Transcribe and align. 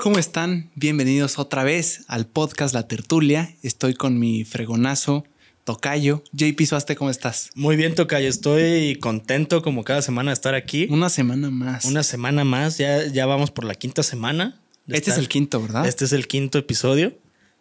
¿Cómo 0.00 0.18
están? 0.18 0.70
Bienvenidos 0.76 1.40
otra 1.40 1.64
vez 1.64 2.04
al 2.06 2.26
podcast 2.26 2.72
La 2.72 2.86
Tertulia. 2.86 3.52
Estoy 3.62 3.94
con 3.94 4.20
mi 4.20 4.44
fregonazo 4.44 5.24
Tocayo. 5.64 6.22
JP 6.32 6.60
Suaste, 6.64 6.94
¿cómo 6.94 7.10
estás? 7.10 7.50
Muy 7.56 7.74
bien, 7.74 7.96
Tocayo. 7.96 8.28
Estoy 8.28 8.96
contento 9.00 9.60
como 9.62 9.82
cada 9.82 10.02
semana 10.02 10.30
de 10.30 10.34
estar 10.34 10.54
aquí. 10.54 10.86
Una 10.88 11.08
semana 11.08 11.50
más. 11.50 11.84
Una 11.84 12.04
semana 12.04 12.44
más. 12.44 12.78
Ya, 12.78 13.04
ya 13.06 13.26
vamos 13.26 13.50
por 13.50 13.64
la 13.64 13.74
quinta 13.74 14.04
semana. 14.04 14.60
Este 14.86 15.10
es 15.10 15.18
el 15.18 15.28
quinto, 15.28 15.60
¿verdad? 15.60 15.86
Este 15.86 16.04
es 16.04 16.12
el 16.12 16.28
quinto 16.28 16.58
episodio. 16.58 17.12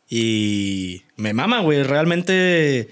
Y 0.08 1.02
me 1.16 1.34
mama, 1.34 1.62
güey. 1.62 1.82
Realmente 1.82 2.90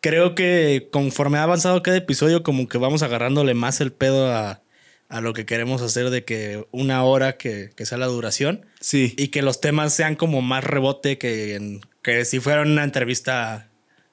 creo 0.00 0.34
que 0.34 0.88
conforme 0.90 1.38
ha 1.38 1.44
avanzado 1.44 1.82
cada 1.84 1.98
episodio, 1.98 2.42
como 2.42 2.68
que 2.68 2.78
vamos 2.78 3.04
agarrándole 3.04 3.54
más 3.54 3.80
el 3.80 3.92
pedo 3.92 4.32
a, 4.32 4.60
a 5.12 5.20
lo 5.20 5.34
que 5.34 5.44
queremos 5.44 5.82
hacer 5.82 6.08
de 6.08 6.24
que 6.24 6.66
una 6.70 7.04
hora 7.04 7.36
que, 7.36 7.70
sea 7.76 7.98
la 7.98 8.06
duración. 8.06 8.64
Sí. 8.80 9.14
Y 9.18 9.28
que 9.28 9.42
los 9.42 9.60
temas 9.60 9.92
sean 9.92 10.16
como 10.16 10.40
más 10.40 10.64
rebote 10.64 11.18
que, 11.18 11.80
que 12.00 12.24
si 12.24 12.40
fuera 12.40 12.62
una 12.62 12.82
entrevista 12.82 13.68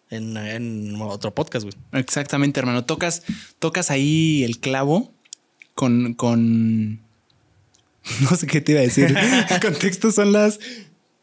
en, 0.09 0.97
otro 0.99 1.33
podcast, 1.33 1.63
güey. 1.63 1.75
Exactamente, 1.93 2.59
hermano. 2.59 2.83
Tocas, 2.83 3.23
tocas 3.59 3.91
ahí 3.91 4.43
el 4.43 4.59
clavo 4.59 5.13
con, 5.73 6.15
con... 6.15 6.99
No 8.29 8.35
sé 8.35 8.45
qué 8.45 8.59
te 8.59 8.73
iba 8.73 8.81
a 8.81 8.83
decir. 8.83 9.15
el 9.49 9.59
contexto 9.61 10.11
son 10.11 10.33
las... 10.33 10.59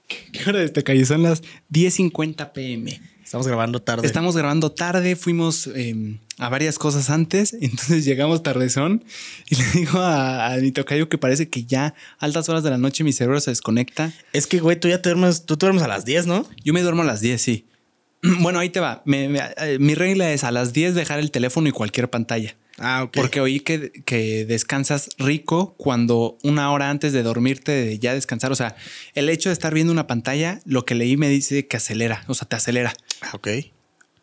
¿Qué 0.08 0.48
hora 0.48 0.60
de 0.60 0.64
este 0.64 0.84
calle? 0.84 1.04
Son 1.04 1.22
las 1.22 1.42
10.50 1.70 2.52
pm. 2.52 2.98
Estamos 3.22 3.46
grabando 3.46 3.82
tarde. 3.82 4.06
Estamos 4.06 4.36
grabando 4.36 4.72
tarde, 4.72 5.16
fuimos 5.16 5.66
em, 5.66 6.18
a 6.38 6.48
varias 6.48 6.78
cosas 6.78 7.10
antes, 7.10 7.52
entonces 7.60 8.04
llegamos 8.04 8.42
tardezón 8.42 9.04
y 9.48 9.56
le 9.56 9.64
digo 9.72 10.00
a, 10.00 10.56
mi 10.60 10.72
tocayo 10.72 11.08
que 11.08 11.18
parece 11.18 11.48
que 11.48 11.64
ya 11.64 11.94
a 12.18 12.24
altas 12.24 12.48
horas 12.48 12.62
de 12.62 12.70
la 12.70 12.78
noche 12.78 13.04
mi 13.04 13.12
cerebro 13.12 13.40
se 13.40 13.50
desconecta. 13.50 14.12
Es 14.32 14.46
que, 14.46 14.60
güey, 14.60 14.78
tú 14.78 14.88
ya 14.88 15.02
te 15.02 15.10
duermes, 15.10 15.46
tú 15.46 15.56
te 15.56 15.66
duermes 15.66 15.82
a 15.82 15.88
las 15.88 16.04
10, 16.04 16.26
¿no? 16.26 16.48
Yo 16.64 16.72
me 16.72 16.82
duermo 16.82 17.02
a 17.02 17.06
las 17.06 17.20
10, 17.20 17.40
sí. 17.40 17.66
Bueno, 18.40 18.58
ahí 18.58 18.70
te 18.70 18.80
va. 18.80 19.02
Eh, 19.06 19.78
mi 19.80 19.94
regla 19.94 20.32
es 20.32 20.44
a 20.44 20.50
las 20.50 20.72
10 20.72 20.94
dejar 20.94 21.18
el 21.18 21.30
teléfono 21.30 21.68
y 21.68 21.72
cualquier 21.72 22.10
pantalla. 22.10 22.56
Ah, 22.78 23.04
ok. 23.04 23.12
Porque 23.14 23.40
oí 23.40 23.60
que, 23.60 23.90
que, 24.04 24.44
descansas 24.44 25.08
rico 25.16 25.74
cuando 25.78 26.36
una 26.42 26.70
hora 26.72 26.90
antes 26.90 27.12
de 27.12 27.22
dormirte, 27.22 27.72
de 27.72 27.98
ya 27.98 28.12
descansar. 28.12 28.52
O 28.52 28.56
sea, 28.56 28.76
el 29.14 29.30
hecho 29.30 29.48
de 29.48 29.54
estar 29.54 29.72
viendo 29.72 29.92
una 29.92 30.06
pantalla, 30.06 30.60
lo 30.64 30.84
que 30.84 30.94
leí 30.94 31.16
me 31.16 31.28
dice 31.28 31.66
que 31.66 31.76
acelera, 31.76 32.24
o 32.26 32.34
sea, 32.34 32.48
te 32.48 32.56
acelera. 32.56 32.92
Ah, 33.22 33.30
ok. 33.34 33.48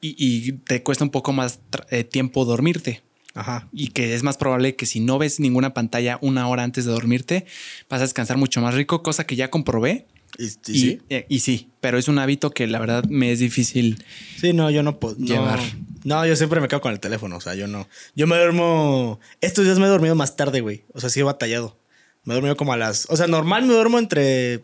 Y, 0.05 0.51
te 0.51 0.83
cuesta 0.83 1.03
un 1.03 1.11
poco 1.11 1.31
más 1.31 1.59
eh, 1.89 2.03
tiempo 2.03 2.45
dormirte. 2.45 3.03
Ajá. 3.35 3.67
Y 3.71 3.87
que 3.87 4.13
es 4.13 4.21
más 4.21 4.37
probable 4.37 4.75
que 4.75 4.85
si 4.85 4.99
no 4.99 5.17
ves 5.17 5.39
ninguna 5.39 5.73
pantalla 5.73 6.19
una 6.21 6.47
hora 6.47 6.63
antes 6.63 6.85
de 6.85 6.91
dormirte, 6.91 7.45
vas 7.89 8.01
a 8.01 8.03
descansar 8.03 8.37
mucho 8.37 8.61
más 8.61 8.75
rico, 8.75 9.01
cosa 9.01 9.25
que 9.25 9.35
ya 9.35 9.49
comprobé 9.49 10.05
¿Y, 10.37 10.49
sí? 10.49 11.01
Eh, 11.09 11.25
y, 11.29 11.39
sí, 11.39 11.69
pero 11.79 11.97
es 11.97 12.07
un 12.07 12.17
hábito 12.17 12.51
que 12.51 12.65
la 12.65 12.79
verdad 12.79 13.03
me 13.05 13.31
es 13.31 13.39
difícil. 13.39 14.03
Sí, 14.39 14.53
no, 14.53 14.71
yo 14.71 14.81
no 14.81 14.99
puedo 14.99 15.15
llevar. 15.15 15.59
No, 16.03 16.25
yo 16.25 16.35
siempre 16.35 16.59
me 16.59 16.67
quedo 16.67 16.81
con 16.81 16.91
el 16.91 16.99
teléfono. 16.99 17.37
O 17.37 17.41
sea, 17.41 17.53
yo 17.53 17.67
no. 17.67 17.87
Yo 18.15 18.25
me 18.25 18.36
duermo. 18.36 19.19
Estos 19.42 19.65
días 19.65 19.77
me 19.77 19.86
he 19.86 19.89
dormido 19.89 20.15
más 20.15 20.36
tarde, 20.36 20.61
güey. 20.61 20.86
O 20.93 20.99
sea, 20.99 21.09
sí 21.09 21.19
he 21.19 21.23
batallado. 21.23 21.77
Me 22.23 22.33
he 22.33 22.36
dormido 22.36 22.55
como 22.55 22.73
a 22.73 22.77
las. 22.77 23.05
O 23.09 23.17
sea, 23.17 23.27
normal 23.27 23.65
me 23.65 23.73
duermo 23.73 23.99
entre. 23.99 24.63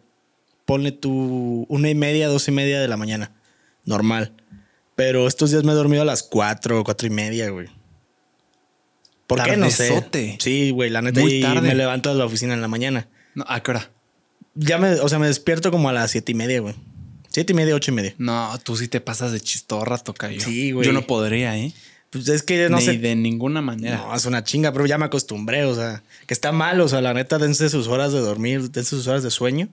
Ponle 0.65 0.91
tu 0.91 1.65
una 1.69 1.89
y 1.89 1.95
media, 1.95 2.27
dos 2.27 2.47
y 2.47 2.51
media 2.51 2.79
de 2.79 2.87
la 2.87 2.97
mañana. 2.97 3.31
Normal. 3.85 4.33
Pero 4.99 5.29
estos 5.29 5.49
días 5.51 5.63
me 5.63 5.71
he 5.71 5.75
dormido 5.75 6.01
a 6.01 6.05
las 6.05 6.23
cuatro, 6.23 6.83
cuatro 6.83 7.07
y 7.07 7.09
media, 7.09 7.49
güey. 7.51 7.67
¿Por 9.27 9.41
qué? 9.41 9.55
No 9.55 9.71
sé. 9.71 10.37
Sí, 10.39 10.71
güey, 10.71 10.89
la 10.89 11.01
neta. 11.01 11.21
y 11.21 11.41
me 11.61 11.73
levanto 11.73 12.09
de 12.09 12.15
la 12.15 12.25
oficina 12.25 12.53
en 12.53 12.59
la 12.59 12.67
mañana. 12.67 13.07
¿A 13.47 13.63
qué 13.63 13.71
hora? 13.71 13.91
Ya 14.55 14.77
me, 14.77 14.91
o 14.99 15.07
sea, 15.07 15.17
me 15.17 15.27
despierto 15.27 15.71
como 15.71 15.87
a 15.87 15.93
las 15.93 16.11
siete 16.11 16.33
y 16.33 16.35
media, 16.35 16.59
güey. 16.59 16.75
Siete 17.29 17.53
y 17.53 17.55
media, 17.55 17.75
ocho 17.75 17.91
y 17.91 17.93
media. 17.93 18.13
No, 18.17 18.59
tú 18.61 18.75
sí 18.75 18.89
te 18.89 18.99
pasas 18.99 19.31
de 19.31 19.39
chistorra, 19.39 19.99
toca 19.99 20.29
yo. 20.29 20.41
Sí, 20.41 20.73
güey. 20.73 20.85
Yo 20.85 20.91
no 20.91 21.07
podría, 21.07 21.57
¿eh? 21.57 21.71
Pues 22.09 22.27
es 22.27 22.43
que 22.43 22.67
no 22.67 22.79
Ni 22.79 22.83
sé. 22.83 22.97
de 22.97 23.15
ninguna 23.15 23.61
manera. 23.61 23.99
No, 23.99 24.13
es 24.13 24.25
una 24.25 24.43
chinga, 24.43 24.73
pero 24.73 24.85
ya 24.85 24.97
me 24.97 25.05
acostumbré, 25.05 25.63
o 25.63 25.75
sea, 25.75 26.03
que 26.27 26.33
está 26.33 26.51
mal, 26.51 26.81
o 26.81 26.89
sea, 26.89 26.99
la 26.99 27.13
neta, 27.13 27.37
dense 27.37 27.69
sus 27.69 27.87
horas 27.87 28.11
de 28.11 28.19
dormir, 28.19 28.69
dense 28.69 28.89
sus 28.89 29.07
horas 29.07 29.23
de 29.23 29.31
sueño. 29.31 29.69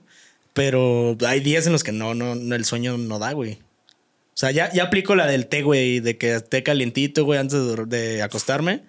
Pero 0.53 1.17
hay 1.27 1.41
días 1.41 1.67
en 1.67 1.73
los 1.73 1.83
que 1.83 1.91
no, 1.91 2.13
no, 2.13 2.31
el 2.55 2.63
sueño 2.63 2.97
no 2.97 3.19
da, 3.19 3.33
güey. 3.33 3.59
O 4.37 4.39
sea, 4.39 4.51
ya, 4.51 4.71
ya 4.71 4.83
aplico 4.83 5.15
la 5.15 5.25
del 5.25 5.47
té, 5.47 5.63
güey, 5.63 5.99
de 5.99 6.19
que 6.19 6.35
esté 6.35 6.61
calientito, 6.61 7.25
güey, 7.25 7.39
antes 7.39 7.59
de, 7.87 8.21
acostarme. 8.21 8.83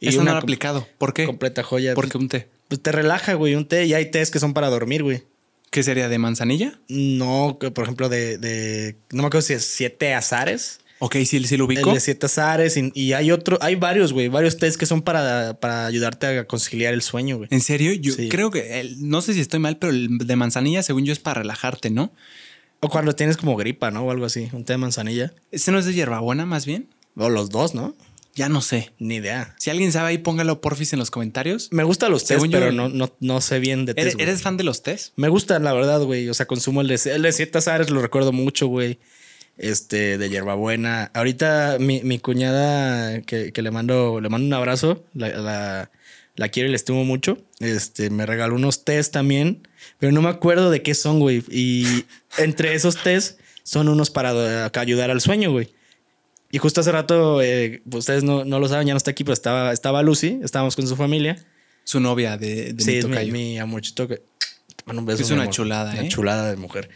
Y 0.00 0.08
Eso 0.08 0.22
no 0.22 0.32
lo 0.32 0.36
he 0.36 0.40
aplicado. 0.40 0.86
¿Por 0.98 1.14
qué? 1.14 1.24
Completa 1.24 1.62
joya. 1.62 1.94
¿Por 1.94 2.10
qué 2.10 2.18
un 2.18 2.28
té? 2.28 2.50
Pues 2.68 2.82
te 2.82 2.92
relaja, 2.92 3.32
güey, 3.32 3.54
un 3.54 3.66
té. 3.66 3.86
Y 3.86 3.94
hay 3.94 4.10
tés 4.10 4.30
que 4.30 4.38
son 4.38 4.52
para 4.52 4.68
dormir, 4.68 5.02
güey. 5.02 5.22
¿Qué 5.70 5.82
sería 5.82 6.10
de 6.10 6.18
manzanilla? 6.18 6.78
No, 6.88 7.58
por 7.58 7.84
ejemplo, 7.84 8.10
de, 8.10 8.96
no 9.12 9.22
me 9.22 9.28
acuerdo 9.28 9.46
si 9.46 9.54
es 9.54 9.64
siete 9.64 10.12
azares. 10.12 10.80
Ok, 10.98 11.16
sí, 11.24 11.42
sí 11.42 11.56
lo 11.56 11.64
ubico. 11.64 11.88
El 11.88 11.94
de 11.94 12.00
siete 12.00 12.26
azares 12.26 12.76
y, 12.76 13.12
hay 13.14 13.30
otro, 13.30 13.56
hay 13.62 13.76
varios, 13.76 14.12
güey, 14.12 14.28
varios 14.28 14.58
test 14.58 14.78
que 14.78 14.84
son 14.84 15.00
para, 15.00 15.58
para 15.58 15.86
ayudarte 15.86 16.26
a 16.26 16.46
conciliar 16.46 16.92
el 16.92 17.00
sueño, 17.00 17.38
güey. 17.38 17.48
¿En 17.50 17.62
serio? 17.62 17.94
Yo 17.94 18.12
creo 18.28 18.50
que, 18.50 18.94
no 18.98 19.22
sé 19.22 19.32
si 19.32 19.40
estoy 19.40 19.58
mal, 19.58 19.78
pero 19.78 19.90
el 19.90 20.18
de 20.18 20.36
manzanilla, 20.36 20.82
según 20.82 21.06
yo, 21.06 21.14
es 21.14 21.18
para 21.18 21.40
relajarte, 21.40 21.88
¿no? 21.88 22.12
O 22.84 22.88
cuando 22.88 23.14
tienes 23.14 23.36
como 23.36 23.56
gripa, 23.56 23.92
¿no? 23.92 24.02
O 24.02 24.10
algo 24.10 24.26
así, 24.26 24.48
un 24.52 24.64
té 24.64 24.72
de 24.72 24.78
manzanilla. 24.78 25.32
¿Ese 25.52 25.70
no 25.70 25.78
es 25.78 25.86
de 25.86 25.94
hierbabuena, 25.94 26.46
más 26.46 26.66
bien? 26.66 26.88
O 27.16 27.30
los 27.30 27.48
dos, 27.48 27.76
¿no? 27.76 27.94
Ya 28.34 28.48
no 28.48 28.60
sé. 28.60 28.90
Ni 28.98 29.16
idea. 29.16 29.54
Si 29.56 29.70
alguien 29.70 29.92
sabe 29.92 30.08
ahí, 30.08 30.18
póngalo 30.18 30.60
porfis 30.60 30.92
en 30.92 30.98
los 30.98 31.12
comentarios. 31.12 31.68
Me 31.70 31.84
gustan 31.84 32.10
los 32.10 32.24
test, 32.24 32.44
pero 32.50 32.72
no, 32.72 32.88
no, 32.88 33.12
no, 33.20 33.40
sé 33.40 33.60
bien 33.60 33.86
de 33.86 33.94
test. 33.94 34.18
¿Eres, 34.18 34.42
fan 34.42 34.56
de 34.56 34.64
los 34.64 34.82
test? 34.82 35.12
Me 35.14 35.28
gustan, 35.28 35.62
la 35.62 35.72
verdad, 35.72 36.00
güey. 36.02 36.28
O 36.28 36.34
sea, 36.34 36.46
consumo 36.46 36.80
el 36.80 36.88
de, 36.88 37.00
el 37.04 37.22
de 37.22 37.30
ciertas 37.30 37.68
áreas, 37.68 37.88
lo 37.90 38.02
recuerdo 38.02 38.32
mucho, 38.32 38.66
güey. 38.66 38.98
Este, 39.58 40.18
de 40.18 40.28
hierbabuena. 40.28 41.12
Ahorita 41.14 41.76
mi, 41.78 42.02
mi 42.02 42.18
cuñada, 42.18 43.20
que, 43.22 43.52
que, 43.52 43.62
le 43.62 43.70
mando, 43.70 44.20
le 44.20 44.28
mando 44.28 44.44
un 44.44 44.54
abrazo, 44.54 45.04
la, 45.14 45.28
la, 45.28 45.90
la 46.36 46.48
quiero 46.48 46.68
y 46.68 46.70
le 46.70 46.76
estimo 46.76 47.04
mucho. 47.04 47.38
Este, 47.60 48.10
me 48.10 48.26
regaló 48.26 48.54
unos 48.54 48.84
test 48.84 49.12
también, 49.12 49.66
pero 49.98 50.12
no 50.12 50.22
me 50.22 50.28
acuerdo 50.28 50.70
de 50.70 50.82
qué 50.82 50.94
son, 50.94 51.20
güey. 51.20 51.44
Y 51.50 52.04
entre 52.38 52.74
esos 52.74 53.02
test 53.02 53.40
son 53.62 53.88
unos 53.88 54.10
para 54.10 54.70
ayudar 54.74 55.10
al 55.10 55.20
sueño, 55.20 55.52
güey. 55.52 55.72
Y 56.50 56.58
justo 56.58 56.82
hace 56.82 56.92
rato, 56.92 57.40
eh, 57.40 57.82
ustedes 57.90 58.24
no, 58.24 58.44
no, 58.44 58.58
lo 58.58 58.68
saben, 58.68 58.86
ya 58.86 58.92
no 58.92 58.98
está 58.98 59.10
aquí, 59.10 59.24
pero 59.24 59.32
estaba, 59.32 59.72
estaba 59.72 60.02
Lucy, 60.02 60.38
estábamos 60.42 60.76
con 60.76 60.86
su 60.86 60.96
familia. 60.96 61.42
Su 61.84 61.98
novia 61.98 62.36
de, 62.36 62.74
de 62.74 62.84
sí, 62.84 63.08
mi, 63.08 63.16
mi, 63.16 63.32
mi 63.32 63.58
amorchito. 63.58 64.06
Que, 64.06 64.22
un 64.86 65.06
beso, 65.06 65.22
es 65.22 65.30
una 65.30 65.48
chulada, 65.48 65.92
Una 65.92 66.02
¿eh? 66.02 66.08
chulada 66.08 66.50
de 66.50 66.56
mujer. 66.56 66.90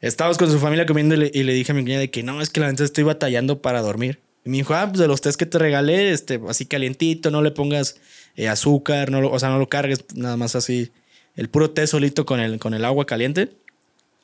Estábamos 0.00 0.38
con 0.38 0.50
su 0.50 0.58
familia 0.58 0.86
comiendo 0.86 1.14
y 1.14 1.42
le, 1.42 1.52
dije 1.52 1.72
a 1.72 1.74
mi 1.74 1.82
cuñada 1.82 2.00
de 2.00 2.10
que 2.10 2.22
no, 2.22 2.40
es 2.40 2.50
que 2.50 2.60
la 2.60 2.68
neta 2.68 2.84
estoy 2.84 3.04
batallando 3.04 3.60
para 3.60 3.82
dormir. 3.82 4.20
Y 4.44 4.50
me 4.50 4.58
dijo, 4.58 4.74
ah, 4.74 4.86
pues 4.88 4.98
de 4.98 5.08
los 5.08 5.20
test 5.20 5.38
que 5.38 5.46
te 5.46 5.58
regalé, 5.58 6.12
este, 6.12 6.40
así 6.48 6.66
calientito, 6.66 7.30
no 7.30 7.42
le 7.42 7.50
pongas 7.50 7.96
eh, 8.36 8.48
azúcar, 8.48 9.10
no 9.10 9.20
lo, 9.20 9.30
o 9.30 9.38
sea, 9.38 9.50
no 9.50 9.58
lo 9.58 9.68
cargues, 9.68 10.04
nada 10.14 10.36
más 10.36 10.56
así. 10.56 10.92
El 11.36 11.48
puro 11.48 11.70
té 11.70 11.86
solito 11.86 12.24
con 12.24 12.40
el, 12.40 12.58
con 12.58 12.74
el 12.74 12.84
agua 12.84 13.06
caliente. 13.06 13.50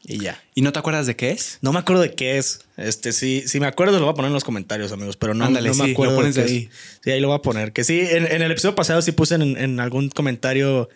Y 0.04 0.18
ya. 0.18 0.42
¿Y 0.54 0.62
no 0.62 0.72
te 0.72 0.78
acuerdas 0.78 1.06
de 1.06 1.16
qué 1.16 1.30
es? 1.30 1.58
No 1.62 1.72
me 1.72 1.80
acuerdo 1.80 2.02
de 2.02 2.14
qué 2.14 2.38
es. 2.38 2.60
Este, 2.76 3.12
sí, 3.12 3.42
si 3.46 3.58
me 3.58 3.66
acuerdo, 3.66 3.98
lo 3.98 4.04
voy 4.04 4.12
a 4.12 4.14
poner 4.14 4.28
en 4.28 4.34
los 4.34 4.44
comentarios, 4.44 4.92
amigos. 4.92 5.16
Pero 5.16 5.34
no, 5.34 5.44
Ándale, 5.44 5.68
no 5.70 5.74
me 5.74 5.90
acuerdo. 5.90 6.22
de 6.22 6.42
ahí. 6.42 6.70
Sí, 7.02 7.10
ahí 7.10 7.20
lo 7.20 7.28
voy 7.28 7.36
a 7.36 7.42
poner. 7.42 7.72
Que 7.72 7.84
sí, 7.84 8.00
en, 8.00 8.42
el 8.42 8.50
episodio 8.50 8.74
pasado 8.74 9.02
sí 9.02 9.12
puse 9.12 9.34
en, 9.34 9.80
algún 9.80 10.08
comentario. 10.10 10.88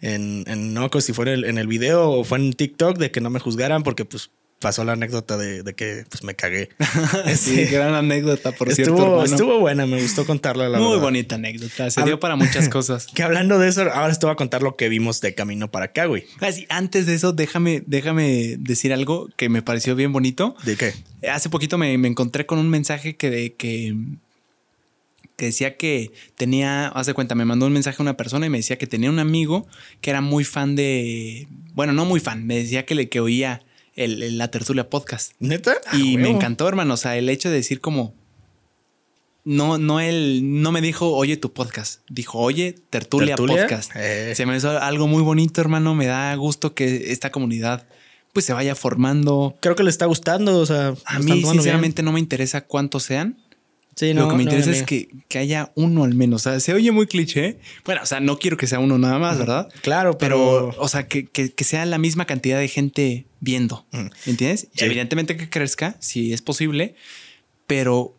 En, 0.00 0.44
no 0.74 0.80
me 0.80 0.86
acuerdo 0.86 1.06
si 1.06 1.12
fue 1.12 1.26
en 1.26 1.32
el, 1.32 1.44
en 1.44 1.58
el 1.58 1.66
video 1.66 2.10
o 2.10 2.24
fue 2.24 2.38
en 2.38 2.52
TikTok 2.52 2.98
de 2.98 3.10
que 3.10 3.20
no 3.20 3.30
me 3.30 3.38
juzgaran 3.38 3.82
porque 3.82 4.04
pues 4.04 4.30
pasó 4.60 4.84
la 4.84 4.92
anécdota 4.92 5.36
de, 5.36 5.64
que 5.74 6.04
pues 6.08 6.22
me 6.22 6.36
cagué. 6.36 6.68
sí, 7.34 7.64
gran 7.64 7.94
anécdota, 7.94 8.52
por 8.52 8.68
estuvo, 8.68 8.96
cierto. 8.96 9.24
Estuvo 9.24 9.58
buena, 9.58 9.86
me 9.86 10.00
gustó 10.00 10.26
contarla. 10.26 10.68
La 10.68 10.78
Muy 10.78 10.98
bonita 10.98 11.34
anécdota, 11.34 11.90
se 11.90 12.04
dio 12.04 12.20
para 12.20 12.36
muchas 12.36 12.68
cosas. 12.68 13.06
que 13.06 13.22
hablando 13.22 13.58
de 13.58 13.68
eso, 13.68 13.82
ahora 13.90 14.14
te 14.14 14.26
voy 14.26 14.34
a 14.34 14.36
contar 14.36 14.62
lo 14.62 14.76
que 14.76 14.88
vimos 14.88 15.20
de 15.20 15.34
camino 15.34 15.70
para 15.70 15.86
acá, 15.86 16.04
güey. 16.04 16.26
Así, 16.40 16.66
antes 16.68 17.06
de 17.06 17.14
eso, 17.14 17.32
déjame, 17.32 17.82
déjame 17.86 18.56
decir 18.58 18.92
algo 18.92 19.28
que 19.36 19.48
me 19.48 19.62
pareció 19.62 19.96
bien 19.96 20.12
bonito. 20.12 20.54
¿De 20.64 20.76
qué? 20.76 20.92
Hace 21.28 21.48
poquito 21.48 21.78
me, 21.78 21.94
encontré 21.94 22.44
con 22.46 22.58
un 22.58 22.68
mensaje 22.68 23.16
que 23.16 23.30
de 23.30 23.54
que 23.54 23.96
que 25.36 25.46
decía 25.46 25.78
que 25.78 26.12
tenía, 26.34 26.88
haz 26.88 27.06
de 27.06 27.14
cuenta, 27.14 27.34
me 27.34 27.46
mandó 27.46 27.64
un 27.64 27.72
mensaje 27.72 27.96
a 27.98 28.02
una 28.02 28.14
persona 28.14 28.44
y 28.44 28.50
me 28.50 28.58
decía 28.58 28.76
que 28.76 28.86
tenía 28.86 29.08
un 29.08 29.18
amigo 29.18 29.66
que 30.02 30.10
era 30.10 30.20
muy 30.20 30.44
fan 30.44 30.76
de, 30.76 31.48
bueno, 31.72 31.94
no 31.94 32.04
muy 32.04 32.20
fan, 32.20 32.46
me 32.46 32.56
decía 32.56 32.84
que 32.84 32.94
le 32.94 33.08
que 33.08 33.20
oía 33.20 33.62
el, 34.04 34.38
la 34.38 34.50
tertulia 34.50 34.88
podcast. 34.88 35.32
¿Neta? 35.38 35.74
Y 35.92 36.16
Ah, 36.16 36.18
me 36.20 36.30
encantó, 36.30 36.66
hermano. 36.68 36.94
O 36.94 36.96
sea, 36.96 37.16
el 37.16 37.28
hecho 37.28 37.50
de 37.50 37.56
decir 37.56 37.80
como. 37.80 38.14
No, 39.44 39.78
no, 39.78 40.00
él 40.00 40.40
no 40.62 40.70
me 40.70 40.80
dijo, 40.80 41.12
oye 41.12 41.36
tu 41.36 41.52
podcast. 41.52 42.02
Dijo, 42.08 42.38
oye, 42.38 42.74
tertulia, 42.90 43.36
¿Tertulia? 43.36 43.62
podcast. 43.62 43.90
Eh. 43.96 44.34
Se 44.34 44.44
me 44.46 44.56
hizo 44.56 44.70
algo 44.78 45.06
muy 45.06 45.22
bonito, 45.22 45.60
hermano. 45.60 45.94
Me 45.94 46.06
da 46.06 46.34
gusto 46.36 46.74
que 46.74 47.10
esta 47.12 47.30
comunidad 47.30 47.86
pues 48.32 48.44
se 48.44 48.52
vaya 48.52 48.74
formando. 48.74 49.56
Creo 49.60 49.74
que 49.76 49.82
le 49.82 49.90
está 49.90 50.06
gustando, 50.06 50.58
o 50.58 50.66
sea. 50.66 50.94
A 51.04 51.18
mí, 51.18 51.42
sinceramente, 51.42 52.02
no 52.02 52.12
me 52.12 52.20
interesa 52.20 52.60
cuántos 52.60 53.02
sean. 53.04 53.38
Bien. 54.00 54.16
Sí, 54.16 54.20
no, 54.20 54.22
Lo 54.26 54.28
que 54.30 54.36
me 54.36 54.44
no, 54.44 54.50
interesa 54.50 54.70
no, 54.70 54.76
es 54.76 54.82
que, 54.84 55.08
que 55.28 55.38
haya 55.38 55.72
uno 55.74 56.04
al 56.04 56.14
menos. 56.14 56.46
O 56.46 56.50
sea, 56.50 56.60
se 56.60 56.72
oye 56.74 56.90
muy 56.92 57.06
cliché. 57.06 57.58
Bueno, 57.84 58.00
o 58.02 58.06
sea, 58.06 58.20
no 58.20 58.38
quiero 58.38 58.56
que 58.56 58.66
sea 58.66 58.78
uno 58.78 58.98
nada 58.98 59.18
más, 59.18 59.38
¿verdad? 59.38 59.68
Claro, 59.82 60.16
Pero, 60.18 60.70
pero. 60.70 60.82
o 60.82 60.88
sea, 60.88 61.06
que, 61.08 61.26
que- 61.26 61.52
que 61.52 61.64
sea 61.64 61.84
la 61.86 61.98
misma 61.98 62.24
cantidad 62.26 62.58
de 62.58 62.68
gente 62.68 63.26
viendo. 63.40 63.86
Mm. 63.92 64.06
¿Entiendes? 64.26 64.68
Sí. 64.74 64.84
Evidentemente 64.84 65.36
que 65.36 65.48
crezca, 65.48 65.96
si 66.00 66.32
es 66.32 66.42
posible, 66.42 66.94
pero 67.66 68.16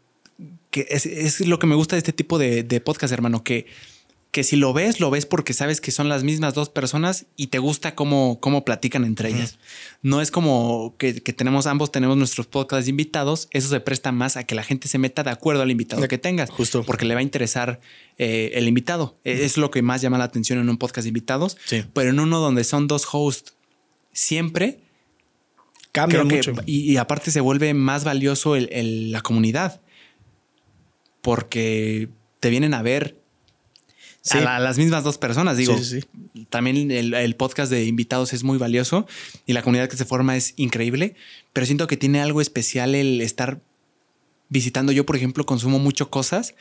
que 0.69 0.87
es, 0.89 1.05
es 1.05 1.41
lo 1.41 1.59
que 1.59 1.67
me 1.67 1.75
gusta 1.75 1.95
de 1.95 1.99
este 1.99 2.13
tipo 2.13 2.37
de, 2.39 2.63
de 2.63 2.79
podcast, 2.81 3.11
hermano, 3.13 3.43
que, 3.43 3.65
que 4.31 4.45
si 4.45 4.55
lo 4.55 4.71
ves, 4.71 5.01
lo 5.01 5.09
ves 5.11 5.25
porque 5.25 5.51
sabes 5.51 5.81
que 5.81 5.91
son 5.91 6.07
las 6.07 6.23
mismas 6.23 6.53
dos 6.53 6.69
personas 6.69 7.25
y 7.35 7.47
te 7.47 7.59
gusta 7.59 7.95
cómo, 7.95 8.39
cómo 8.39 8.63
platican 8.63 9.03
entre 9.03 9.27
ellas. 9.29 9.59
No 10.01 10.21
es 10.21 10.31
como 10.31 10.95
que, 10.97 11.21
que 11.21 11.33
tenemos, 11.33 11.67
ambos 11.67 11.91
tenemos 11.91 12.15
nuestros 12.15 12.47
podcasts 12.47 12.87
invitados, 12.87 13.49
eso 13.51 13.67
se 13.67 13.81
presta 13.81 14.13
más 14.13 14.37
a 14.37 14.45
que 14.45 14.55
la 14.55 14.63
gente 14.63 14.87
se 14.87 14.97
meta 14.97 15.23
de 15.23 15.31
acuerdo 15.31 15.63
al 15.63 15.69
invitado 15.71 16.01
De- 16.01 16.07
que 16.07 16.17
tengas. 16.17 16.49
justo. 16.49 16.83
Porque 16.83 17.03
le 17.03 17.13
va 17.13 17.19
a 17.19 17.23
interesar 17.23 17.81
eh, 18.17 18.51
el 18.53 18.69
invitado. 18.69 19.17
Es 19.25 19.57
lo 19.57 19.69
que 19.69 19.81
más 19.81 20.01
llama 20.01 20.17
la 20.17 20.23
atención 20.23 20.59
en 20.59 20.69
un 20.69 20.77
podcast 20.77 21.03
de 21.03 21.09
invitados. 21.09 21.57
Sí. 21.65 21.83
Pero 21.93 22.11
en 22.11 22.19
uno 22.21 22.39
donde 22.39 22.63
son 22.63 22.87
dos 22.87 23.05
hosts 23.11 23.53
siempre, 24.13 24.79
Cambia 25.91 26.23
mucho. 26.23 26.53
que 26.53 26.61
y, 26.67 26.89
y 26.93 26.95
aparte 26.95 27.31
se 27.31 27.41
vuelve 27.41 27.73
más 27.73 28.05
valioso 28.05 28.55
el- 28.55 28.69
el- 28.71 29.11
la 29.11 29.19
comunidad 29.19 29.81
porque 31.21 32.07
te 32.39 32.49
vienen 32.49 32.73
a 32.73 32.81
ver 32.81 33.19
Sí. 34.21 34.37
a, 34.37 34.41
la- 34.41 34.55
a 34.57 34.59
las 34.59 34.77
mismas 34.77 35.03
dos 35.03 35.17
personas 35.17 35.57
digo 35.57 35.75
Sí, 35.77 36.01
sí, 36.01 36.45
también 36.49 36.91
el, 36.91 37.13
el 37.15 37.35
podcast 37.35 37.71
de 37.71 37.85
invitados 37.85 38.33
es 38.33 38.43
muy 38.43 38.57
valioso 38.59 39.07
y 39.47 39.53
la 39.53 39.63
comunidad 39.63 39.89
que 39.89 39.97
se 39.97 40.05
forma 40.05 40.37
es 40.37 40.53
increíble 40.57 41.15
pero 41.53 41.65
siento 41.65 41.87
que 41.87 41.97
tiene 41.97 42.21
algo 42.21 42.39
especial 42.41 42.93
el 42.95 43.19
estar 43.21 43.59
visitando. 44.49 44.91
Yo 44.91 45.05
por 45.05 45.15
ejemplo 45.15 45.45
consumo 45.45 45.79
mucho 45.79 46.09
cosas. 46.09 46.55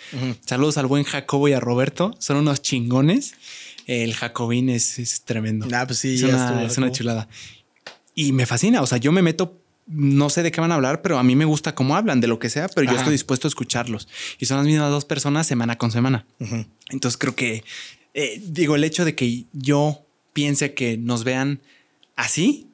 Saludos 0.47 0.79
al 0.79 0.87
buen 0.87 1.03
Jacobo 1.05 1.49
y 1.49 1.53
a 1.55 1.61
Roberto. 1.61 2.15
Son 2.21 2.37
unos 2.37 2.63
chingones. 2.63 3.35
El 3.87 4.15
Jacobín 4.15 4.69
es, 4.69 4.99
es 5.01 5.23
tremendo. 5.23 5.67
Ah, 5.73 5.87
pues 5.89 5.99
sí, 5.99 6.15
es, 6.15 6.21
ya 6.21 6.29
una, 6.29 6.45
estuvo, 6.47 6.61
es 6.67 6.79
una 6.79 6.93
chulada. 6.93 7.29
Y 8.15 8.31
me 8.33 8.47
fascina. 8.47 8.81
O 8.83 8.87
sea, 8.87 8.99
yo 8.99 9.11
me 9.11 9.23
meto, 9.23 9.59
no 9.87 10.31
sé 10.31 10.43
de 10.43 10.53
qué 10.53 10.61
van 10.61 10.71
a 10.73 10.77
hablar, 10.77 11.03
pero 11.03 11.19
a 11.19 11.23
mí 11.23 11.35
me 11.37 11.45
gusta 11.45 11.75
cómo 11.75 11.97
hablan, 11.97 12.21
de 12.21 12.27
lo 12.29 12.39
que 12.39 12.49
sea, 12.51 12.69
pero 12.69 12.91
yo 12.91 12.97
estoy 12.97 13.13
dispuesto 13.13 13.47
a 13.47 13.51
escucharlos. 13.51 14.09
Y 14.39 14.47
son 14.47 14.59
las 14.59 14.67
mismas 14.67 14.91
dos 14.91 15.05
personas 15.05 15.47
semana 15.47 15.77
con 15.79 15.91
semana. 15.91 16.27
Entonces 16.91 17.19
creo 17.19 17.35
que, 17.35 17.65
eh, 18.15 18.41
digo, 18.45 18.77
el 18.77 18.85
hecho 18.85 19.05
de 19.05 19.15
que 19.15 19.47
yo 19.53 20.05
piense 20.33 20.75
que 20.75 20.97
nos 20.97 21.25
vean 21.25 21.61
así, 22.17 22.69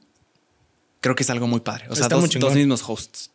creo 1.01 1.15
que 1.15 1.23
es 1.23 1.31
algo 1.31 1.47
muy 1.47 1.61
padre. 1.61 1.87
O 1.89 1.95
sea, 1.97 2.05
Está 2.05 2.17
dos, 2.17 2.55
mismos 2.55 2.83
hosts. 2.87 3.31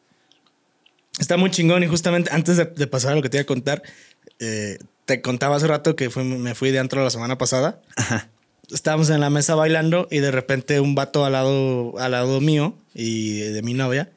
Está 1.20 1.38
muy 1.38 1.50
chingón 1.52 1.84
y 1.84 1.88
justamente 1.88 2.30
antes 2.34 2.58
de, 2.58 2.66
de 2.66 2.88
pasar 2.88 3.14
a 3.14 3.16
lo 3.16 3.22
que 3.22 3.30
te 3.30 3.38
iba 3.38 3.44
a 3.44 3.46
contar, 3.46 3.82
eh, 4.40 4.78
te 5.06 5.22
contaba 5.22 5.56
hace 5.56 5.68
rato 5.68 5.96
que 5.96 6.10
fui- 6.10 6.24
me 6.24 6.56
fui 6.56 6.72
de 6.72 6.80
antro 6.80 7.04
la 7.04 7.10
semana 7.10 7.38
pasada. 7.38 7.82
Ajá. 7.96 8.30
Estábamos 8.72 9.10
en 9.10 9.20
la 9.20 9.30
mesa 9.30 9.56
bailando 9.56 10.08
y 10.10 10.20
de 10.20 10.32
repente 10.32 10.80
un 10.80 10.96
vato 10.96 11.26
al 11.26 11.34
lado, 11.34 11.98
al 12.00 12.12
lado 12.12 12.40
mío 12.40 12.76
y 12.94 13.40
de 13.40 13.62
mi 13.62 13.74
novia 13.74 14.12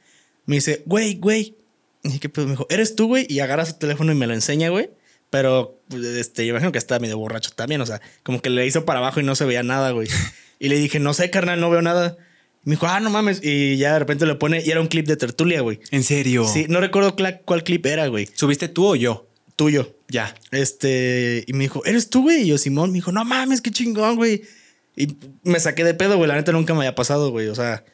me 0.47 0.57
dice, 0.57 0.83
güey, 0.87 1.15
güey. 1.17 1.57
Y 2.03 2.09
dije, 2.09 2.21
¿qué 2.21 2.29
pedo? 2.29 2.47
Me 2.47 2.53
dijo, 2.53 2.67
¿eres 2.71 2.97
tú, 2.97 3.07
güey? 3.07 3.27
Y 3.29 3.41
agarra 3.41 3.65
su 3.65 3.75
teléfono 3.75 4.13
y 4.13 4.15
me 4.15 4.27
lo 4.27 4.35
enseña, 4.35 4.69
güey. 4.69 4.91
Pero 5.31 5.81
pues, 5.89 6.05
este, 6.05 6.45
yo 6.45 6.51
imagino 6.51 6.73
que 6.73 6.79
estaba 6.79 6.99
medio 6.99 7.19
borracho 7.19 7.51
también. 7.51 7.81
O 7.81 7.87
sea, 7.87 8.01
como 8.23 8.41
que 8.41 8.51
le 8.51 8.67
hizo 8.67 8.85
para 8.85 9.01
abajo 9.01 9.21
y 9.21 9.25
no 9.25 9.35
se 9.35 9.45
veía 9.45 9.63
nada, 9.63 9.91
güey. 9.91 10.09
Y 10.61 10.69
le 10.69 10.79
dije, 10.79 11.01
no 11.01 11.13
sé, 11.13 11.31
carnal, 11.31 11.61
no 11.61 11.69
veo 11.69 11.83
nada. 11.83 12.17
Y 12.65 12.71
me 12.71 12.77
dijo, 12.77 12.87
ah, 12.87 13.01
no 13.01 13.11
mames. 13.11 13.41
Y 13.43 13.77
ya 13.77 13.93
de 13.93 13.99
repente 13.99 14.25
le 14.25 14.37
pone 14.37 14.63
y 14.65 14.71
era 14.71 14.81
un 14.81 14.87
clip 14.87 15.07
de 15.07 15.17
tertulia, 15.17 15.61
güey. 15.61 15.81
¿En 15.91 16.05
serio? 16.05 16.47
Sí, 16.47 16.67
no 16.69 16.81
recuerdo 16.81 17.17
cuál 17.17 17.65
clip 17.65 17.85
era, 17.85 18.07
güey. 18.07 18.29
¿Subiste 18.33 18.69
tú 18.69 18.87
o 18.87 18.97
yo? 18.97 19.29
Tuyo. 19.57 19.97
Ya. 20.09 20.35
Este, 20.53 21.45
y 21.47 21.53
me 21.55 21.65
dijo, 21.65 21.85
¿eres 21.85 22.09
tú, 22.09 22.23
güey? 22.23 22.43
Y 22.43 22.47
yo, 22.47 22.57
Simón, 22.57 22.93
me 22.93 22.99
dijo, 22.99 23.11
no 23.11 23.25
mames, 23.25 23.61
qué 23.61 23.73
chingón, 23.73 24.15
güey. 24.17 24.43
Y 24.97 25.17
me 25.43 25.59
saqué 25.59 25.85
de 25.85 25.93
pedo, 25.93 26.17
güey. 26.17 26.29
La 26.29 26.37
neta 26.37 26.53
nunca 26.53 26.73
me 26.73 26.81
había 26.81 26.95
pasado, 26.95 27.31
güey. 27.31 27.49
O 27.49 27.55
sea, 27.55 27.85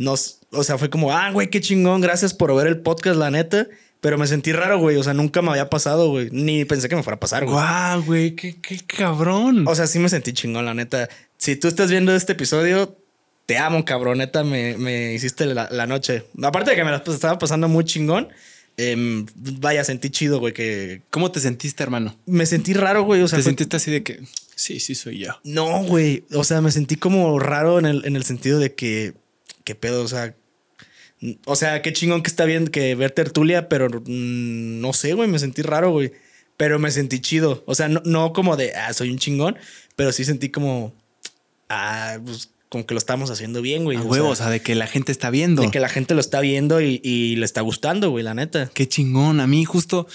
nos, 0.00 0.40
o 0.50 0.64
sea, 0.64 0.78
fue 0.78 0.88
como, 0.90 1.12
ah, 1.12 1.30
güey, 1.30 1.50
qué 1.50 1.60
chingón, 1.60 2.00
gracias 2.00 2.32
por 2.34 2.54
ver 2.56 2.66
el 2.66 2.78
podcast, 2.80 3.18
la 3.18 3.30
neta. 3.30 3.68
Pero 4.00 4.16
me 4.16 4.26
sentí 4.26 4.50
raro, 4.52 4.78
güey. 4.78 4.96
O 4.96 5.02
sea, 5.02 5.12
nunca 5.12 5.42
me 5.42 5.50
había 5.50 5.68
pasado, 5.68 6.08
güey. 6.08 6.30
Ni 6.32 6.64
pensé 6.64 6.88
que 6.88 6.96
me 6.96 7.02
fuera 7.02 7.16
a 7.16 7.20
pasar, 7.20 7.44
güey. 7.44 7.54
Guau, 7.54 8.02
güey, 8.04 8.34
qué, 8.34 8.56
qué 8.58 8.78
cabrón. 8.86 9.68
O 9.68 9.74
sea, 9.74 9.86
sí 9.86 9.98
me 9.98 10.08
sentí 10.08 10.32
chingón, 10.32 10.64
la 10.64 10.72
neta. 10.72 11.10
Si 11.36 11.54
tú 11.56 11.68
estás 11.68 11.90
viendo 11.90 12.14
este 12.16 12.32
episodio, 12.32 12.96
te 13.44 13.58
amo, 13.58 13.84
cabrón. 13.84 14.16
Neta, 14.18 14.42
me, 14.42 14.74
me 14.78 15.12
hiciste 15.12 15.44
la, 15.44 15.68
la 15.70 15.86
noche. 15.86 16.24
Aparte 16.42 16.70
de 16.70 16.76
que 16.76 16.84
me 16.84 16.92
la 16.92 17.02
estaba 17.06 17.38
pasando 17.38 17.68
muy 17.68 17.84
chingón, 17.84 18.28
em, 18.78 19.26
vaya, 19.36 19.84
sentí 19.84 20.08
chido, 20.08 20.40
güey, 20.40 20.54
que 20.54 21.02
¿Cómo 21.10 21.30
te 21.30 21.40
sentiste, 21.40 21.82
hermano? 21.82 22.16
me 22.24 22.46
sentí 22.46 22.72
raro, 22.72 23.02
güey. 23.02 23.20
O 23.20 23.28
sea, 23.28 23.36
¿Te 23.36 23.42
fue- 23.42 23.50
sentiste 23.50 23.76
así 23.76 23.90
de 23.90 24.02
que 24.02 24.20
sí, 24.56 24.80
sí 24.80 24.94
soy 24.94 25.18
yo? 25.18 25.32
No, 25.44 25.82
güey. 25.84 26.24
O 26.32 26.44
sea, 26.44 26.62
me 26.62 26.72
sentí 26.72 26.96
como 26.96 27.38
raro 27.38 27.78
en 27.78 27.84
el, 27.84 28.06
en 28.06 28.16
el 28.16 28.24
sentido 28.24 28.58
de 28.58 28.74
que, 28.74 29.12
¿qué 29.70 29.76
pedo? 29.76 30.02
O 30.02 30.08
sea, 30.08 30.34
o 31.46 31.54
sea, 31.54 31.80
qué 31.80 31.92
chingón 31.92 32.24
que 32.24 32.28
está 32.28 32.44
bien 32.44 32.66
que 32.66 32.96
ver 32.96 33.12
tertulia, 33.12 33.68
pero 33.68 33.88
mm, 33.88 34.80
no 34.80 34.92
sé, 34.92 35.12
güey, 35.12 35.28
me 35.28 35.38
sentí 35.38 35.62
raro, 35.62 35.92
güey. 35.92 36.10
Pero 36.56 36.80
me 36.80 36.90
sentí 36.90 37.20
chido. 37.20 37.62
O 37.66 37.76
sea, 37.76 37.88
no, 37.88 38.02
no 38.04 38.32
como 38.32 38.56
de, 38.56 38.74
ah, 38.74 38.92
soy 38.92 39.10
un 39.10 39.18
chingón, 39.18 39.56
pero 39.94 40.10
sí 40.10 40.24
sentí 40.24 40.48
como, 40.48 40.92
ah, 41.68 42.18
pues 42.24 42.50
como 42.68 42.84
que 42.84 42.94
lo 42.94 42.98
estamos 42.98 43.30
haciendo 43.30 43.62
bien, 43.62 43.84
güey. 43.84 43.96
A 43.98 44.02
huevo, 44.02 44.30
o 44.30 44.34
sea, 44.34 44.46
sea, 44.46 44.52
de 44.52 44.60
que 44.60 44.74
la 44.74 44.88
gente 44.88 45.12
está 45.12 45.30
viendo. 45.30 45.62
de 45.62 45.70
que 45.70 45.78
la 45.78 45.88
gente 45.88 46.14
lo 46.14 46.20
está 46.20 46.40
viendo 46.40 46.80
y, 46.80 47.00
y 47.04 47.36
le 47.36 47.44
está 47.44 47.60
gustando, 47.60 48.10
güey, 48.10 48.24
la 48.24 48.34
neta. 48.34 48.68
Qué 48.74 48.88
chingón. 48.88 49.38
A 49.38 49.46
mí 49.46 49.64
justo 49.64 50.08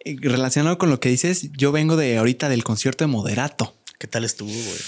eh, 0.00 0.16
relacionado 0.20 0.76
con 0.76 0.90
lo 0.90 0.98
que 0.98 1.08
dices, 1.08 1.52
yo 1.52 1.70
vengo 1.70 1.96
de 1.96 2.18
ahorita 2.18 2.48
del 2.48 2.64
concierto 2.64 3.04
de 3.04 3.08
Moderato. 3.08 3.76
¿Qué 3.98 4.08
tal 4.08 4.24
estuvo, 4.24 4.50
güey? 4.50 4.78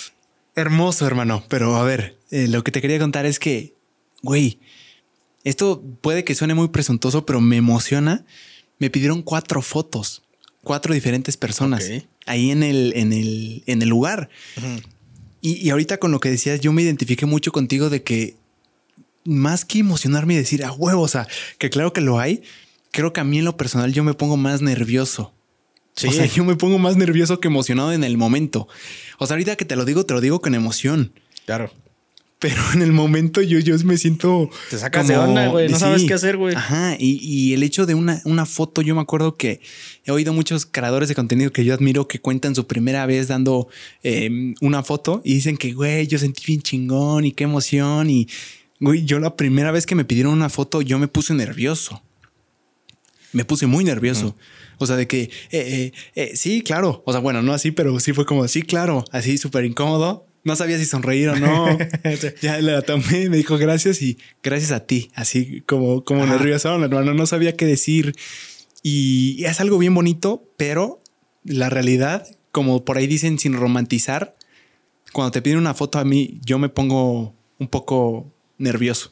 Hermoso, 0.57 1.07
hermano. 1.07 1.45
Pero 1.49 1.77
a 1.77 1.85
ver, 1.85 2.19
eh, 2.33 2.49
lo 2.49 2.65
que 2.65 2.73
te 2.73 2.81
quería 2.81 2.99
contar 2.99 3.25
es 3.25 3.39
que, 3.39 3.74
güey, 4.25 4.59
esto 5.45 5.83
puede 6.01 6.25
que 6.25 6.35
suene 6.35 6.55
muy 6.55 6.69
presuntuoso, 6.69 7.25
pero 7.27 7.41
me 7.41 7.57
emociona. 7.57 8.25
Me 8.79 8.91
pidieron 8.91 9.23
cuatro 9.23 9.63
fotos, 9.63 10.23
cuatro 10.63 10.95
diferentes 10.95 11.37
personas 11.37 11.89
ahí 12.27 12.51
en 12.51 12.63
el, 12.63 12.93
en 12.97 13.13
el, 13.13 13.63
en 13.67 13.83
el 13.83 13.89
lugar. 13.89 14.31
Y, 15.41 15.53
y 15.65 15.71
ahorita 15.71 15.99
con 15.99 16.11
lo 16.11 16.19
que 16.19 16.31
decías, 16.31 16.61
yo 16.61 16.73
me 16.73 16.83
identifiqué 16.83 17.27
mucho 17.27 17.53
contigo 17.53 17.91
de 17.91 18.03
que 18.03 18.37
más 19.25 19.65
que 19.65 19.79
emocionarme 19.79 20.35
y 20.35 20.39
decir 20.39 20.65
a 20.65 20.73
huevo, 20.73 21.03
o 21.03 21.09
sea, 21.09 21.29
que 21.59 21.71
claro 21.71 21.93
que 21.93 22.01
lo 22.01 22.19
hay, 22.19 22.43
creo 22.91 23.13
que 23.13 23.21
a 23.21 23.25
mí 23.25 23.39
en 23.39 23.45
lo 23.45 23.57
personal 23.57 23.93
yo 23.93 24.05
me 24.05 24.15
pongo 24.15 24.37
más 24.37 24.63
nervioso. 24.63 25.33
Sí. 25.95 26.09
O 26.09 26.13
sea, 26.13 26.27
yo 26.27 26.45
me 26.45 26.57
pongo 26.57 26.79
más 26.79 26.97
nervioso 26.97 27.39
que 27.39 27.49
emocionado 27.49 27.93
en 27.93 28.03
el 28.03 28.17
momento. 28.17 28.67
O 29.19 29.27
sea, 29.27 29.35
ahorita 29.35 29.57
que 29.57 29.65
te 29.65 29.77
lo 29.77 29.85
digo, 29.85 30.05
te 30.05 30.15
lo 30.15 30.21
digo 30.21 30.41
con 30.41 30.55
emoción. 30.55 31.13
Claro. 31.47 31.71
Pero 32.45 32.63
en 32.75 32.83
el 32.83 32.93
momento 32.93 33.41
yo, 33.41 33.59
yo 33.59 33.75
me 33.87 33.97
siento. 33.97 34.51
Te 34.69 34.77
sacas 34.77 35.09
de 35.09 35.17
onda, 35.17 35.49
güey, 35.49 35.71
no 35.71 35.79
sabes 35.79 36.05
qué 36.05 36.13
hacer, 36.13 36.37
güey. 36.37 36.55
Ajá. 36.55 36.95
Y, 36.99 37.19
y 37.23 37.55
el 37.55 37.63
hecho 37.63 37.87
de 37.87 37.95
una, 37.95 38.21
una 38.27 38.45
foto, 38.45 38.83
yo 38.83 38.95
me 38.95 39.01
acuerdo 39.01 39.39
que 39.39 39.63
he 40.05 40.11
oído 40.11 40.35
muchos 40.35 40.67
creadores 40.67 41.09
de 41.09 41.15
contenido 41.15 41.55
que 41.55 41.65
yo 41.65 41.73
admiro 41.73 42.07
que 42.07 42.21
cuentan 42.21 42.55
su 42.55 42.67
primera 42.67 43.07
vez 43.07 43.29
dando 43.29 43.69
eh, 44.03 44.53
una 44.61 44.83
foto 44.83 45.23
y 45.25 45.33
dicen 45.33 45.57
que, 45.57 45.73
güey, 45.73 46.07
yo 46.07 46.19
sentí 46.19 46.43
bien 46.47 46.61
chingón 46.61 47.25
y 47.25 47.33
qué 47.33 47.45
emoción. 47.45 48.11
Y, 48.11 48.29
güey, 48.79 49.07
yo 49.07 49.19
la 49.21 49.37
primera 49.37 49.73
vez 49.73 49.87
que 49.87 49.95
me 49.95 50.05
pidieron 50.05 50.35
una 50.35 50.51
foto, 50.51 50.83
yo 50.83 50.99
me 50.99 51.09
puse 51.09 51.33
nervioso. 51.33 52.03
Me 53.33 53.47
puse 53.47 53.67
muy 53.67 53.85
nervioso. 53.85 54.37
O 54.77 54.87
sea, 54.87 54.97
de 54.97 55.07
que, 55.07 55.23
eh, 55.23 55.31
eh, 55.51 55.93
eh, 56.15 56.37
sí, 56.37 56.61
claro. 56.61 57.03
O 57.07 57.13
sea, 57.13 57.23
bueno, 57.23 57.41
no 57.41 57.55
así, 57.55 57.71
pero 57.71 57.99
sí 58.01 58.13
fue 58.13 58.27
como, 58.27 58.47
sí, 58.49 58.61
claro. 58.61 59.03
Así 59.13 59.39
súper 59.39 59.65
incómodo. 59.65 60.27
No 60.45 60.57
sabía 60.57 60.79
si 60.79 60.85
sonreír 60.85 61.31
o 61.31 61.37
no. 61.37 61.79
ya 62.43 62.61
la 62.61 62.83
tomé, 62.83 63.31
me 63.31 63.39
dijo 63.39 63.57
gracias 63.57 64.03
y 64.03 64.19
gracias 64.43 64.73
a 64.73 64.87
ti. 64.87 65.11
Así 65.15 65.63
como, 65.63 66.05
como 66.05 66.27
nervioso, 66.27 66.75
hermano. 66.83 67.15
No 67.15 67.27
sabía 67.27 67.57
qué 67.57 67.65
decir. 67.67 68.15
Y 68.83 69.43
es 69.45 69.61
algo 69.61 69.79
bien 69.79 69.95
bonito, 69.95 70.47
pero 70.59 71.03
la 71.45 71.71
realidad, 71.71 72.27
como 72.53 72.85
por 72.85 72.99
ahí 72.99 73.07
dicen, 73.07 73.39
sin 73.39 73.55
romantizar, 73.55 74.37
cuando 75.13 75.31
te 75.33 75.41
piden 75.41 75.59
una 75.59 75.73
foto 75.73 75.99
a 75.99 76.05
mí, 76.05 76.39
yo 76.45 76.59
me 76.59 76.69
pongo 76.69 77.35
un 77.59 77.69
poco 77.69 78.31
nervioso. 78.59 79.11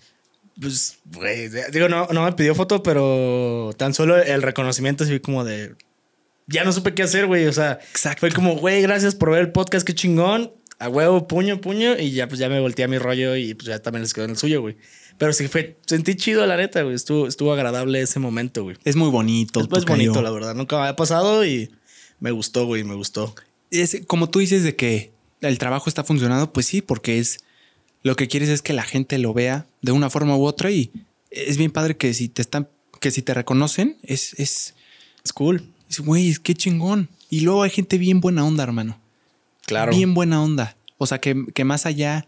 Pues, 0.61 0.99
güey, 1.07 1.49
digo, 1.73 1.89
no, 1.89 2.07
no 2.13 2.25
me 2.25 2.33
pidió 2.33 2.55
foto, 2.55 2.83
pero 2.83 3.71
tan 3.79 3.95
solo 3.95 4.23
el 4.23 4.43
reconocimiento 4.43 5.05
así 5.05 5.19
como 5.21 5.45
de. 5.45 5.75
ya 6.47 6.65
no 6.65 6.73
supe 6.73 6.93
qué 6.93 7.05
hacer, 7.05 7.27
güey. 7.27 7.47
O 7.47 7.53
sea, 7.53 7.79
Exacto. 7.91 8.21
fue 8.21 8.31
como, 8.33 8.57
güey, 8.57 8.83
gracias 8.83 9.15
por 9.15 9.31
ver 9.31 9.41
el 9.41 9.53
podcast, 9.53 9.87
qué 9.87 9.95
chingón. 9.95 10.53
A 10.83 10.89
huevo, 10.89 11.29
puño, 11.29 11.61
puño. 11.61 11.97
Y 11.97 12.11
ya, 12.11 12.27
pues 12.27 12.41
ya 12.41 12.49
me 12.49 12.59
volteé 12.59 12.85
a 12.85 12.89
mi 12.89 12.99
rollo 12.99 13.37
y 13.37 13.55
pues 13.55 13.67
ya 13.69 13.81
también 13.81 14.03
les 14.03 14.13
quedó 14.13 14.25
en 14.25 14.33
el 14.33 14.37
suyo, 14.37 14.61
güey. 14.61 14.77
Pero 15.17 15.33
sí 15.33 15.47
fue, 15.47 15.77
sentí 15.87 16.17
chido, 16.17 16.45
la 16.45 16.57
neta, 16.57 16.83
güey. 16.83 16.97
Estuvo, 16.97 17.29
estuvo 17.29 17.53
agradable 17.53 18.01
ese 18.01 18.19
momento, 18.19 18.65
güey. 18.65 18.77
Es 18.83 18.97
muy 18.97 19.09
bonito. 19.09 19.61
Es, 19.61 19.85
bonito, 19.85 20.21
la 20.23 20.33
verdad. 20.33 20.57
Nunca 20.57 20.75
me 20.77 20.83
había 20.83 20.97
pasado 20.97 21.47
y 21.47 21.71
me 22.19 22.33
gustó, 22.33 22.67
güey, 22.67 22.83
me 22.83 22.97
gustó. 22.97 23.33
Es, 23.71 24.03
como 24.09 24.29
tú 24.29 24.41
dices 24.41 24.65
de 24.65 24.75
que 24.75 25.13
el 25.41 25.59
trabajo 25.59 25.89
está 25.89 26.03
funcionando, 26.03 26.53
pues 26.53 26.67
sí, 26.67 26.83
porque 26.83 27.21
es 27.21 27.45
lo 28.03 28.17
que 28.17 28.27
quieres 28.27 28.49
es 28.49 28.61
que 28.63 28.73
la 28.73 28.83
gente 28.83 29.19
lo 29.19 29.33
vea 29.33 29.67
de 29.83 29.93
una 29.93 30.11
forma 30.11 30.37
u 30.37 30.45
otra 30.45 30.73
y 30.73 30.91
es 31.31 31.59
bien 31.59 31.71
padre 31.71 31.97
que 31.97 32.13
si 32.13 32.29
te 32.29 32.43
están, 32.43 32.69
que 33.01 33.13
si 33.13 33.23
te 33.23 33.35
reconocen, 33.35 33.99
es, 34.03 34.35
es, 34.35 34.75
Es 35.25 35.33
cool. 35.33 35.63
es 35.89 36.01
güey, 36.01 36.29
es 36.29 36.41
qué 36.41 36.55
chingón. 36.55 37.09
Y 37.31 37.41
luego 37.41 37.63
hay 37.63 37.71
gente 37.71 37.99
bien 37.99 38.21
buena 38.21 38.45
onda, 38.45 38.65
hermano. 38.65 39.02
Claro. 39.73 39.93
Bien 39.97 40.15
buena 40.15 40.43
onda. 40.43 40.77
O 40.99 41.07
sea, 41.07 41.21
que, 41.21 41.35
que 41.55 41.65
más 41.65 41.85
allá 41.87 42.27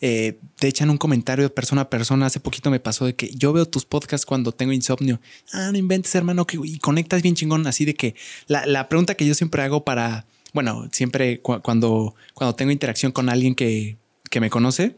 eh, 0.00 0.38
te 0.58 0.68
echan 0.68 0.90
un 0.90 0.98
comentario 0.98 1.44
de 1.44 1.50
persona 1.50 1.82
a 1.82 1.90
persona. 1.90 2.26
Hace 2.26 2.40
poquito 2.40 2.70
me 2.70 2.80
pasó 2.80 3.04
de 3.06 3.14
que 3.14 3.30
yo 3.34 3.52
veo 3.52 3.66
tus 3.66 3.84
podcasts 3.84 4.26
cuando 4.26 4.52
tengo 4.52 4.72
insomnio. 4.72 5.20
Ah, 5.52 5.70
no 5.72 5.78
inventes, 5.78 6.14
hermano, 6.14 6.46
que 6.46 6.58
y 6.62 6.78
conectas 6.78 7.22
bien 7.22 7.34
chingón. 7.34 7.66
Así 7.66 7.84
de 7.84 7.94
que 7.94 8.14
la, 8.46 8.66
la 8.66 8.88
pregunta 8.88 9.14
que 9.14 9.26
yo 9.26 9.34
siempre 9.34 9.62
hago 9.62 9.84
para, 9.84 10.26
bueno, 10.52 10.88
siempre 10.92 11.40
cu- 11.40 11.60
cuando, 11.62 12.14
cuando 12.34 12.54
tengo 12.54 12.72
interacción 12.72 13.12
con 13.12 13.28
alguien 13.28 13.54
que, 13.54 13.96
que 14.28 14.40
me 14.40 14.50
conoce, 14.50 14.96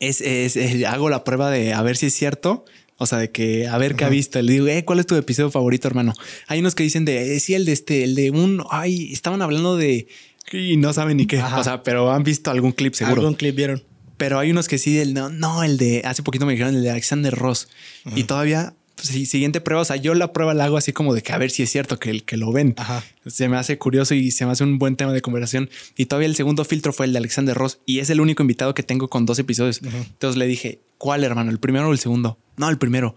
es, 0.00 0.20
es- 0.20 0.56
hago 0.86 1.08
la 1.10 1.24
prueba 1.24 1.50
de 1.50 1.72
a 1.72 1.82
ver 1.82 1.96
si 1.96 2.06
es 2.06 2.14
cierto. 2.14 2.64
O 3.00 3.06
sea, 3.06 3.18
de 3.18 3.30
que 3.30 3.68
a 3.68 3.78
ver 3.78 3.94
qué 3.94 4.04
ha 4.04 4.08
visto. 4.08 4.42
Le 4.42 4.52
digo, 4.54 4.66
eh, 4.66 4.84
¿cuál 4.84 4.98
es 4.98 5.06
tu 5.06 5.14
episodio 5.14 5.52
favorito, 5.52 5.86
hermano? 5.86 6.14
Hay 6.48 6.58
unos 6.58 6.74
que 6.74 6.82
dicen 6.82 7.04
de, 7.04 7.36
eh, 7.36 7.38
sí, 7.38 7.54
el 7.54 7.64
de 7.64 7.70
este, 7.72 8.02
el 8.02 8.16
de 8.16 8.32
un, 8.32 8.64
ay, 8.72 9.12
estaban 9.12 9.40
hablando 9.40 9.76
de, 9.76 10.08
y 10.52 10.76
no 10.76 10.92
saben 10.92 11.16
ni 11.16 11.26
qué. 11.26 11.40
Ajá. 11.40 11.58
O 11.58 11.64
sea, 11.64 11.82
pero 11.82 12.12
han 12.12 12.24
visto 12.24 12.50
algún 12.50 12.72
clip 12.72 12.94
seguro. 12.94 13.20
Algún 13.20 13.34
clip 13.34 13.54
vieron. 13.54 13.82
Pero 14.16 14.38
hay 14.38 14.50
unos 14.50 14.66
que 14.68 14.78
sí, 14.78 14.98
el, 14.98 15.14
no, 15.14 15.30
no, 15.30 15.62
el 15.62 15.78
de, 15.78 16.02
hace 16.04 16.22
poquito 16.22 16.44
me 16.44 16.52
dijeron 16.52 16.74
el 16.74 16.82
de 16.82 16.90
Alexander 16.90 17.34
Ross. 17.34 17.68
Y 18.16 18.24
todavía, 18.24 18.74
pues, 18.96 19.08
siguiente 19.28 19.60
prueba, 19.60 19.82
o 19.82 19.84
sea, 19.84 19.94
yo 19.94 20.12
la 20.14 20.32
prueba 20.32 20.54
la 20.54 20.64
hago 20.64 20.76
así 20.76 20.92
como 20.92 21.14
de 21.14 21.22
que 21.22 21.32
a 21.32 21.38
ver 21.38 21.50
si 21.52 21.62
es 21.62 21.70
cierto 21.70 22.00
que, 22.00 22.20
que 22.22 22.36
lo 22.36 22.50
ven. 22.50 22.74
Ajá. 22.76 23.04
Se 23.26 23.48
me 23.48 23.56
hace 23.56 23.78
curioso 23.78 24.14
y 24.14 24.32
se 24.32 24.44
me 24.44 24.52
hace 24.52 24.64
un 24.64 24.78
buen 24.78 24.96
tema 24.96 25.12
de 25.12 25.22
conversación. 25.22 25.70
Y 25.96 26.06
todavía 26.06 26.26
el 26.26 26.34
segundo 26.34 26.64
filtro 26.64 26.92
fue 26.92 27.06
el 27.06 27.12
de 27.12 27.18
Alexander 27.18 27.56
Ross 27.56 27.78
y 27.86 28.00
es 28.00 28.10
el 28.10 28.20
único 28.20 28.42
invitado 28.42 28.74
que 28.74 28.82
tengo 28.82 29.08
con 29.08 29.24
dos 29.24 29.38
episodios. 29.38 29.80
Entonces 29.82 30.36
le 30.36 30.46
dije, 30.46 30.80
¿cuál 30.98 31.22
hermano? 31.22 31.52
¿El 31.52 31.60
primero 31.60 31.88
o 31.88 31.92
el 31.92 32.00
segundo? 32.00 32.38
No, 32.56 32.68
el 32.68 32.78
primero. 32.78 33.14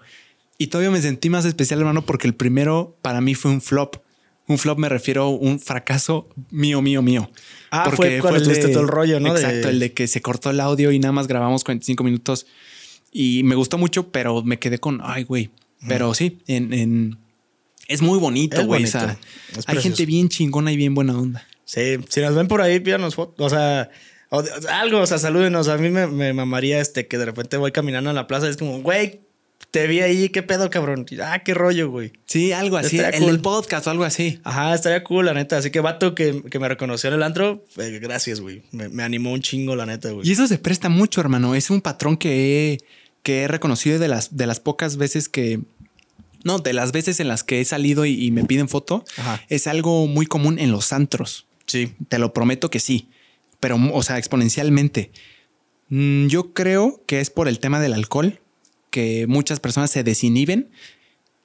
Y 0.59 0.67
todavía 0.67 0.91
me 0.91 1.01
sentí 1.01 1.31
más 1.31 1.45
especial, 1.45 1.79
hermano, 1.79 2.05
porque 2.05 2.27
el 2.27 2.35
primero 2.35 2.95
para 3.01 3.21
mí 3.21 3.33
fue 3.33 3.49
un 3.49 3.61
flop. 3.61 3.95
Un 4.47 4.57
flop 4.57 4.77
me 4.79 4.89
refiero 4.89 5.23
a 5.23 5.29
un 5.29 5.59
fracaso 5.59 6.27
mío, 6.49 6.81
mío, 6.81 7.01
mío. 7.01 7.29
Ah, 7.69 7.85
fue 7.95 8.19
cuando 8.19 8.39
el 8.39 8.43
tuviste 8.43 8.67
todo 8.73 8.81
el 8.83 8.89
rollo, 8.89 9.19
¿no? 9.19 9.33
De- 9.33 9.39
Exacto, 9.41 9.69
el 9.69 9.79
de 9.79 9.93
que 9.93 10.07
se 10.07 10.21
cortó 10.21 10.49
el 10.49 10.59
audio 10.59 10.91
y 10.91 10.99
nada 10.99 11.11
más 11.13 11.27
grabamos 11.27 11.63
45 11.63 12.03
minutos. 12.03 12.47
Y 13.11 13.43
me 13.43 13.55
gustó 13.55 13.77
mucho, 13.77 14.11
pero 14.11 14.41
me 14.43 14.59
quedé 14.59 14.79
con, 14.79 14.99
ay, 15.03 15.23
güey. 15.23 15.51
Pero 15.87 16.13
sí, 16.13 16.39
en, 16.47 16.73
en- 16.73 17.17
es 17.87 18.01
muy 18.01 18.19
bonito, 18.19 18.57
güey. 18.65 18.83
O 18.83 18.87
sea, 18.87 19.17
hay 19.67 19.75
gente 19.83 20.05
bien 20.05 20.29
chingona 20.29 20.71
y 20.71 20.77
bien 20.77 20.93
buena 20.95 21.17
onda. 21.17 21.45
Sí, 21.65 21.97
si 22.09 22.19
nos 22.21 22.35
ven 22.35 22.47
por 22.47 22.61
ahí, 22.61 22.79
pídanos 22.79 23.15
fotos. 23.15 23.45
O 23.45 23.49
sea, 23.49 23.89
o- 24.29 24.39
o 24.39 24.43
sea, 24.61 24.81
algo, 24.81 24.99
o 24.99 25.05
sea, 25.07 25.17
salúdenos. 25.17 25.67
A 25.69 25.77
mí 25.77 25.89
me, 25.89 26.07
me 26.07 26.33
mamaría 26.33 26.79
este 26.81 27.07
que 27.07 27.17
de 27.17 27.25
repente 27.25 27.57
voy 27.57 27.71
caminando 27.71 28.09
en 28.09 28.15
la 28.15 28.27
plaza 28.27 28.47
y 28.47 28.49
es 28.49 28.57
como, 28.57 28.81
güey, 28.81 29.21
te 29.71 29.87
vi 29.87 30.01
ahí, 30.01 30.29
qué 30.29 30.43
pedo, 30.43 30.69
cabrón. 30.69 31.05
Ah, 31.23 31.39
qué 31.43 31.53
rollo, 31.53 31.89
güey. 31.89 32.11
Sí, 32.25 32.51
algo 32.51 32.77
así. 32.77 32.97
Estaría 32.97 33.17
El 33.19 33.23
cool. 33.23 33.31
del 33.33 33.41
podcast 33.41 33.87
o 33.87 33.89
algo 33.91 34.03
así. 34.03 34.39
Ajá, 34.43 34.73
estaría 34.75 35.03
cool, 35.03 35.25
la 35.25 35.33
neta. 35.33 35.57
Así 35.57 35.71
que 35.71 35.79
vato 35.79 36.13
que, 36.13 36.43
que 36.49 36.59
me 36.59 36.67
reconoció 36.67 37.07
en 37.09 37.15
el 37.15 37.23
antro, 37.23 37.63
eh, 37.77 37.99
gracias, 38.01 38.41
güey. 38.41 38.63
Me, 38.71 38.89
me 38.89 39.03
animó 39.03 39.31
un 39.31 39.41
chingo, 39.41 39.75
la 39.77 39.85
neta, 39.85 40.11
güey. 40.11 40.27
Y 40.27 40.31
eso 40.33 40.45
se 40.47 40.57
presta 40.57 40.89
mucho, 40.89 41.21
hermano. 41.21 41.55
Es 41.55 41.69
un 41.69 41.79
patrón 41.81 42.17
que 42.17 42.73
he, 42.73 42.77
que 43.23 43.43
he 43.43 43.47
reconocido 43.47 43.97
de 43.97 44.07
las, 44.09 44.35
de 44.35 44.45
las 44.45 44.59
pocas 44.59 44.97
veces 44.97 45.29
que. 45.29 45.61
No, 46.43 46.59
de 46.59 46.73
las 46.73 46.91
veces 46.91 47.19
en 47.19 47.27
las 47.27 47.43
que 47.43 47.61
he 47.61 47.65
salido 47.65 48.05
y, 48.05 48.13
y 48.25 48.31
me 48.31 48.43
piden 48.43 48.67
foto. 48.67 49.05
Ajá. 49.17 49.41
Es 49.47 49.67
algo 49.67 50.07
muy 50.07 50.25
común 50.25 50.59
en 50.59 50.71
los 50.71 50.91
antros. 50.91 51.45
Sí. 51.67 51.93
Te 52.09 52.19
lo 52.19 52.33
prometo 52.33 52.69
que 52.69 52.79
sí. 52.79 53.07
Pero, 53.61 53.77
o 53.93 54.03
sea, 54.03 54.17
exponencialmente. 54.17 55.11
Mm, 55.89 56.27
Yo 56.27 56.51
creo 56.53 57.03
que 57.05 57.21
es 57.21 57.29
por 57.29 57.47
el 57.47 57.59
tema 57.59 57.79
del 57.79 57.93
alcohol, 57.93 58.39
que 58.91 59.25
muchas 59.27 59.59
personas 59.59 59.89
se 59.89 60.03
desinhiben 60.03 60.69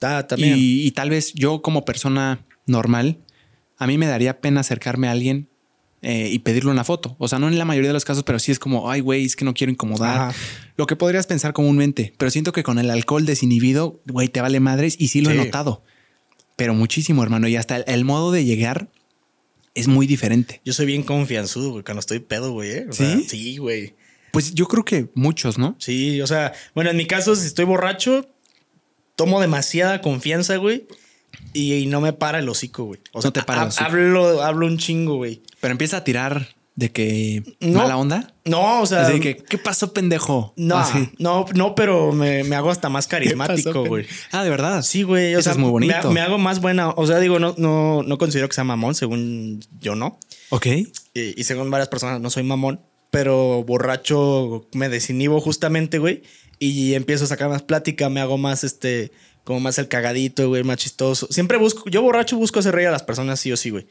Ah, 0.02 0.26
también. 0.28 0.56
y, 0.58 0.82
y 0.86 0.90
tal 0.90 1.08
vez 1.08 1.32
yo 1.32 1.62
como 1.62 1.86
persona 1.86 2.44
normal, 2.66 3.16
a 3.78 3.86
mí 3.86 3.96
me 3.96 4.06
daría 4.06 4.40
pena 4.40 4.60
acercarme 4.60 5.08
a 5.08 5.12
alguien 5.12 5.48
eh, 6.02 6.28
y 6.30 6.38
pedirle 6.40 6.70
una 6.70 6.84
foto. 6.84 7.16
O 7.18 7.28
sea, 7.28 7.38
no 7.38 7.48
en 7.48 7.56
la 7.58 7.64
mayoría 7.64 7.88
de 7.88 7.94
los 7.94 8.04
casos, 8.04 8.22
pero 8.22 8.38
sí 8.38 8.52
es 8.52 8.58
como, 8.58 8.90
ay, 8.90 9.00
güey, 9.00 9.24
es 9.24 9.34
que 9.36 9.44
no 9.46 9.54
quiero 9.54 9.70
incomodar. 9.72 10.18
Ajá. 10.30 10.38
Lo 10.76 10.86
que 10.86 10.96
podrías 10.96 11.26
pensar 11.26 11.54
comúnmente, 11.54 12.12
pero 12.18 12.30
siento 12.30 12.52
que 12.52 12.62
con 12.62 12.78
el 12.78 12.90
alcohol 12.90 13.24
desinhibido, 13.24 14.00
güey, 14.06 14.28
te 14.28 14.42
vale 14.42 14.60
madres 14.60 14.96
y 14.98 15.08
sí 15.08 15.22
lo 15.22 15.30
he 15.30 15.34
notado. 15.34 15.82
Pero 16.56 16.74
muchísimo, 16.74 17.22
hermano. 17.22 17.48
Y 17.48 17.56
hasta 17.56 17.76
el, 17.76 17.84
el 17.86 18.04
modo 18.04 18.32
de 18.32 18.44
llegar 18.44 18.88
es 19.74 19.88
muy 19.88 20.06
diferente. 20.06 20.60
Yo 20.64 20.72
soy 20.74 20.86
bien 20.86 21.02
confianzudo, 21.02 21.70
güey, 21.70 21.84
cuando 21.84 22.00
estoy 22.00 22.18
pedo, 22.20 22.52
güey. 22.52 22.70
¿eh? 22.70 22.86
O 22.88 22.92
¿Sí? 22.92 23.04
sea, 23.04 23.18
sí, 23.26 23.56
güey. 23.56 23.94
Pues 24.36 24.54
yo 24.54 24.66
creo 24.68 24.84
que 24.84 25.08
muchos, 25.14 25.56
¿no? 25.58 25.76
Sí, 25.78 26.20
o 26.20 26.26
sea, 26.26 26.52
bueno, 26.74 26.90
en 26.90 26.96
mi 26.96 27.06
caso, 27.06 27.34
si 27.36 27.46
estoy 27.46 27.64
borracho, 27.64 28.26
tomo 29.14 29.40
demasiada 29.40 30.00
confianza, 30.00 30.56
güey. 30.56 30.86
Y, 31.52 31.74
y 31.74 31.86
no 31.86 32.00
me 32.00 32.12
para 32.12 32.38
el 32.38 32.48
hocico, 32.48 32.84
güey. 32.84 33.00
O 33.12 33.20
sea, 33.22 33.28
No 33.28 33.32
te 33.32 33.42
para 33.42 33.60
el 33.62 33.66
ha- 33.66 33.68
hocico. 33.68 33.84
Hablo, 33.84 34.42
hablo 34.42 34.66
un 34.66 34.78
chingo, 34.78 35.16
güey. 35.16 35.42
Pero 35.60 35.72
empieza 35.72 35.98
a 35.98 36.04
tirar 36.04 36.54
de 36.74 36.92
que 36.92 37.42
No. 37.60 37.78
mala 37.78 37.96
onda. 37.96 38.34
No, 38.44 38.80
o 38.82 38.86
sea. 38.86 39.06
Así 39.06 39.20
que, 39.20 39.36
¿qué 39.38 39.56
pasó, 39.58 39.92
pendejo? 39.94 40.52
No, 40.56 40.76
Así. 40.78 41.10
no, 41.18 41.46
no, 41.54 41.74
pero 41.74 42.12
me, 42.12 42.44
me 42.44 42.56
hago 42.56 42.70
hasta 42.70 42.88
más 42.90 43.06
¿Qué 43.06 43.16
pasó, 43.16 43.36
carismático, 43.36 43.84
güey. 43.86 44.06
Ah, 44.32 44.44
de 44.44 44.50
verdad. 44.50 44.82
Sí, 44.82 45.02
güey. 45.02 45.34
O 45.34 45.38
Eso 45.38 45.44
sea, 45.44 45.52
es 45.52 45.58
muy 45.58 45.66
me- 45.68 45.72
bonito. 45.72 46.10
Me, 46.12 46.20
hago 46.20 46.36
más 46.38 46.60
buena. 46.60 46.90
O 46.90 47.06
sea, 47.06 47.18
digo, 47.20 47.38
no, 47.38 47.54
no, 47.58 48.02
no 48.02 48.18
considero 48.18 48.48
que 48.48 48.54
sea 48.54 48.64
mamón, 48.64 48.94
según 48.94 49.60
yo 49.80 49.94
no. 49.94 50.18
Ok. 50.50 50.66
Y, 50.66 51.40
y 51.40 51.44
según 51.44 51.70
varias 51.70 51.88
personas, 51.88 52.20
no 52.20 52.28
soy 52.30 52.42
mamón. 52.42 52.80
Pero 53.16 53.64
borracho 53.64 54.68
me 54.74 54.90
desinhibo 54.90 55.40
justamente, 55.40 55.96
güey. 55.98 56.22
Y 56.58 56.92
empiezo 56.92 57.24
a 57.24 57.28
sacar 57.28 57.48
más 57.48 57.62
plática, 57.62 58.10
me 58.10 58.20
hago 58.20 58.36
más 58.36 58.62
este. 58.62 59.10
Como 59.42 59.60
más 59.60 59.78
el 59.78 59.88
cagadito, 59.88 60.46
güey, 60.48 60.64
más 60.64 60.76
chistoso. 60.76 61.26
Siempre 61.30 61.56
busco. 61.56 61.88
Yo 61.88 62.02
borracho 62.02 62.36
busco 62.36 62.58
hacer 62.58 62.74
reír 62.74 62.88
a 62.88 62.90
las 62.90 63.04
personas, 63.04 63.40
sí 63.40 63.50
o 63.52 63.56
sí, 63.56 63.70
güey. 63.70 63.86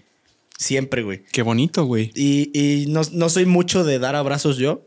Siempre, 0.59 1.01
güey. 1.01 1.23
Qué 1.31 1.41
bonito, 1.41 1.85
güey. 1.85 2.11
Y, 2.13 2.51
y 2.53 2.85
no, 2.87 3.01
no 3.13 3.29
soy 3.29 3.45
mucho 3.47 3.83
de 3.83 3.97
dar 3.97 4.15
abrazos 4.15 4.57
yo. 4.57 4.85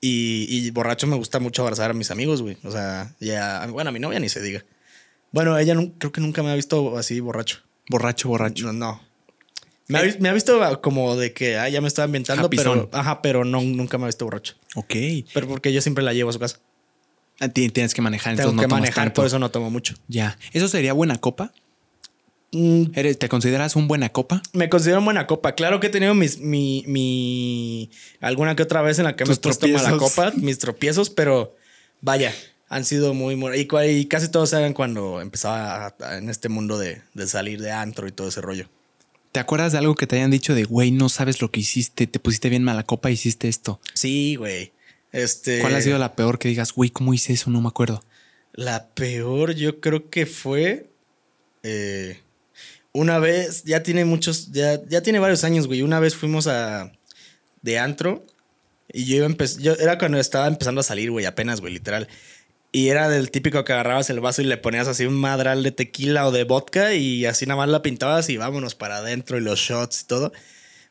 Y, 0.00 0.46
y 0.48 0.70
borracho 0.70 1.06
me 1.06 1.16
gusta 1.16 1.38
mucho 1.40 1.62
abrazar 1.62 1.90
a 1.90 1.94
mis 1.94 2.10
amigos, 2.10 2.40
güey. 2.40 2.56
O 2.64 2.70
sea, 2.70 3.14
ya. 3.20 3.66
Bueno, 3.70 3.90
a 3.90 3.92
mi 3.92 3.98
novia 3.98 4.20
ni 4.20 4.28
se 4.30 4.40
diga. 4.40 4.64
Bueno, 5.32 5.58
ella 5.58 5.74
nu- 5.74 5.92
creo 5.98 6.12
que 6.12 6.20
nunca 6.22 6.42
me 6.42 6.50
ha 6.50 6.54
visto 6.54 6.96
así 6.96 7.20
borracho. 7.20 7.58
Borracho, 7.90 8.28
borracho. 8.28 8.66
No, 8.66 8.72
no. 8.72 9.00
Me 9.88 9.98
ha, 9.98 10.02
vis- 10.02 10.18
me 10.20 10.28
ha 10.28 10.32
visto 10.32 10.58
como 10.82 11.14
de 11.16 11.32
que 11.32 11.56
ah, 11.58 11.68
ya 11.68 11.80
me 11.80 11.88
estaba 11.88 12.04
ambientando, 12.06 12.50
pero. 12.50 12.88
Ajá, 12.92 13.22
pero 13.22 13.44
no, 13.44 13.60
nunca 13.60 13.98
me 13.98 14.04
ha 14.04 14.06
visto 14.06 14.24
borracho. 14.24 14.54
Ok. 14.74 14.94
Pero 15.32 15.46
porque 15.48 15.72
yo 15.72 15.80
siempre 15.80 16.02
la 16.02 16.12
llevo 16.12 16.30
a 16.30 16.32
su 16.32 16.38
casa. 16.38 16.58
A 17.38 17.48
ti 17.48 17.68
Tienes 17.68 17.92
que 17.94 18.02
manejar, 18.02 18.34
Tengo 18.34 18.50
entonces 18.50 18.56
no 18.56 18.62
que 18.62 18.68
tomas 18.68 18.80
manejar, 18.80 19.04
tanto. 19.04 19.14
por 19.20 19.26
eso 19.26 19.38
no 19.38 19.50
tomo 19.50 19.70
mucho. 19.70 19.94
Ya. 20.08 20.38
¿Eso 20.52 20.68
sería 20.68 20.92
buena 20.92 21.18
copa? 21.20 21.52
Mm, 22.52 22.84
¿Eres- 22.94 23.18
¿Te 23.18 23.28
consideras 23.28 23.76
un 23.76 23.88
buena 23.88 24.08
copa? 24.10 24.42
me 24.52 24.68
considero 24.68 25.02
buena 25.02 25.26
copa. 25.26 25.52
Claro 25.54 25.78
que 25.78 25.88
he 25.88 25.90
tenido 25.90 26.14
mis, 26.14 26.38
mi, 26.38 26.82
mi, 26.86 27.90
alguna 28.20 28.56
que 28.56 28.62
otra 28.62 28.82
vez 28.82 28.98
en 28.98 29.04
la 29.04 29.16
que 29.16 29.24
me 29.24 29.34
he 29.34 29.36
puesto 29.36 29.68
mala 29.68 29.96
copa, 29.98 30.32
mis 30.36 30.58
tropiezos, 30.58 31.10
pero 31.10 31.54
vaya, 32.00 32.32
han 32.68 32.84
sido 32.84 33.14
muy, 33.14 33.38
y, 33.56 34.06
casi 34.06 34.28
todos 34.30 34.50
se 34.50 34.56
hagan 34.56 34.72
cuando 34.72 35.20
empezaba 35.20 35.86
a- 35.86 35.94
a- 36.00 36.18
en 36.18 36.30
este 36.30 36.48
mundo 36.48 36.78
de, 36.78 37.02
de 37.14 37.26
salir 37.26 37.60
de 37.60 37.70
antro 37.72 38.06
y 38.08 38.12
todo 38.12 38.28
ese 38.28 38.40
rollo. 38.40 38.68
¿Te 39.36 39.40
acuerdas 39.40 39.72
de 39.72 39.76
algo 39.76 39.94
que 39.96 40.06
te 40.06 40.16
hayan 40.16 40.30
dicho 40.30 40.54
de, 40.54 40.64
güey, 40.64 40.90
no 40.90 41.10
sabes 41.10 41.42
lo 41.42 41.50
que 41.50 41.60
hiciste, 41.60 42.06
te 42.06 42.18
pusiste 42.18 42.48
bien 42.48 42.64
mala 42.64 42.84
copa, 42.84 43.10
hiciste 43.10 43.48
esto? 43.48 43.82
Sí, 43.92 44.36
güey. 44.36 44.72
Este, 45.12 45.60
¿Cuál 45.60 45.74
ha 45.74 45.82
sido 45.82 45.98
la 45.98 46.16
peor 46.16 46.38
que 46.38 46.48
digas, 46.48 46.72
güey, 46.72 46.88
cómo 46.88 47.12
hice 47.12 47.34
eso? 47.34 47.50
No 47.50 47.60
me 47.60 47.68
acuerdo. 47.68 48.02
La 48.54 48.88
peor 48.94 49.54
yo 49.54 49.78
creo 49.82 50.08
que 50.08 50.24
fue 50.24 50.88
eh, 51.62 52.22
una 52.92 53.18
vez, 53.18 53.64
ya 53.64 53.82
tiene 53.82 54.06
muchos, 54.06 54.52
ya, 54.52 54.82
ya 54.88 55.02
tiene 55.02 55.18
varios 55.18 55.44
años, 55.44 55.66
güey. 55.66 55.82
Una 55.82 56.00
vez 56.00 56.14
fuimos 56.14 56.46
a 56.46 56.90
de 57.60 57.78
antro 57.78 58.24
y 58.90 59.04
yo 59.04 59.16
iba 59.16 59.26
a 59.26 59.44
yo 59.58 59.74
era 59.74 59.98
cuando 59.98 60.18
estaba 60.18 60.46
empezando 60.46 60.80
a 60.80 60.84
salir, 60.84 61.10
güey, 61.10 61.26
apenas, 61.26 61.60
güey, 61.60 61.74
literal. 61.74 62.08
Y 62.76 62.90
era 62.90 63.08
del 63.08 63.30
típico 63.30 63.64
que 63.64 63.72
agarrabas 63.72 64.10
el 64.10 64.20
vaso 64.20 64.42
y 64.42 64.44
le 64.44 64.58
ponías 64.58 64.86
así 64.86 65.06
un 65.06 65.14
madral 65.14 65.62
de 65.62 65.72
tequila 65.72 66.26
o 66.26 66.30
de 66.30 66.44
vodka 66.44 66.92
y 66.92 67.24
así 67.24 67.46
nada 67.46 67.56
más 67.56 67.70
la 67.70 67.80
pintabas 67.80 68.28
y 68.28 68.36
vámonos 68.36 68.74
para 68.74 68.98
adentro 68.98 69.38
y 69.38 69.40
los 69.40 69.58
shots 69.58 70.02
y 70.02 70.06
todo. 70.06 70.30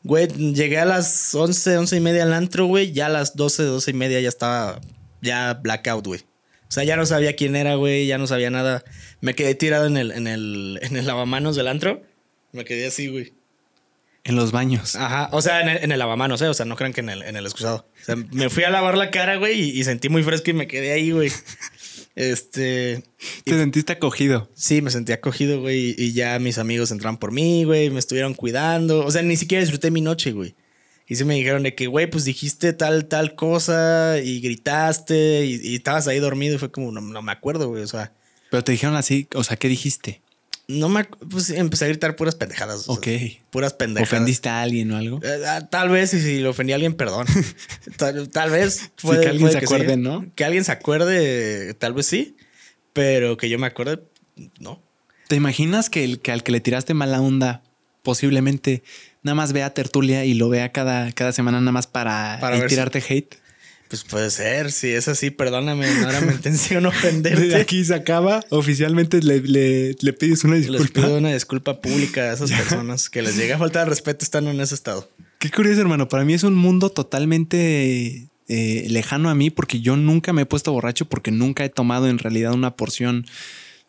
Güey, 0.02 0.28
llegué 0.30 0.80
a 0.80 0.86
las 0.86 1.36
11, 1.36 1.78
11 1.78 1.96
y 1.96 2.00
media 2.00 2.24
al 2.24 2.34
antro, 2.34 2.66
güey. 2.66 2.92
Ya 2.92 3.06
a 3.06 3.10
las 3.10 3.36
12, 3.36 3.62
12 3.66 3.92
y 3.92 3.94
media 3.94 4.20
ya 4.20 4.30
estaba 4.30 4.82
ya 5.22 5.54
blackout, 5.62 6.08
güey. 6.08 6.22
O 6.22 6.72
sea, 6.72 6.84
ya 6.84 6.96
no 6.96 7.06
sabía 7.06 7.36
quién 7.36 7.56
era, 7.56 7.76
güey. 7.76 8.08
Ya 8.08 8.18
no 8.18 8.26
sabía 8.26 8.50
nada. 8.50 8.84
Me 9.22 9.36
quedé 9.36 9.54
tirado 9.54 9.86
en 9.86 9.98
el, 9.98 10.10
en 10.10 10.26
el, 10.26 10.80
en 10.82 10.98
el 10.98 11.06
lavamanos 11.06 11.56
del 11.56 11.68
antro. 11.68 12.02
Me 12.52 12.66
quedé 12.66 12.88
así, 12.88 13.10
güey. 13.10 13.32
En 14.24 14.36
los 14.36 14.52
baños. 14.52 14.96
Ajá. 14.96 15.30
O 15.34 15.42
sea, 15.44 15.62
en 15.62 15.70
el, 15.70 15.84
en 15.84 15.92
el 15.92 16.00
lavamanos, 16.00 16.42
¿eh? 16.42 16.48
O 16.48 16.54
sea, 16.56 16.66
no 16.66 16.76
crean 16.76 16.94
que 16.94 17.02
en 17.02 17.10
el, 17.10 17.22
en 17.22 17.36
el 17.36 17.46
excusado. 17.46 17.88
O 18.02 18.06
sea, 18.06 18.16
me 18.16 18.50
fui 18.50 18.64
a 18.64 18.72
lavar 18.72 18.98
la 18.98 19.12
cara, 19.12 19.36
güey, 19.36 19.54
y, 19.60 19.80
y 19.80 19.84
sentí 19.84 20.10
muy 20.10 20.24
fresco 20.24 20.50
y 20.50 20.54
me 20.54 20.66
quedé 20.66 20.94
ahí, 20.94 21.12
güey. 21.12 21.32
Este. 22.16 23.04
Te 23.44 23.52
sentiste 23.52 23.94
acogido. 23.94 24.50
Sí, 24.56 24.82
me 24.82 24.90
sentí 24.90 25.12
acogido, 25.12 25.60
güey. 25.62 25.96
Y 25.98 26.14
ya 26.14 26.40
mis 26.40 26.58
amigos 26.58 26.92
entraron 26.92 27.18
por 27.18 27.32
mí, 27.32 27.66
güey. 27.66 27.90
Me 27.90 28.00
estuvieron 28.00 28.34
cuidando. 28.34 29.06
O 29.06 29.12
sea, 29.12 29.22
ni 29.22 29.36
siquiera 29.36 29.62
disfruté 29.62 29.92
mi 29.92 30.02
noche, 30.02 30.32
güey. 30.32 30.56
Y 31.08 31.18
sí 31.18 31.26
me 31.26 31.36
dijeron 31.36 31.64
de 31.64 31.76
que, 31.76 31.88
güey, 31.88 32.10
pues 32.10 32.26
dijiste 32.26 32.74
tal, 32.74 33.06
tal 33.08 33.36
cosa 33.36 34.18
y 34.24 34.40
gritaste 34.40 35.46
y, 35.46 35.60
y 35.62 35.76
estabas 35.76 36.08
ahí 36.08 36.20
dormido. 36.20 36.56
Y 36.56 36.58
fue 36.58 36.72
como, 36.72 36.92
no, 36.92 37.02
no 37.02 37.22
me 37.22 37.32
acuerdo, 37.32 37.68
güey. 37.70 37.84
O 37.84 37.88
sea, 37.88 38.14
Pero 38.50 38.64
te 38.64 38.72
dijeron 38.72 38.96
así, 38.96 39.28
o 39.36 39.44
sea, 39.44 39.58
¿qué 39.58 39.68
dijiste? 39.68 40.22
No 40.68 40.90
me. 40.90 41.04
Pues 41.04 41.50
empecé 41.52 41.86
a 41.86 41.88
gritar 41.90 42.16
puras 42.16 42.36
pendejadas. 42.36 42.82
o 42.82 42.84
sea, 42.84 42.94
Ok. 42.96 43.08
puras 43.50 43.74
pendejadas. 43.74 44.12
¿Ofendiste 44.12 44.50
a 44.50 44.62
alguien 44.62 44.92
o 44.92 44.98
algo? 44.98 45.20
Eh, 45.24 45.44
ah, 45.48 45.68
Tal 45.70 45.90
vez, 45.90 46.14
y 46.14 46.22
si 46.22 46.40
le 46.40 46.48
ofendí 46.48 46.74
a 46.74 46.76
alguien, 46.76 46.94
perdón. 46.94 47.28
tal, 47.98 48.30
tal 48.30 48.50
vez. 48.50 48.92
que 49.02 49.30
alguien 49.30 49.52
se 49.52 49.58
acuerde, 49.60 49.94
sí. 49.96 50.00
¿no? 50.00 50.26
Que 50.36 50.46
alguien 50.46 50.64
se 50.64 50.72
acuerde, 50.72 51.74
tal 51.76 51.94
vez 51.94 52.06
sí. 52.08 52.36
Pero 52.94 53.38
que 53.38 53.50
yo 53.50 53.60
me 53.60 53.68
acuerde, 53.68 54.04
no. 54.60 54.82
¿Te 55.28 55.36
imaginas 55.36 55.90
que, 55.90 56.04
el, 56.04 56.20
que 56.20 56.32
al 56.32 56.44
que 56.44 56.52
le 56.52 56.60
tiraste 56.62 56.94
mala 56.94 57.20
onda 57.22 57.64
posiblemente 58.04 58.84
nada 59.24 59.36
más 59.36 59.52
vea 59.54 59.74
tertulia 59.74 60.24
y 60.26 60.36
lo 60.36 60.50
vea 60.50 60.72
cada, 60.72 61.12
cada 61.12 61.32
semana 61.32 61.60
nada 61.60 61.72
más 61.72 61.88
para, 61.88 62.38
Para 62.40 62.66
tirarte 62.68 63.04
hate? 63.08 63.36
Pues 63.88 64.04
puede 64.04 64.32
ser, 64.32 64.72
si 64.72 64.90
es 64.90 65.08
así, 65.08 65.30
perdóname, 65.30 65.86
no 66.02 66.10
era 66.10 66.20
mi 66.22 66.34
intención 66.34 66.84
De 66.84 66.90
ofenderte. 66.90 67.56
aquí 67.56 67.86
se 67.86 67.94
acaba, 67.94 68.44
oficialmente 68.50 69.22
le, 69.22 69.42
le- 69.42 69.96
le 70.00 70.14
pides 70.14 70.44
una 70.44 70.56
Les 70.56 70.68
disculpa. 70.68 71.02
pido 71.02 71.18
una 71.18 71.32
disculpa 71.34 71.80
pública 71.82 72.22
a 72.22 72.34
esas 72.34 72.52
personas 72.58 73.10
que 73.10 73.22
les 73.22 73.36
llega 73.38 73.56
a 73.56 73.60
faltar 73.60 73.84
de 73.86 73.90
respeto 73.92 74.26
estando 74.26 74.50
en 74.52 74.60
ese 74.60 74.74
estado. 74.76 75.10
Qué 75.40 75.52
curioso, 75.52 75.82
hermano. 75.82 76.08
Para 76.08 76.26
mí 76.26 76.34
es 76.34 76.44
un 76.44 76.56
mundo 76.56 76.90
totalmente 76.90 78.28
eh, 78.48 78.88
lejano 78.90 79.30
a 79.30 79.36
mí 79.36 79.50
porque 79.50 79.80
yo 79.82 79.96
nunca 79.98 80.34
me 80.34 80.44
he 80.44 80.46
puesto 80.46 80.72
borracho 80.72 81.06
porque 81.06 81.32
nunca 81.32 81.64
he 81.64 81.70
tomado 81.70 82.08
en 82.08 82.18
realidad 82.18 82.54
una 82.54 82.76
porción 82.76 83.26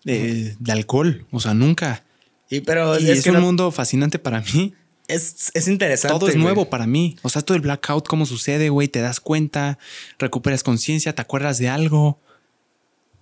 eh, 0.04 0.54
de 0.58 0.72
alcohol. 0.72 1.24
O 1.30 1.40
sea, 1.40 1.54
nunca. 1.54 2.04
Y 2.50 2.60
pero 2.60 2.98
Y 3.00 3.04
es, 3.10 3.18
es, 3.18 3.24
que 3.24 3.30
un 3.30 3.36
no- 3.36 3.42
mundo 3.42 3.70
fascinante 3.70 4.18
para 4.18 4.40
mí. 4.42 4.74
Es, 5.08 5.50
es 5.54 5.68
interesante. 5.68 6.18
Todo 6.18 6.28
es 6.28 6.34
güey. 6.34 6.44
nuevo 6.44 6.68
para 6.70 6.86
mí. 6.86 7.16
O 7.22 7.28
sea, 7.28 7.42
todo 7.42 7.56
el 7.56 7.62
blackout, 7.62 8.06
cómo 8.08 8.26
sucede, 8.26 8.68
güey. 8.68 8.88
Te 8.88 9.00
das 9.00 9.20
cuenta, 9.20 9.78
recuperas 10.18 10.62
conciencia, 10.62 11.14
te 11.14 11.22
acuerdas 11.22 11.58
de 11.58 11.68
algo. 11.68 12.18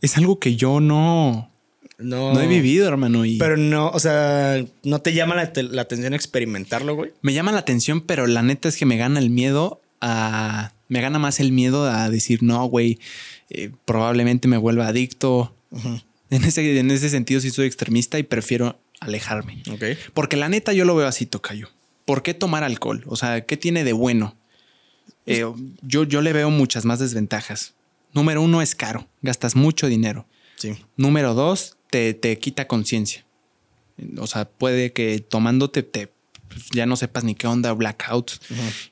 Es 0.00 0.16
algo 0.16 0.38
que 0.38 0.56
yo 0.56 0.80
no, 0.80 1.50
No, 1.98 2.34
no 2.34 2.40
he 2.40 2.46
vivido, 2.46 2.88
hermano. 2.88 3.24
Y 3.24 3.38
Pero 3.38 3.56
no, 3.56 3.88
o 3.90 3.98
sea, 4.00 4.64
no 4.82 5.00
te 5.00 5.14
llama 5.14 5.34
la, 5.34 5.52
la 5.62 5.82
atención 5.82 6.12
experimentarlo, 6.14 6.94
güey. 6.94 7.12
me 7.22 7.32
llama 7.32 7.52
la 7.52 7.58
atención, 7.60 8.00
pero 8.00 8.26
la 8.26 8.42
neta 8.42 8.68
es 8.68 8.76
que 8.76 8.86
me 8.86 8.96
gana 8.96 9.18
el 9.20 9.30
miedo 9.30 9.80
a. 10.00 10.72
Me 10.88 11.00
gana 11.00 11.18
más 11.18 11.40
el 11.40 11.50
miedo 11.50 11.84
a 11.90 12.10
decir, 12.10 12.42
no, 12.42 12.62
güey, 12.66 12.98
eh, 13.48 13.70
probablemente 13.86 14.48
me 14.48 14.58
vuelva 14.58 14.86
adicto. 14.88 15.54
En 16.30 16.44
ese, 16.44 16.78
en 16.78 16.90
ese 16.90 17.08
sentido, 17.08 17.40
sí 17.40 17.50
soy 17.50 17.66
extremista 17.66 18.18
y 18.18 18.22
prefiero 18.22 18.78
alejarme. 19.04 19.62
Porque 20.12 20.36
la 20.36 20.48
neta 20.48 20.72
yo 20.72 20.84
lo 20.84 20.96
veo 20.96 21.06
así, 21.06 21.26
Tocayo. 21.26 21.70
¿Por 22.04 22.22
qué 22.22 22.34
tomar 22.34 22.64
alcohol? 22.64 23.04
O 23.06 23.16
sea, 23.16 23.44
¿qué 23.46 23.56
tiene 23.56 23.84
de 23.84 23.92
bueno? 23.92 24.36
Eh, 25.26 25.44
yo, 25.82 26.04
yo 26.04 26.20
le 26.20 26.32
veo 26.32 26.50
muchas 26.50 26.84
más 26.84 26.98
desventajas. 26.98 27.74
Número 28.12 28.42
uno 28.42 28.62
es 28.62 28.74
caro, 28.74 29.08
gastas 29.22 29.56
mucho 29.56 29.86
dinero. 29.86 30.26
Sí. 30.56 30.76
Número 30.96 31.34
dos, 31.34 31.76
te, 31.90 32.14
te 32.14 32.38
quita 32.38 32.66
conciencia. 32.66 33.24
O 34.18 34.26
sea, 34.26 34.44
puede 34.44 34.92
que 34.92 35.20
tomándote 35.20 35.82
te, 35.82 36.12
pues, 36.48 36.66
ya 36.72 36.86
no 36.86 36.96
sepas 36.96 37.24
ni 37.24 37.34
qué 37.34 37.46
onda, 37.46 37.72
blackout. 37.72 38.32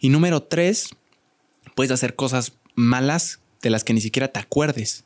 Y 0.01 0.09
número 0.09 0.43
tres, 0.43 0.91
puedes 1.75 1.91
hacer 1.91 2.15
cosas 2.17 2.55
malas 2.75 3.41
de 3.61 3.71
las 3.71 3.85
que 3.85 3.95
ni 3.95 4.01
siquiera 4.01 4.29
te 4.29 4.41
acuerdes. 4.41 5.05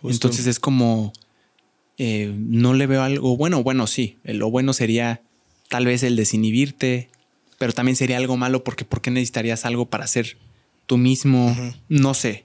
Justo. 0.00 0.28
Entonces 0.28 0.46
es 0.46 0.60
como, 0.60 1.12
eh, 1.98 2.34
no 2.36 2.74
le 2.74 2.86
veo 2.86 3.02
algo 3.02 3.36
bueno. 3.36 3.62
Bueno, 3.62 3.86
sí, 3.86 4.18
eh, 4.24 4.34
lo 4.34 4.50
bueno 4.50 4.72
sería 4.72 5.22
tal 5.68 5.86
vez 5.86 6.02
el 6.02 6.16
desinhibirte, 6.16 7.10
pero 7.58 7.72
también 7.72 7.96
sería 7.96 8.16
algo 8.16 8.36
malo 8.36 8.64
porque 8.64 8.84
¿por 8.84 9.00
qué 9.00 9.10
necesitarías 9.10 9.64
algo 9.64 9.86
para 9.86 10.06
ser 10.06 10.36
tú 10.86 10.96
mismo? 10.98 11.56
No 11.88 12.14
sé. 12.14 12.44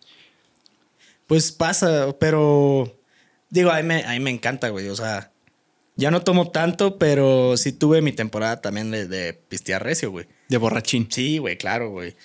Pues 1.28 1.52
pasa, 1.52 2.16
pero 2.20 3.00
digo, 3.50 3.72
a 3.72 3.78
mí 3.82 3.88
me, 3.88 4.04
a 4.04 4.12
mí 4.12 4.20
me 4.20 4.32
encanta, 4.32 4.70
güey. 4.70 4.90
O 4.90 4.96
sea, 4.96 5.32
ya 5.96 6.12
no 6.12 6.22
tomo 6.22 6.50
tanto, 6.52 6.98
pero 6.98 7.56
sí 7.58 7.72
tuve 7.72 8.02
mi 8.02 8.12
temporada 8.12 8.62
también 8.62 8.92
de, 8.92 9.08
de 9.08 9.34
pistear 9.34 9.84
recio, 9.84 10.12
güey. 10.12 10.28
De 10.50 10.58
borrachín. 10.58 11.08
Sí, 11.10 11.38
güey, 11.38 11.58
claro, 11.58 11.92
güey. 11.92 12.16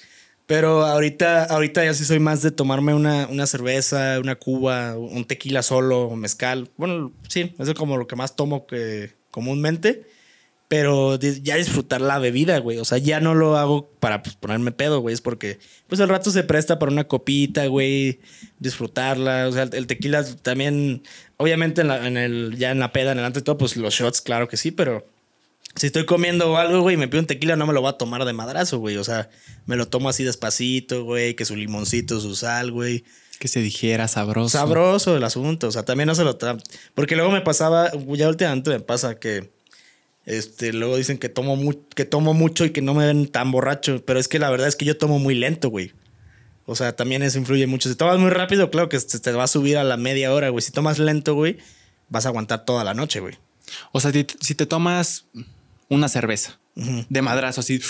Pero 0.47 0.87
ahorita, 0.87 1.45
ahorita 1.45 1.85
ya 1.85 1.93
sí 1.93 2.05
soy 2.05 2.21
más 2.21 2.41
de 2.41 2.53
tomarme 2.53 2.95
una, 2.95 3.27
una 3.27 3.47
cerveza, 3.47 4.21
una 4.21 4.37
cuba, 4.37 4.97
un 4.97 5.25
tequila 5.25 5.63
solo, 5.63 6.11
mezcal. 6.15 6.71
Bueno, 6.77 7.13
sí, 7.29 7.55
eso 7.59 7.73
es 7.73 7.75
como 7.77 7.97
lo 7.97 8.07
que 8.07 8.15
más 8.15 8.37
tomo 8.37 8.67
comúnmente. 9.33 10.07
Pero 10.69 11.17
ya 11.19 11.57
disfrutar 11.57 12.01
la 12.01 12.19
bebida, 12.19 12.59
güey. 12.59 12.79
O 12.79 12.85
sea, 12.85 12.99
ya 12.99 13.21
no 13.21 13.35
lo 13.35 13.57
hago 13.57 13.89
para 14.01 14.23
pues, 14.23 14.35
ponerme 14.35 14.73
pedo, 14.73 14.99
güey. 15.01 15.15
Es 15.15 15.21
porque, 15.21 15.61
pues, 15.89 16.01
el 16.01 16.09
rato 16.09 16.31
se 16.33 16.43
presta 16.43 16.79
para 16.81 16.91
una 16.91 17.07
copita, 17.07 17.67
güey. 17.67 18.21
Disfrutarla. 18.59 19.47
O 19.49 19.53
sea, 19.53 19.65
el 19.65 19.87
tequila 19.87 20.25
también, 20.43 21.03
obviamente, 21.37 21.83
en 21.83 22.17
el, 22.17 22.57
ya 22.59 22.73
en 22.73 22.81
la 22.81 22.93
peda, 22.93 23.13
en 23.13 23.19
el 23.19 23.25
ante 23.25 23.43
todo, 23.43 23.59
pues 23.59 23.77
los 23.77 23.95
shots, 23.95 24.21
claro 24.21 24.49
que 24.49 24.57
sí, 24.57 24.73
pero 24.73 25.07
si 25.77 25.87
estoy 25.87 26.07
comiendo 26.07 26.57
algo, 26.57 26.81
güey, 26.81 26.95
y 26.95 26.97
me 26.99 27.07
pido 27.09 27.21
un 27.21 27.27
tequila, 27.27 27.55
no 27.57 27.67
me 27.67 27.73
lo 27.73 27.81
voy 27.83 27.91
a 27.91 27.93
tomar 27.99 28.25
de 28.25 28.33
madrazo, 28.33 28.79
güey. 28.79 28.97
O 28.97 29.05
sea, 29.05 29.29
me 29.67 29.77
lo 29.77 29.87
tomo 29.89 30.09
así 30.09 30.25
despacito, 30.25 31.05
güey, 31.05 31.35
que 31.35 31.45
su 31.45 31.55
limoncito, 31.55 32.19
su 32.21 32.35
sal, 32.35 32.73
güey. 32.73 33.05
Que 33.39 33.49
se 33.49 33.61
dijera 33.61 34.09
sabroso. 34.09 34.57
Sabroso 34.57 35.17
el 35.17 35.25
asunto. 35.25 35.69
O 35.69 35.73
sea, 35.73 35.85
también 35.85 36.07
no 36.07 36.15
se 36.15 36.25
lo 36.25 36.39
Porque 36.95 37.17
luego 37.17 37.31
me 37.31 37.43
pasaba, 37.43 37.91
ya 38.15 38.29
últimamente 38.29 38.71
me 38.71 38.81
pasa 38.81 39.19
que. 39.19 39.55
Este, 40.25 40.73
luego 40.73 40.97
dicen 40.97 41.19
que 41.19 41.29
tomo, 41.29 41.55
mu- 41.55 41.85
que 41.95 42.05
tomo 42.05 42.35
mucho 42.35 42.65
y 42.65 42.71
que 42.71 42.83
no 42.83 42.95
me 42.95 43.07
ven 43.07 43.29
tan 43.29 43.53
borracho. 43.53 44.03
Pero 44.05 44.19
es 44.19 44.27
que 44.29 44.39
la 44.39 44.51
verdad 44.51 44.67
es 44.69 44.75
que 44.77 44.85
yo 44.87 44.97
tomo 44.97 45.19
muy 45.19 45.35
lento, 45.35 45.69
güey. 45.69 45.93
O 46.65 46.75
sea, 46.75 46.97
también 46.97 47.23
eso 47.23 47.39
influye 47.39 47.67
mucho. 47.69 47.89
Si 47.89 47.95
tomas 47.95 48.19
muy 48.19 48.31
rápido, 48.31 48.71
claro 48.71 48.89
que 48.89 48.99
se 48.99 49.21
te 49.21 49.31
va 49.33 49.45
a 49.45 49.49
subir 49.49 49.77
a 49.77 49.85
la 49.85 49.97
media 49.97 50.33
hora, 50.33 50.49
güey. 50.49 50.63
Si 50.63 50.73
tomas 50.73 50.99
lento, 50.99 51.35
güey, 51.35 51.59
vas 52.09 52.25
a 52.27 52.31
aguantar 52.31 52.65
toda 52.65 52.83
la 52.83 52.95
noche, 52.95 53.21
güey. 53.21 53.35
O 53.93 54.01
sea, 54.01 54.11
si 54.13 54.55
te 54.55 54.67
tomas 54.67 55.27
una 55.89 56.09
cerveza 56.09 56.59
de 56.75 57.23
madrazo, 57.23 57.61
así, 57.61 57.81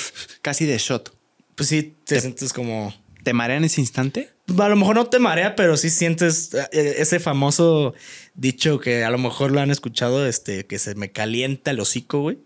casi 0.43 0.65
de 0.65 0.79
shot, 0.79 1.13
Pues 1.57 1.69
sí, 1.69 1.97
te 2.05 2.21
sientes 2.21 2.53
como. 2.53 2.95
¿te 3.27 3.33
marea 3.33 3.57
en 3.57 3.65
ese 3.65 3.81
instante? 3.81 4.31
A 4.57 4.69
lo 4.69 4.77
mejor 4.77 4.95
no 4.95 5.07
te 5.07 5.19
marea, 5.19 5.57
pero 5.57 5.77
sí 5.77 5.91
sientes 5.91 6.55
eh, 6.55 6.95
ese 6.99 7.19
famoso 7.19 7.93
dicho 8.37 8.79
que 8.79 9.03
a 9.03 9.11
lo 9.11 9.19
mejor 9.19 9.51
lo 9.51 9.59
han 9.59 9.73
escuchado, 9.73 10.29
este, 10.29 10.65
que 10.67 10.79
se 10.79 10.95
me 10.95 11.11
calienta 11.11 11.73
el 11.73 11.81
hocico, 11.81 12.21
güey. 12.21 12.39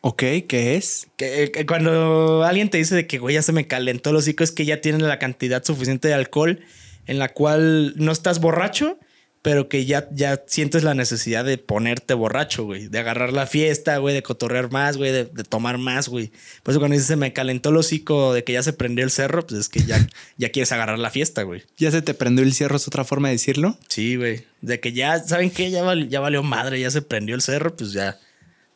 Ok, 0.00 0.24
¿qué 0.48 0.74
es? 0.74 1.06
Que, 1.16 1.52
que 1.52 1.64
cuando 1.64 2.42
alguien 2.42 2.68
te 2.68 2.78
dice 2.78 2.96
de 2.96 3.06
que, 3.06 3.18
güey, 3.18 3.36
ya 3.36 3.42
se 3.42 3.52
me 3.52 3.68
calentó 3.68 4.10
el 4.10 4.16
hocico, 4.16 4.42
es 4.42 4.50
que 4.50 4.64
ya 4.64 4.80
tienes 4.80 5.02
la 5.02 5.20
cantidad 5.20 5.62
suficiente 5.62 6.08
de 6.08 6.14
alcohol 6.14 6.64
en 7.06 7.20
la 7.20 7.28
cual 7.28 7.94
no 7.96 8.10
estás 8.10 8.40
borracho, 8.40 8.98
pero 9.44 9.68
que 9.68 9.84
ya, 9.84 10.08
ya 10.10 10.42
sientes 10.46 10.84
la 10.84 10.94
necesidad 10.94 11.44
de 11.44 11.58
ponerte 11.58 12.14
borracho, 12.14 12.64
güey. 12.64 12.88
De 12.88 12.98
agarrar 12.98 13.30
la 13.34 13.46
fiesta, 13.46 13.98
güey, 13.98 14.14
de 14.14 14.22
cotorrear 14.22 14.72
más, 14.72 14.96
güey, 14.96 15.12
de, 15.12 15.26
de 15.26 15.44
tomar 15.44 15.76
más, 15.76 16.08
güey. 16.08 16.32
Por 16.62 16.72
eso 16.72 16.80
cuando 16.80 16.94
dices 16.94 17.08
se 17.08 17.16
me 17.16 17.34
calentó 17.34 17.68
el 17.68 17.76
hocico 17.76 18.32
de 18.32 18.42
que 18.42 18.54
ya 18.54 18.62
se 18.62 18.72
prendió 18.72 19.04
el 19.04 19.10
cerro, 19.10 19.46
pues 19.46 19.60
es 19.60 19.68
que 19.68 19.80
ya, 19.84 19.98
ya 20.38 20.48
quieres 20.48 20.72
agarrar 20.72 20.98
la 20.98 21.10
fiesta, 21.10 21.42
güey. 21.42 21.62
¿Ya 21.76 21.90
se 21.90 22.00
te 22.00 22.14
prendió 22.14 22.42
el 22.42 22.54
cierro? 22.54 22.76
¿Es 22.78 22.88
otra 22.88 23.04
forma 23.04 23.28
de 23.28 23.34
decirlo? 23.34 23.78
Sí, 23.88 24.16
güey. 24.16 24.46
De 24.62 24.80
que 24.80 24.94
ya, 24.94 25.22
¿saben 25.22 25.50
qué? 25.50 25.70
Ya, 25.70 25.82
val- 25.82 26.08
ya 26.08 26.20
valió 26.20 26.42
madre, 26.42 26.80
ya 26.80 26.90
se 26.90 27.02
prendió 27.02 27.34
el 27.34 27.42
cerro, 27.42 27.76
pues 27.76 27.92
ya. 27.92 28.18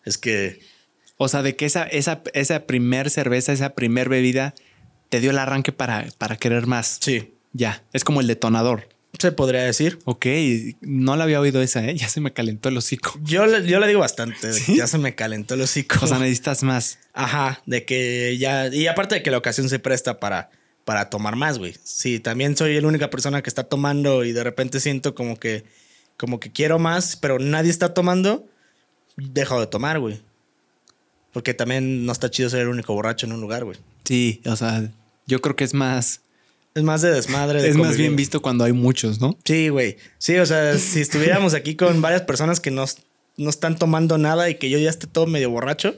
Es 0.04 0.18
que. 0.18 0.60
O 1.16 1.28
sea, 1.28 1.42
de 1.42 1.56
que 1.56 1.64
esa, 1.64 1.84
esa, 1.84 2.20
esa 2.34 2.66
primer 2.66 3.08
cerveza, 3.08 3.54
esa 3.54 3.74
primer 3.74 4.10
bebida, 4.10 4.54
te 5.08 5.20
dio 5.20 5.30
el 5.30 5.38
arranque 5.38 5.72
para, 5.72 6.06
para 6.18 6.36
querer 6.36 6.66
más. 6.66 6.98
Sí. 7.00 7.32
Ya, 7.54 7.82
es 7.94 8.04
como 8.04 8.20
el 8.20 8.26
detonador. 8.26 8.86
Se 9.18 9.32
podría 9.32 9.62
decir. 9.64 9.98
Ok, 10.04 10.26
no 10.80 11.16
la 11.16 11.24
había 11.24 11.40
oído 11.40 11.60
esa, 11.60 11.84
¿eh? 11.84 11.96
Ya 11.96 12.08
se 12.08 12.20
me 12.20 12.32
calentó 12.32 12.68
el 12.68 12.76
hocico. 12.76 13.18
Yo, 13.24 13.46
le- 13.46 13.66
yo 13.66 13.80
le 13.80 13.88
digo 13.88 14.00
bastante. 14.00 14.50
Ya 14.76 14.86
se 14.86 14.98
me 14.98 15.14
calentó 15.14 15.54
el 15.54 15.62
hocico. 15.62 15.96
O 16.02 16.06
sea, 16.06 16.18
necesitas 16.18 16.62
más. 16.62 16.98
Ajá, 17.14 17.60
de 17.66 17.84
que 17.84 18.36
ya. 18.38 18.68
Y 18.68 18.86
aparte 18.86 19.16
de 19.16 19.22
que 19.22 19.30
la 19.32 19.38
ocasión 19.38 19.68
se 19.68 19.78
presta 19.80 20.20
para, 20.20 20.50
para 20.84 21.10
tomar 21.10 21.34
más, 21.36 21.58
güey. 21.58 21.74
Sí, 21.82 22.20
también 22.20 22.56
soy 22.56 22.80
la 22.80 22.86
única 22.86 23.10
persona 23.10 23.42
que 23.42 23.50
está 23.50 23.64
tomando 23.64 24.24
y 24.24 24.32
de 24.32 24.44
repente 24.44 24.78
siento 24.80 25.14
como 25.14 25.36
que. 25.38 25.64
Como 26.16 26.40
que 26.40 26.50
quiero 26.50 26.78
más, 26.78 27.16
pero 27.16 27.38
nadie 27.38 27.70
está 27.70 27.94
tomando. 27.94 28.46
Dejo 29.16 29.60
de 29.60 29.66
tomar, 29.66 29.98
güey. 30.00 30.20
Porque 31.32 31.54
también 31.54 32.06
no 32.06 32.12
está 32.12 32.30
chido 32.30 32.48
ser 32.50 32.60
el 32.62 32.68
único 32.68 32.94
borracho 32.94 33.26
en 33.26 33.32
un 33.32 33.40
lugar, 33.40 33.64
güey. 33.64 33.78
Sí, 34.04 34.40
o 34.46 34.56
sea, 34.56 34.90
yo 35.26 35.40
creo 35.40 35.54
que 35.56 35.64
es 35.64 35.74
más, 35.74 36.22
Es 36.74 36.82
más 36.82 37.02
de 37.02 37.10
desmadre. 37.10 37.62
de 37.62 37.68
es 37.70 37.76
más 37.76 37.96
bien 37.96 38.14
visto 38.16 38.40
cuando 38.42 38.64
hay 38.64 38.72
muchos, 38.72 39.20
¿no? 39.20 39.36
Sí, 39.44 39.68
güey. 39.68 39.96
Sí, 40.18 40.36
o 40.38 40.46
sea, 40.46 40.78
si 40.78 41.00
estuviéramos 41.00 41.54
aquí 41.54 41.74
con 41.76 42.00
varias 42.00 42.22
personas 42.22 42.60
que 42.60 42.70
no, 42.70 42.84
no 43.36 43.50
están 43.50 43.76
tomando 43.78 44.16
nada 44.18 44.48
y 44.50 44.56
que 44.56 44.70
yo 44.70 44.78
ya 44.78 44.90
esté 44.90 45.06
todo 45.06 45.26
medio 45.26 45.50
borracho, 45.50 45.96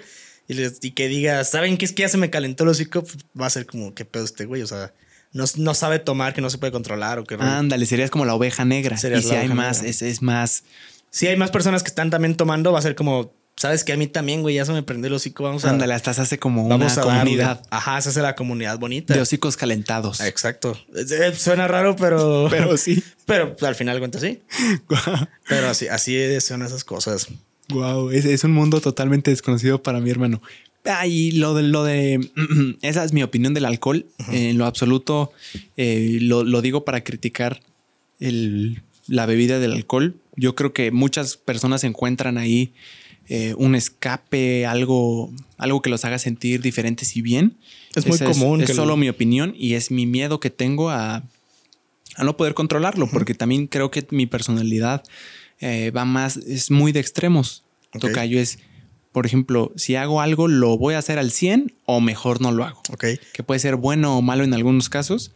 y, 0.48 0.54
les- 0.54 0.78
y 0.82 0.92
que 0.92 1.08
diga, 1.08 1.44
¿saben 1.44 1.76
qué 1.76 1.84
es 1.84 1.92
que 1.92 2.02
ya 2.02 2.08
se 2.08 2.16
me 2.18 2.30
calentó 2.30 2.64
el 2.64 2.70
hocico? 2.70 3.02
Pues 3.02 3.18
va 3.40 3.46
a 3.46 3.50
ser 3.50 3.66
como, 3.66 3.94
¿qué 3.94 4.04
pedo 4.04 4.24
este 4.24 4.46
güey? 4.46 4.62
O 4.62 4.66
sea, 4.66 4.92
no, 5.32 5.44
no 5.56 5.74
sabe 5.74 5.98
tomar, 5.98 6.34
que 6.34 6.40
no 6.40 6.50
se 6.50 6.58
puede 6.58 6.72
controlar 6.72 7.18
o 7.18 7.24
que... 7.24 7.36
Ándale, 7.36 7.86
serías 7.86 8.10
como 8.10 8.24
la 8.24 8.34
oveja 8.34 8.64
negra. 8.64 8.96
Y 8.96 9.22
si 9.22 9.30
hay 9.34 9.48
más, 9.48 9.82
es, 9.84 10.02
es 10.02 10.22
más. 10.22 10.64
Si 11.10 11.26
hay 11.26 11.36
más 11.36 11.50
personas 11.50 11.82
que 11.82 11.88
están 11.88 12.10
también 12.10 12.36
tomando, 12.36 12.72
va 12.72 12.78
a 12.78 12.82
ser 12.82 12.94
como, 12.94 13.32
¿sabes 13.60 13.84
que 13.84 13.92
A 13.92 13.96
mí 13.98 14.06
también, 14.06 14.40
güey, 14.40 14.54
ya 14.54 14.64
se 14.64 14.72
me 14.72 14.82
prendió 14.82 15.08
el 15.08 15.12
hocico, 15.14 15.44
vamos 15.44 15.64
a... 15.66 15.70
Ándale, 15.70 15.92
hasta 15.92 16.14
se 16.14 16.22
hace 16.22 16.38
como 16.38 16.66
Vamos 16.66 16.94
una 16.94 17.04
darle. 17.04 17.20
comunidad 17.20 17.62
Ajá, 17.70 18.00
se 18.00 18.08
hace 18.08 18.22
la 18.22 18.34
comunidad 18.34 18.78
bonita. 18.78 19.12
de 19.12 19.20
hocicos 19.20 19.56
calentados. 19.58 20.20
Exacto. 20.20 20.78
Eh, 20.94 21.34
Suena 21.36 21.68
raro, 21.68 21.94
pero... 21.96 22.46
Pero 22.50 22.76
sí. 22.78 23.02
Pero 23.26 23.54
al 23.60 23.74
final 23.74 23.96
de 23.96 24.00
cuentas 24.00 24.22
sí. 24.22 24.40
Pero 25.48 25.68
así, 25.68 25.88
así 25.88 26.40
son 26.40 26.62
esas 26.62 26.84
cosas. 26.84 27.28
Wow, 27.68 28.10
es, 28.10 28.24
es 28.24 28.44
un 28.44 28.52
mundo 28.52 28.80
totalmente 28.80 29.30
desconocido 29.30 29.82
para 29.82 30.00
mi 30.00 30.10
hermano. 30.10 30.40
Ah, 30.86 31.06
y 31.06 31.32
lo 31.32 31.52
de 31.54 31.62
lo 31.64 31.84
de 31.84 32.18
esa 32.82 33.04
es 33.04 33.12
mi 33.12 33.22
opinión 33.22 33.52
del 33.52 33.66
alcohol. 33.66 34.06
En 34.32 34.56
lo 34.56 34.64
absoluto, 34.64 35.32
eh, 35.76 36.16
lo, 36.22 36.42
lo 36.44 36.62
digo 36.62 36.84
para 36.86 37.04
criticar 37.04 37.60
el- 38.18 38.82
la 39.06 39.26
bebida 39.26 39.58
del 39.58 39.72
alcohol. 39.72 40.16
Yo 40.36 40.54
creo 40.54 40.72
que 40.72 40.90
muchas 40.90 41.36
personas 41.36 41.84
encuentran 41.84 42.38
ahí 42.38 42.72
eh, 43.32 43.54
un 43.56 43.74
escape, 43.76 44.66
algo, 44.66 45.32
algo 45.56 45.80
que 45.82 45.88
los 45.88 46.04
haga 46.04 46.18
sentir 46.18 46.60
diferentes 46.60 47.16
y 47.16 47.22
bien. 47.22 47.56
Es 47.94 48.04
muy 48.06 48.18
común 48.18 48.60
Es, 48.60 48.66
que 48.66 48.74
solo 48.74 48.88
lo- 48.88 48.96
mi 48.96 49.08
opinión 49.08 49.54
y 49.56 49.74
es 49.74 49.90
mi 49.92 50.04
miedo 50.04 50.40
que 50.40 50.50
tengo 50.50 50.90
a, 50.90 51.22
a 52.16 52.24
no 52.24 52.36
poder 52.36 52.54
controlarlo, 52.54 53.06
porque 53.08 53.34
también 53.34 53.66
creo 53.68 53.90
que 53.90 54.06
mi 54.10 54.26
personalidad 54.26 55.04
eh, 55.60 55.90
va 55.92 56.04
más, 56.04 56.36
es 56.38 56.70
muy 56.72 56.90
de 56.92 57.00
extremos. 57.00 57.62
Ok. 57.94 58.00
Tocayo 58.00 58.40
es, 58.40 58.58
por 59.12 59.26
ejemplo, 59.26 59.72
si 59.76 59.94
hago 59.94 60.20
algo, 60.20 60.48
lo 60.48 60.76
voy 60.76 60.94
a 60.94 60.98
hacer 60.98 61.18
al 61.18 61.30
100 61.30 61.72
o 61.86 62.00
mejor 62.00 62.40
no 62.40 62.50
lo 62.52 62.64
hago. 62.64 62.82
Que 63.32 63.42
puede 63.44 63.60
ser 63.60 63.76
bueno 63.76 64.18
o 64.18 64.22
malo 64.22 64.42
en 64.42 64.54
algunos 64.54 64.88
casos, 64.88 65.30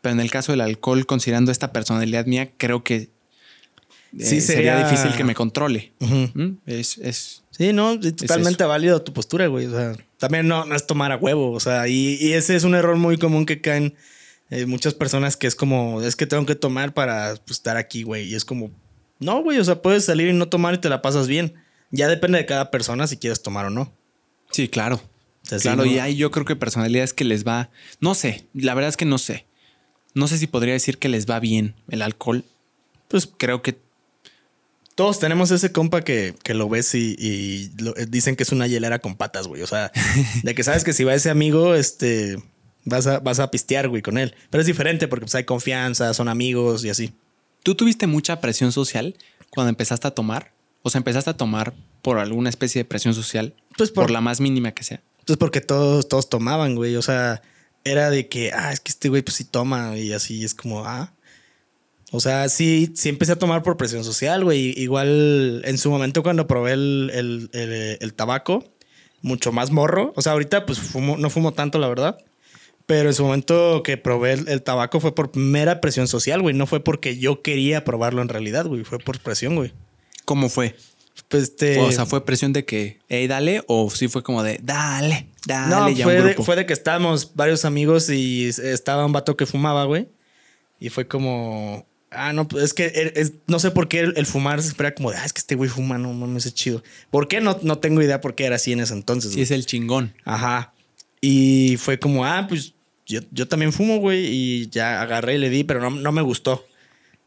pero 0.00 0.12
en 0.14 0.20
el 0.20 0.30
caso 0.32 0.50
del 0.52 0.62
alcohol, 0.62 1.06
considerando 1.06 1.52
esta 1.52 1.72
personalidad 1.72 2.26
mía, 2.26 2.50
creo 2.56 2.82
que 2.82 3.08
eh, 4.18 4.24
Sí, 4.24 4.40
sería... 4.40 4.76
sería- 4.76 4.88
difícil 4.90 5.16
que 5.16 5.24
me 5.24 5.34
controle. 5.34 5.92
¿Mm? 6.00 6.58
Es, 6.66 6.98
es, 6.98 7.42
Sí, 7.50 7.72
no, 7.74 7.92
es 7.92 8.16
totalmente 8.16 8.64
válido 8.64 9.02
tu 9.02 9.12
postura, 9.12 9.46
güey. 9.46 9.66
O 9.66 9.70
sea, 9.70 9.92
también 10.18 10.48
no, 10.48 10.64
no 10.64 10.74
es 10.74 10.86
tomar 10.86 11.12
a 11.12 11.16
huevo. 11.16 11.52
O 11.52 11.60
sea, 11.60 11.88
y, 11.88 12.16
y 12.20 12.32
ese 12.32 12.56
es 12.56 12.64
un 12.64 12.74
error 12.74 12.96
muy 12.96 13.18
común 13.18 13.44
que 13.44 13.60
caen 13.60 13.94
eh, 14.48 14.64
muchas 14.66 14.94
personas 14.94 15.36
que 15.36 15.46
es 15.46 15.54
como, 15.54 16.00
es 16.02 16.16
que 16.16 16.26
tengo 16.26 16.46
que 16.46 16.54
tomar 16.54 16.94
para 16.94 17.34
pues, 17.44 17.58
estar 17.58 17.76
aquí, 17.76 18.02
güey. 18.02 18.26
Y 18.30 18.34
es 18.34 18.44
como, 18.46 18.70
no, 19.18 19.42
güey, 19.42 19.58
o 19.58 19.64
sea, 19.64 19.82
puedes 19.82 20.06
salir 20.06 20.28
y 20.28 20.32
no 20.32 20.48
tomar 20.48 20.74
y 20.74 20.78
te 20.78 20.88
la 20.88 21.02
pasas 21.02 21.28
bien. 21.28 21.54
Ya 21.90 22.08
depende 22.08 22.38
de 22.38 22.46
cada 22.46 22.70
persona 22.70 23.06
si 23.06 23.16
quieres 23.18 23.42
tomar 23.42 23.66
o 23.66 23.70
no. 23.70 23.92
sí, 24.50 24.68
claro. 24.68 25.00
Sí, 25.42 25.56
Claro, 25.60 25.78
no- 25.78 25.86
y 25.86 25.98
hay 25.98 26.16
yo 26.16 26.30
creo 26.30 26.44
que 26.44 26.54
personalidades 26.54 27.12
que 27.14 27.24
les 27.24 27.46
va, 27.46 27.70
no 27.98 28.14
sé, 28.14 28.46
la 28.54 28.74
verdad 28.74 28.90
es 28.90 28.96
que 28.96 29.06
no 29.06 29.18
sé. 29.18 29.46
No 30.14 30.28
sé 30.28 30.38
si 30.38 30.46
podría 30.46 30.74
decir 30.74 30.98
que 30.98 31.08
les 31.08 31.28
va 31.28 31.40
bien 31.40 31.74
el 31.88 32.02
alcohol. 32.02 32.44
Pues 33.08 33.26
creo 33.26 33.60
que 33.62 33.78
Todos 35.00 35.18
tenemos 35.18 35.50
ese 35.50 35.72
compa 35.72 36.02
que, 36.02 36.34
que 36.42 36.52
lo 36.52 36.68
ves 36.68 36.94
y, 36.94 37.16
y 37.18 37.70
lo- 37.82 37.96
eh, 37.96 38.04
dicen 38.06 38.36
que 38.36 38.42
es 38.42 38.52
una 38.52 38.66
hielera 38.66 38.98
con 38.98 39.16
patas, 39.16 39.46
güey. 39.48 39.62
O 39.62 39.66
sea, 39.66 39.90
de 40.42 40.54
que 40.54 40.62
sabes 40.62 40.84
que 40.84 40.92
si 40.92 41.04
va 41.04 41.14
ese 41.14 41.30
amigo, 41.30 41.74
este, 41.74 42.36
vas 42.84 43.06
a, 43.06 43.18
vas 43.18 43.38
a 43.40 43.50
pistear, 43.50 43.88
güey, 43.88 44.02
con 44.02 44.18
él. 44.18 44.34
Pero 44.50 44.60
es 44.60 44.66
diferente 44.66 45.08
porque 45.08 45.24
pues, 45.24 45.34
hay 45.36 45.44
confianza, 45.44 46.12
son 46.12 46.28
amigos 46.28 46.84
y 46.84 46.90
así. 46.90 47.14
tú 47.62 47.74
tuviste 47.74 48.06
mucha 48.06 48.42
presión 48.42 48.72
social 48.72 49.16
cuando 49.48 49.70
empezaste 49.70 50.06
a 50.06 50.10
tomar. 50.10 50.52
O 50.82 50.90
sea, 50.90 50.98
empezaste 50.98 51.30
a 51.30 51.36
tomar 51.38 51.72
por 52.02 52.18
alguna 52.18 52.50
especie 52.50 52.80
de 52.80 52.84
presión 52.84 53.14
social, 53.14 53.54
Pues 53.78 53.90
por, 53.90 54.04
por, 54.04 54.10
la 54.10 54.20
más 54.20 54.38
mínima 54.40 54.72
que 54.72 54.82
sea. 54.82 55.00
pues 55.24 55.38
porque 55.38 55.62
todos, 55.62 56.08
todos 56.10 56.28
tomaban, 56.28 56.74
güey. 56.74 56.96
O 56.96 57.02
sea, 57.02 57.40
era 57.84 58.10
de 58.10 58.28
que, 58.28 58.52
ah, 58.52 58.70
es 58.70 58.80
que 58.80 58.90
este 58.90 59.08
güey 59.08 59.22
pues 59.22 59.36
sí 59.36 59.44
toma 59.44 59.96
y 59.96 60.12
así 60.12 60.44
es 60.44 60.52
como, 60.52 60.84
ah. 60.84 61.14
O 62.12 62.20
sea, 62.20 62.48
sí, 62.48 62.92
sí 62.96 63.08
empecé 63.08 63.32
a 63.32 63.36
tomar 63.38 63.62
por 63.62 63.76
presión 63.76 64.02
social, 64.04 64.42
güey. 64.44 64.74
Igual 64.76 65.62
en 65.64 65.78
su 65.78 65.90
momento 65.90 66.22
cuando 66.22 66.46
probé 66.46 66.72
el, 66.72 67.10
el- 67.14 67.50
el- 67.52 67.98
el 68.00 68.14
tabaco, 68.14 68.64
mucho 69.22 69.52
más 69.52 69.70
morro. 69.70 70.12
O 70.16 70.22
sea, 70.22 70.32
ahorita 70.32 70.66
pues 70.66 70.78
fumo, 70.80 71.16
no 71.16 71.30
fumo 71.30 71.52
tanto, 71.52 71.78
la 71.78 71.88
verdad. 71.88 72.18
Pero 72.86 73.08
en 73.10 73.14
su 73.14 73.22
momento 73.24 73.82
que 73.84 73.96
probé 73.96 74.32
el, 74.32 74.62
tabaco 74.62 74.98
fue 74.98 75.14
por 75.14 75.36
mera 75.36 75.80
presión 75.80 76.08
social, 76.08 76.42
güey. 76.42 76.54
No 76.56 76.66
fue 76.66 76.82
porque 76.82 77.16
yo 77.18 77.42
quería 77.42 77.84
probarlo 77.84 78.20
en 78.22 78.28
realidad, 78.28 78.66
güey. 78.66 78.82
Fue 78.82 78.98
por 78.98 79.20
presión, 79.20 79.54
güey. 79.54 79.72
¿Cómo 80.24 80.48
fue? 80.48 80.74
Pues 81.28 81.44
este... 81.44 81.78
o 81.80 81.92
sea, 81.92 82.06
¿fue 82.06 82.24
presión 82.24 82.52
de 82.52 82.64
que, 82.64 82.98
hey, 83.08 83.28
dale? 83.28 83.62
¿O 83.68 83.88
sí 83.90 84.08
fue 84.08 84.22
como 84.24 84.42
de, 84.42 84.58
dale, 84.62 85.28
dale, 85.46 85.68
No, 85.70 85.88
ya 85.90 86.04
fue 86.04 86.16
un 86.16 86.22
de, 86.22 86.28
grupo? 86.30 86.44
fue 86.44 86.56
de 86.56 86.66
que 86.66 86.72
estábamos 86.72 87.34
varios 87.36 87.64
amigos 87.64 88.08
y 88.10 88.48
estaba 88.48 89.04
un 89.06 89.12
vato 89.12 89.36
que 89.36 89.46
fumaba, 89.46 89.84
güey. 89.84 90.08
Y 90.80 90.88
fue 90.88 91.06
como, 91.06 91.86
ah, 92.10 92.32
no, 92.32 92.46
pues 92.48 92.64
es 92.64 92.74
que 92.74 92.86
er- 92.92 93.12
es- 93.16 93.32
no 93.46 93.58
sé 93.58 93.70
por 93.70 93.88
qué 93.88 94.00
el, 94.00 94.14
el 94.16 94.26
fumar 94.26 94.60
se 94.62 94.68
espera 94.68 94.94
como 94.94 95.10
de, 95.10 95.16
ah, 95.18 95.24
es 95.24 95.32
que 95.32 95.38
este 95.40 95.54
güey 95.54 95.70
fuma, 95.70 95.98
no 95.98 96.12
mames, 96.12 96.46
es 96.46 96.54
chido. 96.54 96.82
¿Por 97.10 97.28
qué? 97.28 97.40
No, 97.40 97.58
no 97.62 97.78
tengo 97.78 98.02
idea 98.02 98.20
por 98.20 98.34
qué 98.34 98.44
era 98.46 98.56
así 98.56 98.72
en 98.72 98.80
ese 98.80 98.94
entonces. 98.94 99.30
Sí, 99.30 99.36
güey. 99.36 99.42
es 99.44 99.50
el 99.50 99.66
chingón. 99.66 100.14
Ajá. 100.24 100.72
Y 101.20 101.76
fue 101.78 101.98
como, 101.98 102.24
ah, 102.24 102.46
pues 102.48 102.74
yo, 103.06 103.20
yo 103.30 103.46
también 103.48 103.72
fumo, 103.72 103.98
güey. 103.98 104.26
Y 104.26 104.68
ya 104.70 105.02
agarré 105.02 105.34
y 105.34 105.38
le 105.38 105.50
di, 105.50 105.64
pero 105.64 105.80
no, 105.80 105.90
no 105.90 106.12
me 106.12 106.22
gustó. 106.22 106.64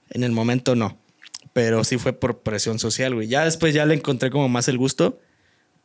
En 0.10 0.24
el 0.24 0.32
momento 0.32 0.76
no. 0.76 0.98
Pero 1.54 1.84
sí 1.84 1.98
fue 1.98 2.14
por 2.14 2.40
presión 2.40 2.80
social, 2.80 3.14
güey. 3.14 3.28
Ya 3.28 3.46
después 3.46 3.74
ya 3.74 3.86
le 3.86 3.94
encontré 3.94 4.32
como 4.32 4.50
más 4.50 4.68
el 4.68 4.78
gusto. 4.78 5.20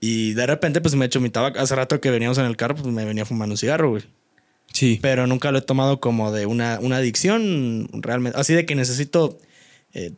Y 0.00 0.32
de 0.34 0.46
repente, 0.46 0.80
pues 0.80 0.94
me 0.94 1.04
echo 1.06 1.20
mi 1.20 1.28
tabaco. 1.28 1.58
Hace 1.58 1.74
rato 1.74 2.00
que 2.00 2.10
veníamos 2.10 2.38
en 2.38 2.44
el 2.46 2.56
carro, 2.56 2.76
pues 2.76 2.86
me 2.86 3.04
venía 3.04 3.24
fumando 3.26 3.52
un 3.54 3.58
cigarro, 3.58 3.90
güey. 3.90 4.04
Sí. 4.72 4.98
Pero 5.02 5.26
nunca 5.26 5.50
lo 5.52 5.58
he 5.58 5.62
tomado 5.62 6.00
como 6.00 6.30
de 6.32 6.46
una, 6.46 6.78
una 6.80 6.96
adicción 6.98 7.88
realmente. 7.92 8.38
Así 8.38 8.54
de 8.54 8.64
que 8.66 8.74
necesito. 8.74 9.38
eh, 9.94 10.12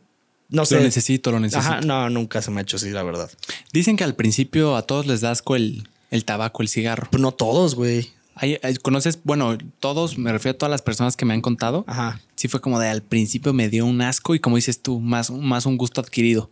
no 0.49 0.65
sé. 0.65 0.75
Lo 0.75 0.81
necesito, 0.81 1.31
lo 1.31 1.39
necesito. 1.39 1.65
Ajá, 1.73 1.81
no, 1.81 2.09
nunca 2.09 2.41
se 2.41 2.51
me 2.51 2.59
ha 2.59 2.63
hecho 2.63 2.75
así, 2.75 2.89
la 2.89 3.03
verdad. 3.03 3.31
Dicen 3.71 3.95
que 3.95 4.03
al 4.03 4.15
principio 4.15 4.75
a 4.75 4.81
todos 4.81 5.07
les 5.07 5.21
da 5.21 5.31
asco 5.31 5.55
el, 5.55 5.87
el 6.11 6.25
tabaco, 6.25 6.61
el 6.61 6.67
cigarro. 6.67 7.07
Pues 7.09 7.21
no 7.21 7.31
todos, 7.31 7.75
güey. 7.75 8.09
Hay- 8.35 8.57
hay- 8.61 8.75
¿Conoces? 8.75 9.19
Bueno, 9.23 9.57
todos, 9.79 10.17
me 10.17 10.31
refiero 10.31 10.55
a 10.55 10.57
todas 10.57 10.71
las 10.71 10.81
personas 10.81 11.15
que 11.15 11.23
me 11.25 11.33
han 11.33 11.41
contado. 11.41 11.85
Ajá. 11.87 12.19
Sí 12.35 12.47
fue 12.49 12.59
como 12.59 12.79
de 12.79 12.89
al 12.89 13.01
principio 13.01 13.53
me 13.53 13.69
dio 13.69 13.85
un 13.85 14.01
asco 14.01 14.35
y 14.35 14.39
como 14.39 14.57
dices 14.57 14.81
tú, 14.81 14.99
más, 14.99 15.31
más 15.31 15.65
un 15.65 15.77
gusto 15.77 16.01
adquirido. 16.01 16.49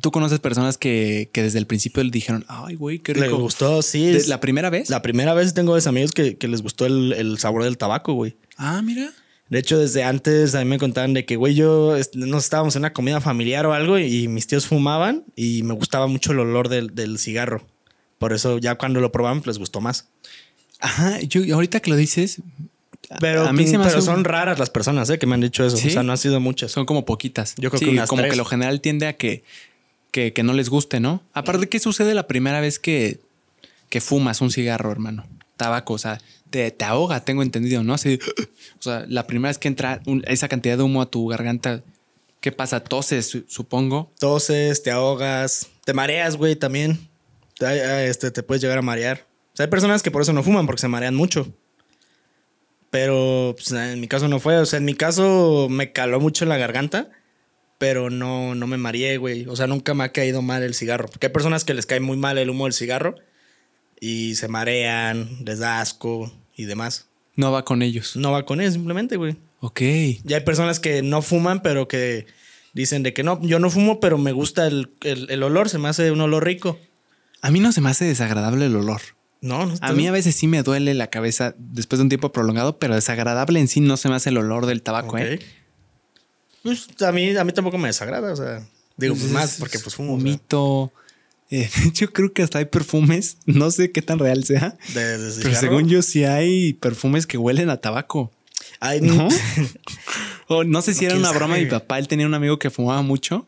¿Tú 0.00 0.10
conoces 0.10 0.40
personas 0.40 0.78
que, 0.78 1.28
que 1.32 1.42
desde 1.42 1.58
el 1.58 1.66
principio 1.66 2.02
le 2.02 2.10
dijeron, 2.10 2.44
ay, 2.48 2.74
güey, 2.76 2.98
qué 2.98 3.14
Le 3.14 3.24
rico? 3.26 3.38
gustó, 3.38 3.82
sí. 3.82 4.06
¿De- 4.06 4.16
es- 4.16 4.28
¿La 4.28 4.40
primera 4.40 4.70
vez? 4.70 4.88
La 4.90 5.02
primera 5.02 5.34
vez 5.34 5.52
tengo 5.54 5.74
dos 5.74 5.86
amigos 5.86 6.12
que, 6.12 6.36
que 6.38 6.48
les 6.48 6.62
gustó 6.62 6.86
el, 6.86 7.12
el 7.12 7.38
sabor 7.38 7.64
del 7.64 7.76
tabaco, 7.78 8.14
güey. 8.14 8.34
Ah, 8.56 8.80
mira. 8.82 9.12
De 9.50 9.58
hecho, 9.58 9.78
desde 9.78 10.02
antes 10.02 10.54
a 10.54 10.60
mí 10.60 10.64
me 10.64 10.78
contaban 10.78 11.12
de 11.12 11.26
que, 11.26 11.36
güey, 11.36 11.54
yo 11.54 11.94
nos 12.14 12.44
estábamos 12.44 12.74
en 12.74 12.80
una 12.80 12.94
comida 12.94 13.20
familiar 13.20 13.66
o 13.66 13.74
algo 13.74 13.98
y 13.98 14.26
mis 14.28 14.46
tíos 14.46 14.66
fumaban 14.66 15.24
y 15.36 15.62
me 15.62 15.74
gustaba 15.74 16.06
mucho 16.06 16.32
el 16.32 16.38
olor 16.40 16.70
del, 16.70 16.94
del 16.94 17.18
cigarro. 17.18 17.62
Por 18.18 18.32
eso 18.32 18.56
ya 18.58 18.76
cuando 18.76 19.00
lo 19.00 19.12
probaban 19.12 19.42
les 19.44 19.58
gustó 19.58 19.82
más. 19.82 20.08
Ajá, 20.80 21.20
yo 21.20 21.42
ahorita 21.54 21.80
que 21.80 21.90
lo 21.90 21.96
dices, 21.96 22.40
Pero, 23.20 23.46
a 23.46 23.52
mí 23.52 23.66
se 23.66 23.76
me 23.76 23.84
pero 23.84 23.98
hace 23.98 24.06
son 24.06 24.24
raras 24.24 24.58
las 24.58 24.70
personas 24.70 25.10
¿eh? 25.10 25.18
que 25.18 25.26
me 25.26 25.34
han 25.34 25.42
dicho 25.42 25.66
eso. 25.66 25.76
¿Sí? 25.76 25.88
O 25.88 25.90
sea, 25.90 26.02
no 26.02 26.12
han 26.12 26.18
sido 26.18 26.40
muchas. 26.40 26.72
son 26.72 26.86
como 26.86 27.04
poquitas. 27.04 27.54
Yo 27.58 27.68
creo 27.70 27.78
Sí, 27.78 27.84
que 27.84 27.90
unas 27.90 28.08
como 28.08 28.22
tres. 28.22 28.32
que 28.32 28.36
lo 28.38 28.44
general 28.46 28.80
tiende 28.80 29.06
a 29.06 29.12
que, 29.18 29.44
que, 30.12 30.32
que 30.32 30.44
no 30.44 30.52
les 30.52 30.68
guste, 30.68 31.00
¿no? 31.00 31.22
Aparte, 31.32 31.68
¿qué 31.68 31.80
sucede 31.80 32.14
la 32.14 32.28
primera 32.28 32.60
vez 32.60 32.78
que, 32.78 33.18
que 33.88 34.00
fumas 34.00 34.40
un 34.40 34.50
cigarro, 34.52 34.92
hermano? 34.92 35.26
Tabaco, 35.56 35.94
o 35.94 35.98
sea, 35.98 36.20
te, 36.50 36.70
te 36.70 36.84
ahoga, 36.84 37.24
tengo 37.24 37.42
entendido, 37.42 37.82
¿no? 37.82 37.94
Así, 37.94 38.18
o 38.78 38.82
sea, 38.82 39.04
la 39.08 39.26
primera 39.26 39.50
vez 39.50 39.58
que 39.58 39.68
entra 39.68 40.00
esa 40.26 40.46
cantidad 40.48 40.76
de 40.76 40.82
humo 40.84 41.02
a 41.02 41.10
tu 41.10 41.26
garganta, 41.26 41.82
¿qué 42.40 42.52
pasa? 42.52 42.80
Toses, 42.84 43.26
su- 43.26 43.44
supongo. 43.48 44.12
Toses, 44.20 44.82
te 44.82 44.90
ahogas, 44.92 45.68
te 45.84 45.92
mareas, 45.94 46.36
güey, 46.36 46.54
también. 46.56 47.08
Te, 47.58 47.66
eh, 47.66 48.08
este, 48.08 48.30
te 48.30 48.42
puedes 48.42 48.62
llegar 48.62 48.78
a 48.78 48.82
marear. 48.82 49.26
O 49.52 49.56
sea, 49.56 49.64
hay 49.64 49.70
personas 49.70 50.02
que 50.02 50.10
por 50.10 50.22
eso 50.22 50.32
no 50.32 50.42
fuman 50.42 50.66
porque 50.66 50.80
se 50.80 50.88
marean 50.88 51.14
mucho. 51.14 51.52
Pero 52.90 53.54
pues, 53.56 53.72
en 53.72 54.00
mi 54.00 54.08
caso 54.08 54.28
no 54.28 54.38
fue. 54.40 54.58
O 54.58 54.66
sea, 54.66 54.78
en 54.78 54.84
mi 54.84 54.94
caso 54.94 55.68
me 55.70 55.92
caló 55.92 56.20
mucho 56.20 56.44
en 56.44 56.50
la 56.50 56.56
garganta, 56.58 57.08
pero 57.82 58.10
no, 58.10 58.54
no 58.54 58.68
me 58.68 58.76
mareé, 58.76 59.16
güey. 59.16 59.44
O 59.48 59.56
sea, 59.56 59.66
nunca 59.66 59.92
me 59.92 60.04
ha 60.04 60.12
caído 60.12 60.40
mal 60.40 60.62
el 60.62 60.72
cigarro. 60.72 61.08
Porque 61.08 61.26
hay 61.26 61.32
personas 61.32 61.64
que 61.64 61.74
les 61.74 61.84
cae 61.84 61.98
muy 61.98 62.16
mal 62.16 62.38
el 62.38 62.48
humo 62.48 62.66
del 62.66 62.72
cigarro 62.74 63.16
y 63.98 64.36
se 64.36 64.46
marean, 64.46 65.28
les 65.44 65.58
da 65.58 65.80
asco 65.80 66.32
y 66.56 66.66
demás. 66.66 67.08
No 67.34 67.50
va 67.50 67.64
con 67.64 67.82
ellos. 67.82 68.14
No 68.14 68.30
va 68.30 68.44
con 68.44 68.60
eso, 68.60 68.74
simplemente, 68.74 69.16
güey. 69.16 69.36
Ok. 69.58 69.80
Ya 70.22 70.36
hay 70.36 70.44
personas 70.44 70.78
que 70.78 71.02
no 71.02 71.22
fuman, 71.22 71.60
pero 71.60 71.88
que 71.88 72.26
dicen 72.72 73.02
de 73.02 73.12
que 73.12 73.24
no, 73.24 73.40
yo 73.42 73.58
no 73.58 73.68
fumo, 73.68 73.98
pero 73.98 74.16
me 74.16 74.30
gusta 74.30 74.68
el, 74.68 74.92
el- 75.00 75.28
el 75.28 75.42
olor, 75.42 75.68
se 75.68 75.78
me 75.78 75.88
hace 75.88 76.12
un 76.12 76.20
olor 76.20 76.44
rico. 76.44 76.78
A 77.40 77.50
mí 77.50 77.58
no 77.58 77.72
se 77.72 77.80
me 77.80 77.90
hace 77.90 78.04
desagradable 78.04 78.66
el 78.66 78.76
olor. 78.76 79.00
No, 79.40 79.66
no. 79.66 79.74
A 79.80 79.92
mí 79.92 80.06
a 80.06 80.12
veces 80.12 80.36
sí 80.36 80.46
me 80.46 80.62
duele 80.62 80.94
la 80.94 81.08
cabeza 81.08 81.56
después 81.58 81.98
de 81.98 82.04
un 82.04 82.08
tiempo 82.10 82.30
prolongado, 82.30 82.78
pero 82.78 82.94
desagradable 82.94 83.58
en 83.58 83.66
sí 83.66 83.80
no 83.80 83.96
se 83.96 84.08
me 84.08 84.14
hace 84.14 84.30
el 84.30 84.36
olor 84.38 84.66
del 84.66 84.82
tabaco, 84.82 85.18
¿eh? 85.18 85.40
Pues 86.62 86.86
a 87.00 87.12
mí, 87.12 87.36
a 87.36 87.44
mí 87.44 87.52
tampoco 87.52 87.78
me 87.78 87.88
desagrada, 87.88 88.32
o 88.32 88.36
sea, 88.36 88.66
digo, 88.96 89.14
pues 89.14 89.30
más 89.30 89.56
porque 89.58 89.78
pues 89.78 89.94
fumo. 89.94 90.12
Vomito, 90.12 90.92
Eh, 91.50 91.68
de 91.82 91.88
hecho, 91.88 92.12
creo 92.12 92.32
que 92.32 92.42
hasta 92.42 92.58
hay 92.58 92.66
perfumes, 92.66 93.36
no 93.46 93.70
sé 93.70 93.90
qué 93.92 94.02
tan 94.02 94.18
real 94.18 94.44
sea, 94.44 94.76
De, 94.94 95.18
de 95.18 95.42
pero 95.42 95.54
según 95.54 95.88
yo 95.88 96.02
sí 96.02 96.24
hay 96.24 96.74
perfumes 96.74 97.26
que 97.26 97.38
huelen 97.38 97.70
a 97.70 97.78
tabaco. 97.78 98.32
Ay, 98.80 99.00
¿No? 99.00 99.28
o 100.48 100.64
no 100.64 100.82
sé 100.82 100.94
si 100.94 101.04
era 101.04 101.14
¿Quién 101.14 101.24
una 101.24 101.32
broma 101.32 101.56
de 101.56 101.64
mi 101.64 101.70
papá, 101.70 101.98
él 101.98 102.08
tenía 102.08 102.26
un 102.26 102.34
amigo 102.34 102.58
que 102.58 102.70
fumaba 102.70 103.02
mucho 103.02 103.46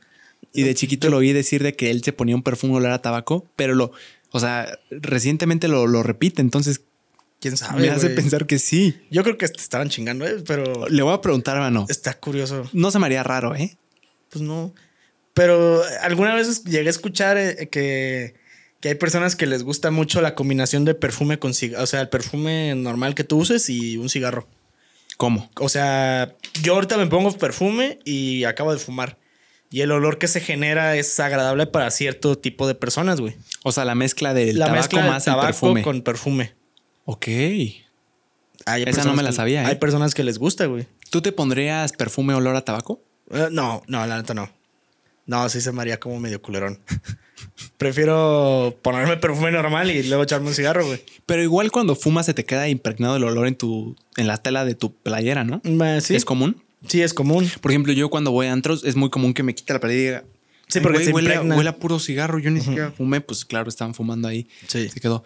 y 0.52 0.62
de 0.62 0.74
chiquito 0.74 1.08
lo 1.10 1.16
oí 1.18 1.32
decir 1.32 1.62
de 1.62 1.74
que 1.74 1.90
él 1.90 2.02
se 2.04 2.12
ponía 2.12 2.36
un 2.36 2.42
perfume 2.42 2.74
olor 2.74 2.92
a 2.92 3.02
tabaco, 3.02 3.46
pero 3.56 3.74
lo, 3.74 3.92
o 4.30 4.40
sea, 4.40 4.78
recientemente 4.90 5.66
lo, 5.68 5.86
lo 5.86 6.02
repite, 6.02 6.42
entonces 6.42 6.82
¿Quién 7.44 7.58
sabe? 7.58 7.82
me 7.82 7.90
hace 7.90 8.08
pensar 8.08 8.46
que 8.46 8.58
sí. 8.58 8.98
Yo 9.10 9.22
creo 9.22 9.36
que 9.36 9.46
te 9.46 9.60
estaban 9.60 9.90
chingando, 9.90 10.26
¿eh? 10.26 10.42
pero 10.46 10.88
Le 10.88 11.02
voy 11.02 11.12
a 11.12 11.20
preguntar, 11.20 11.56
hermano. 11.56 11.84
está 11.90 12.14
curioso. 12.14 12.66
No 12.72 12.90
se 12.90 12.98
me 12.98 13.04
haría 13.04 13.22
raro, 13.22 13.54
¿eh? 13.54 13.76
Pues 14.30 14.42
no. 14.42 14.72
Pero 15.34 15.82
alguna 16.00 16.34
vez 16.34 16.64
llegué 16.64 16.86
a 16.86 16.90
escuchar 16.90 17.36
eh, 17.36 17.68
que, 17.70 18.32
que 18.80 18.88
hay 18.88 18.94
personas 18.94 19.36
que 19.36 19.44
les 19.44 19.62
gusta 19.62 19.90
mucho 19.90 20.22
la 20.22 20.34
combinación 20.34 20.86
de 20.86 20.94
perfume 20.94 21.38
con 21.38 21.52
cigarro. 21.52 21.84
O 21.84 21.86
sea, 21.86 22.00
el 22.00 22.08
perfume 22.08 22.74
normal 22.76 23.14
que 23.14 23.24
tú 23.24 23.36
uses 23.36 23.68
y 23.68 23.98
un 23.98 24.08
cigarro. 24.08 24.48
¿Cómo? 25.18 25.50
O 25.60 25.68
sea, 25.68 26.34
yo 26.62 26.72
ahorita 26.76 26.96
me 26.96 27.06
pongo 27.08 27.30
perfume 27.32 27.98
y 28.06 28.44
acabo 28.44 28.72
de 28.72 28.78
fumar. 28.78 29.18
Y 29.70 29.82
el 29.82 29.92
olor 29.92 30.16
que 30.16 30.28
se 30.28 30.40
genera 30.40 30.96
es 30.96 31.20
agradable 31.20 31.66
para 31.66 31.90
cierto 31.90 32.38
tipo 32.38 32.66
de 32.66 32.74
personas, 32.74 33.20
güey. 33.20 33.36
O 33.64 33.70
sea, 33.72 33.84
la 33.84 33.94
mezcla 33.94 34.32
del 34.32 34.58
La 34.58 34.64
tabaco 34.66 34.80
mezcla 34.80 35.02
de 35.02 35.10
más 35.10 35.26
el 35.26 35.32
tabaco 35.32 35.46
perfume. 35.48 35.82
con 35.82 36.00
perfume. 36.00 36.54
Ok. 37.04 37.26
Hay 38.66 38.82
Esa 38.86 39.04
no 39.04 39.14
me 39.14 39.22
la 39.22 39.32
sabía, 39.32 39.62
¿eh? 39.62 39.66
Hay 39.66 39.74
personas 39.76 40.14
que 40.14 40.24
les 40.24 40.38
gusta, 40.38 40.66
güey. 40.66 40.86
¿Tú 41.10 41.20
te 41.20 41.32
pondrías 41.32 41.92
perfume 41.92 42.34
olor 42.34 42.56
a 42.56 42.62
tabaco? 42.64 43.02
Eh, 43.30 43.48
no, 43.50 43.82
no, 43.88 44.06
la 44.06 44.16
neta 44.16 44.32
no. 44.34 44.50
No, 45.26 45.48
sí 45.48 45.60
se 45.60 45.72
me 45.72 45.80
haría 45.82 45.98
como 46.00 46.18
medio 46.20 46.40
culerón. 46.40 46.80
Prefiero 47.78 48.78
ponerme 48.82 49.16
perfume 49.16 49.50
normal 49.52 49.90
y 49.90 50.02
luego 50.04 50.22
echarme 50.22 50.48
un 50.48 50.54
cigarro, 50.54 50.86
güey. 50.86 51.02
Pero 51.26 51.42
igual 51.42 51.70
cuando 51.70 51.94
fumas 51.96 52.26
se 52.26 52.34
te 52.34 52.44
queda 52.44 52.68
impregnado 52.68 53.16
el 53.16 53.24
olor 53.24 53.46
en 53.46 53.56
tu 53.56 53.96
en 54.16 54.26
la 54.26 54.38
tela 54.38 54.64
de 54.64 54.74
tu 54.74 54.94
playera, 54.94 55.44
¿no? 55.44 55.60
Sí, 56.00 56.14
Es 56.14 56.24
común. 56.24 56.62
sí, 56.86 57.02
es 57.02 57.14
común. 57.14 57.50
Por 57.60 57.70
ejemplo, 57.70 57.92
yo 57.92 58.10
cuando 58.10 58.30
voy 58.30 58.46
a 58.46 58.52
antros 58.52 58.84
es 58.84 58.96
muy 58.96 59.10
común 59.10 59.34
que 59.34 59.42
me 59.42 59.54
quite 59.54 59.72
la 59.72 59.80
playera 59.80 60.00
y 60.00 60.04
diga, 60.06 60.24
Sí, 60.66 60.78
"Ay, 60.78 60.82
porque 60.82 60.98
güey, 60.98 61.04
se 61.06 61.12
huele, 61.12 61.30
a- 61.30 61.34
impregna". 61.34 61.56
huele 61.56 61.70
a 61.70 61.76
puro 61.76 61.98
cigarro. 61.98 62.38
Yo 62.38 62.50
ni 62.50 62.60
siquiera 62.60 62.90
fumé, 62.90 63.20
pues 63.20 63.44
claro, 63.44 63.68
estaban 63.68 63.94
fumando 63.94 64.28
ahí. 64.28 64.48
Sí. 64.66 64.88
Se 64.88 64.98
quedó. 65.00 65.22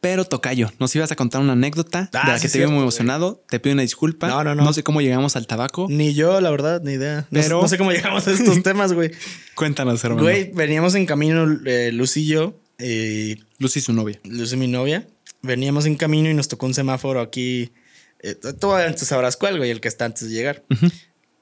Pero 0.00 0.24
Tocayo, 0.24 0.70
nos 0.78 0.94
ibas 0.94 1.10
a 1.10 1.16
contar 1.16 1.40
una 1.40 1.54
anécdota 1.54 2.08
Ah, 2.12 2.26
de 2.26 2.32
la 2.32 2.38
sí, 2.38 2.42
que 2.42 2.48
te 2.48 2.52
cierto, 2.52 2.58
veo 2.58 2.68
muy 2.70 2.76
güey. 2.76 2.82
emocionado. 2.84 3.42
Te 3.48 3.58
pido 3.58 3.72
una 3.72 3.82
disculpa. 3.82 4.28
No, 4.28 4.44
no, 4.44 4.54
no. 4.54 4.64
No 4.64 4.72
sé 4.72 4.84
cómo 4.84 5.00
llegamos 5.00 5.34
al 5.34 5.46
tabaco. 5.48 5.86
Ni 5.90 6.14
yo, 6.14 6.40
la 6.40 6.50
verdad, 6.50 6.80
ni 6.84 6.92
idea. 6.92 7.26
No, 7.30 7.40
Pero- 7.40 7.56
sé, 7.58 7.62
no 7.62 7.68
sé 7.68 7.78
cómo 7.78 7.90
llegamos 7.92 8.26
a 8.28 8.32
estos 8.32 8.62
temas, 8.62 8.92
güey. 8.92 9.10
Cuéntanos, 9.56 10.02
hermano. 10.04 10.22
Güey, 10.22 10.52
veníamos 10.52 10.94
en 10.94 11.04
camino, 11.04 11.46
eh, 11.66 11.90
Luz 11.92 12.16
y 12.16 12.26
yo, 12.26 12.60
y 12.78 13.38
Lucy, 13.58 13.80
su 13.80 13.92
novia. 13.92 14.20
Luz 14.24 14.52
y 14.52 14.56
mi 14.56 14.68
novia. 14.68 15.08
Veníamos 15.42 15.84
en 15.86 15.96
camino 15.96 16.30
y 16.30 16.34
nos 16.34 16.46
tocó 16.46 16.66
un 16.66 16.74
semáforo 16.74 17.20
aquí. 17.20 17.72
Eh, 18.20 18.34
tú 18.36 18.52
tú 18.98 19.04
sabrás 19.04 19.36
cuál, 19.36 19.58
güey, 19.58 19.70
el 19.70 19.80
que 19.80 19.88
está 19.88 20.04
antes 20.04 20.28
de 20.28 20.34
llegar. 20.34 20.64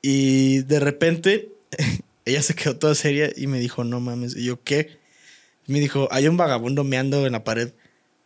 Y 0.03 0.59
de 0.63 0.81
repente, 0.81 1.51
ella 2.25 2.41
se 2.43 2.55
quedó 2.55 2.77
toda 2.77 2.95
seria 2.95 3.31
y 3.37 3.47
me 3.49 3.59
dijo, 3.61 3.85
no 3.85 4.01
mames. 4.01 4.35
Y 4.37 4.45
yo, 4.45 4.63
¿qué? 4.63 4.99
Me 5.67 5.81
dijo, 5.81 6.09
hay 6.11 6.29
un 6.29 6.37
vagabundo 6.37 6.85
meando 6.85 7.27
en 7.27 7.33
la 7.33 7.45
pared. 7.45 7.73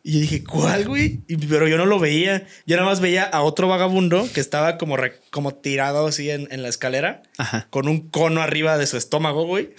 Y 0.02 0.12
yo 0.14 0.20
dije, 0.20 0.44
¿cuál, 0.44 0.88
güey? 0.88 1.20
Y- 1.28 1.36
pero 1.46 1.68
yo 1.68 1.76
no 1.76 1.84
lo 1.86 1.98
veía. 1.98 2.46
Yo 2.66 2.76
nada 2.76 2.88
más 2.88 3.00
veía 3.00 3.24
a 3.24 3.42
otro 3.42 3.68
vagabundo 3.68 4.26
que 4.32 4.40
estaba 4.40 4.78
como, 4.78 4.96
re- 4.96 5.18
como 5.30 5.54
tirado 5.54 6.06
así 6.06 6.30
en, 6.30 6.48
en 6.50 6.62
la 6.62 6.68
escalera, 6.68 7.22
Ajá. 7.36 7.66
con 7.70 7.86
un 7.88 8.08
cono 8.08 8.40
arriba 8.40 8.78
de 8.78 8.86
su 8.86 8.96
estómago, 8.96 9.44
güey. 9.44 9.70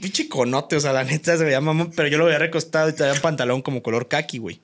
Pinche 0.00 0.28
conote, 0.28 0.76
o 0.76 0.80
sea, 0.80 0.92
la 0.92 1.04
neta 1.04 1.36
se 1.36 1.44
veía 1.44 1.60
mamón, 1.60 1.90
pero 1.96 2.08
yo 2.08 2.18
lo 2.18 2.26
veía 2.26 2.38
recostado 2.38 2.88
y 2.88 2.92
traía 2.92 3.14
un 3.14 3.20
pantalón 3.20 3.62
como 3.62 3.82
color 3.82 4.08
kaki, 4.08 4.38
güey. 4.38 4.60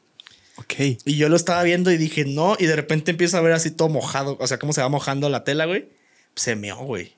Ok. 0.56 0.74
Y 1.04 1.16
yo 1.16 1.28
lo 1.28 1.36
estaba 1.36 1.62
viendo 1.62 1.90
y 1.90 1.96
dije, 1.98 2.24
no, 2.24 2.56
y 2.58 2.66
de 2.66 2.76
repente 2.76 3.10
empiezo 3.10 3.36
a 3.36 3.40
ver 3.42 3.52
así 3.52 3.70
todo 3.70 3.88
mojado, 3.88 4.36
o 4.40 4.46
sea, 4.46 4.58
cómo 4.58 4.72
se 4.72 4.80
va 4.80 4.88
mojando 4.88 5.28
la 5.28 5.44
tela, 5.44 5.64
güey. 5.66 5.88
Se 6.34 6.54
meó, 6.56 6.76
güey. 6.78 7.12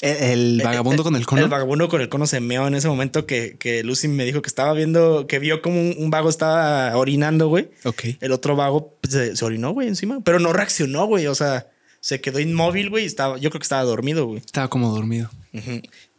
El, 0.00 0.60
el 0.60 0.62
vagabundo 0.64 1.02
con 1.02 1.16
el 1.16 1.26
cono. 1.26 1.42
El 1.42 1.48
vagabundo 1.48 1.88
con 1.88 2.00
el 2.00 2.08
cono 2.08 2.26
se 2.26 2.40
meó 2.40 2.66
en 2.68 2.74
ese 2.74 2.86
momento 2.88 3.26
que, 3.26 3.56
que 3.58 3.82
Lucy 3.82 4.06
me 4.08 4.24
dijo 4.24 4.42
que 4.42 4.48
estaba 4.48 4.72
viendo, 4.72 5.26
que 5.26 5.38
vio 5.40 5.60
como 5.60 5.80
un, 5.80 5.94
un 5.98 6.10
vago 6.10 6.28
estaba 6.28 6.96
orinando, 6.96 7.48
güey. 7.48 7.68
ok. 7.84 8.02
El 8.20 8.32
otro 8.32 8.54
vago 8.54 8.96
pues, 9.00 9.12
se, 9.12 9.36
se 9.36 9.44
orinó, 9.44 9.72
güey, 9.72 9.88
encima. 9.88 10.20
Pero 10.24 10.38
no 10.38 10.52
reaccionó, 10.52 11.06
güey. 11.06 11.26
O 11.26 11.34
sea, 11.34 11.66
se 12.00 12.20
quedó 12.20 12.38
inmóvil, 12.38 12.90
güey. 12.90 13.04
Estaba, 13.06 13.38
yo 13.38 13.50
creo 13.50 13.58
que 13.58 13.64
estaba 13.64 13.82
dormido, 13.82 14.26
güey. 14.26 14.38
Estaba 14.38 14.68
como 14.68 14.94
dormido. 14.94 15.30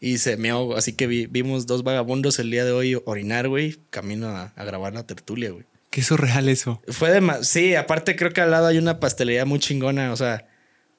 Y 0.01 0.17
se 0.17 0.35
meó. 0.35 0.75
Así 0.75 0.91
que 0.93 1.07
vi- 1.07 1.27
vimos 1.27 1.65
dos 1.65 1.83
vagabundos 1.83 2.39
el 2.39 2.51
día 2.51 2.65
de 2.65 2.73
hoy 2.73 3.01
orinar, 3.05 3.47
güey. 3.47 3.77
Camino 3.91 4.27
a, 4.27 4.51
a 4.57 4.63
grabar 4.65 4.93
la 4.93 5.05
tertulia, 5.07 5.51
güey. 5.51 5.63
Qué 5.89 6.03
surreal 6.03 6.49
eso. 6.49 6.81
Fue 6.89 7.09
de 7.11 7.21
más. 7.21 7.47
Sí, 7.47 7.75
aparte 7.75 8.17
creo 8.17 8.31
que 8.33 8.41
al 8.41 8.51
lado 8.51 8.67
hay 8.67 8.77
una 8.77 8.99
pastelería 8.99 9.45
muy 9.45 9.59
chingona. 9.59 10.11
O 10.11 10.17
sea, 10.17 10.45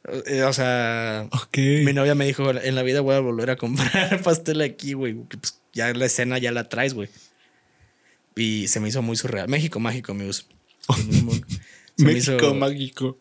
o 0.05 0.53
sea, 0.53 1.29
mi 1.57 1.93
novia 1.93 2.15
me 2.15 2.27
dijo: 2.27 2.51
En 2.51 2.75
la 2.75 2.83
vida 2.83 3.01
voy 3.01 3.15
a 3.15 3.21
volver 3.21 3.51
a 3.51 3.57
comprar 3.57 4.23
pastel 4.25 4.61
aquí, 4.63 4.95
güey. 4.95 5.15
pues, 5.15 5.61
ya 5.73 5.93
la 5.93 6.07
escena 6.07 6.39
ya 6.39 6.53
la 6.53 6.69
traes, 6.69 6.95
güey. 6.95 7.09
Y 8.37 8.69
se 8.69 8.81
me 8.81 8.89
hizo 8.89 9.03
muy 9.03 9.17
surreal. 9.17 9.49
México 9.49 9.81
mágico, 9.81 10.13
amigos. 10.13 10.47
Se 11.97 12.05
me 12.07 12.15
México 12.15 12.37
hizo- 12.39 12.55
mágico. 12.55 13.19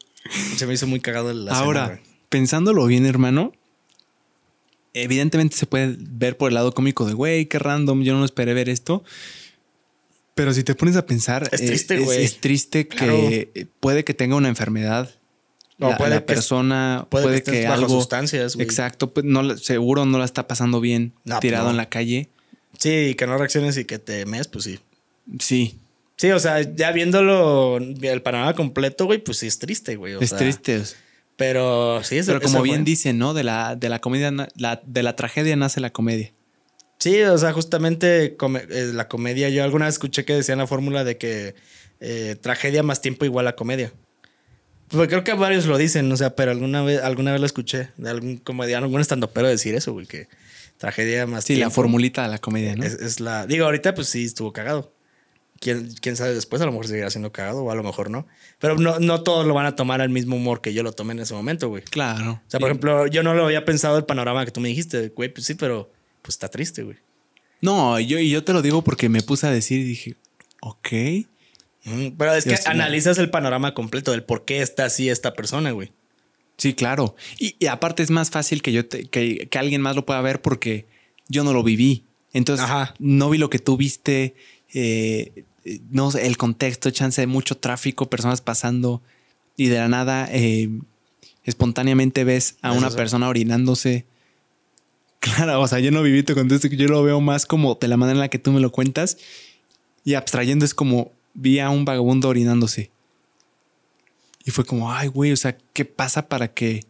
Se 0.56 0.66
me 0.66 0.74
hizo 0.74 0.88
muy 0.88 1.00
cagado 1.02 1.34
la 1.34 1.52
Ahora, 1.54 2.00
pensándolo 2.30 2.86
bien, 2.86 3.06
hermano, 3.06 3.52
evidentemente 4.94 5.56
se 5.58 5.66
puede 5.66 5.96
ver 6.00 6.38
por 6.38 6.50
el 6.50 6.56
lado 6.56 6.74
cómico 6.74 7.06
de, 7.06 7.14
güey, 7.14 7.46
qué 7.48 7.60
random, 7.60 8.04
yo 8.04 8.14
no 8.16 8.24
esperé 8.26 8.54
ver 8.54 8.70
esto. 8.70 9.04
Pero 10.36 10.54
si 10.54 10.64
te 10.64 10.76
pones 10.76 10.96
a 10.96 11.06
pensar, 11.06 11.50
Es 11.52 11.62
eh, 11.62 11.66
triste, 11.68 11.96
es, 11.96 12.06
güey. 12.06 12.24
es 12.24 12.40
triste 12.40 12.88
que 12.88 13.52
eh, 13.54 13.66
puede 13.82 14.04
que 14.06 14.14
tenga 14.14 14.36
una 14.38 14.48
enfermedad. 14.48 15.14
O 15.82 15.90
la, 15.92 15.98
puede 15.98 16.10
la 16.12 16.20
que- 16.20 16.26
persona 16.26 17.08
puede 17.10 17.26
puede, 17.26 17.44
que 17.44 17.52
que, 17.52 17.62
bajo 17.64 17.74
algo 17.76 17.90
sustancias, 17.90 18.56
güey. 18.56 18.66
exacto 18.66 19.14
pues 19.14 19.26
no 19.26 19.58
seguro 19.58 20.06
no 20.06 20.18
la 20.20 20.26
está 20.26 20.48
pasando 20.48 20.82
bien 20.82 21.14
No, 21.24 21.40
tirado 21.40 21.66
no. 21.66 21.72
en 21.72 21.78
la 21.78 21.88
calle 21.90 22.30
Sí, 22.78 23.16
que 23.18 23.26
no 23.28 23.38
reacciones 23.38 23.78
y 23.78 23.86
que 23.86 23.98
te 24.00 24.26
mes, 24.26 24.48
pues 24.48 24.66
sí. 24.66 24.80
sí 25.40 25.78
Sí, 26.18 26.32
o 26.32 26.40
sea, 26.40 26.62
ya 26.62 26.92
viéndolo 26.92 27.78
el 27.78 28.22
panorama 28.22 28.54
completo, 28.54 29.06
güey, 29.06 29.20
pues 29.24 29.38
sí 29.38 29.48
es 29.48 29.58
triste, 29.58 29.96
güey. 29.96 30.16
o 30.16 30.20
es 30.20 30.30
sea, 30.30 30.38
triste 30.38 30.82
Pero 31.38 32.04
sí, 32.04 32.18
eso, 32.18 32.34
pero 32.34 32.42
como 32.42 32.62
bien 32.62 32.80
fue. 32.80 32.84
dicen 32.86 33.18
no 33.18 33.34
de 33.34 33.44
la 33.46 33.76
de 33.78 33.88
la 33.88 34.00
comedia 34.00 34.32
la, 34.56 34.82
de 34.86 35.04
la 35.04 35.16
tragedia 35.16 35.56
nace 35.56 35.80
la 35.80 35.92
comedia 35.92 36.34
Sí, 37.00 37.22
o 37.22 37.38
sea, 37.38 37.54
justamente 37.54 38.36
come- 38.36 38.66
eh, 38.70 38.92
la 38.94 39.08
comedia, 39.08 39.48
yo 39.48 39.64
alguna 39.64 39.86
vez 39.86 39.96
escuché 39.96 40.26
que 40.26 40.34
decían 40.34 40.58
la 40.58 40.68
fórmula 40.68 41.06
de 41.06 41.18
que 41.18 41.56
eh, 42.02 42.36
tragedia 42.42 42.84
más 42.84 43.00
tiempo 43.02 43.24
igual 43.24 43.48
a 43.48 43.56
comedia. 43.56 43.94
Pues 44.90 45.08
creo 45.08 45.24
que 45.24 45.34
varios 45.34 45.66
lo 45.66 45.78
dicen, 45.78 46.12
o 46.12 46.18
sea, 46.18 46.36
pero 46.36 46.52
alguna 46.52 46.82
vez, 46.84 47.02
alguna 47.02 47.32
vez 47.32 47.40
lo 47.40 47.46
escuché 47.46 47.90
de 47.98 48.10
algún 48.10 48.38
comediano, 48.38 48.86
algún 48.86 49.02
estandopero 49.02 49.48
decir 49.48 49.76
eso, 49.76 49.94
güey, 49.94 50.08
que 50.08 50.28
tragedia 50.78 51.28
más 51.28 51.44
sí 51.44 51.56
la 51.58 51.70
formulita 51.70 52.24
de 52.24 52.30
la 52.30 52.40
comedia 52.40 52.76
no 52.76 52.84
es, 52.84 52.94
es 52.94 53.20
la... 53.20 53.46
Digo, 53.46 53.66
ahorita 53.66 53.94
pues 53.94 54.08
sí 54.10 54.26
estuvo 54.26 54.54
cagado. 54.54 54.94
¿Quién, 55.60 55.94
quién 56.00 56.16
sabe 56.16 56.34
después, 56.34 56.62
a 56.62 56.66
lo 56.66 56.72
mejor 56.72 56.88
seguirá 56.88 57.10
siendo 57.10 57.34
cagado 57.34 57.64
o 57.64 57.72
a 57.72 57.76
lo 57.76 57.84
mejor 57.84 58.10
no. 58.10 58.26
Pero 58.60 58.78
no, 58.78 58.98
no 59.00 59.24
todos 59.24 59.46
lo 59.46 59.54
van 59.54 59.66
a 59.66 59.76
tomar 59.76 60.00
al 60.00 60.10
mismo 60.10 60.38
humor 60.38 60.62
que 60.62 60.74
yo 60.74 60.84
lo 60.84 60.94
tomé 60.94 61.12
en 61.12 61.20
ese 61.20 61.34
momento, 61.34 61.68
güey. 61.68 61.84
claro 61.84 62.42
O 62.48 62.50
sea, 62.50 62.62
por 62.62 62.70
ejemplo, 62.70 63.08
yo 63.08 63.24
no 63.24 63.34
lo 63.34 63.44
había 63.44 63.66
pensado 63.66 63.98
el 63.98 64.06
panorama 64.06 64.46
que 64.46 64.52
tú 64.52 64.62
me 64.62 64.70
dijiste, 64.70 65.10
güey, 65.10 65.28
pues 65.28 65.46
sí, 65.46 65.56
pero 65.56 65.92
pues 66.22 66.36
está 66.36 66.48
triste, 66.48 66.84
güey. 66.84 66.98
no 67.62 68.00
yo 68.00 68.20
y 68.20 68.30
yo 68.30 68.44
te 68.44 68.54
lo 68.54 68.62
digo 68.62 68.84
porque 68.84 69.10
me 69.10 69.22
puse 69.22 69.48
a 69.48 69.52
decir 69.52 69.80
y 69.80 69.84
dije 69.84 70.16
ok 70.62 70.88
Pero 71.84 72.34
es 72.34 72.44
que 72.44 72.50
Dios, 72.52 72.62
no. 72.66 72.72
analizas 72.72 73.18
el 73.18 73.30
panorama 73.30 73.74
completo 73.74 74.12
del 74.12 74.24
por 74.24 74.46
qué 74.46 74.62
está 74.62 74.86
así 74.86 75.10
esta 75.10 75.34
persona, 75.34 75.72
güey. 75.72 75.92
Sí, 76.58 76.74
claro. 76.74 77.16
Y, 77.40 77.56
y 77.60 77.68
aparte 77.68 78.04
es 78.04 78.10
más 78.12 78.30
fácil 78.32 78.62
que 78.62 78.72
yo 78.74 78.86
te- 78.86 79.06
que, 79.06 79.48
que 79.50 79.58
alguien 79.60 79.82
más 79.82 79.96
lo 79.96 80.06
pueda 80.06 80.20
ver 80.22 80.42
porque 80.42 80.86
yo 81.30 81.44
no 81.44 81.54
lo 81.54 81.64
viví. 81.64 82.04
Entonces 82.34 82.66
Ajá. 82.66 82.94
no 83.00 83.30
vi 83.30 83.38
lo 83.38 83.50
que 83.50 83.60
tú 83.60 83.78
viste. 83.78 84.36
eh, 84.74 85.46
no 85.90 86.12
sé, 86.12 86.26
el 86.26 86.36
contexto, 86.38 86.90
chance 86.92 87.22
de 87.22 87.28
mucho 87.28 87.56
tráfico, 87.58 88.10
personas 88.10 88.42
pasando 88.42 89.02
y 89.56 89.68
de 89.68 89.78
la 89.78 89.88
nada 89.88 90.28
eh, 90.32 90.70
espontáneamente 91.44 92.24
ves 92.24 92.56
a 92.62 92.70
¿Ves 92.70 92.78
una 92.78 92.90
persona 92.92 93.30
orinándose. 93.30 94.06
Claro, 95.20 95.60
o 95.62 95.68
sea, 95.68 95.80
yo 95.80 95.92
no 95.92 96.02
viví 96.02 96.24
tu 96.24 96.34
contexto, 96.34 96.70
yo 96.70 96.88
lo 96.88 97.04
veo 97.04 97.20
más 97.20 97.46
como 97.46 97.76
de 97.76 97.90
la 97.90 97.98
manera 97.98 98.14
en 98.16 98.20
la 98.22 98.30
que 98.30 98.40
tú 98.40 98.54
me 98.54 98.62
lo 98.62 98.72
cuentas 98.72 99.18
y 100.06 100.14
abstrayendo 100.14 100.64
es 100.64 100.74
como 100.74 101.12
vi 101.34 101.60
a 101.60 101.70
un 101.70 101.86
vagabundo 101.86 102.30
orinándose. 102.30 102.92
Y 104.46 104.52
fue 104.52 104.66
como, 104.66 104.92
ay, 104.92 105.08
güey, 105.10 105.32
o 105.32 105.38
sea, 105.38 105.58
¿qué 105.74 105.86
pasa 105.86 106.28
para 106.28 106.54
que 106.54 106.84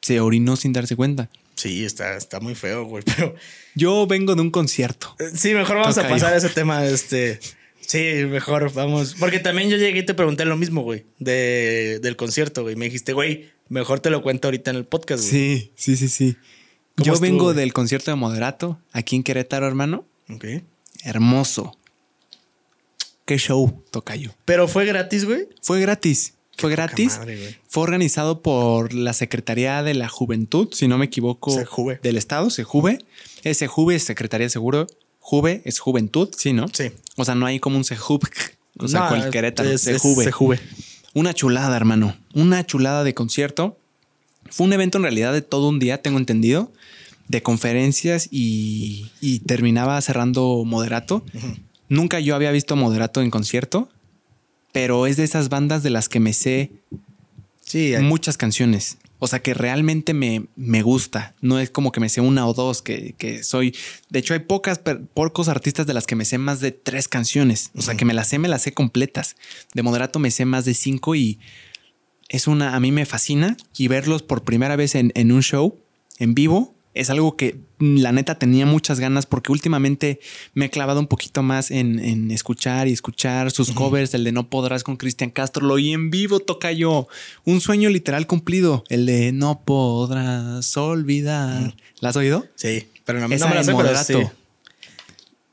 se 0.00 0.20
orinó 0.20 0.56
sin 0.56 0.72
darse 0.72 0.94
cuenta? 0.96 1.30
Sí, 1.54 1.84
está, 1.84 2.16
está 2.16 2.40
muy 2.40 2.54
feo, 2.54 2.84
güey. 2.84 3.02
Pero 3.16 3.34
Yo 3.74 4.06
vengo 4.06 4.34
de 4.34 4.42
un 4.42 4.50
concierto. 4.50 5.14
eh, 5.18 5.30
sí, 5.34 5.54
mejor 5.54 5.76
vamos 5.76 5.98
a 5.98 6.08
pasar 6.08 6.32
a 6.32 6.36
ese 6.36 6.48
tema. 6.48 6.84
Este, 6.86 7.40
sí, 7.80 7.98
mejor 8.28 8.72
vamos. 8.72 9.14
Porque 9.18 9.38
también 9.38 9.68
yo 9.68 9.76
llegué 9.76 10.00
y 10.00 10.06
te 10.06 10.14
pregunté 10.14 10.44
lo 10.44 10.56
mismo, 10.56 10.82
güey, 10.82 11.06
de, 11.18 11.98
del 12.02 12.16
concierto, 12.16 12.62
güey. 12.62 12.76
Me 12.76 12.86
dijiste, 12.86 13.12
güey, 13.12 13.50
mejor 13.68 14.00
te 14.00 14.10
lo 14.10 14.22
cuento 14.22 14.48
ahorita 14.48 14.70
en 14.70 14.76
el 14.76 14.84
podcast, 14.84 15.22
güey. 15.28 15.32
Sí, 15.32 15.72
sí, 15.76 15.96
sí, 15.96 16.08
sí. 16.08 16.36
¿Cómo 16.96 17.06
Yo 17.06 17.20
vengo 17.20 17.54
del 17.54 17.72
concierto 17.72 18.10
de 18.10 18.16
Moderato, 18.16 18.78
aquí 18.92 19.16
en 19.16 19.22
Querétaro, 19.22 19.66
hermano. 19.66 20.04
Ok. 20.28 20.44
Hermoso. 21.04 21.76
Qué 23.32 23.38
show, 23.38 23.82
Tocayo. 23.90 24.30
Pero 24.44 24.68
fue 24.68 24.84
gratis, 24.84 25.24
güey. 25.24 25.48
Fue 25.62 25.80
gratis. 25.80 26.34
Fue 26.58 26.70
gratis. 26.70 27.16
madre. 27.16 27.58
Fue 27.66 27.82
organizado 27.82 28.42
por 28.42 28.92
la 28.92 29.14
Secretaría 29.14 29.82
de 29.82 29.94
la 29.94 30.06
Juventud, 30.10 30.68
si 30.72 30.86
no 30.86 30.98
me 30.98 31.06
equivoco, 31.06 31.50
Sejuve. 31.50 31.98
del 32.02 32.18
Estado, 32.18 32.50
Sejuve. 32.50 32.98
Es 33.42 33.56
Sejuve, 33.56 33.94
es 33.94 34.02
Secretaría 34.04 34.50
Seguro. 34.50 34.86
Juve 35.18 35.62
es 35.64 35.78
Juventud, 35.78 36.28
sí, 36.36 36.52
¿no? 36.52 36.66
Sí. 36.74 36.90
O 37.16 37.24
sea, 37.24 37.34
no 37.34 37.46
hay 37.46 37.58
como 37.58 37.78
un 37.78 37.84
Sejub, 37.84 38.20
o 38.78 38.86
sea, 38.86 39.00
No, 39.00 39.08
cual 39.08 39.30
Querétaro, 39.30 39.70
es- 39.70 39.86
es 39.86 40.02
Sejuve. 40.02 40.24
Sejuve. 40.24 40.60
Una 41.14 41.32
chulada, 41.32 41.74
hermano. 41.74 42.14
Una 42.34 42.66
chulada 42.66 43.02
de 43.02 43.14
concierto. 43.14 43.78
Fue 44.50 44.66
un 44.66 44.74
evento 44.74 44.98
en 44.98 45.04
realidad 45.04 45.32
de 45.32 45.40
todo 45.40 45.70
un 45.70 45.78
día, 45.78 46.02
tengo 46.02 46.18
entendido, 46.18 46.70
de 47.28 47.42
conferencias 47.42 48.28
y, 48.30 49.10
y 49.22 49.38
terminaba 49.38 49.98
cerrando 50.02 50.64
Moderato. 50.66 51.24
Nunca 51.92 52.20
yo 52.20 52.34
había 52.34 52.50
visto 52.52 52.74
Moderato 52.74 53.20
en 53.20 53.30
concierto, 53.30 53.90
pero 54.72 55.06
es 55.06 55.18
de 55.18 55.24
esas 55.24 55.50
bandas 55.50 55.82
de 55.82 55.90
las 55.90 56.08
que 56.08 56.20
me 56.20 56.32
sé 56.32 56.72
Sí, 57.60 57.94
muchas 58.00 58.36
canciones. 58.36 58.96
O 59.18 59.28
sea, 59.28 59.40
que 59.40 59.52
realmente 59.52 60.14
me, 60.14 60.46
me 60.56 60.82
gusta. 60.82 61.34
No 61.42 61.60
es 61.60 61.70
como 61.70 61.92
que 61.92 62.00
me 62.00 62.08
sé 62.08 62.22
una 62.22 62.46
o 62.46 62.54
dos, 62.54 62.80
que, 62.80 63.14
que 63.16 63.44
soy... 63.44 63.74
De 64.08 64.18
hecho, 64.18 64.32
hay 64.32 64.40
pocas, 64.40 64.80
pocos 65.14 65.48
artistas 65.48 65.86
de 65.86 65.94
las 65.94 66.06
que 66.06 66.16
me 66.16 66.24
sé 66.24 66.38
más 66.38 66.60
de 66.60 66.72
tres 66.72 67.08
canciones. 67.08 67.70
O 67.76 67.82
sea, 67.82 67.94
que 67.94 68.06
me 68.06 68.14
las 68.14 68.28
sé, 68.28 68.38
me 68.38 68.48
las 68.48 68.62
sé 68.62 68.72
completas. 68.72 69.36
De 69.74 69.82
moderato 69.82 70.18
me 70.18 70.30
sé 70.30 70.46
más 70.46 70.64
de 70.64 70.72
cinco 70.72 71.14
y 71.14 71.38
es 72.28 72.46
una... 72.46 72.74
A 72.74 72.80
mí 72.80 72.90
me 72.90 73.04
fascina. 73.04 73.56
Y 73.76 73.88
verlos 73.88 74.22
por 74.22 74.44
primera 74.44 74.76
vez 74.76 74.94
en, 74.94 75.12
en 75.14 75.30
un 75.30 75.42
show, 75.42 75.78
en 76.18 76.34
vivo, 76.34 76.74
es 76.94 77.08
algo 77.10 77.36
que 77.36 77.56
mm, 77.78 77.98
la 77.98 78.12
neta 78.12 78.38
tenía 78.38 78.66
muchas 78.66 79.00
ganas 79.00 79.26
porque 79.26 79.50
últimamente 79.52 80.20
me 80.54 80.66
he 80.66 80.70
clavado 80.70 81.00
un 81.00 81.06
poquito 81.06 81.42
más 81.42 81.70
en, 81.70 81.98
en 81.98 82.30
escuchar 82.30 82.88
y 82.88 82.92
escuchar 82.92 83.50
sus 83.50 83.70
covers, 83.72 84.14
el 84.14 84.24
de 84.24 84.32
No 84.32 84.48
Podrás 84.50 84.84
con 84.84 84.96
Cristian 84.96 85.30
Castro, 85.30 85.66
lo 85.66 85.74
oí 85.74 85.92
en 85.92 86.10
vivo, 86.10 86.40
toca 86.40 86.72
yo. 86.72 87.08
Un 87.44 87.60
sueño 87.60 87.88
literal 87.88 88.26
cumplido, 88.26 88.84
el 88.88 89.06
de 89.06 89.32
No 89.32 89.62
Podrás 89.64 90.76
olvidar. 90.76 91.74
¿La 92.00 92.10
has 92.10 92.16
oído? 92.16 92.46
sí. 92.56 92.86
Pero 93.04 93.18
no, 93.18 93.26
me 93.28 93.36
la 93.36 93.64
sé, 93.64 93.74
pero 93.74 94.04
sí. 94.04 94.14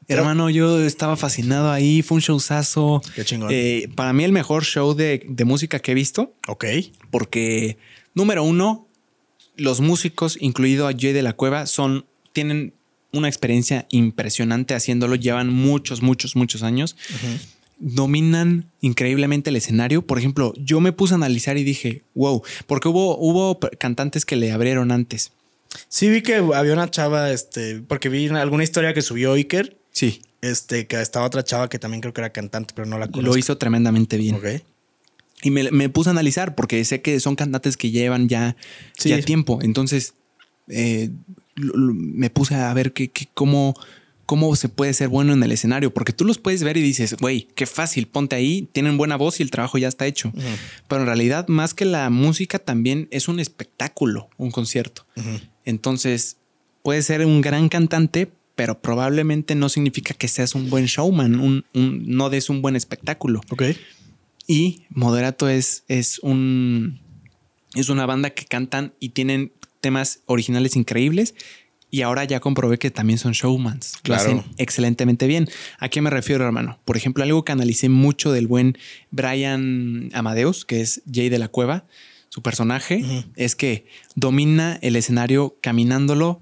Hermano, 0.08 0.50
yo 0.50 0.84
estaba 0.84 1.16
fascinado 1.18 1.72
ahí, 1.72 2.02
fue 2.02 2.16
un 2.16 2.22
showzazo. 2.22 3.02
Qué 3.16 3.24
chingón. 3.24 3.50
Eh, 3.52 3.90
para 3.96 4.12
mí 4.14 4.24
el 4.24 4.32
mejor 4.32 4.64
show 4.64 4.96
de, 4.96 5.24
de 5.28 5.46
música 5.46 5.80
que 5.80 5.92
he 5.92 5.96
visto 5.96 6.34
Ok. 6.48 6.66
porque 7.12 7.78
número 8.16 8.44
uno, 8.44 8.88
los 9.60 9.82
músicos, 9.82 10.38
incluido 10.40 10.88
a 10.88 10.94
Jay 10.98 11.14
de 11.14 11.22
la 11.22 11.34
Cueva, 11.34 11.66
son, 11.66 12.06
tienen 12.34 12.74
una 13.12 13.28
experiencia 13.28 13.88
impresionante 13.92 14.74
haciéndolo, 14.76 15.16
llevan 15.16 15.50
muchos, 15.54 16.02
muchos, 16.02 16.36
muchos 16.36 16.64
años. 16.64 16.96
Dominan 17.82 18.70
increíblemente 18.82 19.50
el 19.52 19.56
escenario. 19.56 20.02
Por 20.02 20.20
ejemplo, 20.20 20.54
yo 20.58 20.82
me 20.82 20.92
puse 20.92 21.14
a 21.14 21.18
analizar 21.18 21.58
y 21.58 21.64
dije, 21.64 22.04
wow, 22.14 22.44
porque 22.68 22.90
hubo, 22.90 23.18
hubo 23.18 23.58
cantantes 23.78 24.26
que 24.26 24.36
le 24.36 24.52
abrieron 24.52 24.92
antes. 24.92 25.32
Sí, 25.88 26.10
vi 26.10 26.22
que 26.22 26.36
había 26.36 26.74
una 26.74 26.90
chava, 26.92 27.32
este, 27.32 27.80
porque 27.88 28.10
vi 28.10 28.28
alguna 28.30 28.64
historia 28.64 28.94
que 28.94 29.02
subió 29.02 29.34
Iker, 29.34 29.78
Sí, 29.92 30.22
este, 30.42 30.88
que 30.88 31.02
estaba 31.02 31.26
otra 31.26 31.44
chava 31.44 31.70
que 31.70 31.80
también 31.80 32.02
creo 32.02 32.14
que 32.14 32.22
era 32.22 32.32
cantante, 32.32 32.74
pero 32.76 32.88
no 32.88 32.98
la 32.98 33.08
conozco. 33.08 33.34
lo 33.34 33.38
hizo 33.38 33.58
tremendamente 33.58 34.18
bien. 34.18 34.36
Ok. 34.36 34.46
Y 35.42 35.52
me, 35.52 35.72
me 35.72 35.90
puse 35.90 36.10
a 36.10 36.12
analizar 36.12 36.56
porque 36.56 36.84
sé 36.86 37.02
que 37.02 37.20
son 37.20 37.36
cantantes 37.36 37.78
que 37.78 37.92
llevan 37.92 38.28
ya, 38.28 38.56
Sí. 38.98 39.10
ya 39.10 39.22
tiempo. 39.22 39.60
Entonces 39.62 40.14
eh, 40.68 41.10
me 41.56 42.30
puse 42.30 42.56
a 42.56 42.74
ver 42.74 42.92
que, 42.94 43.10
que 43.10 43.28
cómo, 43.34 43.74
cómo 44.26 44.56
se 44.56 44.70
puede 44.70 44.94
ser 44.94 45.08
bueno 45.10 45.34
en 45.34 45.42
el 45.44 45.52
escenario. 45.52 45.94
Porque 45.94 46.14
tú 46.14 46.26
los 46.26 46.38
puedes 46.38 46.64
ver 46.64 46.78
y 46.78 46.82
dices, 46.82 47.16
güey, 47.20 47.48
qué 47.56 47.66
fácil, 47.66 48.08
ponte 48.08 48.36
ahí, 48.36 48.68
tienen 48.72 48.98
buena 48.98 49.16
voz 49.16 49.40
y 49.40 49.44
el 49.44 49.52
trabajo 49.52 49.78
ya 49.78 49.88
está 49.88 50.06
hecho. 50.06 50.32
Pero 50.88 51.02
en 51.02 51.08
realidad, 51.08 51.48
más 51.48 51.74
que 51.74 51.86
la 51.86 52.10
música, 52.10 52.60
también 52.60 53.08
es 53.12 53.28
un 53.28 53.40
espectáculo, 53.40 54.30
un 54.38 54.52
concierto. 54.52 55.06
Entonces, 55.66 56.38
puedes 56.84 57.06
ser 57.06 57.26
un 57.26 57.42
gran 57.42 57.70
cantante, 57.70 58.30
pero 58.56 58.82
probablemente 58.82 59.56
no 59.56 59.70
significa 59.70 60.14
que 60.14 60.28
seas 60.28 60.54
un 60.56 60.70
buen 60.70 60.86
showman, 60.86 61.40
un, 61.40 61.66
un- 61.74 62.04
no 62.08 62.30
des 62.30 62.50
un 62.50 62.62
buen 62.62 62.76
espectáculo. 62.76 63.42
Ok. 63.50 63.64
Y 64.50 64.88
Moderato 64.90 65.48
es, 65.48 65.84
es 65.88 66.18
un 66.24 67.00
es 67.76 67.90
una 67.90 68.08
banda 68.08 68.32
que 68.32 68.46
cantan 68.46 68.96
y 69.00 69.10
tienen 69.10 69.54
temas 69.80 70.22
originales 70.26 70.76
increíbles. 70.76 71.36
Y 71.92 72.02
ahora 72.02 72.24
ya 72.24 72.40
comprobé 72.40 72.80
que 72.80 72.90
también 72.90 73.20
son 73.20 73.34
showmans. 73.34 74.00
Lo 74.06 74.16
hacen 74.16 74.44
excelentemente 74.58 75.28
bien. 75.28 75.48
¿A 75.78 75.90
qué 75.90 76.02
me 76.02 76.10
refiero, 76.10 76.46
hermano? 76.46 76.80
Por 76.84 76.98
ejemplo, 76.98 77.24
algo 77.24 77.46
que 77.46 77.52
analicé 77.52 77.90
mucho 77.90 78.32
del 78.32 78.48
buen 78.48 78.76
Brian 79.12 80.10
Amadeus, 80.14 80.66
que 80.66 80.82
es 80.82 81.04
Jay 81.12 81.30
de 81.30 81.38
la 81.38 81.48
Cueva, 81.48 81.86
su 82.30 82.42
personaje, 82.42 83.26
es 83.36 83.56
que 83.56 83.86
domina 84.16 84.80
el 84.82 84.96
escenario 84.96 85.58
caminándolo 85.62 86.42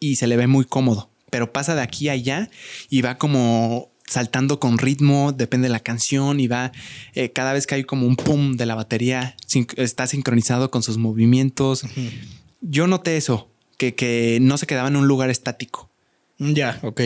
y 0.00 0.16
se 0.16 0.26
le 0.26 0.36
ve 0.36 0.48
muy 0.48 0.64
cómodo. 0.64 1.10
Pero 1.30 1.52
pasa 1.52 1.76
de 1.76 1.82
aquí 1.82 2.08
a 2.08 2.12
allá 2.12 2.50
y 2.88 3.02
va 3.02 3.16
como 3.16 3.92
saltando 4.08 4.58
con 4.58 4.78
ritmo, 4.78 5.32
depende 5.32 5.68
de 5.68 5.72
la 5.72 5.80
canción 5.80 6.40
y 6.40 6.46
va 6.48 6.72
eh, 7.14 7.30
cada 7.32 7.52
vez 7.52 7.66
que 7.66 7.74
hay 7.76 7.84
como 7.84 8.06
un 8.06 8.16
pum 8.16 8.56
de 8.56 8.66
la 8.66 8.74
batería, 8.74 9.36
sin- 9.46 9.66
está 9.76 10.06
sincronizado 10.06 10.70
con 10.70 10.82
sus 10.82 10.96
movimientos. 10.98 11.84
Yo 12.60 12.86
noté 12.86 13.16
eso, 13.16 13.48
que, 13.76 13.94
que 13.94 14.38
no 14.40 14.58
se 14.58 14.66
quedaba 14.66 14.88
en 14.88 14.96
un 14.96 15.06
lugar 15.06 15.30
estático. 15.30 15.88
Mm, 16.38 16.52
Ya, 16.54 16.78
ok. 16.82 17.00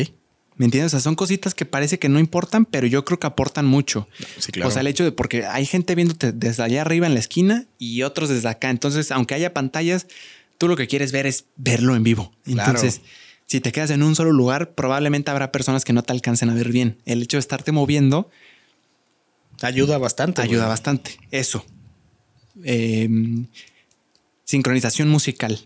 ¿Me 0.56 0.66
entiendes? 0.66 0.92
O 0.92 0.96
sea, 0.96 1.00
son 1.00 1.14
cositas 1.14 1.54
que 1.54 1.64
parece 1.64 1.98
que 1.98 2.08
no 2.10 2.20
importan, 2.20 2.66
pero 2.66 2.86
yo 2.86 3.04
creo 3.04 3.18
que 3.18 3.26
aportan 3.26 3.64
mucho. 3.66 4.06
Sí, 4.38 4.52
claro. 4.52 4.68
O 4.68 4.70
sea, 4.70 4.82
el 4.82 4.86
hecho 4.86 5.02
de 5.02 5.10
porque 5.10 5.44
hay 5.46 5.64
gente 5.66 5.94
viéndote 5.94 6.30
desde 6.32 6.62
allá 6.62 6.82
arriba 6.82 7.06
en 7.06 7.14
la 7.14 7.20
esquina 7.20 7.64
y 7.78 8.02
otros 8.02 8.28
desde 8.28 8.48
acá. 8.48 8.70
Entonces, 8.70 9.10
aunque 9.10 9.34
haya 9.34 9.54
pantallas, 9.54 10.06
tú 10.58 10.68
lo 10.68 10.76
que 10.76 10.86
quieres 10.86 11.10
ver 11.10 11.26
es 11.26 11.46
verlo 11.56 11.96
en 11.96 12.02
vivo. 12.04 12.32
Claro. 12.44 12.78
Si 13.46 13.60
te 13.60 13.72
quedas 13.72 13.90
en 13.90 14.02
un 14.02 14.14
solo 14.14 14.32
lugar, 14.32 14.74
probablemente 14.74 15.30
habrá 15.30 15.52
personas 15.52 15.84
que 15.84 15.92
no 15.92 16.02
te 16.02 16.12
alcancen 16.12 16.48
a 16.50 16.54
ver 16.54 16.70
bien. 16.70 16.98
El 17.04 17.22
hecho 17.22 17.36
de 17.36 17.40
estarte 17.40 17.70
moviendo 17.72 18.30
Ayuda 19.60 19.98
bastante. 19.98 20.40
ayuda 20.42 20.62
güey. 20.62 20.68
bastante. 20.70 21.18
Eso. 21.30 21.64
Eh, 22.64 23.08
sincronización 24.44 25.08
musical. 25.08 25.58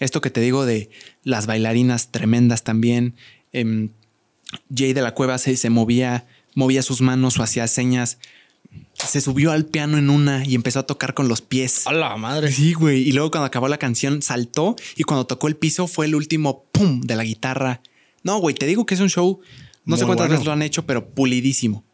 Esto 0.00 0.20
que 0.20 0.30
te 0.30 0.40
digo 0.40 0.66
de 0.66 0.90
las 1.22 1.46
bailarinas 1.46 2.08
tremendas 2.10 2.64
también. 2.64 3.14
Em, 3.52 3.90
Jay 4.74 4.92
de 4.92 5.02
la 5.02 5.14
Cueva 5.14 5.38
se, 5.38 5.56
se 5.56 5.70
movía, 5.70 6.26
movía 6.54 6.82
sus 6.82 7.00
manos 7.00 7.38
o 7.38 7.42
hacía 7.42 7.68
señas. 7.68 8.18
Se 8.94 9.20
subió 9.20 9.50
al 9.52 9.66
piano 9.66 9.98
en 9.98 10.08
una 10.10 10.44
y 10.46 10.54
empezó 10.54 10.78
a 10.80 10.86
tocar 10.86 11.14
con 11.14 11.28
los 11.28 11.40
pies. 11.42 11.86
A 11.86 11.92
la 11.92 12.16
madre. 12.16 12.50
Sí, 12.52 12.72
güey. 12.74 13.02
Y 13.08 13.12
luego 13.12 13.30
cuando 13.30 13.46
acabó 13.46 13.68
la 13.68 13.78
canción 13.78 14.22
saltó 14.22 14.76
y 14.96 15.02
cuando 15.04 15.26
tocó 15.26 15.48
el 15.48 15.56
piso 15.56 15.86
fue 15.86 16.06
el 16.06 16.14
último 16.14 16.64
pum 16.72 17.00
de 17.00 17.16
la 17.16 17.24
guitarra. 17.24 17.80
No, 18.22 18.38
güey, 18.38 18.54
te 18.54 18.66
digo 18.66 18.86
que 18.86 18.94
es 18.94 19.00
un 19.00 19.10
show. 19.10 19.40
No 19.84 19.96
sé 19.96 20.04
cuántas 20.06 20.26
bueno. 20.26 20.32
veces 20.32 20.46
lo 20.46 20.52
han 20.52 20.62
hecho, 20.62 20.86
pero 20.86 21.10
pulidísimo. 21.10 21.84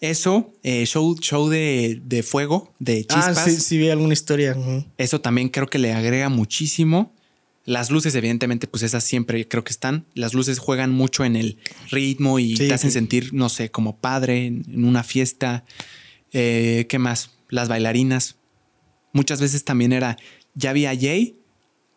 Eso, 0.00 0.52
eh, 0.62 0.84
show, 0.86 1.14
show 1.20 1.48
de, 1.48 2.00
de 2.04 2.22
fuego, 2.22 2.74
de 2.78 3.00
chispas. 3.04 3.38
Ah, 3.38 3.44
sí, 3.44 3.56
sí, 3.60 3.78
vi 3.78 3.90
alguna 3.90 4.12
historia. 4.14 4.56
Eso 4.98 5.20
también 5.20 5.48
creo 5.50 5.66
que 5.68 5.78
le 5.78 5.92
agrega 5.92 6.28
muchísimo. 6.28 7.14
Las 7.66 7.90
luces, 7.90 8.14
evidentemente, 8.14 8.66
pues 8.66 8.82
esas 8.82 9.04
siempre 9.04 9.46
creo 9.46 9.62
que 9.62 9.70
están. 9.72 10.06
Las 10.14 10.32
luces 10.32 10.58
juegan 10.58 10.90
mucho 10.90 11.24
en 11.24 11.36
el 11.36 11.58
ritmo 11.90 12.38
y 12.38 12.56
Sí, 12.56 12.68
te 12.68 12.74
hacen 12.74 12.90
sí. 12.90 12.94
sentir, 12.94 13.34
no 13.34 13.48
sé, 13.50 13.70
como 13.70 13.96
padre 13.98 14.46
en 14.46 14.84
una 14.84 15.02
fiesta. 15.04 15.64
Eh, 16.32 16.86
¿Qué 16.88 16.98
más? 16.98 17.30
Las 17.48 17.68
bailarinas. 17.68 18.36
Muchas 19.12 19.40
veces 19.40 19.64
también 19.64 19.92
era, 19.92 20.16
ya 20.54 20.72
vi 20.72 20.86
a 20.86 20.94
Jay, 20.98 21.36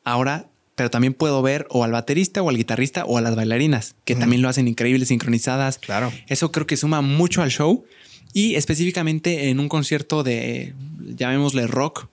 ahora, 0.04 0.50
pero 0.76 0.90
también 0.90 1.14
puedo 1.14 1.42
ver 1.44 1.68
o 1.70 1.84
al 1.84 1.92
baterista 1.92 2.42
o 2.42 2.50
al 2.50 2.58
guitarrista 2.58 3.06
o 3.06 3.18
a 3.18 3.22
las 3.22 3.36
bailarinas, 3.36 3.96
que 4.06 4.16
también 4.16 4.42
lo 4.42 4.50
hacen 4.50 4.68
increíbles, 4.68 5.10
sincronizadas. 5.10 5.78
Claro. 5.78 6.12
Eso 6.28 6.52
creo 6.52 6.66
que 6.66 6.78
suma 6.78 7.02
mucho 7.02 7.42
al 7.44 7.52
show. 7.52 7.86
Y 8.34 8.56
específicamente 8.56 9.50
en 9.50 9.60
un 9.60 9.70
concierto 9.70 10.24
de, 10.24 10.74
llamémosle 11.00 11.68
rock, 11.68 12.08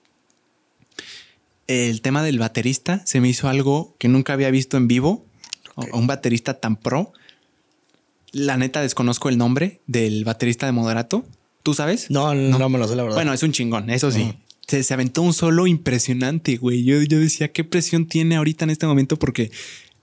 el 1.67 2.01
tema 2.01 2.21
del 2.21 2.37
baterista 2.37 3.01
se 3.05 3.21
me 3.21 3.29
hizo 3.29 3.47
algo 3.47 3.95
que 3.97 4.07
nunca 4.07 4.33
había 4.33 4.51
visto 4.51 4.77
en 4.77 4.87
vivo. 4.87 5.25
O- 5.75 5.97
Un 5.97 6.05
baterista 6.05 6.59
tan 6.59 6.75
pro. 6.75 7.13
La 8.31 8.57
neta 8.57 8.81
desconozco 8.81 9.29
el 9.29 9.37
nombre 9.37 9.79
del 9.87 10.23
baterista 10.25 10.65
de 10.65 10.71
Moderato. 10.73 11.25
¿Tú 11.63 11.73
sabes? 11.73 12.09
No, 12.09 12.33
no, 12.33 12.69
me 12.69 12.77
lo 12.79 12.87
sé, 12.87 12.95
la 12.95 13.03
verdad. 13.03 13.17
Bueno, 13.17 13.33
es 13.33 13.43
un 13.43 13.51
chingón, 13.51 13.89
eso 13.89 14.11
sí. 14.11 14.33
Se, 14.67 14.83
se 14.83 14.93
aventó 14.93 15.21
un 15.21 15.33
solo 15.33 15.67
impresionante, 15.67 16.57
güey. 16.57 16.83
Yo, 16.83 17.01
yo 17.01 17.19
decía, 17.19 17.51
¿qué 17.51 17.63
presión 17.63 18.05
tiene 18.07 18.35
ahorita 18.37 18.63
en 18.65 18.69
este 18.71 18.87
momento? 18.87 19.17
Porque 19.19 19.51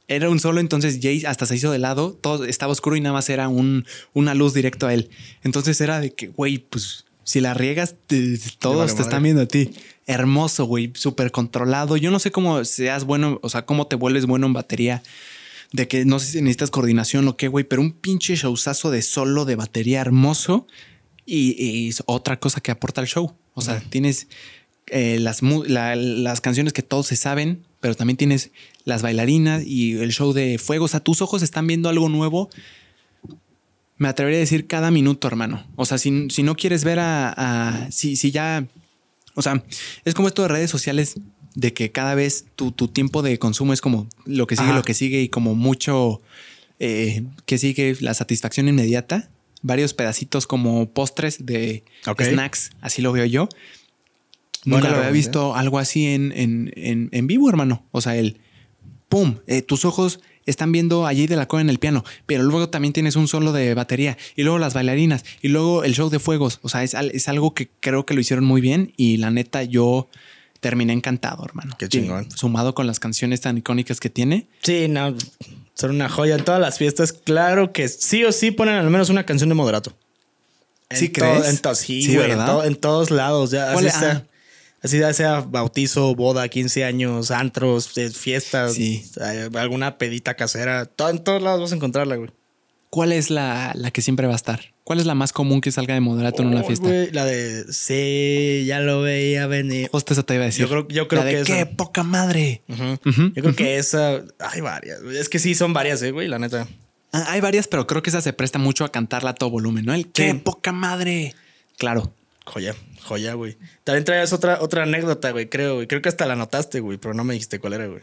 era 0.08 0.28
un 0.30 0.40
solo, 0.40 0.60
entonces 0.60 0.98
Jay 1.02 1.24
hasta 1.26 1.46
se 1.46 1.56
hizo 1.56 1.70
de 1.72 1.78
lado, 1.78 2.12
todo 2.20 2.44
estaba 2.44 2.72
oscuro 2.72 2.96
y 2.96 3.00
nada 3.00 3.12
más 3.14 3.28
era 3.30 3.48
un, 3.48 3.86
una 4.14 4.34
luz 4.34 4.54
directo 4.54 4.86
a 4.86 4.94
él. 4.94 5.10
Entonces 5.42 5.80
era 5.80 6.00
de 6.00 6.12
que, 6.14 6.28
güey, 6.28 6.58
pues 6.58 7.04
si 7.24 7.40
la 7.40 7.54
riegas, 7.54 7.94
te- 8.06 8.38
todos 8.58 8.76
vale 8.78 8.88
te 8.88 8.94
madre. 8.94 9.02
están 9.02 9.22
viendo 9.22 9.42
a 9.42 9.46
ti. 9.46 9.70
Hermoso, 10.06 10.64
güey, 10.64 10.92
súper 10.94 11.30
controlado. 11.30 11.96
Yo 11.96 12.10
no 12.10 12.18
sé 12.18 12.30
cómo 12.30 12.64
seas 12.64 13.04
bueno, 13.04 13.38
o 13.42 13.48
sea, 13.50 13.66
cómo 13.66 13.86
te 13.86 13.96
vuelves 13.96 14.24
bueno 14.26 14.46
en 14.46 14.52
batería 14.54 15.02
de 15.72 15.86
que 15.88 16.06
no 16.06 16.18
sé 16.18 16.32
si 16.32 16.38
necesitas 16.40 16.70
coordinación 16.70 17.28
o 17.28 17.36
qué, 17.36 17.48
güey, 17.48 17.64
pero 17.66 17.82
un 17.82 17.92
pinche 17.92 18.34
showzazo 18.36 18.90
de 18.90 19.02
solo 19.02 19.44
de 19.44 19.56
batería 19.56 20.00
hermoso 20.00 20.66
y, 21.28 21.62
y 21.62 21.88
es 21.88 22.02
otra 22.06 22.38
cosa 22.40 22.60
que 22.60 22.70
aporta 22.70 23.00
al 23.00 23.06
show. 23.06 23.34
O 23.54 23.60
sea, 23.60 23.80
tienes 23.90 24.28
eh, 24.86 25.18
las, 25.20 25.42
la- 25.42 25.96
las 25.96 26.40
canciones 26.40 26.72
que 26.72 26.82
todos 26.82 27.06
se 27.08 27.16
saben, 27.16 27.64
pero 27.80 27.94
también 27.94 28.16
tienes 28.16 28.50
las 28.84 29.02
bailarinas 29.02 29.64
y 29.66 29.92
el 29.98 30.12
show 30.12 30.32
de 30.32 30.58
fuego. 30.58 30.86
O 30.86 30.88
sea, 30.88 31.00
tus 31.00 31.20
ojos 31.22 31.42
están 31.42 31.66
viendo 31.66 31.88
algo 31.88 32.08
nuevo. 32.08 32.48
Me 33.96 34.08
atrevería 34.08 34.38
a 34.38 34.40
decir 34.40 34.66
cada 34.66 34.90
minuto, 34.90 35.26
hermano. 35.26 35.66
O 35.76 35.84
sea, 35.84 35.98
si, 35.98 36.28
si 36.30 36.42
no 36.42 36.54
quieres 36.54 36.84
ver 36.84 37.00
a, 37.00 37.32
a- 37.36 37.90
si, 37.90 38.14
si 38.16 38.30
ya, 38.30 38.66
o 39.34 39.42
sea, 39.42 39.62
es 40.04 40.14
como 40.14 40.28
esto 40.28 40.42
de 40.42 40.48
redes 40.48 40.70
sociales 40.70 41.16
de 41.54 41.72
que 41.72 41.90
cada 41.90 42.14
vez 42.14 42.44
tu, 42.54 42.70
tu 42.70 42.86
tiempo 42.88 43.22
de 43.22 43.38
consumo 43.40 43.72
es 43.72 43.80
como 43.80 44.06
lo 44.24 44.46
que 44.46 44.54
sigue, 44.54 44.68
Ajá. 44.68 44.76
lo 44.78 44.84
que 44.84 44.94
sigue 44.94 45.20
y 45.22 45.28
como 45.28 45.56
mucho 45.56 46.20
eh, 46.78 47.24
que 47.46 47.58
sigue 47.58 47.96
la 48.00 48.14
satisfacción 48.14 48.68
inmediata. 48.68 49.28
Varios 49.62 49.94
pedacitos 49.94 50.46
como 50.46 50.88
postres 50.90 51.44
de 51.44 51.84
snacks, 52.32 52.70
así 52.80 53.02
lo 53.02 53.12
veo 53.12 53.24
yo. 53.24 53.48
Buena 54.64 54.88
Nunca 54.88 54.90
lo 54.90 54.96
había 54.98 55.10
visto 55.12 55.54
algo 55.54 55.78
así 55.78 56.06
en, 56.06 56.32
en, 56.32 56.72
en, 56.76 57.08
en 57.12 57.26
vivo, 57.26 57.48
hermano. 57.48 57.84
O 57.90 58.00
sea, 58.00 58.16
el 58.16 58.40
pum, 59.08 59.36
eh, 59.46 59.62
tus 59.62 59.84
ojos 59.84 60.20
están 60.46 60.72
viendo 60.72 61.06
allí 61.06 61.26
de 61.26 61.36
la 61.36 61.46
cola 61.46 61.60
en 61.60 61.70
el 61.70 61.78
piano, 61.78 62.04
pero 62.26 62.42
luego 62.42 62.68
también 62.70 62.92
tienes 62.92 63.16
un 63.16 63.28
solo 63.28 63.52
de 63.52 63.74
batería 63.74 64.16
y 64.34 64.42
luego 64.42 64.58
las 64.58 64.74
bailarinas 64.74 65.24
y 65.42 65.48
luego 65.48 65.84
el 65.84 65.94
show 65.94 66.08
de 66.10 66.18
fuegos. 66.18 66.58
O 66.62 66.68
sea, 66.68 66.82
es, 66.82 66.94
es 66.94 67.28
algo 67.28 67.52
que 67.54 67.68
creo 67.80 68.06
que 68.06 68.14
lo 68.14 68.20
hicieron 68.20 68.44
muy 68.44 68.60
bien 68.60 68.92
y 68.96 69.18
la 69.18 69.30
neta 69.30 69.62
yo 69.62 70.08
terminé 70.60 70.92
encantado, 70.92 71.44
hermano. 71.44 71.76
Qué 71.78 71.84
Y 71.86 71.88
chingón. 71.88 72.30
sumado 72.30 72.74
con 72.74 72.86
las 72.86 72.98
canciones 72.98 73.40
tan 73.40 73.58
icónicas 73.58 74.00
que 74.00 74.10
tiene. 74.10 74.46
Sí, 74.62 74.88
no, 74.88 75.14
son 75.78 75.90
una 75.92 76.08
joya 76.08 76.34
en 76.34 76.44
todas 76.44 76.60
las 76.60 76.76
fiestas. 76.78 77.12
Claro 77.12 77.72
que 77.72 77.88
sí 77.88 78.24
o 78.24 78.32
sí 78.32 78.50
ponen 78.50 78.74
al 78.74 78.90
menos 78.90 79.10
una 79.10 79.24
canción 79.24 79.48
de 79.48 79.54
moderato. 79.54 79.96
¿Sí 80.90 81.06
En 81.06 81.12
crees? 81.12 81.42
to- 81.42 81.48
en 81.48 81.58
to- 81.58 81.74
sí, 81.74 82.02
Sí, 82.02 82.14
güey, 82.16 82.30
en, 82.30 82.38
¿verdad? 82.38 82.46
to- 82.58 82.64
en 82.64 82.74
todos 82.76 83.10
lados. 83.10 83.50
Ya, 83.50 83.72
¿Cuál 83.72 83.86
así, 83.86 83.98
sea, 84.00 84.26
así 84.82 85.00
sea 85.14 85.40
bautizo, 85.40 86.14
boda, 86.14 86.48
15 86.48 86.84
años, 86.84 87.30
antros, 87.30 87.96
eh, 87.98 88.10
fiestas, 88.10 88.74
Sí. 88.74 89.04
eh, 89.20 89.48
alguna 89.54 89.98
pedita 89.98 90.34
casera. 90.34 90.86
todo- 90.86 91.10
en 91.10 91.18
todos 91.22 91.42
lados 91.42 91.60
vas 91.60 91.72
a 91.72 91.76
encontrarla, 91.76 92.16
güey. 92.16 92.30
¿Cuál 92.90 93.12
es 93.12 93.30
la, 93.30 93.72
la 93.74 93.90
que 93.90 94.00
siempre 94.02 94.26
va 94.26 94.32
a 94.32 94.36
estar? 94.36 94.60
¿Cuál 94.88 95.00
es 95.00 95.04
la 95.04 95.14
más 95.14 95.34
común 95.34 95.60
que 95.60 95.70
salga 95.70 95.92
de 95.92 96.00
moderato 96.00 96.40
en 96.40 96.48
una 96.48 96.62
fiesta? 96.62 96.88
la 97.12 97.26
de 97.26 97.70
sí, 97.74 98.64
ya 98.66 98.80
lo 98.80 99.02
veía 99.02 99.46
venir. 99.46 99.90
Justo 99.92 100.14
eso 100.14 100.24
te 100.24 100.32
iba 100.34 100.44
a 100.44 100.46
decir. 100.46 100.62
Yo 100.64 100.70
creo- 100.70 100.88
yo 100.88 101.08
creo 101.08 101.20
La 101.20 101.26
de 101.26 101.34
que 101.34 101.40
esa. 101.42 101.56
¡Qué 101.58 101.66
poca 101.66 102.02
madre! 102.04 102.62
Ujú. 102.68 102.98
Ujú, 103.06 103.22
Yo 103.34 103.42
creo 103.42 103.54
que 103.54 103.76
esa. 103.76 104.22
Hay 104.38 104.62
varias. 104.62 105.02
Es 105.02 105.28
que 105.28 105.38
sí, 105.40 105.54
son 105.54 105.74
varias, 105.74 106.00
eh, 106.00 106.10
güey, 106.10 106.26
la 106.26 106.38
neta. 106.38 106.66
Ah, 107.12 107.26
Hay 107.28 107.42
varias, 107.42 107.68
pero 107.68 107.86
creo 107.86 108.02
que 108.02 108.08
esa 108.08 108.22
se 108.22 108.32
presta 108.32 108.58
mucho 108.58 108.86
a 108.86 108.90
cantarla 108.90 109.28
a 109.30 109.34
todo 109.34 109.50
volumen, 109.50 109.84
¿no? 109.84 109.92
El 109.92 110.06
¡Qué 110.08 110.30
Sí. 110.32 110.38
poca 110.38 110.72
madre! 110.72 111.34
Claro. 111.76 112.10
Joya, 112.46 112.74
joya, 113.02 113.34
güey. 113.34 113.58
También 113.84 114.04
traías 114.06 114.32
otra, 114.32 114.62
otra 114.62 114.84
anécdota, 114.84 115.32
güey, 115.32 115.50
creo, 115.50 115.74
güey. 115.74 115.86
Creo 115.86 116.00
que 116.00 116.08
hasta 116.08 116.24
la 116.24 116.34
notaste, 116.34 116.80
güey, 116.80 116.96
pero 116.96 117.12
no 117.12 117.24
me 117.24 117.34
dijiste 117.34 117.58
cuál 117.58 117.74
era, 117.74 117.86
güey. 117.88 118.00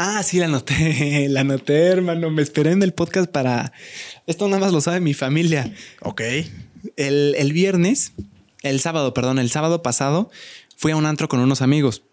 Ah, 0.00 0.22
sí, 0.22 0.38
la 0.38 0.44
anoté, 0.44 1.28
la 1.28 1.40
anoté, 1.40 1.86
hermano. 1.86 2.30
Me 2.30 2.40
esperé 2.40 2.70
en 2.70 2.84
el 2.84 2.94
podcast 2.94 3.28
para... 3.28 3.72
Esto 4.28 4.46
nada 4.46 4.60
más 4.60 4.72
lo 4.72 4.80
sabe 4.80 5.00
mi 5.00 5.12
familia. 5.12 5.74
Ok. 6.02 6.22
El, 6.96 7.34
el 7.36 7.52
viernes, 7.52 8.12
el 8.62 8.78
sábado, 8.78 9.12
perdón, 9.12 9.40
el 9.40 9.50
sábado 9.50 9.82
pasado, 9.82 10.30
fui 10.76 10.92
a 10.92 10.96
un 10.96 11.04
antro 11.04 11.28
con 11.28 11.40
unos 11.40 11.62
amigos 11.62 12.04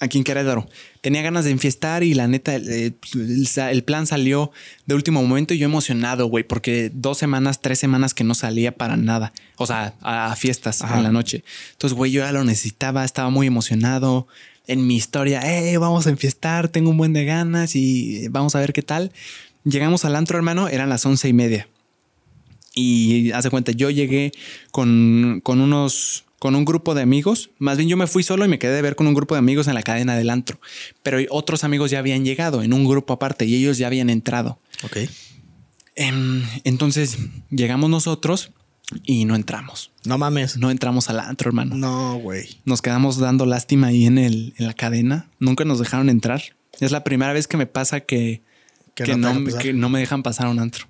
aquí 0.00 0.18
en 0.18 0.24
Querétaro. 0.24 0.68
Tenía 1.02 1.22
ganas 1.22 1.44
de 1.44 1.52
enfiestar 1.52 2.02
y 2.02 2.14
la 2.14 2.26
neta, 2.26 2.56
eh, 2.56 2.94
el, 3.14 3.84
plan 3.84 4.06
salió 4.06 4.50
de 4.86 4.94
último 4.94 5.22
momento 5.22 5.54
y 5.54 5.58
yo 5.58 5.66
emocionado, 5.66 6.26
güey, 6.26 6.42
porque 6.42 6.90
dos 6.92 7.18
semanas, 7.18 7.60
tres 7.60 7.78
semanas 7.78 8.14
que 8.14 8.24
no 8.24 8.34
salía 8.34 8.72
para 8.72 8.96
nada. 8.96 9.32
O 9.56 9.66
sea, 9.66 9.94
a, 10.00 10.32
a 10.32 10.36
fiestas 10.36 10.82
Ajá. 10.82 10.96
en 10.96 11.04
la 11.04 11.12
noche. 11.12 11.44
Entonces, 11.72 11.96
güey, 11.96 12.10
yo 12.10 12.22
ya 12.22 12.32
lo 12.32 12.42
necesitaba, 12.42 13.04
estaba 13.04 13.30
muy 13.30 13.46
emocionado. 13.46 14.26
En 14.66 14.86
mi 14.86 14.96
historia, 14.96 15.40
eh, 15.42 15.76
vamos 15.78 16.06
a 16.06 16.10
enfiestar, 16.10 16.68
tengo 16.68 16.90
un 16.90 16.96
buen 16.96 17.12
de 17.12 17.24
ganas 17.24 17.74
y 17.74 18.28
vamos 18.28 18.54
a 18.54 18.60
ver 18.60 18.72
qué 18.72 18.82
tal. 18.82 19.12
Llegamos 19.64 20.04
al 20.04 20.16
antro, 20.16 20.36
hermano, 20.36 20.68
eran 20.68 20.88
las 20.88 21.04
once 21.04 21.28
y 21.28 21.32
media. 21.32 21.68
Y 22.74 23.32
hace 23.32 23.50
cuenta, 23.50 23.72
yo 23.72 23.90
llegué 23.90 24.32
con, 24.70 25.40
con 25.42 25.60
unos, 25.60 26.24
con 26.38 26.54
un 26.54 26.64
grupo 26.64 26.94
de 26.94 27.02
amigos. 27.02 27.50
Más 27.58 27.76
bien 27.76 27.88
yo 27.88 27.96
me 27.96 28.06
fui 28.06 28.22
solo 28.22 28.44
y 28.44 28.48
me 28.48 28.58
quedé 28.58 28.74
de 28.74 28.82
ver 28.82 28.96
con 28.96 29.06
un 29.06 29.14
grupo 29.14 29.34
de 29.34 29.40
amigos 29.40 29.66
en 29.66 29.74
la 29.74 29.82
cadena 29.82 30.16
del 30.16 30.30
antro. 30.30 30.60
Pero 31.02 31.18
otros 31.30 31.64
amigos 31.64 31.90
ya 31.90 31.98
habían 31.98 32.24
llegado 32.24 32.62
en 32.62 32.72
un 32.72 32.86
grupo 32.86 33.12
aparte 33.12 33.44
y 33.44 33.56
ellos 33.56 33.76
ya 33.78 33.88
habían 33.88 34.08
entrado. 34.08 34.60
Ok. 34.84 34.98
Em, 35.96 36.42
entonces 36.64 37.18
llegamos 37.50 37.90
nosotros 37.90 38.52
y 39.04 39.24
no 39.24 39.34
entramos. 39.34 39.92
No 40.04 40.18
mames. 40.18 40.56
No 40.56 40.70
entramos 40.70 41.10
al 41.10 41.20
antro, 41.20 41.48
hermano. 41.48 41.76
No, 41.76 42.18
güey. 42.18 42.58
Nos 42.64 42.82
quedamos 42.82 43.18
dando 43.18 43.46
lástima 43.46 43.88
ahí 43.88 44.06
en, 44.06 44.18
el, 44.18 44.54
en 44.58 44.66
la 44.66 44.74
cadena. 44.74 45.30
Nunca 45.38 45.64
nos 45.64 45.78
dejaron 45.78 46.08
entrar. 46.08 46.42
Es 46.80 46.92
la 46.92 47.04
primera 47.04 47.32
vez 47.32 47.46
que 47.46 47.56
me 47.56 47.66
pasa 47.66 48.00
que, 48.00 48.42
Que 48.94 49.04
que, 49.04 49.16
no 49.16 49.44
que 49.58 49.72
no 49.72 49.88
me 49.88 50.00
dejan 50.00 50.22
pasar 50.22 50.46
a 50.46 50.50
un 50.50 50.58
antro. 50.58 50.86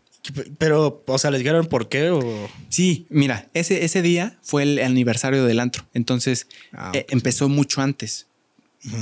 Pero, 0.59 1.03
o 1.07 1.19
sea, 1.19 1.31
¿les 1.31 1.41
dijeron 1.41 1.67
por 1.67 1.89
qué 1.89 2.11
o...? 2.11 2.21
Sí, 2.69 3.07
mira, 3.09 3.49
ese, 3.55 3.85
ese 3.85 4.03
día 4.03 4.39
fue 4.43 4.63
el 4.63 4.79
aniversario 4.79 5.45
del 5.45 5.61
antro. 5.61 5.87
Entonces 5.95 6.47
Ah, 6.73 6.93
eh, 6.95 7.07
empezó 7.09 7.49
mucho 7.49 7.81
antes. 7.81 8.27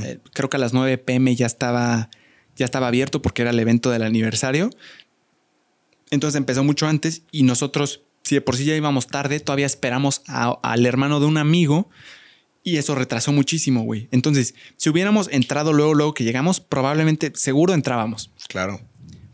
Eh, 0.02 0.18
creo 0.32 0.48
que 0.48 0.56
a 0.56 0.60
las 0.60 0.72
9 0.72 0.98
pm 0.98 1.34
ya 1.34 1.46
estaba, 1.46 2.10
ya 2.56 2.64
estaba 2.64 2.88
abierto 2.88 3.20
porque 3.20 3.42
era 3.42 3.50
el 3.50 3.58
evento 3.58 3.90
del 3.90 4.02
aniversario. 4.02 4.70
Entonces 6.10 6.38
empezó 6.38 6.64
mucho 6.64 6.86
antes 6.86 7.22
y 7.30 7.42
nosotros, 7.42 8.02
si 8.28 8.34
de 8.36 8.40
por 8.40 8.56
sí 8.56 8.64
ya 8.64 8.76
íbamos 8.76 9.06
tarde, 9.06 9.40
todavía 9.40 9.66
esperamos 9.66 10.22
a- 10.26 10.58
al 10.62 10.84
hermano 10.86 11.20
de 11.20 11.26
un 11.26 11.38
amigo 11.38 11.88
y 12.62 12.76
eso 12.76 12.94
retrasó 12.94 13.32
muchísimo, 13.32 13.82
güey. 13.82 14.08
Entonces, 14.10 14.54
si 14.76 14.90
hubiéramos 14.90 15.28
entrado 15.32 15.72
luego, 15.72 15.94
luego 15.94 16.12
que 16.14 16.24
llegamos, 16.24 16.60
probablemente, 16.60 17.32
seguro 17.34 17.72
entrábamos 17.74 18.30
Claro. 18.48 18.80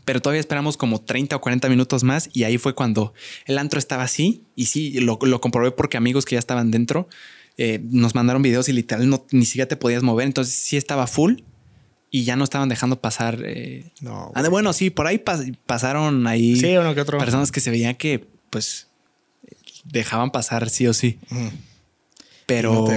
pero 0.05 0.21
todavía 0.21 0.39
esperamos 0.39 0.77
como 0.77 1.01
30 1.01 1.35
o 1.35 1.41
40 1.41 1.67
minutos 1.67 2.03
más 2.03 2.29
y 2.31 2.43
ahí 2.43 2.57
fue 2.57 2.75
cuando 2.75 3.13
el 3.47 3.57
antro 3.57 3.79
estaba 3.79 4.03
así 4.03 4.43
y 4.55 4.67
sí, 4.67 4.99
lo, 5.01 5.17
lo 5.21 5.41
comprobé 5.41 5.71
porque 5.71 5.97
amigos 5.97 6.23
que 6.25 6.35
ya 6.35 6.39
estaban 6.39 6.69
dentro 6.71 7.09
eh, 7.57 7.79
nos 7.89 8.13
mandaron 8.15 8.41
videos 8.43 8.69
y 8.69 8.73
literal 8.73 9.09
no, 9.09 9.25
ni 9.31 9.45
siquiera 9.45 9.67
te 9.67 9.77
podías 9.77 10.03
mover, 10.03 10.27
entonces 10.27 10.53
sí 10.53 10.77
estaba 10.77 11.07
full 11.07 11.41
y 12.11 12.23
ya 12.23 12.35
no 12.35 12.43
estaban 12.43 12.69
dejando 12.69 13.01
pasar. 13.01 13.39
eh, 13.45 13.91
No. 14.01 14.31
ah, 14.35 14.47
bueno, 14.49 14.71
sí, 14.73 14.89
por 14.91 15.07
ahí 15.07 15.17
pas- 15.17 15.57
pasaron 15.65 16.27
ahí 16.27 16.55
Sí, 16.57 16.77
uno 16.77 16.93
que 16.93 17.01
otro. 17.01 17.17
personas 17.17 17.51
que 17.51 17.59
se 17.59 17.71
veían 17.71 17.95
que 17.95 18.27
pues 18.55 18.87
dejaban 19.83 20.31
pasar 20.31 20.69
sí 20.69 20.87
o 20.87 20.93
sí. 20.93 21.19
Pero 22.45 22.87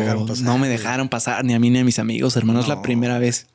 No 0.42 0.56
me 0.56 0.68
dejaron 0.68 1.08
pasar 1.08 1.44
ni 1.44 1.52
a 1.54 1.58
mí 1.58 1.68
ni 1.70 1.80
a 1.80 1.84
mis 1.84 1.98
amigos, 1.98 2.36
hermanos, 2.36 2.68
la 2.68 2.76
No. 2.76 2.82
primera 2.82 3.18
vez. 3.18 3.46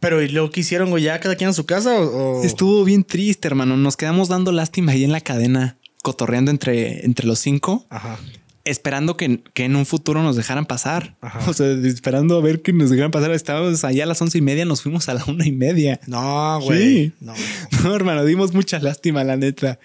Pero, 0.00 0.20
¿y 0.20 0.28
luego 0.28 0.50
qué 0.50 0.60
hicieron, 0.62 0.90
güey? 0.90 1.04
¿Ya 1.04 1.20
cada 1.20 1.36
quien 1.36 1.50
a 1.50 1.52
su 1.52 1.64
casa 1.64 2.00
o...? 2.00 2.42
Estuvo 2.42 2.82
bien 2.82 3.04
triste, 3.04 3.46
hermano. 3.46 3.76
Nos 3.76 3.96
quedamos 3.96 4.28
dando 4.28 4.50
lástima 4.50 4.90
ahí 4.90 5.04
en 5.04 5.12
la 5.12 5.20
cadena, 5.20 5.76
cotorreando 6.02 6.50
entre, 6.50 7.04
entre 7.06 7.24
los 7.28 7.38
cinco, 7.38 7.86
Ajá. 7.90 8.18
esperando 8.64 9.16
que, 9.16 9.44
que 9.54 9.64
en 9.66 9.76
un 9.76 9.86
futuro 9.86 10.20
nos 10.24 10.34
dejaran 10.34 10.66
pasar. 10.66 11.14
Ajá. 11.20 11.48
O 11.48 11.52
sea, 11.54 11.68
esperando 11.84 12.36
a 12.36 12.40
ver 12.40 12.62
que 12.62 12.72
nos 12.72 12.90
dejaran 12.90 13.12
pasar. 13.12 13.30
Estábamos 13.30 13.84
allá 13.84 14.02
a 14.02 14.06
las 14.08 14.20
once 14.20 14.38
y 14.38 14.40
media, 14.40 14.64
nos 14.64 14.82
fuimos 14.82 15.08
a 15.08 15.14
la 15.14 15.24
una 15.26 15.46
y 15.46 15.52
media. 15.52 16.00
No, 16.08 16.60
güey. 16.60 16.80
Sí. 16.80 17.12
No. 17.20 17.34
No, 17.84 17.94
hermano, 17.94 18.24
dimos 18.24 18.52
mucha 18.54 18.80
lástima, 18.80 19.22
la 19.22 19.36
neta. 19.36 19.78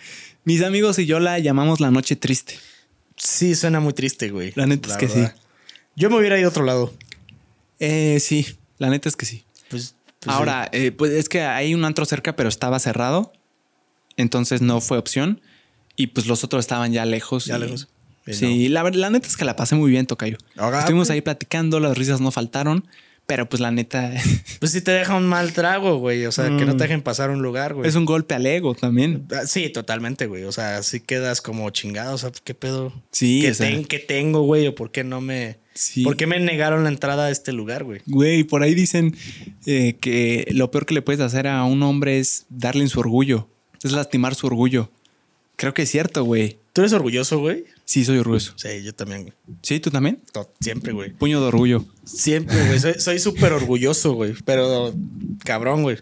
Mis 0.47 0.63
amigos 0.63 0.97
y 0.97 1.05
yo 1.05 1.19
la 1.19 1.39
llamamos 1.39 1.81
la 1.81 1.91
noche 1.91 2.15
triste. 2.15 2.57
Sí, 3.17 3.53
suena 3.53 3.81
muy 3.81 3.91
triste, 3.91 4.29
güey. 4.29 4.53
La 4.55 4.65
neta 4.65 4.87
es 4.89 4.95
que 4.95 5.09
sí. 5.09 5.27
Yo 5.97 6.09
me 6.09 6.15
hubiera 6.15 6.39
ido 6.39 6.47
a 6.47 6.51
otro 6.51 6.63
lado. 6.63 6.93
Eh, 7.79 8.17
sí, 8.21 8.47
la 8.77 8.89
neta 8.89 9.09
es 9.09 9.17
que 9.17 9.25
sí. 9.25 9.43
Pues, 9.69 9.95
pues 10.21 10.33
Ahora, 10.33 10.69
eh, 10.71 10.93
pues 10.93 11.11
es 11.11 11.27
que 11.27 11.41
hay 11.41 11.75
un 11.75 11.83
antro 11.83 12.05
cerca, 12.05 12.37
pero 12.37 12.47
estaba 12.47 12.79
cerrado. 12.79 13.33
Entonces 14.15 14.61
no 14.61 14.79
fue 14.79 14.97
opción. 14.97 15.41
Y 15.97 16.07
pues 16.07 16.27
los 16.27 16.45
otros 16.45 16.61
estaban 16.61 16.93
ya 16.93 17.03
lejos. 17.03 17.43
Ya 17.43 17.57
y- 17.57 17.59
lejos. 17.59 17.89
Y 18.25 18.33
Sí, 18.33 18.69
la, 18.69 18.89
neta 18.89 19.27
es 19.27 19.35
que 19.35 19.43
la 19.43 19.57
pasé 19.57 19.75
muy 19.75 19.91
bien, 19.91 20.07
Tocayo. 20.07 20.37
Ah, 20.55 20.71
Estuvimos 20.79 21.09
ok. 21.09 21.15
ahí 21.15 21.21
platicando, 21.21 21.81
las 21.81 21.97
risas 21.97 22.21
no 22.21 22.31
faltaron. 22.31 22.87
Pero 23.27 23.47
pues 23.49 23.59
la 23.59 23.71
neta 23.71 24.11
Pues 24.59 24.71
sí 24.71 24.81
te 24.81 24.91
deja 24.91 25.15
un 25.15 25.27
mal 25.27 25.51
trago, 25.53 25.97
güey. 25.97 26.25
O 26.25 26.31
sea, 26.31 26.45
que 26.45 26.65
no 26.65 26.73
Mm. 26.73 26.77
te 26.77 26.83
dejen 26.85 27.01
pasar 27.01 27.29
un 27.29 27.41
lugar, 27.41 27.73
güey. 27.75 27.87
es 27.87 27.95
un 27.95 28.05
golpe 28.05 28.33
al 28.33 28.45
ego 28.45 28.73
también. 28.73 29.27
Ah, 29.31 29.45
Sí, 29.45 29.69
totalmente, 29.69 30.25
güey. 30.27 30.45
O 30.45 30.51
sea, 30.51 30.81
sí 30.81 31.01
quedas 31.01 31.41
como 31.41 31.69
chingado. 31.69 32.15
O 32.15 32.17
sea, 32.17 32.31
¿qué 32.43 32.53
pedo? 32.53 32.93
Sí, 33.11 33.41
¿Qué, 33.41 33.51
o 33.51 33.53
sea, 33.53 33.67
ten- 33.69 33.85
qué 33.85 33.99
tengo, 33.99 34.41
güey? 34.43 34.65
¿O 34.67 34.73
por 34.75 34.91
qué 34.91 35.03
no 35.03 35.19
me... 35.21 35.57
sí. 35.73 36.03
¿Por 36.03 36.15
qué 36.17 36.25
me 36.25 36.39
negaron 36.39 36.83
la 36.83 36.89
entrada 36.89 37.25
a 37.27 37.29
este 37.29 37.51
lugar, 37.51 37.83
güey? 37.83 38.01
Güey, 38.05 38.43
por 38.45 38.63
ahí 38.63 38.73
dicen 38.73 39.15
eh, 39.65 39.97
que 40.01 40.47
lo 40.51 40.71
peor 40.71 40.85
que 40.85 40.93
le 40.95 41.01
puedes 41.01 41.19
hacer 41.21 41.47
a 41.47 41.63
un 41.65 41.83
hombre 41.83 42.19
es 42.19 42.45
darle 42.49 42.83
en 42.83 42.89
su 42.89 42.99
orgullo. 43.01 43.49
Es 43.83 43.91
lastimar 43.91 44.33
su 44.35 44.47
orgullo. 44.47 44.89
Creo 45.57 45.73
que 45.73 45.81
es 45.81 45.91
cierto, 45.91 46.23
güey. 46.23 46.59
¿Tú 46.71 46.81
eres 46.81 46.93
orgulloso, 46.93 47.39
güey? 47.39 47.65
Sí, 47.83 48.05
soy 48.05 48.19
orgulloso. 48.19 48.53
Sí, 48.57 48.83
yo 48.83 48.93
también, 48.93 49.23
güey. 49.23 49.33
Sí, 49.63 49.79
tú 49.79 49.89
también. 49.91 50.21
To- 50.31 50.49
Siempre, 50.61 50.93
güey. 50.93 51.11
Puño 51.11 51.41
de 51.41 51.47
orgullo. 51.47 51.83
Siempre, 52.05 52.55
güey. 52.67 52.79
Soy- 52.99 53.19
súper 53.19 53.51
orgulloso, 53.53 54.13
güey. 54.13 54.33
Pero 54.45 54.93
cabrón, 55.43 55.81
güey. 55.83 55.97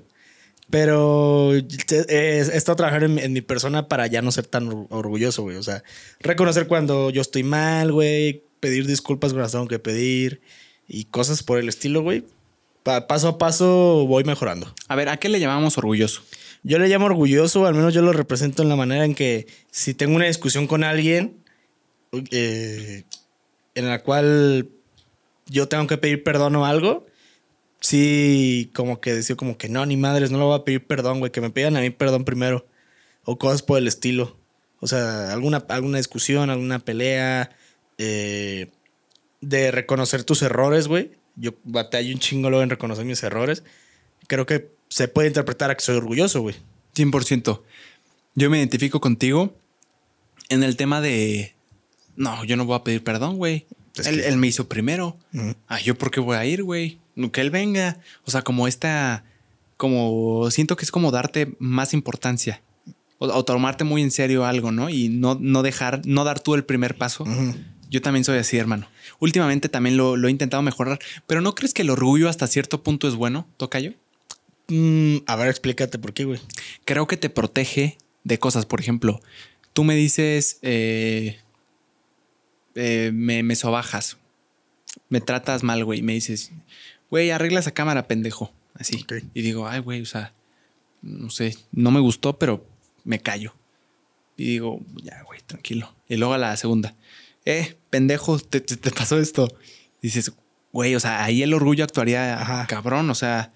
Pero 0.69 1.53
he, 1.53 2.39
estado 2.39 2.75
trabajando 2.75 3.05
en, 3.05 3.19
en 3.19 3.33
mi 3.33 3.41
persona 3.41 3.87
para 3.87 4.07
ya 4.07 4.21
no 4.21 4.31
ser 4.31 4.45
tan 4.47 4.67
or- 4.67 4.87
orgulloso, 4.89 5.43
güey. 5.43 5.57
O 5.57 5.63
sea, 5.63 5.83
reconocer 6.19 6.67
cuando 6.67 7.09
yo 7.11 7.21
estoy 7.21 7.43
mal, 7.43 7.91
güey. 7.91 8.43
Pedir 8.59 8.87
disculpas 8.87 9.31
cuando 9.31 9.43
las 9.43 9.51
tengo 9.51 9.67
que 9.67 9.79
pedir. 9.79 10.41
Y 10.87 11.05
cosas 11.05 11.43
por 11.43 11.59
el 11.59 11.69
estilo, 11.69 12.01
güey. 12.01 12.25
Pa- 12.83 13.07
paso 13.07 13.27
a 13.29 13.37
paso 13.37 14.05
voy 14.07 14.23
mejorando. 14.23 14.73
A 14.87 14.95
ver, 14.95 15.07
¿a 15.09 15.17
qué 15.17 15.29
le 15.29 15.39
llamamos 15.39 15.77
orgulloso? 15.77 16.21
Yo 16.67 16.79
le 16.79 16.87
llamo 16.87 17.05
orgulloso, 17.05 17.67
al 17.67 17.75
menos 17.75 17.93
yo 17.93 18.01
lo 18.01 18.11
represento 18.11 18.63
en 18.63 18.69
la 18.69 18.75
manera 18.75 19.05
en 19.05 19.13
que 19.13 19.45
si 19.69 19.93
tengo 19.93 20.15
una 20.15 20.25
discusión 20.25 20.65
con 20.65 20.83
alguien 20.83 21.43
eh, 22.31 23.03
en 23.75 23.87
la 23.87 24.01
cual 24.01 24.69
yo 25.45 25.67
tengo 25.67 25.85
que 25.85 25.99
pedir 25.99 26.23
perdón 26.23 26.55
o 26.55 26.65
algo, 26.65 27.05
sí, 27.81 28.71
como 28.73 28.99
que 28.99 29.13
decir 29.13 29.35
como 29.35 29.59
que 29.59 29.69
no, 29.69 29.85
ni 29.85 29.95
madres, 29.95 30.31
no 30.31 30.39
le 30.39 30.45
voy 30.45 30.59
a 30.59 30.63
pedir 30.63 30.87
perdón, 30.87 31.19
güey, 31.19 31.31
que 31.31 31.39
me 31.39 31.51
pidan 31.51 31.77
a 31.77 31.81
mí 31.81 31.91
perdón 31.91 32.25
primero. 32.25 32.65
O 33.25 33.37
cosas 33.37 33.61
por 33.61 33.77
el 33.77 33.87
estilo. 33.87 34.35
O 34.79 34.87
sea, 34.87 35.33
alguna, 35.33 35.63
alguna 35.69 35.99
discusión, 35.99 36.49
alguna 36.49 36.79
pelea, 36.79 37.55
eh, 37.99 38.71
de 39.39 39.69
reconocer 39.69 40.23
tus 40.23 40.41
errores, 40.41 40.87
güey. 40.87 41.11
Yo 41.35 41.51
batallo 41.63 42.11
un 42.11 42.19
chingo 42.19 42.59
en 42.63 42.71
reconocer 42.71 43.05
mis 43.05 43.21
errores. 43.21 43.63
Creo 44.27 44.47
que 44.47 44.74
se 44.89 45.07
puede 45.07 45.27
interpretar 45.27 45.71
a 45.71 45.75
que 45.75 45.83
soy 45.83 45.95
orgulloso, 45.97 46.41
güey. 46.41 46.55
100%. 46.95 47.61
Yo 48.35 48.49
me 48.49 48.57
identifico 48.57 48.99
contigo 49.01 49.55
en 50.49 50.63
el 50.63 50.75
tema 50.77 51.01
de... 51.01 51.53
No, 52.15 52.43
yo 52.45 52.55
no 52.57 52.65
voy 52.65 52.75
a 52.77 52.83
pedir 52.83 53.03
perdón, 53.03 53.37
güey. 53.37 53.65
Él, 54.05 54.21
que- 54.21 54.27
él 54.27 54.37
me 54.37 54.47
hizo 54.47 54.67
primero. 54.69 55.17
Ah, 55.67 55.79
¿yo 55.81 55.97
por 55.97 56.11
qué 56.11 56.19
voy 56.19 56.35
a 56.37 56.45
ir, 56.45 56.63
güey? 56.63 56.99
Que 57.31 57.41
él 57.41 57.49
venga. 57.51 57.99
O 58.25 58.31
sea, 58.31 58.43
como 58.43 58.67
esta... 58.67 59.23
Como... 59.77 60.49
Siento 60.51 60.75
que 60.77 60.85
es 60.85 60.91
como 60.91 61.11
darte 61.11 61.55
más 61.59 61.93
importancia. 61.93 62.61
O, 63.17 63.27
o 63.27 63.45
tomarte 63.45 63.83
muy 63.83 64.01
en 64.01 64.11
serio 64.11 64.45
algo, 64.45 64.71
¿no? 64.71 64.89
Y 64.89 65.09
no, 65.09 65.37
no 65.39 65.63
dejar... 65.63 66.01
No 66.05 66.23
dar 66.23 66.39
tú 66.39 66.55
el 66.55 66.63
primer 66.65 66.97
paso. 66.97 67.25
Yo 67.89 68.01
también 68.01 68.23
soy 68.25 68.37
así, 68.37 68.57
hermano. 68.57 68.87
Últimamente 69.19 69.69
también 69.69 69.95
lo, 69.97 70.17
lo 70.17 70.27
he 70.27 70.31
intentado 70.31 70.63
mejorar. 70.63 70.99
Pero 71.27 71.41
¿no 71.41 71.55
crees 71.55 71.73
que 71.73 71.81
el 71.83 71.89
orgullo 71.89 72.29
hasta 72.29 72.47
cierto 72.47 72.83
punto 72.83 73.07
es 73.07 73.15
bueno, 73.15 73.47
Tocayo? 73.57 73.93
Mm, 74.67 75.17
a 75.27 75.35
ver, 75.35 75.49
explícate 75.49 75.99
por 75.99 76.13
qué, 76.13 76.25
güey. 76.25 76.39
creo 76.85 77.07
que 77.07 77.17
te 77.17 77.29
protege 77.29 77.97
de 78.23 78.39
cosas. 78.39 78.65
Por 78.65 78.79
ejemplo, 78.79 79.21
tú 79.73 79.83
me 79.83 79.95
dices, 79.95 80.57
eh, 80.63 81.37
eh, 82.75 83.11
me, 83.13 83.43
me 83.43 83.55
sobajas, 83.55 84.17
me 85.09 85.21
tratas 85.21 85.63
mal, 85.63 85.83
güey. 85.85 86.01
Me 86.01 86.13
dices, 86.13 86.51
güey, 87.09 87.31
arregla 87.31 87.59
esa 87.59 87.71
cámara, 87.71 88.07
pendejo. 88.07 88.51
Así. 88.73 89.05
Y 89.33 89.41
digo, 89.41 89.67
ay, 89.67 89.79
güey, 89.79 90.01
o 90.01 90.05
sea, 90.05 90.33
no 91.01 91.29
sé, 91.29 91.55
no 91.71 91.91
me 91.91 91.99
gustó, 92.01 92.37
pero 92.37 92.65
me 93.05 93.19
callo. 93.19 93.53
Y 94.35 94.45
digo, 94.45 94.81
ya, 95.01 95.21
güey, 95.23 95.39
tranquilo. 95.45 95.95
Y 96.09 96.17
luego 96.17 96.33
a 96.33 96.37
la 96.37 96.57
segunda, 96.57 96.93
eh, 97.45 97.77
pendejo, 97.89 98.37
te, 98.39 98.59
te- 98.59 98.75
te 98.75 98.91
pasó 98.91 99.17
esto. 99.19 99.47
Dices, 100.01 100.33
güey, 100.73 100.93
o 100.95 100.99
sea, 100.99 101.23
ahí 101.23 101.41
el 101.41 101.53
orgullo 101.53 101.85
actuaría 101.85 102.41
Ajá. 102.41 102.67
cabrón. 102.67 103.09
O 103.09 103.15
sea, 103.15 103.53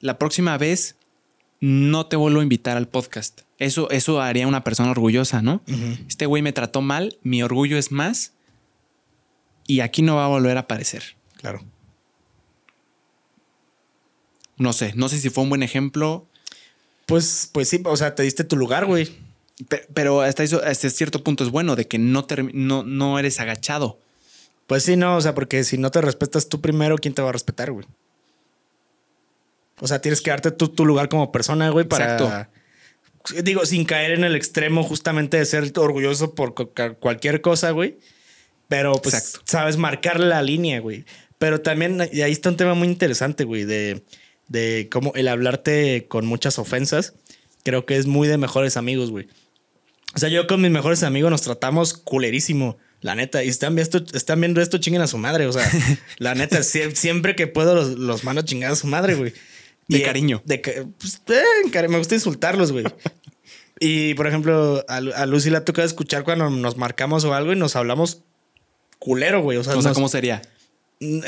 la 0.00 0.18
próxima 0.18 0.56
vez 0.58 0.96
no 1.60 2.06
te 2.06 2.16
vuelvo 2.16 2.40
a 2.40 2.42
invitar 2.42 2.76
al 2.76 2.88
podcast. 2.88 3.40
Eso, 3.58 3.90
eso 3.90 4.20
haría 4.20 4.46
una 4.46 4.62
persona 4.64 4.90
orgullosa, 4.92 5.42
¿no? 5.42 5.62
Este 6.08 6.26
güey 6.26 6.42
me 6.42 6.52
trató 6.52 6.80
mal, 6.82 7.18
mi 7.22 7.42
orgullo 7.42 7.76
es 7.78 7.90
más 7.90 8.32
y 9.66 9.80
aquí 9.80 10.02
no 10.02 10.16
va 10.16 10.26
a 10.26 10.28
volver 10.28 10.56
a 10.56 10.60
aparecer. 10.60 11.02
Claro. 11.36 11.64
No 14.56 14.72
sé, 14.72 14.92
no 14.96 15.08
sé 15.08 15.18
si 15.18 15.30
fue 15.30 15.44
un 15.44 15.50
buen 15.50 15.62
ejemplo, 15.62 16.26
Pues, 17.06 17.48
pues 17.52 17.68
sí, 17.68 17.80
o 17.84 17.96
sea, 17.96 18.14
te 18.14 18.22
diste 18.22 18.44
tu 18.44 18.56
lugar, 18.56 18.84
güey. 18.86 19.08
pe- 19.68 19.86
pero 19.94 20.20
hasta, 20.20 20.42
eso, 20.44 20.62
hasta 20.64 20.90
cierto 20.90 21.24
punto 21.24 21.42
es 21.42 21.50
bueno 21.50 21.74
de 21.74 21.86
que 21.88 21.98
no, 21.98 22.26
termi- 22.26 22.52
no, 22.52 22.82
no 22.84 23.18
eres 23.18 23.40
agachado. 23.40 23.98
Pues 24.66 24.82
sí, 24.84 24.96
no, 24.96 25.16
o 25.16 25.20
sea, 25.20 25.34
porque 25.34 25.64
si 25.64 25.78
no 25.78 25.90
te 25.90 26.00
respetas 26.02 26.48
tú 26.48 26.60
primero, 26.60 26.98
¿quién 26.98 27.14
te 27.14 27.22
va 27.22 27.30
a 27.30 27.32
respetar, 27.32 27.72
güey? 27.72 27.86
O 29.80 29.86
sea, 29.86 30.00
tienes 30.00 30.20
que 30.20 30.30
darte 30.30 30.50
tu 30.50 30.84
lugar 30.84 31.08
como 31.08 31.30
persona, 31.32 31.70
güey, 31.70 31.86
para. 31.86 32.14
Exacto. 32.14 32.50
Digo, 33.42 33.66
sin 33.66 33.84
caer 33.84 34.12
en 34.12 34.24
el 34.24 34.34
extremo 34.36 34.82
justamente 34.82 35.36
de 35.36 35.44
ser 35.44 35.70
orgulloso 35.76 36.34
por 36.34 36.54
cualquier 36.98 37.40
cosa, 37.40 37.72
güey. 37.72 37.98
Pero 38.68 38.92
pues 38.92 39.14
Exacto. 39.14 39.40
sabes 39.46 39.76
marcar 39.76 40.20
la 40.20 40.42
línea, 40.42 40.80
güey. 40.80 41.04
Pero 41.38 41.60
también, 41.60 42.08
y 42.12 42.22
ahí 42.22 42.32
está 42.32 42.48
un 42.48 42.56
tema 42.56 42.74
muy 42.74 42.88
interesante, 42.88 43.44
güey, 43.44 43.64
de, 43.64 44.02
de 44.48 44.88
cómo 44.90 45.12
el 45.14 45.28
hablarte 45.28 46.06
con 46.08 46.26
muchas 46.26 46.58
ofensas, 46.58 47.14
creo 47.64 47.86
que 47.86 47.96
es 47.96 48.06
muy 48.06 48.28
de 48.28 48.38
mejores 48.38 48.76
amigos, 48.76 49.10
güey. 49.10 49.28
O 50.14 50.18
sea, 50.18 50.28
yo 50.30 50.46
con 50.46 50.60
mis 50.60 50.70
mejores 50.70 51.02
amigos 51.02 51.30
nos 51.30 51.42
tratamos 51.42 51.94
culerísimo, 51.94 52.78
la 53.00 53.14
neta. 53.14 53.44
Y 53.44 53.48
están, 53.48 53.74
viendo 53.74 53.98
esto, 53.98 54.16
están 54.16 54.40
viendo 54.40 54.60
esto, 54.60 54.78
chinguen 54.78 55.02
a 55.02 55.06
su 55.06 55.18
madre. 55.18 55.46
O 55.46 55.52
sea, 55.52 55.70
la 56.18 56.34
neta, 56.34 56.60
sie- 56.62 56.94
siempre 56.94 57.36
que 57.36 57.46
puedo 57.46 57.74
los, 57.74 57.90
los 57.98 58.24
mando 58.24 58.40
a 58.40 58.44
chingar 58.44 58.72
a 58.72 58.76
su 58.76 58.86
madre, 58.86 59.14
güey. 59.14 59.32
De 59.88 59.98
Y, 59.98 60.02
cariño. 60.02 60.42
De, 60.44 60.58
pues, 60.98 61.22
eh, 61.28 61.88
me 61.88 61.98
gusta 61.98 62.14
insultarlos, 62.14 62.72
güey. 62.72 62.84
Y, 63.80 64.14
por 64.14 64.26
ejemplo, 64.26 64.84
a, 64.88 64.96
a 64.96 65.26
Lucy 65.26 65.50
le 65.50 65.56
ha 65.58 65.64
tocado 65.64 65.86
escuchar 65.86 66.24
cuando 66.24 66.50
nos 66.50 66.76
marcamos 66.76 67.24
o 67.24 67.32
algo 67.32 67.52
y 67.52 67.56
nos 67.56 67.76
hablamos 67.76 68.24
culero, 68.98 69.40
güey. 69.40 69.56
O 69.56 69.62
sea, 69.62 69.76
O 69.76 69.82
sea, 69.82 69.90
nos- 69.90 69.96
¿cómo 69.96 70.08
sería? 70.08 70.42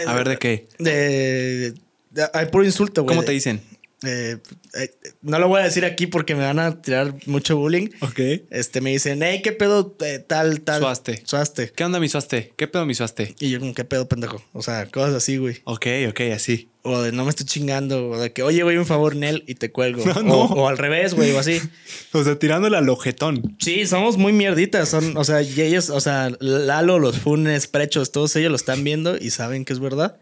A 0.09 0.15
ver, 0.15 0.29
¿de 0.29 0.37
qué? 0.37 0.67
De, 0.81 1.75
de- 2.11 2.29
hay 2.35 2.47
puro 2.47 2.65
insulto, 2.65 3.05
güey. 3.05 3.15
¿Cómo 3.15 3.25
te 3.25 3.31
dicen? 3.31 3.61
Eh, 4.03 4.39
eh, 4.75 4.91
no 5.21 5.39
lo 5.39 5.49
voy 5.49 5.61
a 5.61 5.65
decir 5.65 5.85
aquí 5.85 6.07
porque 6.07 6.35
me 6.35 6.45
van 6.45 6.59
a 6.59 6.81
tirar 6.81 7.15
mucho 7.27 7.57
bullying. 7.57 7.89
Ok. 8.01 8.21
Este, 8.51 8.81
me 8.81 8.91
dicen, 8.91 9.21
hey, 9.23 9.41
¿qué 9.43 9.53
pedo? 9.53 9.97
Eh, 10.01 10.19
tal, 10.21 10.63
tal. 10.63 10.81
Suaste. 10.81 11.23
Suaste. 11.25 11.73
¿Qué 11.75 11.85
onda, 11.85 12.01
mi 12.01 12.09
suaste? 12.09 12.53
¿Qué 12.57 12.67
pedo, 12.67 12.87
mi 12.87 12.95
suaste? 12.95 13.35
Y 13.41 13.51
yo 13.51 13.61
como, 13.61 13.75
¿qué 13.75 13.85
pedo, 13.85 14.09
pendejo? 14.09 14.43
O 14.53 14.63
sea, 14.63 14.87
cosas 14.87 15.15
así, 15.15 15.37
güey. 15.37 15.59
Ok, 15.65 15.87
ok, 16.09 16.21
así. 16.35 16.71
O 16.83 17.03
de 17.03 17.13
no 17.13 17.25
me 17.25 17.31
estoy 17.31 17.45
chingando. 17.45 18.09
O 18.09 18.19
de 18.19 18.33
que, 18.33 18.43
oye, 18.43 18.63
güey, 18.63 18.79
un 18.79 18.87
favor, 18.87 19.15
Nel, 19.17 19.45
y 19.47 19.55
te 19.57 19.71
cuelgo. 19.71 20.03
No, 20.23 20.45
o, 20.45 20.49
no. 20.49 20.63
o 20.63 20.69
al 20.69 20.79
revés, 20.79 21.15
güey, 21.15 21.33
o 21.33 21.39
así. 21.39 21.61
O 22.13 22.25
sea, 22.25 22.39
tirándole 22.39 22.79
al 22.79 22.89
ojetón. 22.89 23.57
Sí, 23.59 23.87
somos 23.87 24.17
muy 24.17 24.33
mierditas. 24.33 24.89
Son, 24.89 25.17
o 25.17 25.25
sea, 25.25 25.43
y 25.43 25.61
ellos, 25.61 25.91
o 25.91 26.01
sea, 26.01 26.31
Lalo, 26.41 26.99
los 26.99 27.19
Funes, 27.19 27.67
Prechos, 27.67 28.13
todos 28.13 28.35
ellos 28.37 28.51
lo 28.51 28.57
están 28.57 28.83
viendo 28.83 29.17
y 29.19 29.31
saben 29.31 29.65
que 29.67 29.75
es 29.75 29.79
verdad. 29.79 30.19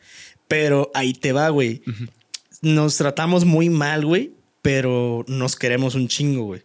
Pero 0.49 0.91
ahí 0.95 1.13
te 1.13 1.33
va, 1.33 1.49
güey. 1.51 1.83
Nos 2.61 2.97
tratamos 2.97 3.45
muy 3.45 3.71
mal, 3.71 4.05
güey, 4.05 4.33
pero 4.63 5.25
nos 5.29 5.57
queremos 5.57 5.95
un 5.95 6.09
chingo, 6.09 6.45
güey. 6.45 6.63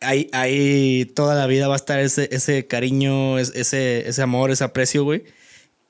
Ahí, 0.00 0.28
ahí 0.32 1.06
toda 1.14 1.34
la 1.34 1.46
vida 1.46 1.66
va 1.66 1.74
a 1.74 1.76
estar 1.76 1.98
ese, 2.00 2.28
ese 2.30 2.66
cariño, 2.66 3.38
es- 3.38 3.52
ese, 3.54 4.06
ese 4.08 4.22
amor, 4.22 4.50
ese 4.50 4.64
aprecio, 4.64 5.04
güey. 5.04 5.24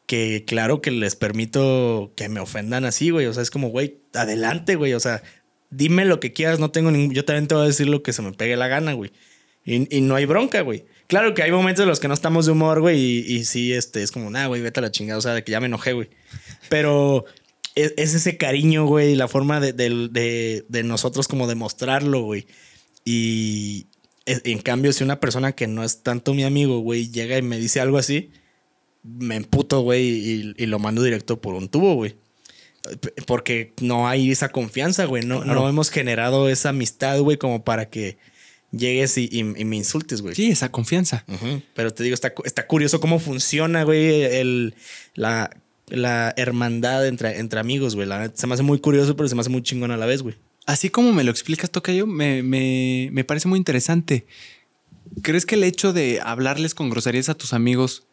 Que 0.07 0.45
claro 0.47 0.81
que 0.83 0.91
les 0.91 1.17
permito 1.17 2.13
que 2.15 2.29
me 2.29 2.39
ofendan 2.41 2.85
así, 2.85 3.11
güey. 3.11 3.27
O 3.27 3.33
sea, 3.33 3.43
es 3.43 3.51
como, 3.51 3.69
güey, 3.69 3.97
adelante, 4.13 4.77
güey. 4.77 4.93
O 4.93 5.01
sea, 5.01 5.23
dime 5.71 6.05
lo 6.05 6.21
que 6.21 6.33
quieras, 6.33 6.61
no 6.61 6.71
tengo 6.71 6.91
ningún. 6.91 7.15
Yo 7.15 7.25
también 7.25 7.49
te 7.49 7.55
voy 7.55 7.65
a 7.65 7.69
decir 7.69 7.89
lo 7.89 8.03
que 8.03 8.13
se 8.13 8.23
me 8.23 8.33
pegue 8.33 8.57
la 8.57 8.69
gana, 8.69 8.93
güey. 8.93 9.11
Y, 9.65 9.97
y 9.97 10.01
no 10.03 10.15
hay 10.15 10.27
bronca, 10.27 10.61
güey. 10.61 10.85
Claro 11.07 11.35
que 11.35 11.43
hay 11.43 11.51
momentos 11.51 11.83
en 11.83 11.89
los 11.89 12.01
que 12.01 12.09
no 12.09 12.15
estamos 12.15 12.47
de 12.47 12.53
humor, 12.53 12.81
güey, 12.81 12.99
y, 13.01 13.19
y 13.37 13.45
sí, 13.45 13.73
este, 13.73 14.03
es 14.03 14.11
como, 14.13 14.31
nah, 14.31 14.47
güey, 14.47 14.61
vete 14.63 14.81
a 14.81 14.83
la 14.83 14.91
chingada, 14.91 15.19
o 15.19 15.23
sea, 15.23 15.33
de 15.35 15.43
que 15.43 15.53
ya 15.53 15.61
me 15.61 15.67
enojé, 15.67 15.93
güey. 15.95 16.09
Pero 16.69 17.25
es, 17.75 17.95
es 17.97 18.15
ese 18.15 18.37
cariño, 18.37 18.87
güey, 18.87 19.15
la 19.15 19.29
forma 19.29 19.61
de, 19.61 19.73
del- 19.73 20.13
de- 20.13 20.65
de 20.69 20.83
nosotros 20.83 21.29
como 21.29 21.47
demostrarlo, 21.47 22.23
güey. 22.23 22.47
Y 23.05 23.87
en 24.27 24.59
cambio, 24.61 24.93
si 24.93 25.05
una 25.05 25.21
persona 25.21 25.53
que 25.53 25.67
no 25.67 25.85
es 25.85 26.03
tanto 26.03 26.35
mi 26.35 26.45
amigo, 26.45 26.79
güey, 26.81 27.11
llega 27.11 27.37
y 27.37 27.43
me 27.43 27.59
dice 27.59 27.81
algo 27.81 27.99
así, 27.99 28.31
me 29.03 29.37
emputo, 29.37 29.81
güey, 29.83 30.03
y, 30.09 30.55
y 30.57 30.67
lo 30.67 30.79
mando 30.79 31.03
directo 31.03 31.41
por 31.41 31.55
un 31.55 31.69
tubo, 31.69 31.95
güey. 31.95 32.17
Porque 33.27 33.73
no 33.81 34.09
hay 34.09 34.31
esa 34.31 34.51
confianza, 34.51 35.05
güey. 35.07 35.25
No, 35.25 35.41
Claro. 35.43 35.61
no 35.61 35.69
hemos 35.69 35.91
generado 35.91 36.49
esa 36.49 36.71
amistad, 36.71 37.19
güey, 37.21 37.39
como 37.39 37.65
para 37.65 37.89
que 37.91 38.19
llegues 38.73 39.17
y, 39.19 39.29
y- 39.31 39.39
y 39.61 39.65
me 39.65 39.77
insultes, 39.77 40.21
güey. 40.23 40.35
Sí, 40.35 40.51
esa 40.51 40.71
confianza. 40.71 41.25
Pero 41.75 41.93
te 41.93 42.03
digo, 42.05 42.15
está, 42.15 42.33
está 42.45 42.67
curioso 42.67 43.01
cómo 43.01 43.19
funciona, 43.19 43.85
güey, 43.85 44.23
el, 44.23 44.75
la, 45.15 45.51
la 45.89 46.33
hermandad 46.37 47.07
entre, 47.07 47.39
entre 47.39 47.61
amigos, 47.61 47.95
güey. 47.95 48.07
La 48.09 48.31
Se 48.35 48.47
me 48.47 48.55
hace 48.55 48.63
muy 48.63 48.79
curioso, 48.79 49.17
pero 49.17 49.29
se 49.29 49.35
me 49.35 49.41
hace 49.43 49.51
muy 49.51 49.63
chingón 49.63 49.91
a 49.91 49.97
la 49.97 50.07
vez, 50.07 50.23
güey. 50.23 50.37
Así 50.67 50.89
como 50.89 51.13
me 51.13 51.25
lo 51.25 51.31
explicas, 51.31 51.71
Tocayo, 51.71 52.07
me, 52.07 52.43
me, 52.43 53.11
me 53.13 53.25
parece 53.25 53.49
muy 53.49 53.59
interesante. 53.59 54.27
¿Crees 55.23 55.45
que 55.45 55.57
el 55.57 55.65
hecho 55.65 55.93
de 55.93 56.21
hablarles 56.25 56.75
con 56.75 56.89
groserías 56.89 57.29
a 57.29 57.35
tus 57.35 57.53
amigos 57.53 58.05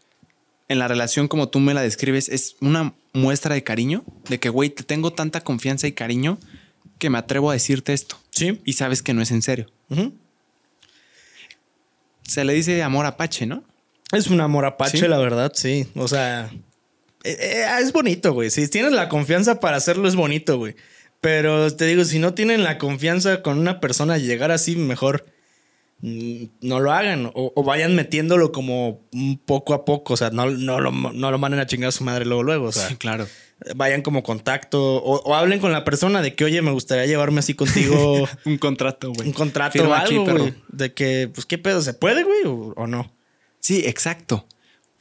en 0.67 0.79
la 0.79 0.87
relación 0.89 1.27
como 1.29 1.47
tú 1.49 1.59
me 1.59 1.73
la 1.73 1.81
describes 1.81 2.27
es 2.29 2.57
una 2.59 2.93
muestra 3.13 3.55
de 3.55 3.63
cariño? 3.63 4.03
De 4.29 4.39
que, 4.39 4.49
güey, 4.49 4.69
te 4.69 4.83
tengo 4.83 5.13
tanta 5.13 5.41
confianza 5.41 5.87
y 5.87 5.93
cariño 5.93 6.37
que 6.99 7.09
me 7.09 7.17
atrevo 7.17 7.49
a 7.49 7.53
decirte 7.53 7.93
esto. 7.93 8.17
Sí. 8.31 8.59
Y 8.65 8.73
sabes 8.73 9.01
que 9.01 9.13
no 9.13 9.21
es 9.21 9.31
en 9.31 9.41
serio. 9.41 9.71
Se 12.23 12.43
le 12.45 12.53
dice 12.53 12.83
amor 12.83 13.05
apache, 13.05 13.45
¿no? 13.45 13.63
Es 14.11 14.27
un 14.27 14.41
amor 14.41 14.65
apache, 14.65 14.97
Sí. 14.99 15.07
la 15.07 15.17
verdad, 15.17 15.51
sí. 15.55 15.87
O 15.95 16.07
sea, 16.07 16.51
es 17.23 17.91
bonito, 17.93 18.33
güey. 18.33 18.49
Si 18.49 18.67
tienes 18.67 18.91
la 18.93 19.09
confianza 19.09 19.59
para 19.59 19.77
hacerlo, 19.77 20.07
es 20.07 20.15
bonito, 20.15 20.57
güey. 20.57 20.75
Pero 21.19 21.73
te 21.75 21.85
digo, 21.85 22.03
si 22.03 22.17
no 22.19 22.33
tienen 22.33 22.63
la 22.63 22.77
confianza 22.77 23.41
con 23.43 23.59
una 23.59 23.79
persona, 23.79 24.17
llegar 24.17 24.51
así, 24.51 24.75
mejor 24.75 25.25
mm, 25.99 26.45
no 26.61 26.79
lo 26.79 26.91
hagan 26.91 27.27
o, 27.27 27.53
o 27.55 27.63
vayan 27.63 27.95
metiéndolo 27.95 28.51
como 28.51 29.01
un 29.13 29.37
poco 29.37 29.73
a 29.75 29.85
poco. 29.85 30.13
O 30.13 30.17
sea, 30.17 30.31
no, 30.31 30.49
no, 30.49 30.79
lo, 30.79 30.91
no 30.91 31.29
lo 31.31 31.37
manden 31.37 31.59
a 31.59 31.67
chingar 31.67 31.89
a 31.89 31.91
su 31.91 32.03
madre 32.03 32.25
luego, 32.25 32.41
luego. 32.43 32.65
O 32.67 32.71
sea, 32.71 32.87
Sí, 32.89 32.95
claro. 32.95 33.27
vayan 33.75 34.01
como 34.01 34.23
contacto 34.23 34.81
o, 34.95 35.21
o 35.21 35.35
hablen 35.35 35.59
con 35.59 35.71
la 35.71 35.83
persona 35.83 36.23
de 36.23 36.33
que, 36.33 36.43
oye, 36.45 36.61
me 36.63 36.71
gustaría 36.71 37.05
llevarme 37.05 37.39
así 37.39 37.53
contigo 37.53 38.27
Un 38.45 38.57
contrato, 38.57 39.11
güey. 39.13 39.27
un 39.27 39.33
contrato 39.33 39.73
Firma 39.73 39.89
o 39.89 39.93
algo. 39.93 40.49
De 40.69 40.93
que, 40.95 41.29
pues, 41.31 41.45
¿qué 41.45 41.59
pedo? 41.59 41.83
¿Se 41.83 41.93
puede, 41.93 42.23
güey? 42.23 42.39
O 42.45 42.87
no? 42.87 43.13
Sí, 43.59 43.83
exacto. 43.85 44.47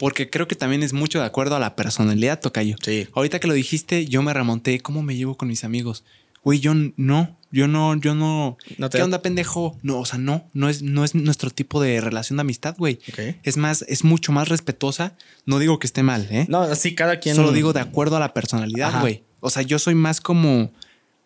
Porque 0.01 0.31
creo 0.31 0.47
que 0.47 0.55
también 0.55 0.81
es 0.81 0.93
mucho 0.93 1.19
de 1.19 1.25
acuerdo 1.25 1.55
a 1.55 1.59
la 1.59 1.75
personalidad, 1.75 2.39
Tocayo. 2.39 2.75
Sí. 2.83 3.07
Ahorita 3.13 3.39
que 3.39 3.47
lo 3.47 3.53
dijiste, 3.53 4.07
yo 4.07 4.23
me 4.23 4.33
remonté. 4.33 4.79
¿Cómo 4.79 5.03
me 5.03 5.15
llevo 5.15 5.37
con 5.37 5.47
mis 5.47 5.63
amigos? 5.63 6.03
Güey, 6.43 6.59
yo 6.59 6.73
no. 6.97 7.37
Yo 7.51 7.67
no, 7.67 7.93
yo 7.95 8.15
no. 8.15 8.57
No 8.79 8.89
te- 8.89 8.97
¿Qué 8.97 9.03
onda, 9.03 9.21
pendejo? 9.21 9.77
No, 9.83 9.99
o 9.99 10.05
sea, 10.07 10.17
no. 10.17 10.49
No 10.53 10.69
es, 10.69 10.81
no 10.81 11.03
es 11.03 11.13
nuestro 11.13 11.51
tipo 11.51 11.79
de 11.79 12.01
relación 12.01 12.37
de 12.37 12.41
amistad, 12.41 12.75
güey. 12.79 12.99
Ok. 13.11 13.35
Es 13.43 13.57
más, 13.57 13.83
es 13.87 14.03
mucho 14.03 14.31
más 14.31 14.47
respetuosa. 14.49 15.15
No 15.45 15.59
digo 15.59 15.77
que 15.77 15.85
esté 15.85 16.01
mal, 16.01 16.27
¿eh? 16.31 16.47
No, 16.49 16.61
así 16.63 16.95
cada 16.95 17.19
quien. 17.19 17.35
Solo 17.35 17.51
digo 17.51 17.71
de 17.71 17.81
acuerdo 17.81 18.15
a 18.17 18.19
la 18.19 18.33
personalidad, 18.33 19.01
güey. 19.01 19.21
O 19.39 19.51
sea, 19.51 19.61
yo 19.61 19.77
soy 19.77 19.93
más 19.93 20.19
como. 20.19 20.71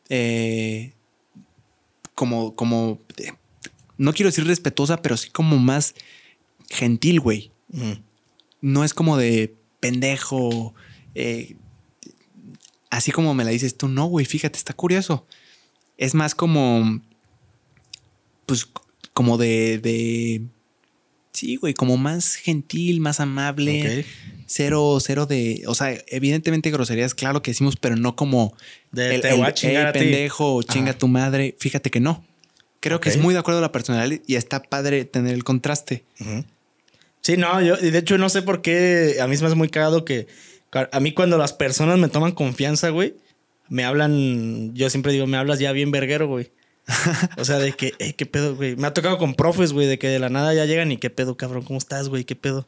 eh, 0.09 0.91
como. 2.13 2.55
como. 2.55 2.99
eh, 3.17 3.31
no 3.97 4.11
quiero 4.11 4.27
decir 4.29 4.45
respetuosa, 4.45 5.01
pero 5.01 5.15
sí 5.15 5.29
como 5.29 5.57
más 5.57 5.95
gentil, 6.69 7.21
güey. 7.21 7.51
Ujú. 7.71 7.99
No 8.65 8.83
es 8.83 8.95
como 8.95 9.15
de 9.15 9.53
pendejo. 9.79 10.73
eh, 11.13 11.55
así 12.89 13.11
como 13.11 13.33
me 13.35 13.43
la 13.43 13.51
dices 13.51 13.77
tú, 13.77 13.87
no, 13.87 14.05
güey, 14.07 14.25
fíjate, 14.25 14.57
está 14.57 14.73
curioso. 14.73 15.27
Es 15.97 16.15
más 16.15 16.33
como. 16.33 16.99
Pues 18.47 18.67
como 19.13 19.37
de. 19.37 19.77
de 19.77 20.41
sí, 21.31 21.57
güey, 21.57 21.73
como 21.75 21.97
más 21.97 22.33
gentil, 22.35 23.01
más 23.01 23.19
amable. 23.19 24.03
Cero, 24.47 24.97
cero 24.99 25.27
de. 25.27 25.63
O 25.67 25.75
sea, 25.75 25.95
evidentemente 26.07 26.71
groserías, 26.71 27.13
claro 27.13 27.43
que 27.43 27.51
decimos, 27.51 27.75
pero 27.75 27.95
no 27.95 28.15
como. 28.15 28.55
De 28.91 29.19
te 29.19 29.33
voy 29.33 29.45
a 29.45 29.53
chingar 29.53 29.83
"Ey, 29.83 29.89
a 29.89 29.93
ti". 29.93 29.99
pendejo, 29.99 30.55
o 30.55 30.63
chinga 30.63 30.89
Ajá. 30.91 30.97
tu 30.99 31.07
madre. 31.07 31.55
Fíjate 31.59 31.91
que 31.91 31.99
no. 31.99 32.25
Creo 32.79 32.99
que 32.99 33.09
es 33.09 33.17
muy 33.17 33.33
de 33.33 33.39
acuerdo 33.39 33.59
a 33.59 33.61
la 33.61 33.71
personalidad 33.71 34.21
y 34.27 34.35
está 34.35 34.61
padre 34.63 35.05
tener 35.05 35.33
el 35.33 35.43
contraste. 35.43 36.03
Ujú. 36.19 36.45
Sí, 37.25 37.37
no, 37.37 37.59
yo, 37.59 37.73
y 37.81 37.89
de 37.89 37.97
hecho 37.97 38.19
no 38.19 38.29
sé 38.29 38.43
por 38.43 38.61
qué, 38.61 39.17
a 39.19 39.25
mí 39.25 39.35
se 39.35 39.41
me 39.41 39.47
hace 39.47 39.55
muy 39.55 39.69
cagado 39.69 40.05
que 40.05 40.27
a 40.91 40.99
mí 40.99 41.11
cuando 41.11 41.39
las 41.39 41.53
personas 41.53 41.97
me 41.97 42.07
toman 42.07 42.33
confianza, 42.33 42.89
güey, 42.89 43.15
me 43.67 43.83
hablan, 43.83 44.75
yo 44.75 44.91
siempre 44.91 45.11
digo, 45.11 45.25
me 45.25 45.37
hablas 45.37 45.57
ya 45.57 45.71
bien 45.71 45.89
verguero, 45.89 46.27
güey. 46.27 46.51
O 47.39 47.43
sea, 47.43 47.57
de 47.57 47.71
que, 47.73 47.93
"Ey, 47.97 48.13
qué 48.13 48.27
pedo, 48.27 48.55
güey. 48.55 48.75
Me 48.75 48.85
ha 48.85 48.93
tocado 48.93 49.17
con 49.17 49.33
profes, 49.33 49.73
güey, 49.73 49.87
de 49.87 49.97
que 49.97 50.07
de 50.07 50.19
la 50.19 50.29
nada 50.29 50.53
ya 50.53 50.65
llegan 50.65 50.91
y 50.91 50.97
qué 50.97 51.09
pedo, 51.09 51.35
cabrón, 51.35 51.63
¿cómo 51.63 51.79
estás, 51.79 52.09
güey? 52.09 52.25
¿Qué 52.25 52.35
pedo? 52.35 52.67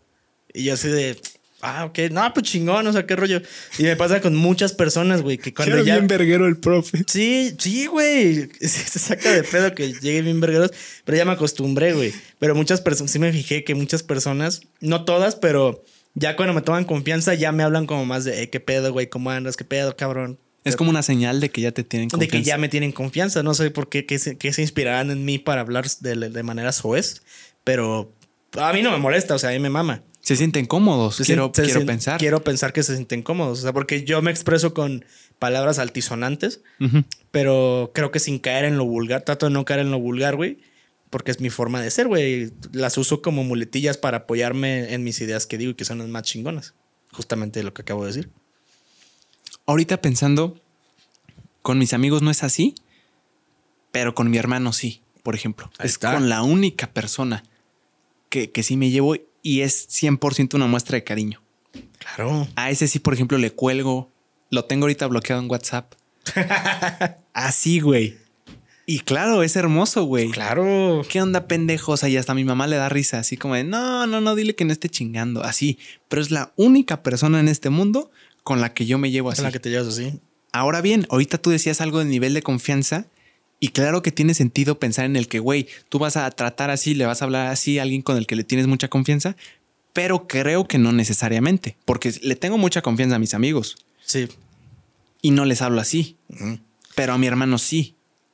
Y 0.56 0.64
yo 0.64 0.74
así 0.74 0.88
de, 0.88 1.22
ah, 1.62 1.86
ok, 1.86 2.00
no, 2.12 2.34
pues 2.34 2.46
chingón, 2.46 2.86
o 2.88 2.94
sea, 2.94 3.06
qué 3.06 3.16
rollo. 3.16 3.42
Y 3.78 3.84
me 3.84 3.96
pasa 3.96 4.22
con 4.22 4.36
muchas 4.36 4.74
personas, 4.74 5.22
güey, 5.22 5.38
que 5.38 5.54
cuando 5.54 5.84
ya... 5.84 6.00
verguero 6.00 6.48
el 6.48 6.58
profe. 6.58 7.04
Sí, 7.08 7.56
sí, 7.58 7.86
güey. 7.88 8.50
Se 8.62 9.00
saca 9.00 9.32
de 9.32 9.44
pedo 9.44 9.74
que 9.76 9.94
lleguen 9.94 10.26
bien 10.26 10.40
vergueros, 10.40 10.72
pero 11.06 11.18
ya 11.18 11.26
me 11.26 11.32
acostumbré, 11.34 11.94
güey. 11.94 12.14
Pero 12.40 12.56
muchas 12.56 12.82
personas, 12.82 13.12
sí 13.12 13.20
me 13.20 13.32
fijé 13.32 13.64
que 13.64 13.76
muchas 13.76 14.04
personas, 14.04 14.62
no 14.82 15.06
todas, 15.06 15.36
pero 15.36 15.84
ya 16.14 16.36
cuando 16.36 16.54
me 16.54 16.62
toman 16.62 16.86
confianza 16.86 17.34
ya 17.34 17.52
me 17.52 17.64
hablan 17.64 17.86
como 17.86 18.06
más 18.06 18.24
de, 18.24 18.42
"Eh, 18.44 18.50
¿qué 18.50 18.60
pedo, 18.60 18.92
güey? 18.92 19.08
¿Cómo 19.08 19.30
andas? 19.32 19.58
¿Qué 19.58 19.64
pedo, 19.66 19.96
cabrón? 19.96 20.40
Es 20.64 20.76
como 20.76 20.90
una 20.90 21.02
señal 21.02 21.40
de 21.40 21.50
que 21.50 21.62
ya 21.62 21.72
te 21.72 21.84
tienen 21.84 22.10
De 22.10 22.12
confianza. 22.12 22.38
que 22.38 22.44
ya 22.44 22.58
me 22.58 22.68
tienen 22.68 22.92
confianza. 22.92 23.42
No 23.42 23.54
sé 23.54 23.72
por 23.72 23.88
qué, 23.88 24.06
qué 24.06 24.20
se, 24.20 24.38
qué 24.38 24.52
se 24.52 24.62
inspirarán 24.62 25.12
en 25.12 25.24
mí 25.24 25.38
para 25.38 25.62
hablar 25.62 25.86
de, 26.02 26.16
de 26.30 26.44
manera 26.44 26.74
soez, 26.74 27.22
pero 27.64 28.12
a 28.58 28.74
mí 28.74 28.82
no 28.82 28.92
me 28.92 28.98
molesta, 28.98 29.36
o 29.36 29.40
sea, 29.40 29.52
a 29.52 29.54
mí 29.54 29.60
me 29.60 29.70
mama. 29.70 30.04
Se 30.28 30.36
sienten 30.36 30.66
cómodos, 30.66 31.16
Se 31.16 31.24
quiero, 31.24 31.52
se 31.56 31.64
quiero 31.64 31.86
pensar. 31.86 32.20
Quiero 32.20 32.44
pensar 32.44 32.74
que 32.74 32.84
se 32.84 32.96
sienten 32.96 33.24
cómodos, 33.24 33.60
o 33.60 33.62
sea, 33.62 33.72
porque 33.72 34.04
yo 34.04 34.22
me 34.22 34.30
expreso 34.30 34.74
con 34.74 35.06
palabras 35.40 35.80
altisonantes 35.80 36.62
pero 37.32 37.92
creo 37.94 38.12
que 38.12 38.20
sin 38.20 38.40
caer 38.40 38.66
en 38.66 38.78
lo 38.78 38.86
vulgar, 38.86 39.22
trato 39.22 39.46
de 39.46 39.52
no 39.52 39.64
caer 39.64 39.82
en 39.82 39.92
lo 39.92 40.00
vulgar, 40.00 40.36
güey, 40.36 40.58
porque 41.10 41.32
es 41.32 41.40
mi 41.40 41.50
forma 41.50 41.82
de 41.82 41.92
ser, 41.92 42.08
güey. 42.08 42.52
Las 42.72 42.98
uso 42.98 43.22
como 43.22 43.44
muletillas 43.44 43.98
para 43.98 44.18
apoyarme 44.18 44.94
en 44.94 45.04
mis 45.04 45.22
ideas 45.22 45.46
que 45.46 45.58
digo 45.58 45.72
y 45.72 45.76
que 45.76 45.86
son 45.86 46.00
las 46.00 46.08
más 46.08 46.24
chingonas. 46.24 46.74
Justamente 47.14 47.64
lo 47.64 47.74
que 47.74 47.84
acabo 47.84 48.02
de 48.02 48.08
decir. 48.08 48.30
Ahorita 49.66 50.02
pensando, 50.02 50.60
con 51.62 51.78
mis 51.78 51.94
amigos 51.94 52.22
no 52.22 52.32
es 52.32 52.44
así, 52.44 52.76
pero 53.92 54.14
con 54.14 54.30
mi 54.30 54.38
hermano 54.38 54.74
sí, 54.74 55.04
por 55.24 55.36
ejemplo. 55.36 55.70
Ahí 55.78 55.86
es 55.86 55.94
está. 55.94 56.16
con 56.16 56.28
la 56.28 56.44
única 56.44 56.92
persona 56.92 57.44
que, 58.30 58.52
que 58.52 58.64
sí 58.64 58.76
me 58.76 58.90
llevo 58.90 59.16
y 59.48 59.62
es 59.62 59.88
100% 59.88 60.56
una 60.56 60.68
muestra 60.68 60.98
de 60.98 61.06
cariño. 61.06 61.42
Claro. 62.00 62.50
A 62.58 62.70
ese 62.70 62.86
sí, 62.90 63.00
por 63.00 63.14
ejemplo, 63.14 63.38
le 63.38 63.52
cuelgo. 63.52 64.12
Lo 64.50 64.66
tengo 64.66 64.84
ahorita 64.84 65.08
bloqueado 65.08 65.42
en 65.42 65.50
WhatsApp. 65.50 65.94
Así, 67.34 67.80
güey. 67.80 68.18
Y 68.86 69.00
claro, 69.00 69.44
es 69.44 69.56
hermoso, 69.56 70.04
güey. 70.04 70.32
Claro. 70.32 71.02
¿Qué 71.08 71.22
onda, 71.22 71.48
pendejo? 71.48 71.94
O 71.94 71.98
sea, 71.98 72.10
y 72.10 72.18
hasta 72.18 72.34
mi 72.34 72.44
mamá 72.44 72.68
le 72.68 72.76
da 72.76 72.90
risa, 72.90 73.20
así 73.20 73.36
como 73.36 73.56
de, 73.56 73.66
no, 73.66 74.08
no, 74.08 74.22
no, 74.22 74.36
dile 74.36 74.56
que 74.56 74.64
no 74.64 74.72
esté 74.72 74.88
chingando, 74.88 75.44
así. 75.44 75.78
Pero 76.08 76.22
es 76.22 76.32
la 76.32 76.54
única 76.56 77.04
persona 77.04 77.40
en 77.42 77.50
este 77.50 77.70
mundo 77.70 78.12
con 78.44 78.62
la 78.62 78.74
que 78.74 78.86
yo 78.86 78.98
me 78.98 79.12
llevo 79.12 79.30
así. 79.30 79.38
Con 79.38 79.46
la 79.46 79.52
que 79.52 79.60
te 79.60 79.70
llevas 79.70 79.88
así. 79.88 80.20
Ahora 80.54 80.80
bien, 80.82 81.06
ahorita 81.10 81.38
tú 81.38 81.50
decías 81.52 81.82
algo 81.82 82.00
de 82.00 82.06
nivel 82.06 82.34
de 82.34 82.42
confianza 82.42 83.08
y 83.60 83.70
claro 83.70 84.02
que 84.02 84.12
tiene 84.12 84.34
sentido 84.34 84.80
pensar 84.80 85.06
en 85.06 85.16
el 85.16 85.28
que, 85.28 85.40
güey, 85.40 85.68
tú 85.90 86.00
vas 86.00 86.18
a 86.18 86.30
tratar 86.32 86.70
así, 86.70 86.94
le 86.94 87.06
vas 87.06 87.22
a 87.22 87.26
hablar 87.26 87.48
así 87.48 87.80
a 87.80 87.84
alguien 87.84 88.02
con 88.02 88.18
el 88.18 88.28
que 88.28 88.36
le 88.36 88.44
tienes 88.44 88.68
mucha 88.68 88.88
confianza, 88.88 89.36
pero 89.94 90.28
creo 90.28 90.68
que 90.68 90.78
no 90.78 90.92
necesariamente, 90.92 91.76
porque 91.86 92.14
le 92.22 92.36
tengo 92.36 92.58
mucha 92.58 92.82
confianza 92.82 93.16
a 93.16 93.20
mis 93.20 93.34
amigos 93.34 93.76
Sí. 94.06 94.28
y 95.22 95.32
no 95.32 95.46
les 95.46 95.62
hablo 95.62 95.82
así, 95.82 96.18
pero 96.96 97.14
a 97.14 97.18
mi 97.18 97.28
hermano 97.28 97.58
sí. 97.58 97.94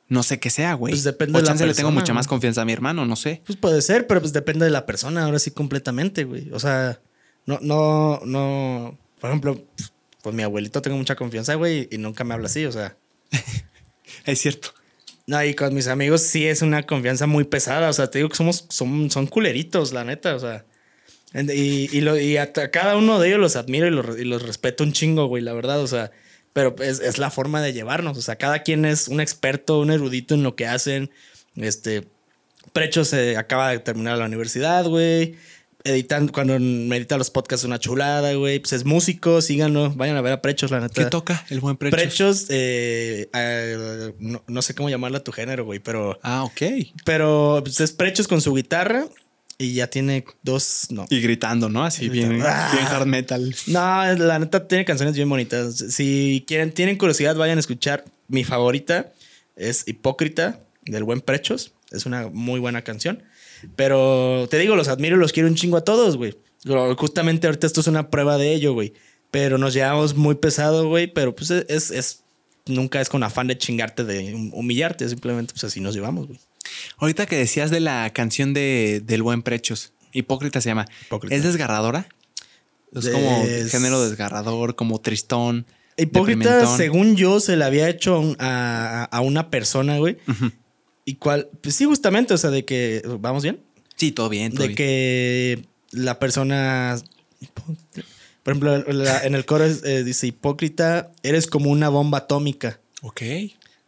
No 0.10 0.22
sé 0.22 0.38
qué 0.40 0.50
sea, 0.52 0.74
güey. 0.76 0.92
Pues 0.92 1.04
depende 1.06 1.38
o 1.38 1.42
de 1.42 1.44
la 1.44 1.48
chance 1.48 1.66
le 1.66 1.74
tengo 1.74 1.88
persona, 1.90 2.02
mucha 2.02 2.14
más 2.14 2.28
confianza 2.28 2.62
a 2.62 2.66
mi 2.66 2.74
hermano, 2.74 3.06
no 3.06 3.16
sé. 3.16 3.42
Pues 3.48 3.58
puede 3.58 3.82
ser, 3.82 4.06
pero 4.06 4.20
pues 4.20 4.32
depende 4.34 4.66
de 4.66 4.70
la 4.72 4.86
persona, 4.86 5.24
ahora 5.24 5.40
sí 5.40 5.50
completamente, 5.50 6.26
güey. 6.26 6.52
O 6.52 6.60
sea, 6.60 7.00
no, 7.48 7.58
no, 7.62 8.20
no. 8.26 8.96
Por 9.20 9.30
ejemplo, 9.32 9.64
pues 10.22 10.36
mi 10.36 10.44
abuelito 10.44 10.82
tengo 10.84 10.98
mucha 10.98 11.16
confianza, 11.16 11.56
güey, 11.56 11.88
y 11.90 11.98
nunca 11.98 12.26
me 12.26 12.34
habla 12.36 12.46
así, 12.48 12.66
o 12.66 12.72
sea. 12.72 12.96
Es 14.26 14.40
cierto. 14.40 14.74
No, 15.26 15.44
y 15.44 15.54
con 15.54 15.74
mis 15.74 15.88
amigos 15.88 16.22
sí 16.22 16.46
es 16.48 16.62
una 16.62 16.84
confianza 16.84 17.28
muy 17.28 17.46
pesada. 17.46 17.90
O 17.90 17.94
sea, 17.94 18.10
te 18.10 18.20
digo 18.20 18.30
que 18.30 18.36
somos, 18.36 18.66
son, 18.70 19.10
son 19.10 19.28
culeritos, 19.28 19.94
la 19.94 20.04
neta. 20.04 20.36
O 20.36 20.40
sea. 20.40 20.66
Y, 21.34 21.90
y, 21.98 22.02
lo- 22.02 22.20
y 22.20 22.38
a, 22.38 22.44
a 22.44 22.72
cada 22.72 22.96
uno 22.98 23.20
de 23.20 23.30
ellos 23.30 23.40
los 23.40 23.56
admiro 23.56 23.88
y 23.88 23.92
los, 23.92 24.20
y 24.20 24.24
los 24.26 24.42
respeto 24.44 24.84
un 24.84 24.92
chingo, 24.94 25.26
güey, 25.28 25.42
la 25.42 25.54
verdad. 25.54 25.80
O 25.82 25.88
sea, 25.88 26.12
pero 26.52 26.76
es, 26.80 27.00
es 27.00 27.18
la 27.18 27.32
forma 27.32 27.62
de 27.62 27.74
llevarnos. 27.74 28.18
O 28.18 28.22
sea, 28.22 28.36
cada 28.36 28.64
quien 28.64 28.86
es 28.86 29.08
un 29.08 29.22
experto, 29.22 29.80
un 29.80 29.92
erudito 29.92 30.36
en 30.36 30.44
lo 30.44 30.56
que 30.56 30.68
hacen. 30.68 31.10
Este. 31.56 32.08
Precho 32.72 33.04
se 33.06 33.36
acaba 33.38 33.70
de 33.72 33.80
terminar 33.80 34.18
la 34.18 34.26
universidad, 34.26 34.86
güey. 34.86 35.36
Editando, 35.86 36.32
cuando 36.32 36.58
me 36.60 36.96
edita 36.96 37.18
los 37.18 37.30
podcasts, 37.30 37.66
una 37.66 37.78
chulada, 37.78 38.34
güey. 38.36 38.60
Pues 38.60 38.72
es 38.72 38.86
músico, 38.86 39.42
síganlo. 39.42 39.92
Vayan 39.92 40.16
a 40.16 40.22
ver 40.22 40.32
a 40.32 40.42
Prechos, 40.42 40.72
la 40.72 40.80
neta. 40.80 41.04
¿Qué 41.04 41.10
toca 41.10 41.46
el 41.50 41.60
buen 41.60 41.76
precho? 41.76 41.96
Prechos, 41.98 42.46
eh, 42.50 43.30
eh, 43.34 44.14
no, 44.20 44.42
no 44.48 44.62
sé 44.62 44.76
cómo 44.76 44.90
llamarla 44.90 45.18
a 45.18 45.24
tu 45.26 45.34
género, 45.34 45.66
güey, 45.66 45.80
pero, 45.80 46.18
Ah, 46.24 46.44
ok. 46.46 46.62
pero 47.04 47.60
pues, 47.66 47.82
es 47.82 47.92
Prechos 47.92 48.30
con 48.30 48.40
su 48.40 48.54
guitarra 48.54 49.08
y 49.58 49.74
ya 49.74 49.88
tiene 49.88 50.24
dos, 50.42 50.88
no. 50.90 51.06
Y 51.10 51.20
gritando, 51.20 51.68
¿no? 51.68 51.84
Así 51.84 52.08
bien, 52.08 52.42
Ah. 52.46 52.70
bien 52.74 52.86
hard 52.88 53.06
metal. 53.06 53.54
No, 53.68 54.14
la 54.16 54.40
neta 54.40 54.66
tiene 54.70 54.86
canciones 54.86 55.16
bien 55.18 55.28
bonitas. 55.28 55.76
Si 55.90 56.46
quieren, 56.48 56.72
tienen 56.72 56.98
curiosidad, 56.98 57.36
vayan 57.36 57.58
a 57.58 57.60
escuchar. 57.60 58.06
Mi 58.30 58.46
favorita 58.46 59.12
es 59.58 59.84
Hipócrita 59.86 60.62
del 60.86 61.04
buen 61.04 61.20
Prechos. 61.20 61.74
Es 61.92 62.06
una 62.06 62.28
muy 62.30 62.62
buena 62.62 62.84
canción. 62.84 63.22
Pero 63.76 64.48
te 64.50 64.58
digo, 64.58 64.76
los 64.76 64.88
admiro 64.88 65.16
y 65.16 65.20
los 65.20 65.32
quiero 65.32 65.50
un 65.50 65.56
chingo 65.56 65.78
a 65.78 65.84
todos, 65.84 66.18
güey. 66.18 66.36
Justamente 66.98 67.48
ahorita 67.48 67.68
esto 67.68 67.82
es 67.82 67.88
una 67.88 68.10
prueba 68.10 68.38
de 68.38 68.54
ello, 68.54 68.74
güey. 68.74 68.94
Pero 69.32 69.58
nos 69.58 69.74
llevamos 69.74 70.16
muy 70.16 70.36
pesado, 70.36 70.88
güey. 70.88 71.08
Pero 71.08 71.36
pues 71.36 71.50
es, 71.52 71.92
es, 71.92 72.24
nunca 72.66 73.02
es 73.02 73.10
con 73.10 73.24
afán 73.24 73.48
de 73.48 73.58
chingarte, 73.58 74.04
de 74.04 74.34
humillarte. 74.54 75.08
Simplemente 75.10 75.54
pues 75.54 75.64
así 75.66 75.80
nos 75.82 75.96
llevamos, 75.96 76.28
güey. 76.28 76.40
Ahorita 76.98 77.26
que 77.26 77.36
decías 77.38 77.72
de 77.72 77.80
la 77.80 78.10
canción 78.14 78.54
de, 78.54 79.02
del 79.04 79.22
buen 79.24 79.42
Prechos, 79.42 79.92
Hipócrita 80.14 80.62
se 80.62 80.70
llama. 80.70 80.86
Hipócrita. 81.08 81.36
¿Es 81.36 81.44
desgarradora? 81.44 82.08
Es 82.94 83.10
como 83.10 83.44
Es- 83.44 83.72
género 83.72 84.02
desgarrador, 84.08 84.76
como 84.76 85.00
tristón. 85.02 85.66
Hipócrita, 85.98 86.66
según 86.78 87.16
yo, 87.16 87.40
se 87.40 87.56
le 87.56 87.66
había 87.66 87.88
hecho 87.90 88.36
a 88.40 89.04
a, 89.04 89.18
a 89.18 89.22
una 89.22 89.50
persona, 89.50 89.98
güey. 89.98 90.18
Ujú. 90.28 90.52
Y 91.06 91.16
cuál, 91.16 91.50
pues 91.62 91.76
sí, 91.76 91.86
justamente, 91.86 92.34
o 92.34 92.38
sea, 92.38 92.50
de 92.50 92.64
que, 92.66 93.02
¿vamos 93.20 93.44
bien? 93.44 93.60
Sí, 93.96 94.12
todo 94.12 94.30
bien, 94.30 94.52
todo 94.52 94.62
De 94.64 94.68
bien. 94.70 94.76
que 94.78 95.66
la 95.92 96.18
persona, 96.20 96.98
por 98.44 98.52
ejemplo, 98.54 98.78
la- 98.94 99.24
en 99.24 99.36
el 99.36 99.46
coro 99.46 99.66
eh, 99.66 100.04
dice, 100.04 100.28
hipócrita, 100.28 101.12
eres 101.24 101.48
como 101.48 101.70
una 101.72 101.90
bomba 101.90 102.20
atómica. 102.20 102.80
Ok. 103.02 103.22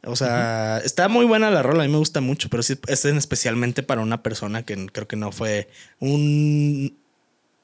O 0.07 0.15
sea, 0.15 0.81
está 0.85 1.07
muy 1.07 1.25
buena 1.25 1.49
la 1.49 1.63
rola, 1.63 1.83
a 1.83 1.87
mí 1.87 1.91
me 1.91 1.97
gusta 1.97 2.21
mucho, 2.21 2.47
pero 2.49 2.61
sí 2.61 2.75
es 2.87 3.05
especialmente 3.05 3.81
para 3.81 4.01
una 4.01 4.21
persona 4.21 4.63
que 4.63 4.85
creo 4.91 5.07
que 5.07 5.15
no 5.15 5.31
fue 5.31 5.67
un, 5.99 6.95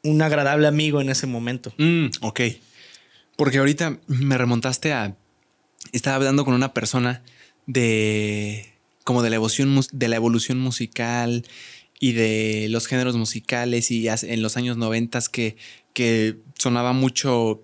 un 0.01 0.21
agradable 0.23 0.67
amigo 0.67 1.01
en 1.01 1.09
ese 1.09 1.27
momento. 1.27 1.71
Mm, 1.77 2.07
ok. 2.21 2.41
Porque 3.35 3.59
ahorita 3.59 3.99
me 4.07 4.37
remontaste 4.39 4.91
a. 4.91 5.15
Estaba 5.91 6.15
hablando 6.15 6.43
con 6.43 6.55
una 6.55 6.73
persona 6.73 7.21
de. 7.67 8.70
Como 9.03 9.23
de 9.23 9.29
la 9.29 9.37
evolución, 9.37 9.79
de 9.91 10.07
la 10.07 10.15
evolución 10.15 10.59
musical 10.59 11.45
y 11.99 12.13
de 12.13 12.67
los 12.69 12.87
géneros 12.87 13.15
musicales 13.15 13.91
y 13.91 14.07
en 14.07 14.41
los 14.41 14.57
años 14.57 14.77
noventas 14.77 15.29
que, 15.29 15.55
que 15.93 16.37
sonaba 16.57 16.93
mucho 16.93 17.61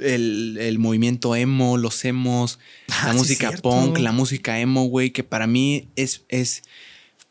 el, 0.00 0.76
movimiento 0.78 1.34
emo, 1.34 1.78
los 1.78 2.04
emos, 2.04 2.58
la 2.88 3.10
ah, 3.10 3.12
música 3.14 3.52
punk, 3.52 3.98
la 3.98 4.12
música 4.12 4.60
emo, 4.60 4.84
güey, 4.84 5.10
que 5.10 5.24
para 5.24 5.46
mí 5.46 5.88
es, 5.96 6.24
es, 6.28 6.62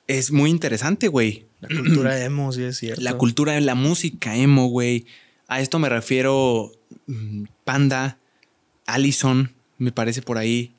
es 0.08 0.32
muy 0.32 0.50
interesante, 0.50 1.08
güey. 1.08 1.46
La 1.62 1.70
cultura 1.70 2.20
emo, 2.24 2.52
sí 2.52 2.64
es 2.64 2.78
cierto. 2.78 3.02
La 3.02 3.18
cultura 3.18 3.54
de 3.54 3.62
la 3.62 3.76
música 3.76 4.36
emo, 4.36 4.68
güey. 4.68 5.06
A 5.48 5.62
esto 5.62 5.80
me 5.80 5.90
refiero 5.90 6.72
mm, 7.08 7.44
Panda, 7.64 8.18
Allison, 8.86 9.54
me 9.78 9.92
parece 9.92 10.22
por 10.22 10.38
ahí. 10.38 10.75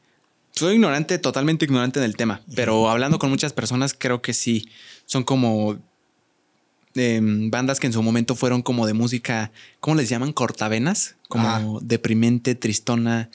Soy 0.59 0.77
ignorante, 0.77 1.19
totalmente 1.19 1.67
ignorante 1.67 2.01
del 2.01 2.17
tema, 2.17 2.41
pero 2.55 2.89
hablando 2.89 3.19
con 3.19 3.29
muchas 3.29 3.53
personas 3.53 3.93
creo 3.93 4.23
que 4.23 4.33
sí 4.33 4.71
son 5.05 5.23
como 5.23 5.77
em, 6.95 7.51
bandas 7.51 7.79
que 7.79 7.87
en 7.87 7.93
su 7.93 8.03
momento 8.03 8.35
fueron 8.35 8.63
como 8.63 8.87
de 8.87 8.95
música, 8.95 9.53
¿cómo 9.81 9.97
les 9.97 10.09
llaman? 10.09 10.33
Cortavenas, 10.33 11.17
como 11.29 11.79
deprimente, 11.83 12.55
tristona. 12.55 13.29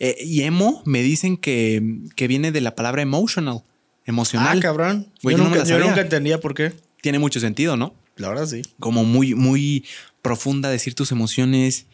Eh, 0.00 0.16
y 0.20 0.42
emo 0.42 0.82
me 0.84 1.04
dicen 1.04 1.36
que, 1.36 1.80
viene 2.16 2.50
de 2.50 2.60
la 2.60 2.74
palabra 2.74 3.02
emotional, 3.02 3.62
emocional. 4.04 4.58
Ah, 4.58 4.60
cabrón. 4.60 5.06
yo, 5.22 5.38
nunca, 5.38 5.62
yo 5.62 5.78
nunca 5.78 6.00
entendía 6.00 6.40
por 6.40 6.54
qué. 6.54 6.72
Tiene 7.00 7.20
mucho 7.20 7.38
sentido, 7.38 7.76
¿no? 7.76 7.94
La 8.16 8.30
verdad 8.30 8.46
sí. 8.46 8.62
Como 8.80 9.04
muy, 9.04 9.36
muy 9.36 9.84
profunda 10.22 10.70
decir 10.70 10.96
tus 10.96 11.12
emociones 11.12 11.86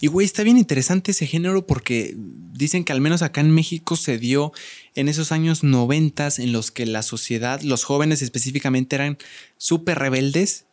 y 0.00 0.06
güey, 0.06 0.24
está 0.24 0.42
bien 0.42 0.58
interesante 0.58 1.10
ese 1.10 1.26
género 1.26 1.66
porque 1.66 2.14
dicen 2.16 2.84
que 2.84 2.92
al 2.92 3.00
menos 3.00 3.22
acá 3.22 3.40
en 3.40 3.50
México 3.50 3.96
se 3.96 4.18
dio 4.18 4.52
en 4.94 5.08
esos 5.08 5.32
años 5.32 5.64
noventas 5.64 6.38
en 6.38 6.52
los 6.52 6.70
que 6.70 6.86
la 6.86 7.02
sociedad, 7.02 7.60
los 7.62 7.84
jóvenes 7.84 8.22
específicamente 8.22 8.96
eran 8.96 9.18
súper 9.56 9.98
rebeldes 9.98 10.66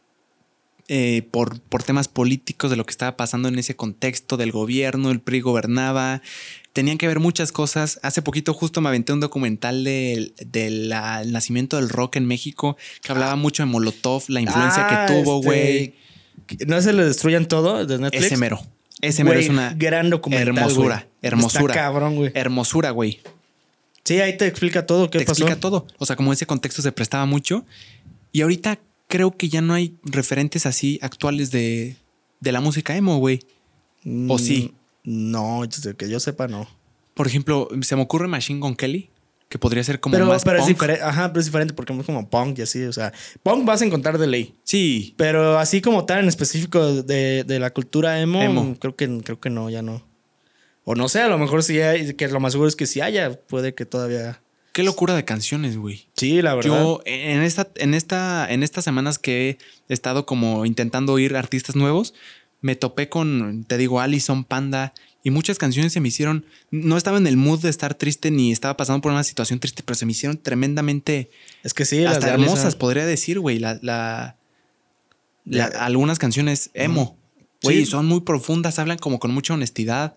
eh, 0.88 1.28
por, 1.32 1.60
por 1.62 1.82
temas 1.82 2.08
políticos 2.08 2.70
de 2.70 2.78
lo 2.78 2.86
que 2.86 2.92
estaba 2.92 3.18
pasando 3.18 3.48
en 3.48 3.58
ese 3.58 3.76
contexto 3.76 4.38
del 4.38 4.52
gobierno, 4.52 5.10
el 5.10 5.20
PRI 5.20 5.42
gobernaba, 5.42 6.22
tenían 6.74 7.00
que 7.00 7.08
ver 7.08 7.20
muchas 7.20 7.52
cosas. 7.52 8.00
Hace 8.04 8.22
poquito 8.22 8.54
justo 8.54 8.82
me 8.82 8.90
aventé 8.90 9.12
un 9.12 9.20
documental 9.20 9.84
del 9.84 10.90
nacimiento 11.26 11.78
del 11.78 11.90
rock 11.90 12.18
en 12.18 12.28
México 12.28 12.78
que 13.02 13.12
hablaba 13.12 13.32
ah. 13.32 13.38
mucho 13.38 13.64
de 13.64 13.68
Molotov, 13.68 14.26
la 14.28 14.42
influencia 14.42 14.88
que 14.88 14.94
ah, 14.94 15.06
tuvo, 15.08 15.38
este, 15.38 15.48
güey. 15.48 15.96
¿No 16.68 16.80
se 16.80 16.94
le 16.94 17.06
destruyan 17.06 17.48
todo 17.48 17.84
de 17.88 17.98
Netflix? 17.98 18.26
Ese 18.26 18.38
mero. 18.38 18.62
Ese 19.02 19.24
merece 19.24 19.50
una 19.50 19.74
gran 19.74 20.10
documental. 20.10 20.56
Hermosura, 20.58 21.08
hermosura. 21.22 21.74
Está 21.74 21.86
cabrón, 21.86 22.16
güey. 22.16 22.32
Hermosura, 22.34 22.92
güey. 22.92 23.20
Sí, 24.04 24.20
ahí 24.22 24.38
te 24.38 24.48
explica 24.48 24.86
todo 24.86 25.10
qué 25.10 25.20
te 25.20 25.24
explica 25.24 25.56
todo. 25.56 25.88
O 25.98 26.06
sea, 26.06 26.16
como 26.16 26.32
ese 26.32 26.46
contexto 26.46 26.82
se 26.82 26.92
prestaba 26.92 27.26
mucho. 27.26 27.66
Y 28.32 28.42
ahorita 28.42 28.80
creo 29.08 29.36
que 29.36 29.50
ya 29.50 29.62
no 29.62 29.74
hay 29.74 29.96
referentes 30.04 30.66
así 30.66 31.00
actuales 31.02 31.52
de, 31.52 31.96
de 32.40 32.52
la 32.52 32.62
música 32.62 32.96
emo, 32.96 33.18
güey. 33.18 33.40
¿O 34.28 34.38
sí? 34.38 34.74
Mm, 35.04 35.32
no, 35.32 35.62
que 35.98 36.10
yo 36.10 36.20
sepa, 36.20 36.48
no. 36.48 36.68
Por 37.14 37.28
ejemplo, 37.28 37.70
se 37.82 37.96
me 37.96 38.02
ocurre 38.02 38.28
Machine 38.28 38.60
Gun 38.60 38.76
Kelly 38.76 39.10
que 39.50 39.60
podría 39.60 39.84
ser 39.84 40.00
como 40.00 40.18
más 40.18 40.44
pero 40.44 40.60
Es 40.60 40.68
diferente, 40.68 41.04
ajá, 41.04 41.30
pero 41.30 41.40
es 41.40 41.46
diferente 41.46 41.74
porque 41.74 41.94
es 41.94 42.06
como 42.06 42.30
punk 42.30 42.60
y 42.60 42.62
así, 42.64 42.84
o 42.84 42.94
sea, 42.94 43.14
punk 43.44 43.66
vas 43.66 43.82
a 43.82 43.86
encontrar 43.86 44.18
de 44.18 44.28
ley. 44.28 44.56
Sí. 44.64 45.14
Pero 45.18 45.60
así 45.60 45.82
como 45.82 46.06
tal 46.06 46.20
en 46.20 46.28
específico 46.28 47.04
de, 47.04 47.44
de 47.44 47.60
la 47.60 47.72
cultura 47.72 48.20
emo, 48.20 48.76
creo 48.80 48.96
que 48.96 49.22
creo 49.24 49.40
que 49.40 49.50
no, 49.50 49.70
ya 49.70 49.82
no. 49.82 50.04
O 50.84 50.96
no 50.96 51.10
sé, 51.10 51.22
a 51.22 51.28
lo 51.28 51.38
mejor 51.38 51.64
sí 51.64 51.80
hay, 51.80 52.14
que 52.14 52.28
lo 52.28 52.40
más 52.40 52.54
seguro 52.54 52.68
es 52.68 52.76
que 52.76 52.86
sí 52.86 53.02
haya, 53.02 53.40
puede 53.48 53.74
que 53.74 53.86
todavía 53.86 54.42
Qué 54.76 54.84
locura 54.84 55.16
de 55.16 55.24
canciones, 55.24 55.78
güey. 55.78 56.10
Sí, 56.18 56.42
la 56.42 56.54
verdad. 56.54 56.70
Yo 56.70 57.02
en 57.06 57.42
esta 57.44 57.70
en 57.76 57.94
esta 57.94 58.46
en 58.52 58.62
estas 58.62 58.84
semanas 58.84 59.18
que 59.18 59.58
he 59.88 59.94
estado 59.94 60.26
como 60.26 60.66
intentando 60.66 61.14
oír 61.14 61.38
artistas 61.38 61.78
nuevos, 61.78 62.14
me 62.60 62.76
topé 62.76 63.08
con 63.08 63.64
te 63.64 63.78
digo 63.78 64.02
Allison 64.02 64.44
Panda 64.44 64.94
y 65.26 65.32
muchas 65.32 65.58
canciones 65.58 65.92
se 65.92 66.00
me 66.00 66.10
hicieron, 66.10 66.46
no 66.70 66.98
estaba 66.98 67.18
en 67.18 67.26
el 67.26 67.36
mood 67.36 67.60
de 67.60 67.70
estar 67.70 67.96
triste 67.96 68.30
ni 68.30 68.52
estaba 68.52 68.78
pasando 68.78 69.02
por 69.02 69.12
una 69.12 69.24
situación 69.24 69.60
triste, 69.60 69.82
pero 69.84 69.96
se 69.96 70.06
me 70.06 70.12
hicieron 70.12 70.38
tremendamente... 70.38 71.32
Es 71.64 71.74
que 71.74 71.84
sí, 71.84 72.06
hasta 72.06 72.30
hermosas, 72.32 72.76
podría 72.76 73.08
decir, 73.08 73.40
güey. 73.40 73.58
La, 73.58 73.80
la, 73.82 74.38
algunas 75.80 76.20
canciones 76.20 76.70
emo, 76.76 77.18
güey, 77.64 77.88
son 77.88 78.06
muy 78.06 78.22
profundas, 78.22 78.78
hablan 78.78 79.00
como 79.00 79.18
con 79.18 79.32
mucha 79.32 79.56
honestidad 79.56 80.16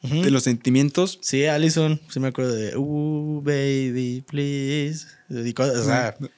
de 0.00 0.30
los 0.30 0.44
sentimientos. 0.44 1.18
Sí, 1.20 1.44
Allison, 1.44 2.00
sí 2.08 2.18
me 2.18 2.28
acuerdo 2.28 2.54
de 2.54 2.74
Uh, 2.74 3.42
baby, 3.42 4.24
please. 4.26 5.08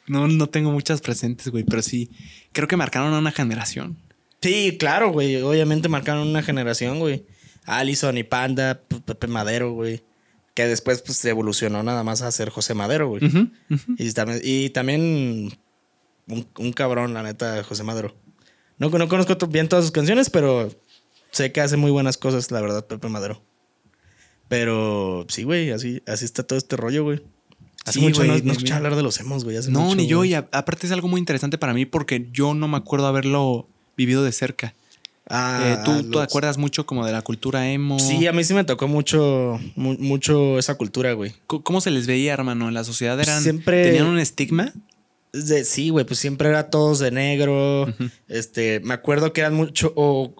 no, 0.09 0.27
no 0.27 0.49
tengo 0.49 0.73
muchas 0.73 1.01
presentes, 1.01 1.47
güey, 1.47 1.63
pero 1.63 1.81
sí, 1.81 2.11
creo 2.51 2.67
que 2.67 2.77
marcaron 2.77 3.15
a 3.15 3.21
una 3.21 3.31
generación. 3.31 3.99
Sí, 4.43 4.77
claro, 4.81 5.13
güey. 5.13 5.41
Obviamente 5.43 5.89
marcaron 5.89 6.27
una 6.27 6.43
generación, 6.43 6.99
güey. 6.99 7.25
Allison 7.67 8.17
y 8.19 8.25
Panda, 8.25 8.81
Pepe 9.05 9.27
Madero, 9.27 9.73
güey. 9.73 10.03
Que 10.55 10.67
después 10.67 11.03
pues, 11.03 11.19
se 11.19 11.31
evolucionó 11.31 11.83
nada 11.83 12.03
más 12.03 12.23
a 12.23 12.31
ser 12.33 12.51
José 12.51 12.75
Madero, 12.75 13.09
güey. 13.09 13.23
Y, 13.99 14.71
también, 14.71 15.53
un, 16.27 16.73
cabrón, 16.73 17.15
la 17.15 17.23
neta, 17.23 17.63
José 17.63 17.85
Madero. 17.85 18.17
No, 18.79 18.89
no 18.91 19.09
conozco 19.09 19.47
bien 19.47 19.69
todas 19.69 19.85
sus 19.85 19.93
canciones, 19.93 20.31
pero 20.31 20.71
sé 21.31 21.53
que 21.53 21.61
hace 21.61 21.77
muy 21.77 21.91
buenas 21.91 22.17
cosas, 22.17 22.51
la 22.51 22.61
verdad, 22.61 22.87
Pepe 22.87 23.09
Madero. 23.09 23.43
Pero 24.49 25.27
sí, 25.29 25.45
güey, 25.45 25.71
así, 25.71 26.03
así 26.07 26.25
está 26.25 26.43
todo 26.43 26.59
este 26.59 26.77
rollo, 26.77 27.05
güey. 27.05 27.23
Hace 27.85 28.01
mucho 28.01 28.25
no, 28.25 28.37
no 28.37 28.75
hablar 28.75 28.97
de 28.97 29.03
los 29.03 29.19
emos, 29.21 29.45
güey. 29.45 29.57
no, 29.69 29.95
ni 29.95 30.07
yo. 30.07 30.25
Y 30.25 30.35
aparte 30.35 30.87
es 30.87 30.93
algo 30.93 31.09
muy 31.09 31.19
interesante 31.19 31.57
para 31.57 31.73
mí 31.73 31.87
porque 31.87 32.29
yo 32.33 32.53
no 32.55 32.69
me 32.69 32.77
acuerdo 32.77 33.07
haberlo 33.07 33.69
vivido 33.97 34.25
de 34.25 34.33
cerca. 34.33 34.75
Ah, 35.31 35.61
eh, 35.65 35.79
¿tú, 35.85 36.11
te 36.11 36.19
acuerdas 36.19 36.59
mucho 36.59 36.85
como 36.87 37.07
de 37.07 37.13
la 37.13 37.23
cultura 37.23 37.71
emo? 37.71 38.01
Sí, 38.01 38.27
a 38.27 38.33
mí 38.33 38.43
sí 38.43 38.53
me 38.53 38.65
tocó 38.65 38.89
mucho, 38.89 39.61
mucho 39.77 40.59
esa 40.59 40.75
cultura, 40.75 41.13
güey. 41.13 41.35
¿Cómo 41.47 41.81
se 41.81 41.91
les 41.91 42.09
veía, 42.09 42.35
hermano? 42.35 42.67
¿En 42.67 42.75
la 42.75 42.83
sociedad 42.83 43.19
eran, 43.21 43.41
siempre... 43.41 43.85
tenían 43.85 44.07
un 44.07 44.19
estigma? 44.19 44.73
sí, 45.65 45.91
güey, 45.91 46.05
pues 46.05 46.19
siempre 46.19 46.49
era 46.49 46.71
todos 46.71 46.99
de 46.99 47.13
negro. 47.13 47.87
Este, 48.29 48.81
me 48.81 48.95
acuerdo 48.95 49.33
que 49.33 49.41
eran 49.41 49.55
mucho, 49.55 49.93
o 49.95 50.35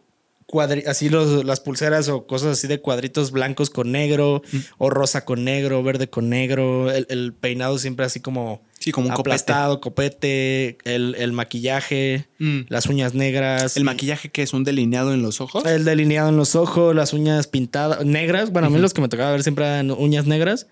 así 0.87 1.09
los, 1.09 1.45
las 1.45 1.61
pulseras 1.61 2.09
o 2.09 2.27
cosas 2.27 2.53
así 2.53 2.67
de 2.67 2.81
cuadritos 2.81 3.31
blancos 3.31 3.71
con 3.71 3.93
negro, 3.93 4.43
o 4.79 4.91
rosa 4.91 5.25
con 5.25 5.45
negro, 5.45 5.83
verde 5.83 6.11
con 6.11 6.29
negro. 6.29 6.91
El, 6.91 7.33
peinado 7.35 7.79
siempre 7.79 8.05
así 8.07 8.21
como 8.21 8.63
Sí, 8.81 8.93
como 8.93 9.09
un 9.09 9.13
aplastado, 9.13 9.79
copete, 9.83 10.79
el, 10.85 11.33
maquillaje, 11.33 12.27
mm. 12.39 12.61
las 12.69 12.87
uñas 12.87 13.13
negras. 13.13 13.77
¿El 13.77 13.85
maquillaje 13.85 14.31
que 14.31 14.43
es 14.43 14.55
un 14.55 14.65
delineado 14.65 15.13
en 15.13 15.21
los 15.21 15.43
ojos? 15.43 15.67
El 15.67 15.85
delineado 15.85 16.31
en 16.31 16.39
los 16.39 16.55
ojos, 16.55 16.97
las 16.97 17.13
uñas 17.13 17.47
pintadas, 17.47 18.07
negras. 18.07 18.51
Bueno, 18.53 18.69
a 18.69 18.71
mí 18.71 18.79
los 18.79 18.95
que 18.95 19.03
me 19.03 19.11
tocaba 19.11 19.33
ver 19.33 19.43
siempre 19.43 19.67
eran 19.67 19.91
uñas 19.91 20.27
negras 20.27 20.67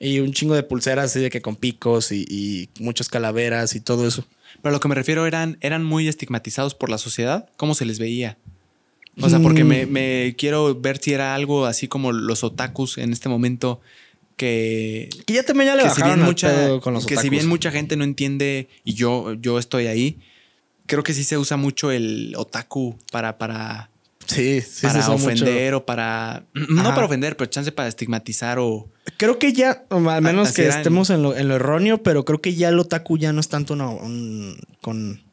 y 0.00 0.18
un 0.18 0.32
chingo 0.32 0.56
de 0.56 0.64
pulseras 0.64 1.04
así 1.12 1.20
de 1.20 1.30
que 1.30 1.40
con 1.40 1.54
picos 1.54 2.10
y, 2.10 2.68
muchas 2.80 3.08
calaveras 3.08 3.76
y 3.76 3.80
todo 3.80 4.08
eso. 4.08 4.26
Pero 4.60 4.70
a 4.70 4.72
lo 4.72 4.80
que 4.80 4.88
me 4.88 4.96
refiero 4.96 5.24
eran, 5.28 5.56
eran 5.60 5.84
muy 5.84 6.08
estigmatizados 6.08 6.74
por 6.74 6.90
la 6.90 6.98
sociedad. 6.98 7.48
¿Cómo 7.56 7.76
se 7.76 7.84
les 7.84 8.00
veía? 8.00 8.38
O 9.20 9.28
sea, 9.28 9.38
porque 9.38 9.62
me, 9.62 9.86
mm. 9.86 9.90
me 9.90 10.34
quiero 10.36 10.74
ver 10.74 10.98
si 10.98 11.12
era 11.12 11.36
algo 11.36 11.66
así 11.66 11.86
como 11.86 12.10
los 12.10 12.42
otakus 12.42 12.98
en 12.98 13.12
este 13.12 13.28
momento 13.28 13.80
que, 14.36 15.08
que 15.26 15.34
ya 15.34 15.42
también 15.42 15.68
ya 15.68 15.76
le 15.76 15.84
bajaron 15.84 16.20
si 16.20 16.24
mucha, 16.24 16.80
con 16.80 16.94
los 16.94 17.06
Que 17.06 17.16
si 17.16 17.28
bien 17.28 17.48
mucha 17.48 17.70
gente 17.70 17.96
no 17.96 18.04
entiende 18.04 18.68
y 18.84 18.94
yo, 18.94 19.34
yo 19.34 19.58
estoy 19.58 19.86
ahí, 19.86 20.18
creo 20.86 21.02
que 21.02 21.14
sí 21.14 21.24
se 21.24 21.38
usa 21.38 21.56
mucho 21.56 21.90
el 21.90 22.34
otaku 22.36 22.96
para, 23.10 23.38
para, 23.38 23.90
sí, 24.26 24.60
sí 24.60 24.86
para 24.86 25.08
ofender 25.10 25.74
o 25.74 25.86
para... 25.86 26.44
No 26.52 26.82
para 26.82 27.04
ofender, 27.04 27.36
pero 27.36 27.50
chance 27.50 27.72
para 27.72 27.88
estigmatizar 27.88 28.58
o... 28.58 28.88
Creo 29.16 29.38
que 29.38 29.52
ya, 29.52 29.84
al 29.90 30.22
menos 30.22 30.52
que 30.52 30.68
estemos 30.68 31.10
en 31.10 31.22
lo, 31.22 31.36
en 31.36 31.48
lo, 31.48 31.56
erróneo, 31.56 32.02
pero 32.02 32.24
creo 32.24 32.40
que 32.40 32.54
ya 32.54 32.68
el 32.68 32.78
otaku 32.78 33.18
ya 33.18 33.32
no 33.32 33.40
es 33.40 33.48
tanto 33.48 33.76
con 34.80 35.32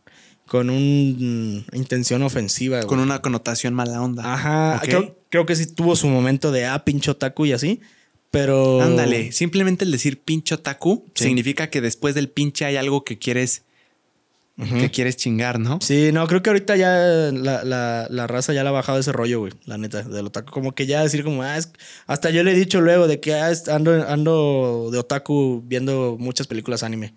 con 0.49 0.71
una 0.71 1.63
intención 1.73 2.23
ofensiva. 2.23 2.81
Con 2.81 2.99
una 2.99 3.21
connotación 3.21 3.73
mala 3.73 4.01
onda. 4.01 4.33
Ajá. 4.33 4.81
Creo, 4.81 5.15
creo, 5.29 5.45
que 5.45 5.55
sí 5.55 5.67
tuvo 5.67 5.95
su 5.95 6.07
momento 6.07 6.51
de 6.51 6.65
ah, 6.65 6.83
pincho 6.83 7.11
otaku 7.11 7.45
y 7.45 7.53
así. 7.53 7.81
Pero. 8.31 8.81
Ándale, 8.81 9.31
simplemente 9.31 9.85
el 9.85 9.91
decir 9.91 10.19
pincho 10.21 10.59
taku 10.59 11.05
significa 11.15 11.69
que 11.69 11.81
después 11.81 12.13
del 12.15 12.29
pinche 12.29 12.65
hay 12.65 12.75
algo 12.77 13.03
que 13.03 13.17
quieres 13.17 13.63
que 14.77 14.91
quieres 14.91 15.15
chingar, 15.15 15.57
¿no? 15.57 15.79
Sí, 15.81 16.11
no, 16.11 16.27
creo 16.27 16.43
que 16.43 16.49
ahorita 16.49 16.75
ya 16.75 16.91
la, 17.31 17.63
la, 17.63 18.07
la 18.09 18.27
raza 18.27 18.51
ya 18.51 18.61
la 18.61 18.71
ha 18.71 18.73
bajado 18.73 18.99
ese 18.99 19.13
rollo, 19.13 19.39
güey. 19.39 19.53
La 19.63 19.77
neta, 19.77 20.03
del 20.03 20.25
otaku. 20.25 20.51
Como 20.51 20.73
que 20.73 20.85
ya 20.85 21.01
decir 21.01 21.23
como, 21.23 21.43
ah, 21.43 21.57
es- 21.57 21.71
hasta 22.07 22.29
yo 22.29 22.43
le 22.43 22.51
he 22.51 22.55
dicho 22.55 22.81
luego 22.81 23.07
de 23.07 23.21
que 23.21 23.35
ah, 23.35 23.53
ando, 23.71 24.05
ando 24.05 24.89
de 24.91 24.97
otaku 24.97 25.63
viendo 25.65 26.17
muchas 26.19 26.47
películas 26.47 26.83
anime. 26.83 27.13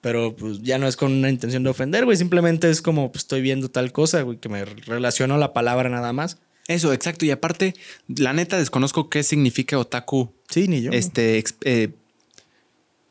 Pero 0.00 0.34
pues 0.34 0.62
ya 0.62 0.78
no 0.78 0.88
es 0.88 0.96
con 0.96 1.12
una 1.12 1.30
intención 1.30 1.62
de 1.62 1.70
ofender, 1.70 2.06
güey. 2.06 2.16
Simplemente 2.16 2.68
es 2.68 2.82
como, 2.82 3.12
pues 3.12 3.22
estoy 3.22 3.40
viendo 3.40 3.70
tal 3.70 3.92
cosa, 3.92 4.22
güey, 4.22 4.38
que 4.38 4.48
me 4.48 4.64
relaciono 4.64 5.38
la 5.38 5.52
palabra 5.52 5.88
nada 5.90 6.12
más. 6.12 6.38
Eso, 6.68 6.92
exacto. 6.92 7.24
Y 7.24 7.30
aparte, 7.30 7.74
la 8.08 8.32
neta 8.32 8.56
desconozco 8.58 9.08
qué 9.10 9.22
significa 9.22 9.78
otaku. 9.78 10.32
Sí, 10.48 10.68
ni 10.68 10.82
yo. 10.82 10.92
Este, 10.92 11.38
ex- 11.38 11.56
eh, 11.64 11.90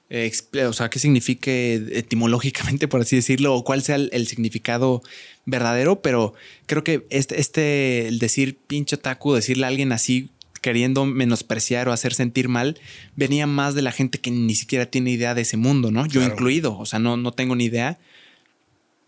ex- 0.09 0.47
o 0.67 0.73
sea, 0.73 0.89
qué 0.89 0.99
signifique 0.99 1.75
etimológicamente, 1.93 2.87
por 2.87 3.01
así 3.01 3.15
decirlo, 3.17 3.53
o 3.55 3.63
cuál 3.63 3.83
sea 3.83 3.95
el, 3.95 4.09
el 4.13 4.27
significado 4.27 5.01
verdadero, 5.45 6.01
pero 6.01 6.33
creo 6.67 6.83
que 6.83 7.05
este, 7.09 7.39
este, 7.39 8.07
el 8.07 8.19
decir 8.19 8.57
pinche 8.67 8.95
otaku, 8.95 9.33
decirle 9.33 9.65
a 9.65 9.67
alguien 9.69 9.91
así 9.91 10.29
queriendo 10.61 11.05
menospreciar 11.05 11.87
o 11.87 11.93
hacer 11.93 12.13
sentir 12.13 12.49
mal, 12.49 12.77
venía 13.15 13.47
más 13.47 13.75
de 13.75 13.81
la 13.81 13.91
gente 13.93 14.19
que 14.19 14.29
ni 14.29 14.55
siquiera 14.55 14.85
tiene 14.85 15.11
idea 15.11 15.33
de 15.33 15.41
ese 15.43 15.55
mundo, 15.57 15.89
¿no? 15.89 16.05
Yo 16.05 16.19
Claro. 16.19 16.33
incluido, 16.33 16.77
o 16.77 16.85
sea, 16.85 16.99
no, 16.99 17.15
no 17.17 17.31
tengo 17.31 17.55
ni 17.55 17.65
idea. 17.65 17.97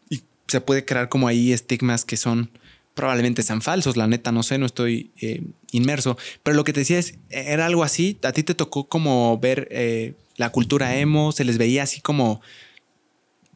Y 0.09 0.21
se 0.47 0.61
puede 0.61 0.85
crear 0.85 1.09
como 1.09 1.27
ahí 1.27 1.51
estigmas 1.51 2.05
que 2.05 2.15
son 2.15 2.49
probablemente 2.93 3.43
sean 3.43 3.61
falsos, 3.61 3.97
la 3.97 4.07
neta, 4.07 4.31
no 4.31 4.43
sé, 4.43 4.57
no 4.57 4.65
estoy 4.65 5.11
eh, 5.21 5.43
inmerso. 5.71 6.17
Pero 6.43 6.55
lo 6.55 6.63
que 6.63 6.73
te 6.73 6.81
decía 6.81 6.99
es, 6.99 7.15
era 7.29 7.65
algo 7.65 7.83
así, 7.83 8.19
a 8.23 8.31
ti 8.31 8.43
te 8.43 8.55
tocó 8.55 8.87
como 8.87 9.37
ver 9.39 9.67
eh, 9.71 10.15
la 10.37 10.51
cultura 10.51 10.95
emo, 10.97 11.31
se 11.31 11.43
les 11.43 11.57
veía 11.57 11.83
así 11.83 12.01
como, 12.01 12.41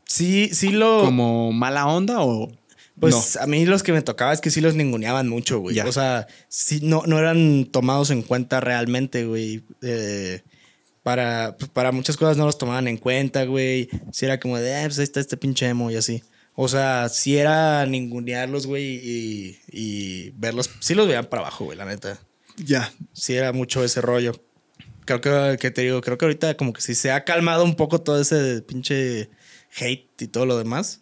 sí, 0.05 0.49
sí 0.53 0.69
lo... 0.69 1.03
como 1.03 1.51
mala 1.51 1.87
onda 1.87 2.21
o... 2.21 2.51
Pues 2.97 3.35
a 3.35 3.45
mí 3.45 3.65
los 3.65 3.83
que 3.83 3.91
me 3.91 4.01
tocaba 4.01 4.31
es 4.31 4.39
que 4.39 4.49
sí 4.49 4.61
los 4.61 4.75
ninguneaban 4.75 5.27
mucho, 5.27 5.59
güey. 5.59 5.75
Ya. 5.75 5.85
O 5.85 5.91
sea, 5.91 6.27
sí, 6.47 6.79
no, 6.81 7.03
no 7.05 7.19
eran 7.19 7.65
tomados 7.65 8.09
en 8.09 8.21
cuenta 8.21 8.61
realmente, 8.61 9.25
güey. 9.25 9.63
Eh, 9.81 10.41
para, 11.03 11.57
para 11.73 11.91
muchas 11.91 12.15
cosas 12.15 12.37
no 12.37 12.45
los 12.45 12.57
tomaban 12.57 12.87
en 12.87 12.95
cuenta, 12.95 13.43
güey. 13.43 13.89
Si 14.13 14.23
era 14.23 14.39
como 14.39 14.57
de, 14.57 14.77
ah, 14.77 14.83
pues 14.85 14.97
ahí 14.97 15.03
está 15.03 15.19
este 15.19 15.35
pinche 15.35 15.67
emo 15.67 15.91
y 15.91 15.97
así. 15.97 16.23
O 16.55 16.67
sea, 16.69 17.09
sí 17.09 17.37
era 17.37 17.85
ningunearlos, 17.85 18.65
güey, 18.65 18.95
y, 19.03 19.59
y 19.71 20.29
verlos. 20.37 20.69
Sí 20.79 20.95
los 20.95 21.07
veían 21.07 21.25
para 21.25 21.41
abajo, 21.43 21.65
güey, 21.65 21.77
la 21.77 21.85
neta. 21.85 22.19
Ya. 22.57 22.93
Sí 23.13 23.35
era 23.35 23.51
mucho 23.51 23.83
ese 23.83 23.99
rollo. 24.01 24.41
Creo 25.05 25.19
que, 25.21 25.57
que 25.59 25.69
te 25.71 25.81
digo, 25.81 26.01
creo 26.01 26.17
que 26.17 26.25
ahorita 26.25 26.55
como 26.55 26.71
que 26.73 26.81
sí 26.81 26.95
se 26.95 27.11
ha 27.11 27.25
calmado 27.25 27.63
un 27.65 27.75
poco 27.75 27.99
todo 28.01 28.19
ese 28.21 28.61
pinche 28.61 29.29
hate 29.77 30.21
y 30.21 30.27
todo 30.27 30.45
lo 30.45 30.57
demás. 30.57 31.01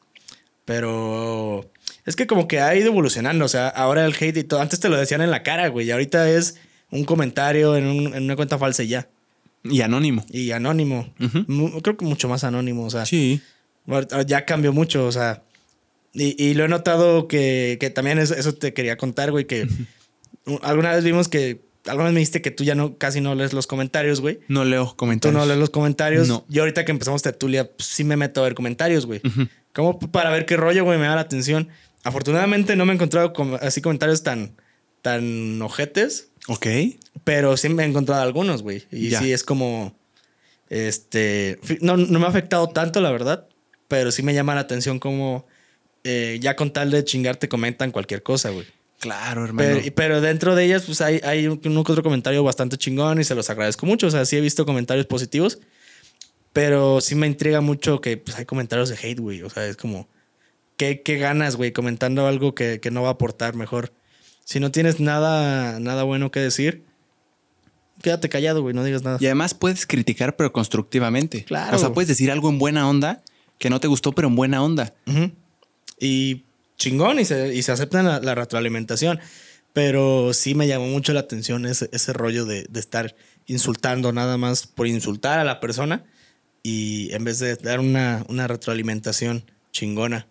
Pero 0.66 1.70
es 2.06 2.16
que 2.16 2.26
como 2.28 2.48
que 2.48 2.60
ha 2.60 2.76
ido 2.76 2.88
evolucionando. 2.88 3.46
O 3.46 3.50
sea, 3.50 3.68
ahora 3.70 4.06
el 4.06 4.14
hate 4.20 4.38
y 4.38 4.44
todo. 4.44 4.62
Antes 4.62 4.80
te 4.80 4.90
lo 4.90 4.98
decían 4.98 5.22
en 5.22 5.32
la 5.32 5.44
cara, 5.44 5.68
güey. 5.68 5.88
Y 5.88 5.92
ahorita 5.92 6.30
es 6.30 6.56
un 6.90 7.06
comentario 7.06 7.76
en, 7.78 7.86
un- 7.86 8.14
en 8.16 8.24
una 8.24 8.36
cuenta 8.36 8.58
falsa 8.58 8.84
y 8.84 8.88
ya. 8.88 9.08
Y 9.64 9.82
anónimo. 9.82 10.26
Y 10.30 10.52
anónimo. 10.52 11.14
Creo 11.84 11.98
que 11.98 12.06
mucho 12.06 12.28
más 12.28 12.44
anónimo. 12.44 12.86
O 12.86 12.90
sea, 12.90 13.06
Sí. 13.06 13.42
Ya 14.26 14.46
cambió 14.46 14.74
mucho. 14.74 15.06
O 15.06 15.12
sea, 15.12 15.44
y, 16.14 16.42
y 16.44 16.54
lo 16.54 16.66
he 16.66 16.68
notado 16.68 17.28
que, 17.28 17.78
que 17.80 17.90
también 17.90 18.20
eso, 18.20 18.36
eso 18.36 18.54
te 18.54 18.74
quería 18.74 18.98
contar, 18.98 19.32
güey. 19.32 19.46
Que 19.46 19.68
alguna 20.62 20.92
vez 20.92 21.04
vimos 21.04 21.28
que. 21.28 21.62
Alguna 21.86 22.06
vez 22.06 22.14
me 22.14 22.20
dijiste 22.22 22.42
que 22.42 22.50
tú 22.52 22.64
ya 22.64 22.76
no 22.76 22.98
casi 22.98 23.20
no 23.20 23.36
lees 23.36 23.52
los 23.52 23.68
comentarios, 23.68 24.22
güey. 24.22 24.40
No 24.48 24.64
leo 24.64 24.86
Tú 24.92 24.96
comentarios. 24.96 25.38
no 25.38 25.46
lees 25.46 25.60
los 25.60 25.70
comentarios. 25.70 26.30
No. 26.30 26.46
Y 26.50 26.60
ahorita 26.60 26.86
que 26.86 26.92
empezamos 26.94 27.22
tertulia, 27.22 27.70
pues, 27.70 27.90
sí 27.90 28.06
me 28.06 28.16
meto 28.16 28.40
a 28.40 28.44
ver 28.46 28.54
comentarios, 28.56 29.06
güey. 29.06 29.20
Ujú. 29.26 29.50
Como 29.74 30.00
para 30.00 30.30
ver 30.30 30.46
qué 30.46 30.56
rollo, 30.56 30.86
güey, 30.86 30.98
me 30.98 31.08
da 31.08 31.16
la 31.16 31.22
atención. 31.22 31.68
Afortunadamente 32.06 32.78
no 32.78 32.86
me 32.86 32.94
he 32.94 32.96
encontrado 32.96 33.34
así 33.60 33.82
comentarios 33.82 34.24
tan, 34.24 34.56
tan 35.02 35.62
ojetes, 35.62 36.30
Ok. 36.48 36.68
pero 37.26 37.58
sí 37.58 37.68
me 37.68 37.84
he 37.84 37.86
encontrado 37.86 38.22
algunos, 38.22 38.62
güey. 38.62 38.84
Y 38.90 39.10
Ya. 39.10 39.20
sí 39.20 39.34
es 39.34 39.44
como, 39.44 39.94
este, 40.70 41.60
no, 41.82 41.98
no 41.98 42.20
me 42.20 42.26
ha 42.26 42.30
afectado 42.30 42.70
tanto, 42.70 43.02
la 43.02 43.12
verdad, 43.12 43.48
pero 43.94 44.12
sí 44.12 44.24
me 44.24 44.34
llama 44.34 44.56
la 44.56 44.62
atención 44.62 44.98
como 44.98 45.46
eh, 46.04 46.40
ya 46.42 46.56
con 46.56 46.74
tal 46.74 46.90
de 46.90 47.06
chingar 47.06 47.36
te 47.38 47.48
comentan 47.48 47.92
cualquier 47.92 48.24
cosa, 48.24 48.50
güey. 48.50 48.66
Claro, 49.00 49.46
hermano. 49.46 49.70
Pero, 49.84 49.94
pero 49.96 50.20
dentro 50.20 50.56
de 50.56 50.66
ellas, 50.66 50.82
pues 50.88 51.00
hay, 51.02 51.22
hay 51.24 51.46
un- 51.48 51.60
que 51.60 51.70
otro 51.70 52.02
comentario 52.02 52.44
bastante 52.44 52.76
chingón 52.76 53.22
y 53.22 53.24
se 53.24 53.36
los 53.36 53.52
agradezco 53.52 53.86
mucho. 53.86 54.08
O 54.08 54.10
sea, 54.10 54.26
sí 54.26 54.36
he 54.36 54.42
visto 54.42 54.66
comentarios 54.66 55.06
positivos, 55.06 55.60
pero 56.54 57.02
sí 57.02 57.14
me 57.14 57.28
intriga 57.28 57.62
mucho 57.62 58.02
que 58.02 58.18
pues, 58.18 58.36
hay 58.36 58.46
comentarios 58.46 58.90
de 58.90 58.96
hate, 58.96 59.20
güey. 59.20 59.44
O 59.44 59.52
sea, 59.52 59.68
es 59.68 59.78
como, 59.78 60.08
¿qué, 60.76 61.04
qué 61.04 61.20
ganas, 61.20 61.56
güey? 61.56 61.72
Comentando 61.72 62.26
algo 62.26 62.56
que, 62.56 62.80
que 62.80 62.90
no 62.90 63.04
va 63.04 63.10
a 63.10 63.12
aportar 63.12 63.54
mejor. 63.54 63.94
Si 64.44 64.60
no 64.60 64.72
tienes 64.72 65.00
nada, 65.00 65.80
nada 65.80 66.02
bueno 66.02 66.32
que 66.32 66.40
decir, 66.40 66.84
quédate 68.02 68.28
callado, 68.28 68.64
güey, 68.64 68.74
no 68.74 68.84
digas 68.84 69.04
nada. 69.04 69.20
Y 69.22 69.28
además 69.28 69.54
puedes 69.54 69.86
criticar, 69.86 70.36
pero 70.36 70.52
constructivamente. 70.52 71.44
Claro. 71.44 71.78
O 71.78 71.80
sea, 71.80 71.94
puedes 71.94 72.08
decir 72.08 72.32
algo 72.32 72.50
en 72.50 72.58
buena 72.58 72.90
onda 72.90 73.22
que 73.64 73.70
no 73.70 73.80
te 73.80 73.88
gustó, 73.88 74.12
pero 74.12 74.28
en 74.28 74.36
buena 74.36 74.62
onda. 74.62 74.94
Y 75.98 76.44
chingón, 76.78 77.18
y 77.22 77.24
se, 77.24 77.56
y 77.56 77.62
se 77.62 77.72
acepta 77.72 78.04
la, 78.04 78.20
la 78.20 78.36
retroalimentación. 78.36 79.22
Pero 79.72 80.34
sí 80.34 80.54
me 80.54 80.68
llamó 80.68 80.88
mucho 80.88 81.14
la 81.14 81.22
atención 81.22 81.66
ese, 81.66 81.90
ese 81.94 82.12
rollo 82.12 82.44
de, 82.44 82.66
de 82.70 82.80
estar 82.82 83.16
insultando 83.46 84.12
nada 84.12 84.38
más 84.38 84.68
por 84.68 84.86
insultar 84.88 85.40
a 85.40 85.46
la 85.46 85.62
persona 85.62 86.04
y 86.62 87.14
en 87.14 87.24
vez 87.24 87.40
de 87.40 87.56
dar 87.56 87.80
una, 87.80 88.26
una 88.28 88.50
retroalimentación 88.50 89.50
chingona. 89.72 90.28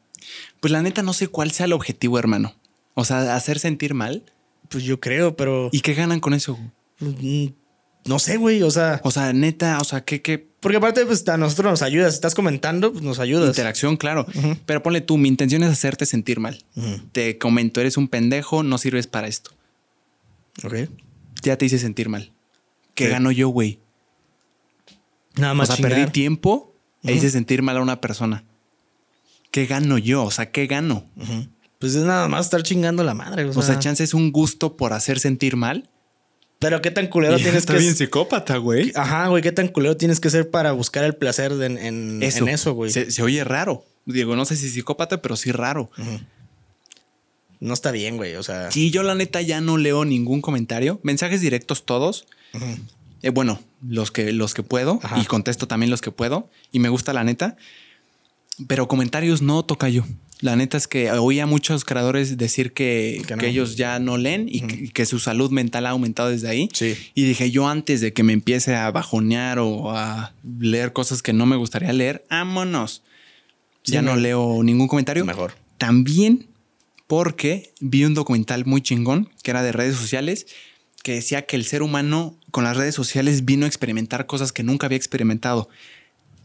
Pues 0.61 0.71
la 0.71 0.83
neta 0.83 1.03
no 1.03 1.15
sé 1.15 1.29
cuál 1.29 1.53
sea 1.53 1.65
el 1.65 1.73
objetivo, 1.73 2.19
hermano. 2.19 2.55
O 2.93 3.07
sea, 3.07 3.35
hacer 3.35 3.59
sentir 3.59 3.95
mal. 3.95 4.25
Pues 4.69 4.85
yo 4.85 5.01
creo, 5.01 5.37
pero 5.37 5.71
¿Y 5.73 5.81
qué 5.81 5.95
ganan 5.95 6.21
con 6.21 6.35
eso? 6.35 6.59
No 8.05 8.19
sé, 8.19 8.37
güey. 8.37 8.63
O 8.63 8.71
sea, 8.71 9.01
O 9.05 9.11
sea, 9.11 9.33
neta, 9.33 9.79
o 9.81 9.85
sea, 9.85 10.03
¿qué, 10.05 10.21
qué 10.23 10.51
porque 10.61 10.77
aparte, 10.77 11.05
pues 11.07 11.27
a 11.29 11.37
nosotros 11.37 11.73
nos 11.73 11.83
ayudas. 11.83 12.13
Si 12.13 12.17
estás 12.19 12.37
comentando, 12.37 12.93
pues 12.93 13.03
nos 13.03 13.19
ayudas. 13.19 13.49
interacción? 13.49 13.97
Claro. 13.97 14.27
Pero 14.65 14.81
ponle 14.83 15.01
tú, 15.01 15.19
mi 15.19 15.29
intención 15.29 15.63
es 15.65 15.71
hacerte 15.71 16.07
sentir 16.07 16.39
mal. 16.39 16.63
Te 17.11 17.37
comento, 17.39 17.81
eres 17.81 17.97
un 17.97 18.07
pendejo, 18.07 18.63
no 18.63 18.79
sirves 18.79 19.09
para 19.09 19.27
esto. 19.27 19.51
Ok. 20.63 20.75
Ya 21.43 21.57
te 21.59 21.65
hice 21.67 21.81
sentir 21.81 22.09
mal. 22.09 22.31
¿Qué 22.95 23.09
gano 23.09 23.33
yo, 23.33 23.49
güey? 23.49 23.81
Nada 25.37 25.53
O 25.53 25.57
más 25.57 25.69
sea, 25.69 25.77
chingar. 25.77 25.93
perdí 25.93 26.11
tiempo 26.13 26.73
e 27.03 27.09
Ujú. 27.09 27.17
hice 27.19 27.31
sentir 27.31 27.63
mal 27.63 27.77
a 27.79 27.83
una 27.83 28.01
persona. 28.01 28.45
¿Qué 29.51 29.67
gano 29.67 29.99
yo? 29.99 30.25
O 30.25 30.31
sea, 30.31 30.51
¿qué 30.53 30.67
gano? 30.67 31.07
Pues 31.81 31.95
es 31.97 32.05
nada 32.05 32.29
más 32.29 32.47
estar 32.47 32.63
chingando 32.63 33.03
la 33.03 33.15
madre. 33.15 33.47
O 33.47 33.51
O 33.51 33.53
sea, 33.55 33.63
sea, 33.63 33.79
chance 33.81 34.05
es 34.05 34.15
un 34.15 34.31
gusto 34.31 34.77
por 34.77 34.93
hacer 34.93 35.19
sentir 35.19 35.57
mal. 35.57 35.89
Pero 36.63 36.81
qué 36.81 36.91
tan 36.91 37.09
culero 37.09 37.35
Y 37.39 37.43
tienes 37.43 37.59
está 37.61 37.75
que 37.75 37.81
bien 37.81 37.95
psicópata, 37.95 38.57
güey. 38.57 38.93
Ajá, 38.95 39.29
güey, 39.29 39.43
qué 39.43 39.53
tan 39.53 39.69
culero 39.69 39.97
tienes 39.99 40.19
que 40.21 40.31
ser 40.31 40.51
para 40.51 40.73
buscar 40.73 41.05
el 41.05 41.15
placer 41.15 41.55
de- 41.57 41.67
en, 41.67 42.23
Eso, 42.23 42.45
en 42.45 42.49
eso, 42.49 42.73
güey. 42.73 42.91
Se, 42.91 43.11
se 43.11 43.23
oye 43.23 43.45
raro. 43.45 43.85
Digo, 44.07 44.35
no 44.37 44.45
sé 44.47 44.57
si 44.57 44.69
psicópata, 44.71 45.21
pero 45.21 45.37
sí 45.37 45.53
raro. 45.53 45.91
No 47.61 47.75
está 47.75 47.91
bien, 47.93 48.17
güey. 48.17 48.35
O 48.37 48.43
sea, 48.43 48.71
Sí, 48.71 48.91
yo 48.91 49.03
la 49.03 49.15
neta 49.15 49.41
ya 49.41 49.61
no 49.61 49.77
leo 49.77 50.05
ningún 50.05 50.41
comentario. 50.41 50.99
Mensajes 51.03 51.41
directos 51.41 51.85
todos. 51.87 52.27
Eh, 53.23 53.31
bueno, 53.31 53.61
los 53.87 54.11
que, 54.11 54.33
los 54.33 54.55
que 54.55 54.63
puedo. 54.65 54.99
Ajá. 55.03 55.21
Y 55.21 55.25
contesto 55.27 55.69
también 55.69 55.91
los 55.91 56.01
que 56.01 56.11
puedo. 56.11 56.51
Y 56.73 56.81
me 56.81 56.89
gusta 56.89 57.13
la 57.13 57.23
neta. 57.23 57.57
Pero 58.67 58.89
comentarios 58.89 59.43
no 59.43 59.65
toca 59.65 59.89
yo. 59.89 60.05
La 60.43 60.57
neta 60.57 60.77
es 60.77 60.89
que 60.89 61.09
oí 61.13 61.39
a 61.39 61.47
muchos 61.47 61.85
creadores 61.85 62.37
decir 62.37 62.73
que, 62.73 63.23
Que 63.39 63.47
ellos 63.47 63.77
ya 63.77 64.01
no 64.01 64.19
leen 64.19 64.49
y 64.49 64.63
que, 64.63 64.75
y 64.75 64.89
que 64.89 65.07
su 65.07 65.21
salud 65.21 65.53
mental 65.53 65.87
ha 65.87 65.91
aumentado 65.91 66.31
desde 66.31 66.49
ahí. 66.49 66.69
Sí. 66.73 66.97
Y 67.15 67.23
dije, 67.23 67.53
yo 67.53 67.69
antes 67.69 68.01
de 68.01 68.13
que 68.13 68.25
me 68.25 68.33
empiece 68.33 68.75
a 68.75 68.91
bajonear 68.91 69.61
o 69.61 69.97
a 69.97 70.35
leer 70.43 70.93
cosas 70.93 71.23
que 71.23 71.33
no 71.33 71.47
me 71.47 71.55
gustaría 71.55 71.93
leer, 71.93 72.25
vámonos. 72.29 73.05
Sí, 73.85 73.93
ya 73.93 74.03
no 74.03 74.17
leo 74.17 74.65
ningún 74.65 74.89
comentario. 74.89 75.25
Mejor. 75.25 75.55
También 75.79 76.49
porque 77.07 77.73
vi 77.79 78.05
un 78.05 78.15
documental 78.15 78.65
muy 78.67 78.83
chingón 78.83 79.31
que 79.45 79.53
era 79.53 79.63
de 79.63 79.71
redes 79.71 79.95
sociales 79.95 80.49
que 81.05 81.13
decía 81.13 81.43
que 81.43 81.55
el 81.55 81.65
ser 81.65 81.83
humano 81.83 82.37
con 82.51 82.65
las 82.65 82.77
redes 82.77 82.97
sociales 82.97 83.45
vino 83.45 83.65
a 83.65 83.69
experimentar 83.69 84.27
cosas 84.27 84.53
que 84.53 84.65
nunca 84.65 84.87
había 84.87 84.99
experimentado. 84.99 85.69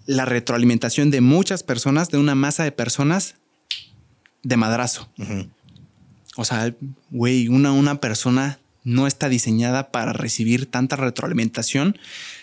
La 0.05 0.25
retroalimentación 0.25 1.09
de 1.09 1.21
muchas 1.21 1.63
personas, 1.63 2.09
de 2.11 2.19
una 2.19 2.35
masa 2.35 2.63
de 2.63 2.71
personas 2.71 3.35
de 4.43 4.57
madrazo. 4.57 5.09
O 6.35 6.45
sea, 6.45 6.73
güey, 7.09 7.47
una, 7.47 7.71
una 7.71 7.99
persona 7.99 8.59
no 8.83 9.07
está 9.07 9.27
diseñada 9.27 9.91
para 9.91 10.13
recibir 10.13 10.65
tanta 10.65 10.95
retroalimentación, 10.95 11.97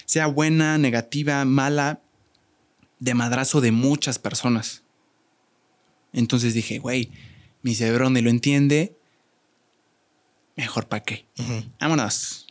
sea 0.04 0.26
buena, 0.26 0.76
negativa, 0.78 1.44
mala, 1.44 2.00
de 2.98 3.14
madrazo 3.14 3.60
de 3.60 3.72
muchas 3.72 4.18
personas. 4.18 4.82
Entonces 6.12 6.54
dije, 6.54 6.78
güey, 6.78 7.10
mi 7.62 7.74
cerebro 7.74 8.10
ni 8.10 8.20
lo 8.20 8.30
entiende, 8.30 8.96
mejor 10.56 10.86
para 10.86 11.02
qué. 11.02 11.26
Vámonos. 11.80 12.46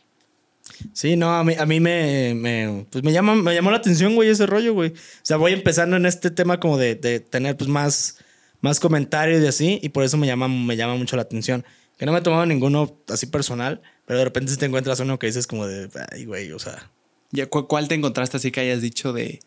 Sí, 0.92 1.16
no, 1.16 1.32
a 1.34 1.44
mí, 1.44 1.54
a 1.58 1.66
mí 1.66 1.80
me, 1.80 2.34
me, 2.34 2.86
pues 2.90 3.04
me, 3.04 3.12
llama, 3.12 3.34
me 3.34 3.54
llamó 3.54 3.70
la 3.70 3.76
atención, 3.76 4.14
güey, 4.14 4.28
ese 4.28 4.46
rollo, 4.46 4.74
güey. 4.74 4.90
O 4.90 5.22
sea, 5.22 5.36
voy 5.36 5.52
empezando 5.52 5.96
en 5.96 6.06
este 6.06 6.30
tema 6.30 6.58
como 6.58 6.78
de, 6.78 6.94
de 6.94 7.20
tener 7.20 7.56
pues 7.56 7.68
más, 7.70 8.18
más 8.64 8.80
comentarios 8.80 9.42
y 9.42 9.46
así, 9.46 9.78
y 9.82 9.90
por 9.90 10.04
eso 10.04 10.16
me 10.16 10.26
llama, 10.26 10.48
me 10.48 10.76
llama 10.76 10.96
mucho 10.96 11.16
la 11.16 11.22
atención. 11.22 11.64
Que 11.98 12.06
no 12.06 12.12
me 12.12 12.18
he 12.18 12.22
tomado 12.22 12.44
ninguno 12.46 12.96
así 13.08 13.26
personal, 13.26 13.80
pero 14.06 14.18
de 14.18 14.24
repente 14.24 14.50
si 14.50 14.58
te 14.58 14.66
encuentras 14.66 14.98
uno 15.00 15.18
que 15.18 15.28
dices 15.28 15.46
como 15.46 15.66
de, 15.66 15.88
ay, 16.12 16.24
güey, 16.24 16.50
o 16.50 16.58
sea. 16.58 16.90
Ya, 17.30 17.46
¿cu- 17.46 17.68
¿Cuál 17.68 17.86
te 17.88 17.94
encontraste 17.94 18.36
así 18.38 18.50
que 18.50 18.60
hayas 18.60 18.80
dicho 18.80 19.12
de, 19.12 19.38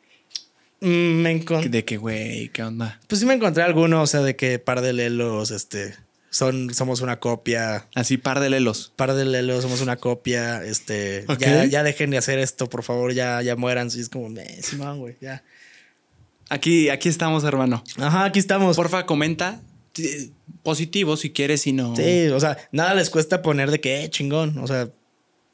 mm, 0.81 0.87
Me 1.21 1.31
encontré. 1.31 1.69
de 1.69 1.83
que, 1.83 1.97
güey, 1.97 2.49
qué 2.49 2.63
onda? 2.63 2.99
Pues 3.07 3.19
sí 3.19 3.25
me 3.25 3.33
encontré 3.33 3.63
alguno, 3.63 4.01
o 4.01 4.07
sea, 4.07 4.21
de 4.21 4.35
que 4.35 4.59
par 4.59 4.81
de 4.81 4.93
lelos, 4.93 5.51
este, 5.51 5.95
son, 6.29 6.73
somos 6.73 7.01
una 7.01 7.19
copia. 7.19 7.87
Así 7.95 8.17
par 8.17 8.39
de 8.39 8.49
lelos. 8.49 8.93
Par 8.95 9.13
de 9.13 9.25
lelos, 9.25 9.63
somos 9.63 9.81
una 9.81 9.97
copia, 9.97 10.63
este, 10.63 11.25
Ok. 11.27 11.39
ya, 11.39 11.65
ya 11.65 11.83
dejen 11.83 12.11
de 12.11 12.17
hacer 12.17 12.39
esto, 12.39 12.69
por 12.69 12.83
favor, 12.83 13.13
ya, 13.13 13.41
ya 13.41 13.55
mueran. 13.55 13.89
Sí, 13.91 13.99
es 14.01 14.09
como, 14.09 14.29
eh, 14.39 14.59
Simón, 14.61 14.99
güey, 14.99 15.15
ya. 15.21 15.43
Aquí, 16.49 16.89
aquí 16.89 17.09
estamos, 17.09 17.43
hermano. 17.43 17.83
Ajá, 17.97 18.25
aquí 18.25 18.39
estamos. 18.39 18.75
Porfa, 18.75 19.05
comenta. 19.05 19.61
eh, 19.97 20.29
Positivo 20.63 21.15
si 21.17 21.31
quieres, 21.31 21.61
si 21.61 21.71
no. 21.73 21.95
Sí, 21.95 22.27
o 22.27 22.39
sea, 22.39 22.57
nada 22.71 22.93
les 22.93 23.09
cuesta 23.09 23.41
poner 23.41 23.71
de 23.71 23.79
que, 23.79 24.03
eh, 24.03 24.09
chingón, 24.09 24.57
o 24.59 24.67
sea, 24.67 24.89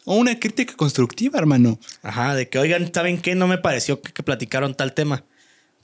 O 0.05 0.15
una 0.15 0.37
crítica 0.39 0.75
constructiva, 0.75 1.39
hermano. 1.39 1.79
Ajá, 2.01 2.35
de 2.35 2.49
que, 2.49 2.57
oigan, 2.59 2.91
¿saben 2.93 3.21
qué? 3.21 3.35
No 3.35 3.47
me 3.47 3.57
pareció 3.57 4.01
que, 4.01 4.11
que 4.11 4.23
platicaron 4.23 4.75
tal 4.75 4.93
tema. 4.93 5.23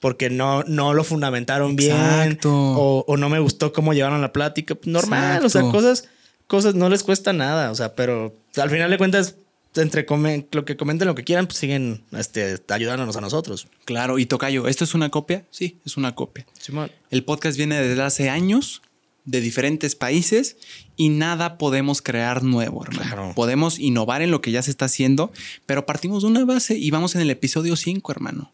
Porque 0.01 0.30
no, 0.30 0.64
no 0.64 0.93
lo 0.93 1.03
fundamentaron 1.03 1.76
bien. 1.76 1.95
Exacto. 1.95 2.51
O, 2.53 3.03
o 3.07 3.18
no 3.18 3.30
me 3.30 3.39
gustó 3.39 3.72
cómo 3.74 3.93
llevaron 3.93 4.22
la 4.22 4.32
plática. 4.34 4.76
Pues, 4.76 4.88
Normal, 4.88 5.45
o 5.45 5.49
sea, 5.49 5.62
cosas, 5.64 6.07
cosas 6.47 6.74
no 6.76 6.89
les 6.89 7.03
cuesta 7.03 7.34
nada. 7.34 7.70
O 7.72 7.76
sea, 7.76 7.95
pero 7.95 8.34
al 8.57 8.70
final 8.70 8.89
de 8.89 8.97
cuentas, 8.97 9.36
entre 9.76 10.05
lo 10.51 10.65
que 10.65 10.78
comenten 10.78 11.07
lo 11.07 11.15
que 11.15 11.24
quieran, 11.24 11.47
pues 11.47 11.57
siguen 11.59 12.03
este, 12.11 12.57
ayudándonos 12.70 13.15
a 13.15 13.22
nosotros. 13.22 13.67
Claro, 13.86 14.20
y 14.20 14.26
Tocayo, 14.26 14.67
¿esto 14.67 14.84
es 14.84 14.93
una 14.93 15.09
copia? 15.09 15.45
Sí, 15.51 15.78
es 15.86 15.97
una 15.97 16.15
copia. 16.15 16.45
Simón. 16.59 16.91
El 17.11 17.24
podcast 17.24 17.57
viene 17.57 17.80
desde 17.82 18.01
hace 18.01 18.30
años, 18.30 18.82
de 19.26 19.41
diferentes 19.41 19.95
países, 19.95 20.57
y 20.95 21.09
nada 21.09 21.57
podemos 21.57 22.01
crear 22.01 22.43
nuevo, 22.43 22.84
hermano. 22.84 23.03
Claro. 23.03 23.34
Podemos 23.36 23.78
innovar 23.80 24.22
en 24.22 24.32
lo 24.32 24.41
que 24.41 24.51
ya 24.51 24.61
se 24.63 24.72
está 24.72 24.86
haciendo, 24.86 25.32
pero 25.65 25.86
partimos 25.86 26.24
de 26.24 26.30
una 26.30 26.45
base 26.45 26.78
y 26.78 26.89
vamos 26.89 27.15
en 27.15 27.22
el 27.22 27.30
episodio 27.30 27.76
5, 27.76 28.11
hermano. 28.11 28.51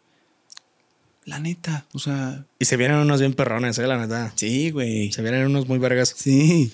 La 1.24 1.40
neta, 1.40 1.86
o 1.94 1.98
sea, 2.00 2.46
Y 2.60 2.66
se 2.66 2.78
vienen 2.78 2.98
unos 2.98 3.20
bien 3.20 3.34
perrones, 3.34 3.80
eh, 3.80 3.88
la 3.88 3.98
neta. 3.98 4.32
sí, 4.36 4.70
güey. 4.70 5.12
Se 5.12 5.24
vienen 5.24 5.46
unos 5.48 5.68
muy 5.68 5.80
vergas. 5.80 6.14
Sí. 6.16 6.72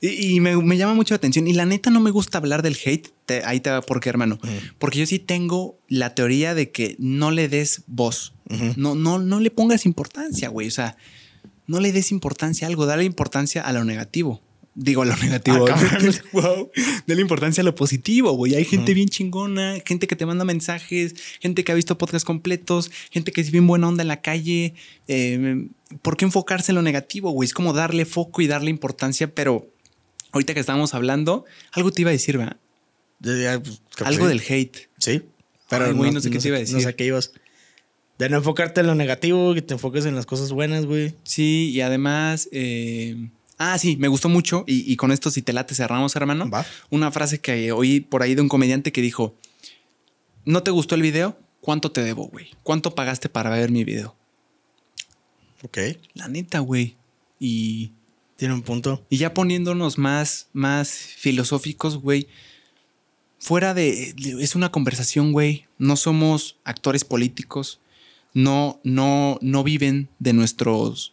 Y, 0.00 0.34
y 0.36 0.40
me, 0.40 0.56
me 0.56 0.76
llama 0.76 0.94
mucho 0.94 1.12
la 1.14 1.16
atención. 1.16 1.46
Y 1.46 1.52
la 1.52 1.66
neta 1.66 1.90
no 1.90 2.00
me 2.00 2.10
gusta 2.10 2.38
hablar 2.38 2.62
del 2.62 2.76
hate. 2.84 3.08
Te- 3.26 3.44
ahí 3.44 3.60
te 3.60 3.70
va 3.70 3.82
por 3.82 4.00
qué, 4.00 4.08
hermano. 4.08 4.38
Porque 4.78 4.98
yo 4.98 5.06
sí 5.06 5.18
tengo 5.18 5.78
la 5.88 6.14
teoría 6.14 6.54
de 6.54 6.70
que 6.70 6.96
no 6.98 7.30
le 7.30 7.48
des 7.48 7.82
voz. 7.86 8.34
No, 8.76 8.94
no, 8.94 9.18
no 9.18 9.40
le 9.40 9.50
pongas 9.50 9.86
importancia, 9.86 10.48
güey. 10.48 10.66
O 10.68 10.70
sea, 10.72 10.96
no 11.66 11.80
le 11.80 11.92
des 11.92 12.10
importancia 12.12 12.66
a 12.66 12.70
algo. 12.70 12.86
Dale 12.86 13.04
importancia 13.04 13.62
a 13.62 13.72
lo 13.72 13.84
negativo. 13.84 14.42
Digo, 14.74 15.02
a 15.02 15.04
lo 15.04 15.16
negativo. 15.16 15.66
Ah, 15.68 15.98
wow. 16.32 16.70
Dale 17.06 17.20
importancia 17.20 17.60
a 17.60 17.64
lo 17.64 17.74
positivo, 17.74 18.32
güey. 18.32 18.54
Hay 18.54 18.64
gente 18.64 18.94
bien 18.94 19.08
chingona, 19.08 19.74
gente 19.84 20.06
que 20.06 20.16
te 20.16 20.24
manda 20.26 20.44
mensajes, 20.44 21.14
gente 21.40 21.64
que 21.64 21.72
ha 21.72 21.74
visto 21.74 21.98
podcasts 21.98 22.24
completos, 22.24 22.90
gente 23.10 23.32
que 23.32 23.40
es 23.40 23.50
bien 23.50 23.66
buena 23.66 23.88
onda 23.88 24.02
en 24.02 24.08
la 24.08 24.22
calle. 24.22 24.74
Eh, 25.08 25.68
¿Por 26.02 26.16
qué 26.16 26.24
enfocarse 26.24 26.70
en 26.72 26.76
lo 26.76 26.82
negativo, 26.82 27.30
güey? 27.32 27.46
Es 27.46 27.52
como 27.52 27.72
darle 27.72 28.06
foco 28.06 28.40
y 28.42 28.46
darle 28.46 28.70
importancia, 28.70 29.34
pero 29.34 29.68
ahorita 30.32 30.54
que 30.54 30.60
estábamos 30.60 30.94
hablando, 30.94 31.44
algo 31.72 31.90
te 31.92 32.02
iba 32.02 32.10
a 32.10 32.12
decir, 32.12 32.38
¿verdad? 32.38 32.56
Ya- 33.20 33.60
pues, 33.60 33.82
Algo 34.04 34.24
sí. 34.26 34.28
del 34.28 34.42
hate. 34.48 34.88
Sí. 34.98 35.22
Pero 35.68 35.86
Ay, 35.86 35.92
güey, 35.92 36.10
no 36.10 36.20
sé 36.20 36.30
qué 36.30 36.38
te 36.38 36.48
iba 36.48 36.56
a 36.56 36.60
decir. 36.60 36.74
No 36.76 36.80
sé 36.80 36.94
qué 36.96 37.04
ibas. 37.04 37.32
De 38.18 38.28
no 38.28 38.36
enfocarte 38.38 38.80
en 38.80 38.86
lo 38.86 38.94
negativo, 38.94 39.54
que 39.54 39.62
te 39.62 39.74
enfoques 39.74 40.04
en 40.04 40.14
las 40.14 40.26
cosas 40.26 40.52
buenas, 40.52 40.84
güey. 40.86 41.14
Sí, 41.22 41.70
y 41.72 41.80
además, 41.80 42.48
eh, 42.52 43.30
ah, 43.56 43.78
sí, 43.78 43.96
me 43.96 44.08
gustó 44.08 44.28
mucho. 44.28 44.64
Y, 44.66 44.90
y 44.92 44.96
con 44.96 45.10
esto, 45.12 45.30
si 45.30 45.42
te 45.42 45.52
late, 45.52 45.74
cerramos, 45.74 46.14
hermano. 46.16 46.50
Va. 46.50 46.66
Una 46.90 47.10
frase 47.12 47.40
que 47.40 47.72
oí 47.72 48.00
por 48.00 48.22
ahí 48.22 48.34
de 48.34 48.42
un 48.42 48.48
comediante 48.48 48.92
que 48.92 49.00
dijo: 49.00 49.34
¿No 50.44 50.62
te 50.62 50.70
gustó 50.70 50.94
el 50.96 51.02
video? 51.02 51.38
¿Cuánto 51.60 51.92
te 51.92 52.02
debo, 52.02 52.26
güey? 52.28 52.48
¿Cuánto 52.62 52.94
pagaste 52.94 53.28
para 53.28 53.50
ver 53.50 53.70
mi 53.70 53.84
video? 53.84 54.16
Ok. 55.62 55.78
La 56.14 56.28
neta, 56.28 56.58
güey. 56.60 56.96
Y, 57.38 57.92
Tiene 58.40 58.54
un 58.54 58.62
punto. 58.62 59.04
y 59.10 59.18
ya 59.18 59.34
poniéndonos 59.34 59.98
más, 59.98 60.48
más 60.54 60.90
filosóficos, 60.90 61.98
güey. 61.98 62.26
Fuera 63.38 63.74
de. 63.74 64.14
Es 64.40 64.54
una 64.54 64.70
conversación, 64.72 65.32
güey. 65.32 65.66
No 65.78 65.96
somos 65.96 66.56
actores 66.64 67.04
políticos. 67.04 67.80
No, 68.32 68.80
no, 68.82 69.38
no 69.42 69.62
viven 69.62 70.08
de 70.20 70.32
nuestros. 70.32 71.12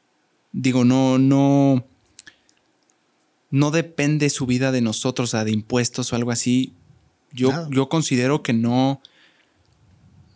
Digo, 0.54 0.86
no, 0.86 1.18
no. 1.18 1.86
No 3.50 3.72
depende 3.72 4.30
su 4.30 4.46
vida 4.46 4.72
de 4.72 4.80
nosotros, 4.82 5.30
o 5.30 5.32
sea, 5.32 5.44
de 5.44 5.52
impuestos 5.52 6.14
o 6.14 6.16
algo 6.16 6.32
así. 6.32 6.74
Yo, 7.34 7.52
yo 7.72 7.90
considero 7.90 8.42
que 8.42 8.54
no. 8.54 9.02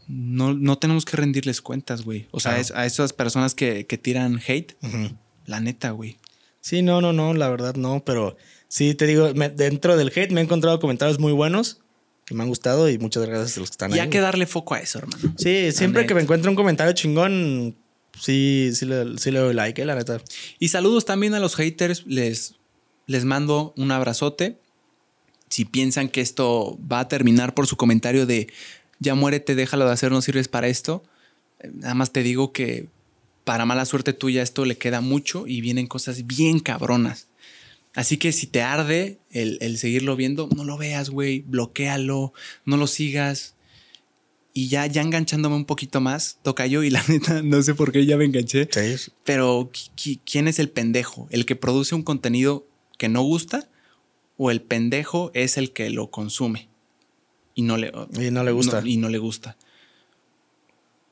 No, 0.07 0.53
no 0.53 0.77
tenemos 0.77 1.05
que 1.05 1.15
rendirles 1.15 1.61
cuentas, 1.61 2.03
güey. 2.03 2.27
O 2.31 2.39
sea, 2.41 2.51
Claro. 2.51 2.61
es- 2.61 2.71
a 2.71 2.85
esas 2.85 3.13
personas 3.13 3.55
que, 3.55 3.85
que 3.87 3.97
tiran 3.97 4.41
hate, 4.45 4.75
la 5.45 5.61
neta, 5.61 5.91
güey. 5.91 6.17
Sí, 6.61 6.81
no, 6.81 7.01
no, 7.01 7.11
no, 7.13 7.33
la 7.33 7.49
verdad 7.49 7.75
no, 7.75 8.03
pero 8.05 8.37
sí 8.67 8.93
te 8.95 9.05
digo, 9.07 9.33
me- 9.33 9.49
dentro 9.49 9.97
del 9.97 10.09
hate 10.15 10.31
me 10.31 10.41
he 10.41 10.43
encontrado 10.43 10.79
comentarios 10.79 11.19
muy 11.19 11.31
buenos 11.33 11.81
que 12.25 12.35
me 12.35 12.43
han 12.43 12.49
gustado 12.49 12.87
y 12.89 12.97
muchas 12.99 13.25
gracias 13.25 13.57
a 13.57 13.59
los 13.61 13.69
que 13.69 13.73
están 13.73 13.91
Y 13.91 13.95
ahí. 13.95 13.99
hay 14.01 14.09
que 14.09 14.19
darle 14.21 14.45
foco 14.45 14.75
a 14.75 14.79
eso, 14.79 14.99
hermano. 14.99 15.33
Sí, 15.37 15.71
siempre 15.71 16.05
que 16.05 16.13
me 16.13 16.21
encuentro 16.21 16.49
un 16.51 16.55
comentario 16.55 16.93
chingón, 16.93 17.75
sí, 18.19 18.71
sí 18.73 18.85
le, 18.85 19.17
sí 19.17 19.31
le 19.31 19.39
doy 19.39 19.53
like, 19.53 19.81
eh, 19.81 19.85
la 19.85 19.95
neta. 19.95 20.21
Y 20.59 20.69
saludos 20.69 21.03
también 21.05 21.33
a 21.33 21.39
los 21.39 21.55
haters. 21.55 22.05
Les, 22.05 22.55
les 23.07 23.25
mando 23.25 23.73
un 23.75 23.91
abrazote. 23.91 24.59
Si 25.49 25.65
piensan 25.65 26.07
que 26.07 26.21
esto 26.21 26.77
va 26.89 27.01
a 27.01 27.07
terminar 27.09 27.53
por 27.53 27.67
su 27.67 27.75
comentario 27.75 28.25
de 28.25 28.47
ya 28.99 29.15
muérete, 29.15 29.55
déjalo 29.55 29.85
de 29.87 29.91
hacer, 29.91 30.11
no 30.11 30.21
sirves 30.21 30.47
para 30.47 30.67
esto. 30.67 31.03
eh, 31.59 31.71
Nada 31.73 31.95
más 31.95 32.11
te 32.13 32.21
digo 32.23 32.53
que 32.53 32.87
para 33.51 33.65
mala 33.65 33.83
suerte 33.83 34.13
tuya 34.13 34.41
esto 34.43 34.63
le 34.63 34.77
queda 34.77 35.01
mucho 35.01 35.45
y 35.45 35.59
vienen 35.59 35.85
cosas 35.85 36.25
bien 36.25 36.59
cabronas. 36.61 37.27
Así 37.93 38.15
que 38.15 38.31
si 38.31 38.47
te 38.47 38.61
arde 38.61 39.19
el, 39.29 39.57
el 39.59 39.77
seguirlo 39.77 40.15
viendo, 40.15 40.47
no 40.55 40.63
lo 40.63 40.77
veas, 40.77 41.09
güey. 41.09 41.41
Bloquéalo, 41.41 42.31
no 42.63 42.77
lo 42.77 42.87
sigas. 42.87 43.55
Y 44.53 44.69
ya, 44.69 44.85
ya 44.85 45.01
enganchándome 45.01 45.57
un 45.57 45.65
poquito 45.65 45.99
más, 45.99 46.39
toca 46.43 46.65
yo 46.65 46.81
y 46.83 46.91
la 46.91 47.03
neta, 47.09 47.41
no 47.43 47.61
sé 47.61 47.75
por 47.75 47.91
qué 47.91 48.05
ya 48.05 48.15
me 48.15 48.23
enganché. 48.23 48.69
Sí. 48.71 49.11
Pero 49.25 49.69
qui- 49.73 49.89
qui- 49.97 50.19
¿quién 50.23 50.47
es 50.47 50.57
el 50.57 50.69
pendejo? 50.69 51.27
¿El 51.29 51.45
que 51.45 51.57
produce 51.57 51.93
un 51.93 52.03
contenido 52.03 52.65
que 52.97 53.09
no 53.09 53.21
gusta? 53.21 53.67
¿O 54.37 54.49
el 54.49 54.61
pendejo 54.61 55.29
es 55.33 55.57
el 55.57 55.73
que 55.73 55.89
lo 55.89 56.09
consume? 56.09 56.69
Y 57.53 57.63
no 57.63 57.75
le, 57.75 57.91
Y 58.17 58.31
no 58.31 58.45
le 58.45 58.51
gusta. 58.53 58.79
no- 58.79 58.87
y 58.87 58.95
no 58.95 59.09
le 59.09 59.17
gusta. 59.17 59.57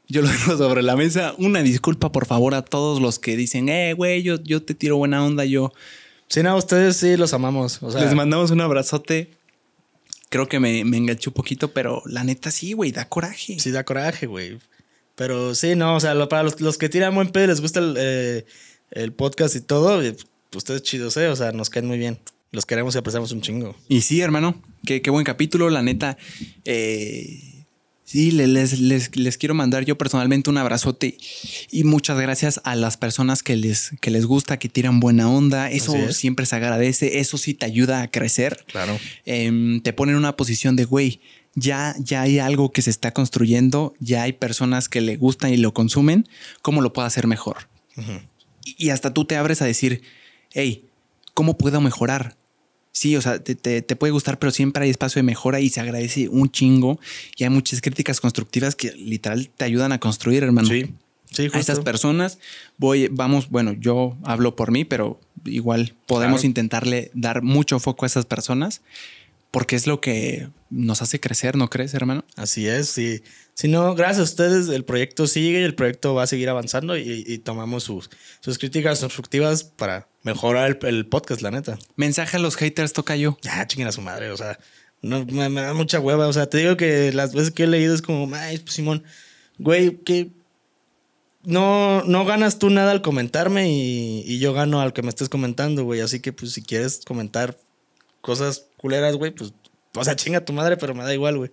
Yo 0.10 0.22
lo 0.24 0.28
dejo 0.28 0.58
sobre 0.58 0.82
la 0.82 0.96
mesa. 0.96 1.36
Una 1.38 1.62
disculpa, 1.62 2.12
por 2.12 2.26
favor, 2.26 2.56
a 2.56 2.64
todos 2.64 3.00
los 3.02 3.20
que 3.20 3.38
dicen, 3.38 3.70
eh, 3.70 3.94
güey, 3.94 4.24
yo, 4.24 4.42
yo 4.44 4.62
te 4.64 4.74
tiro 4.74 4.98
buena 4.98 5.24
onda, 5.24 5.46
yo. 5.46 5.72
Sí, 6.28 6.42
no, 6.44 6.56
ustedes 6.58 6.98
sí 6.98 7.16
los 7.16 7.34
amamos. 7.34 7.82
O 7.82 7.92
sea, 7.92 8.02
Les 8.02 8.14
mandamos 8.16 8.52
un 8.52 8.62
abrazote. 8.62 9.32
Creo 10.30 10.48
que 10.48 10.60
me, 10.60 10.84
me 10.84 10.98
enganché 10.98 11.30
un 11.30 11.34
poquito, 11.34 11.72
pero 11.74 12.04
la 12.06 12.24
neta 12.24 12.52
sí, 12.52 12.74
güey, 12.74 12.92
da 12.92 13.08
coraje. 13.08 13.60
sí 13.60 13.72
da 13.72 13.84
coraje, 13.84 14.26
güey. 14.28 14.58
Pero 15.16 15.54
sí, 15.56 15.76
no, 15.76 15.96
o 15.96 16.00
sea, 16.00 16.14
lo- 16.14 16.30
para 16.30 16.44
los, 16.44 16.60
los 16.62 16.78
que 16.78 16.88
tiran 16.90 17.14
buen 17.16 17.30
pedo 17.30 17.46
y 17.46 17.48
les 17.48 17.62
gusta 17.62 17.80
el, 17.80 17.96
eh, 17.98 18.46
el 18.92 19.12
podcast 19.14 19.56
y 19.56 19.62
todo, 19.62 20.02
eh, 20.04 20.16
ustedes 20.56 20.82
chidos, 20.84 21.18
¿eh? 21.18 21.28
O 21.30 21.36
sea, 21.36 21.52
nos 21.52 21.70
caen 21.70 21.86
muy 21.88 21.98
bien. 21.98 22.20
Los 22.52 22.66
queremos 22.66 22.96
y 22.96 22.98
apreciamos 22.98 23.32
un 23.32 23.42
chingo. 23.42 23.76
Y 23.88 24.02
sí, 24.02 24.22
hermano, 24.22 24.62
qué, 24.86 25.02
qué 25.02 25.10
buen 25.12 25.26
capítulo, 25.26 25.70
la 25.70 25.82
neta. 25.84 26.18
eh, 26.66 27.59
sí, 28.10 28.32
le- 28.32 28.48
les, 28.48 28.80
les, 28.80 29.16
les 29.16 29.38
quiero 29.38 29.54
mandar 29.54 29.86
yo 29.86 29.98
personalmente 29.98 30.50
un 30.50 30.58
abrazote 30.58 31.16
y 31.72 31.84
muchas 31.84 32.18
gracias 32.20 32.60
a 32.64 32.76
las 32.76 32.98
personas 32.98 33.44
que 33.44 33.56
les, 33.56 33.92
que 34.02 34.10
les 34.10 34.26
gusta, 34.26 34.58
que 34.58 34.68
tiran 34.70 35.00
buena 35.00 35.30
onda. 35.30 35.70
Eso 35.70 35.96
es. 35.96 36.16
siempre 36.18 36.46
se 36.48 36.56
agradece, 36.56 37.20
eso 37.20 37.38
sí 37.38 37.54
te 37.54 37.66
ayuda 37.66 38.02
a 38.02 38.10
crecer. 38.10 38.66
Claro. 38.68 38.98
Em, 39.26 39.82
te 39.82 39.94
pone 39.94 40.14
en 40.14 40.18
una 40.18 40.36
posición 40.36 40.76
de, 40.76 40.86
güey, 40.86 41.20
ya, 41.56 41.96
ya 42.00 42.22
hay 42.22 42.40
algo 42.40 42.72
que 42.72 42.82
se 42.82 42.90
está 42.90 43.12
construyendo, 43.14 43.94
ya 44.00 44.24
hay 44.24 44.34
personas 44.34 44.90
que 44.90 45.02
le 45.02 45.18
gustan 45.18 45.54
y 45.54 45.58
lo 45.58 45.74
consumen, 45.74 46.28
¿cómo 46.62 46.82
lo 46.82 46.94
puedo 46.94 47.06
hacer 47.08 47.28
mejor? 47.28 47.68
Y 48.66 48.76
y 48.78 48.90
hasta 48.92 49.14
tú 49.14 49.26
te 49.26 49.36
abres 49.36 49.62
a 49.62 49.66
decir, 49.66 50.02
hey, 50.52 50.86
¿cómo 51.34 51.58
puedo 51.58 51.82
mejorar? 51.82 52.36
Sí, 53.00 53.16
o 53.16 53.22
sea, 53.22 53.42
te, 53.42 53.56
te- 53.56 53.82
te 53.82 53.96
puede 53.96 54.12
gustar, 54.12 54.40
pero 54.40 54.52
siempre 54.52 54.84
hay 54.84 54.90
espacio 54.90 55.20
de 55.20 55.24
mejora 55.24 55.62
y 55.62 55.70
se 55.70 55.80
agradece 55.80 56.28
un 56.28 56.52
chingo. 56.52 57.00
Y 57.38 57.46
hay 57.46 57.50
muchas 57.50 57.80
críticas 57.80 58.20
constructivas 58.20 58.76
que 58.76 58.92
literal 58.92 59.50
te 59.56 59.64
ayudan 59.64 59.94
a 59.94 60.00
construir, 60.02 60.44
hermano. 60.44 60.68
Sí. 60.68 60.86
Sí, 61.32 61.44
A 61.44 61.60
estas 61.60 61.78
justo. 61.78 61.84
personas 61.84 62.40
voy, 62.78 63.08
vamos, 63.10 63.50
bueno, 63.50 63.72
yo 63.72 64.18
hablo 64.24 64.58
por 64.58 64.72
mí, 64.72 64.84
pero 64.84 65.18
igual 65.46 65.94
podemos 66.08 66.40
Claro. 66.42 66.48
intentarle 66.48 67.12
dar 67.14 67.42
mucho 67.42 67.80
foco 67.80 68.04
a 68.04 68.08
esas 68.08 68.26
personas 68.26 68.82
porque 69.52 69.76
es 69.78 69.88
lo 69.88 70.02
que 70.02 70.50
nos 70.70 71.02
hace 71.02 71.20
crecer, 71.22 71.56
¿no 71.56 71.70
crees, 71.70 71.94
hermano? 71.94 72.26
Así 72.36 72.68
es, 72.68 72.90
sí. 72.90 73.22
Si 73.60 73.68
no, 73.68 73.94
gracias 73.94 74.20
a 74.20 74.24
ustedes, 74.24 74.70
el 74.70 74.86
proyecto 74.86 75.28
sigue 75.28 75.60
y 75.60 75.64
el 75.66 75.76
proyecto 75.76 76.14
va 76.16 76.24
a 76.24 76.28
seguir 76.28 76.48
avanzando 76.48 76.98
y, 76.98 77.26
y 77.28 77.40
tomamos 77.40 77.84
sus, 77.84 78.10
sus 78.40 78.58
críticas 78.58 79.02
constructivas 79.02 79.66
para 79.66 80.08
mejorar 80.24 80.80
el, 80.82 80.88
el, 80.88 81.06
podcast, 81.08 81.42
la 81.42 81.52
neta. 81.52 81.78
Mensaje 81.98 82.38
a 82.38 82.40
los 82.40 82.56
haters, 82.56 82.94
toca 82.94 83.18
yo. 83.18 83.38
Ya, 83.42 83.68
chinguen 83.68 83.90
a 83.90 83.92
su 83.92 84.00
madre, 84.00 84.32
o 84.32 84.38
sea, 84.38 84.58
no, 85.02 85.26
me, 85.26 85.50
me, 85.50 85.60
da 85.60 85.74
mucha 85.74 86.00
hueva. 86.00 86.30
O 86.30 86.32
sea, 86.32 86.48
te 86.48 86.60
digo 86.60 86.78
que 86.78 87.12
las 87.12 87.34
veces 87.34 87.52
que 87.52 87.64
he 87.64 87.68
leído 87.68 87.94
es 87.94 88.02
como, 88.02 88.34
ay, 88.34 88.60
pues 88.60 88.76
Simón, 88.76 89.04
güey, 89.58 89.98
que 90.06 90.32
no, 91.44 92.02
no 92.06 92.24
ganas 92.24 92.60
tú 92.60 92.70
nada 92.70 92.92
al 92.92 93.02
comentarme 93.02 93.70
y, 93.70 94.24
y 94.26 94.40
yo 94.40 94.54
gano 94.54 94.80
al 94.80 94.94
que 94.94 95.02
me 95.02 95.10
estés 95.10 95.28
comentando, 95.28 95.84
güey. 95.84 96.00
Así 96.00 96.22
que, 96.22 96.32
pues, 96.32 96.54
si 96.54 96.62
quieres 96.62 97.02
comentar 97.06 97.58
cosas 98.22 98.68
culeras, 98.78 99.18
güey, 99.18 99.32
pues, 99.32 99.52
o 99.98 100.04
sea, 100.06 100.16
chinga 100.16 100.46
tu 100.46 100.54
madre, 100.54 100.78
pero 100.78 100.96
me 100.96 101.04
da 101.04 101.14
igual, 101.14 101.36
güey. 101.36 101.52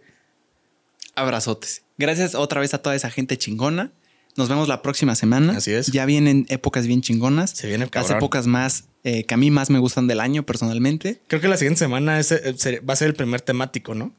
Abrazotes. 1.17 1.83
Gracias 1.99 2.35
otra 2.35 2.61
vez 2.61 2.75
a 2.75 2.79
toda 2.79 2.95
esa 2.95 3.11
gente 3.11 3.37
chingona. 3.37 3.93
Nos 4.37 4.49
vemos 4.49 4.69
la 4.69 4.83
próxima 4.83 5.15
semana. 5.15 5.57
Así 5.57 5.73
es. 5.73 5.87
Ya 5.87 6.05
vienen 6.05 6.47
épocas 6.51 6.87
bien 6.87 7.01
chingonas. 7.01 7.51
Se 7.51 7.67
viene 7.67 7.89
Las 7.93 8.11
épocas 8.11 8.47
más 8.47 8.85
eh, 9.03 9.25
que 9.25 9.35
a 9.35 9.37
mí 9.39 9.51
más 9.51 9.71
me 9.71 9.79
gustan 9.79 10.07
del 10.07 10.21
año 10.21 10.45
personalmente. 10.45 11.23
Creo 11.27 11.41
que 11.41 11.49
la 11.49 11.57
siguiente 11.57 11.79
semana 11.79 12.21
es, 12.21 12.33
eh, 12.33 12.81
va 12.89 12.93
a 12.93 12.97
ser 12.97 13.09
el 13.09 13.15
primer 13.15 13.41
temático, 13.41 13.95
¿no? 13.95 14.13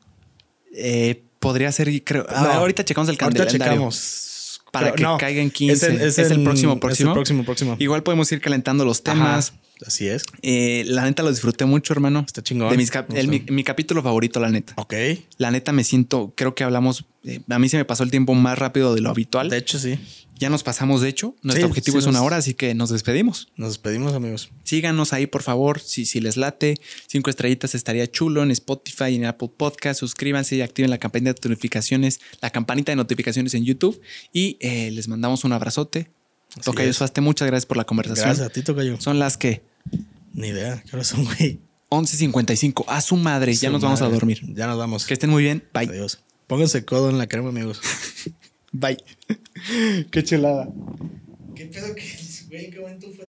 Eh, 0.74 1.24
podría 1.40 1.72
ser, 1.72 2.04
creo. 2.04 2.24
No, 2.24 2.36
ah, 2.36 2.56
ahorita 2.56 2.84
checamos 2.84 3.10
el 3.10 3.18
calendario. 3.18 3.52
Ahorita 3.52 3.66
checamos. 3.66 4.62
Para 4.72 4.94
que 4.94 5.04
no, 5.04 5.18
caiga 5.18 5.42
en 5.42 5.52
15. 5.52 5.74
Es 5.74 5.84
el, 5.84 6.02
es 6.02 6.20
es 6.20 6.32
el 6.32 6.44
próximo, 6.44 6.80
próximo. 6.80 7.12
Es 7.12 7.12
el 7.12 7.14
próximo, 7.14 7.46
próximo. 7.46 7.76
Igual 7.80 8.02
podemos 8.02 8.32
ir 8.32 8.42
calentando 8.42 8.86
los 8.86 9.04
temas. 9.04 9.50
Ajá. 9.50 9.67
Así 9.86 10.08
es. 10.08 10.24
Eh, 10.42 10.84
la 10.88 11.04
neta 11.04 11.24
lo 11.24 11.30
disfruté 11.30 11.66
mucho, 11.66 11.94
hermano. 11.94 12.24
Está 12.26 12.42
chingón. 12.42 12.70
De 12.70 12.78
mis 12.78 12.92
cap 12.92 13.10
el, 13.14 13.28
mi, 13.28 13.44
mi, 13.50 13.64
capítulo 13.64 14.02
favorito, 14.02 14.40
la 14.40 14.50
neta. 14.50 14.74
Ok. 14.78 14.94
La 15.38 15.52
neta 15.52 15.72
me 15.72 15.84
siento, 15.84 16.34
creo 16.36 16.56
que 16.56 16.64
hablamos, 16.64 17.06
eh, 17.24 17.42
a 17.50 17.60
mí 17.60 17.70
se 17.70 17.78
me 17.78 17.86
pasó 17.86 18.04
el 18.04 18.12
tiempo 18.12 18.34
más 18.34 18.58
rápido 18.58 18.96
de 18.96 19.02
lo 19.02 19.10
habitual. 19.10 19.50
De 19.50 19.58
hecho, 19.58 19.80
sí. 19.80 20.00
Ya 20.40 20.50
nos 20.50 20.62
pasamos, 20.62 21.02
de 21.02 21.10
hecho. 21.10 21.36
Nuestro 21.42 21.66
sí, 21.66 21.70
objetivo 21.70 22.00
sí, 22.00 22.00
es 22.00 22.06
una 22.06 22.22
hora, 22.22 22.38
así 22.38 22.54
que 22.54 22.76
nos 22.76 22.90
despedimos. 22.90 23.48
Nos 23.56 23.70
despedimos, 23.70 24.14
amigos. 24.14 24.52
Síganos 24.64 25.14
ahí, 25.14 25.26
por 25.26 25.42
favor. 25.42 25.80
Si, 25.80 26.06
si 26.06 26.22
les 26.22 26.38
late, 26.38 26.76
cinco 27.08 27.30
estrellitas 27.32 27.74
estaría 27.74 28.10
chulo 28.10 28.44
en 28.44 28.52
Spotify 28.52 29.06
y 29.10 29.16
en 29.16 29.26
Apple 29.26 29.50
Podcast. 29.56 30.00
Suscríbanse 30.00 30.56
y 30.56 30.62
activen 30.62 30.92
la 30.92 31.00
campanita 31.00 31.34
de 31.34 31.50
notificaciones, 31.50 32.20
la 32.42 32.52
campanita 32.52 32.92
de 32.92 32.98
notificaciones 32.98 33.56
en 33.56 33.66
YouTube. 33.66 34.00
Y 34.32 34.58
eh, 34.60 34.92
les 34.92 35.08
mandamos 35.08 35.44
un 35.44 35.54
abrazote. 35.54 36.12
Tocayo 36.64 36.94
Suaste, 36.94 37.22
muchas 37.22 37.48
gracias 37.48 37.66
por 37.66 37.78
la 37.78 37.84
conversación. 37.86 38.26
Gracias 38.28 38.48
a 38.48 38.50
ti, 38.50 38.62
Tocayo. 38.62 39.00
Son 39.00 39.20
las 39.20 39.38
que. 39.38 39.64
Ni 40.34 40.50
idea, 40.50 40.84
¿qué 40.90 40.96
hora 40.96 41.04
son, 41.04 41.26
güey? 41.26 41.60
11.55. 41.90 42.84
A 42.88 43.02
su 43.02 43.16
madre, 43.16 43.56
Su 43.56 43.62
ya 43.62 43.70
nos 43.70 43.82
madre. 43.82 43.96
vamos 43.96 44.02
a 44.02 44.10
dormir. 44.14 44.42
Ya 44.54 44.68
nos 44.68 44.78
vamos. 44.78 45.06
Que 45.06 45.14
estén 45.14 45.30
muy 45.30 45.44
bien. 45.44 45.64
Bye. 45.74 45.88
Adiós. 45.90 46.20
Pónganse 46.48 46.84
codo 46.86 47.10
en 47.10 47.18
la 47.18 47.28
crema, 47.28 47.50
amigos. 47.50 47.80
Bye. 48.72 48.98
Qué 50.12 50.24
chulada. 50.24 50.70
¿Qué 51.56 51.66
pedo 51.66 51.96
que 51.96 52.02
es, 52.06 52.48
güey? 52.50 52.70
Qué 52.70 52.80
momento 52.80 53.08
fue. 53.16 53.26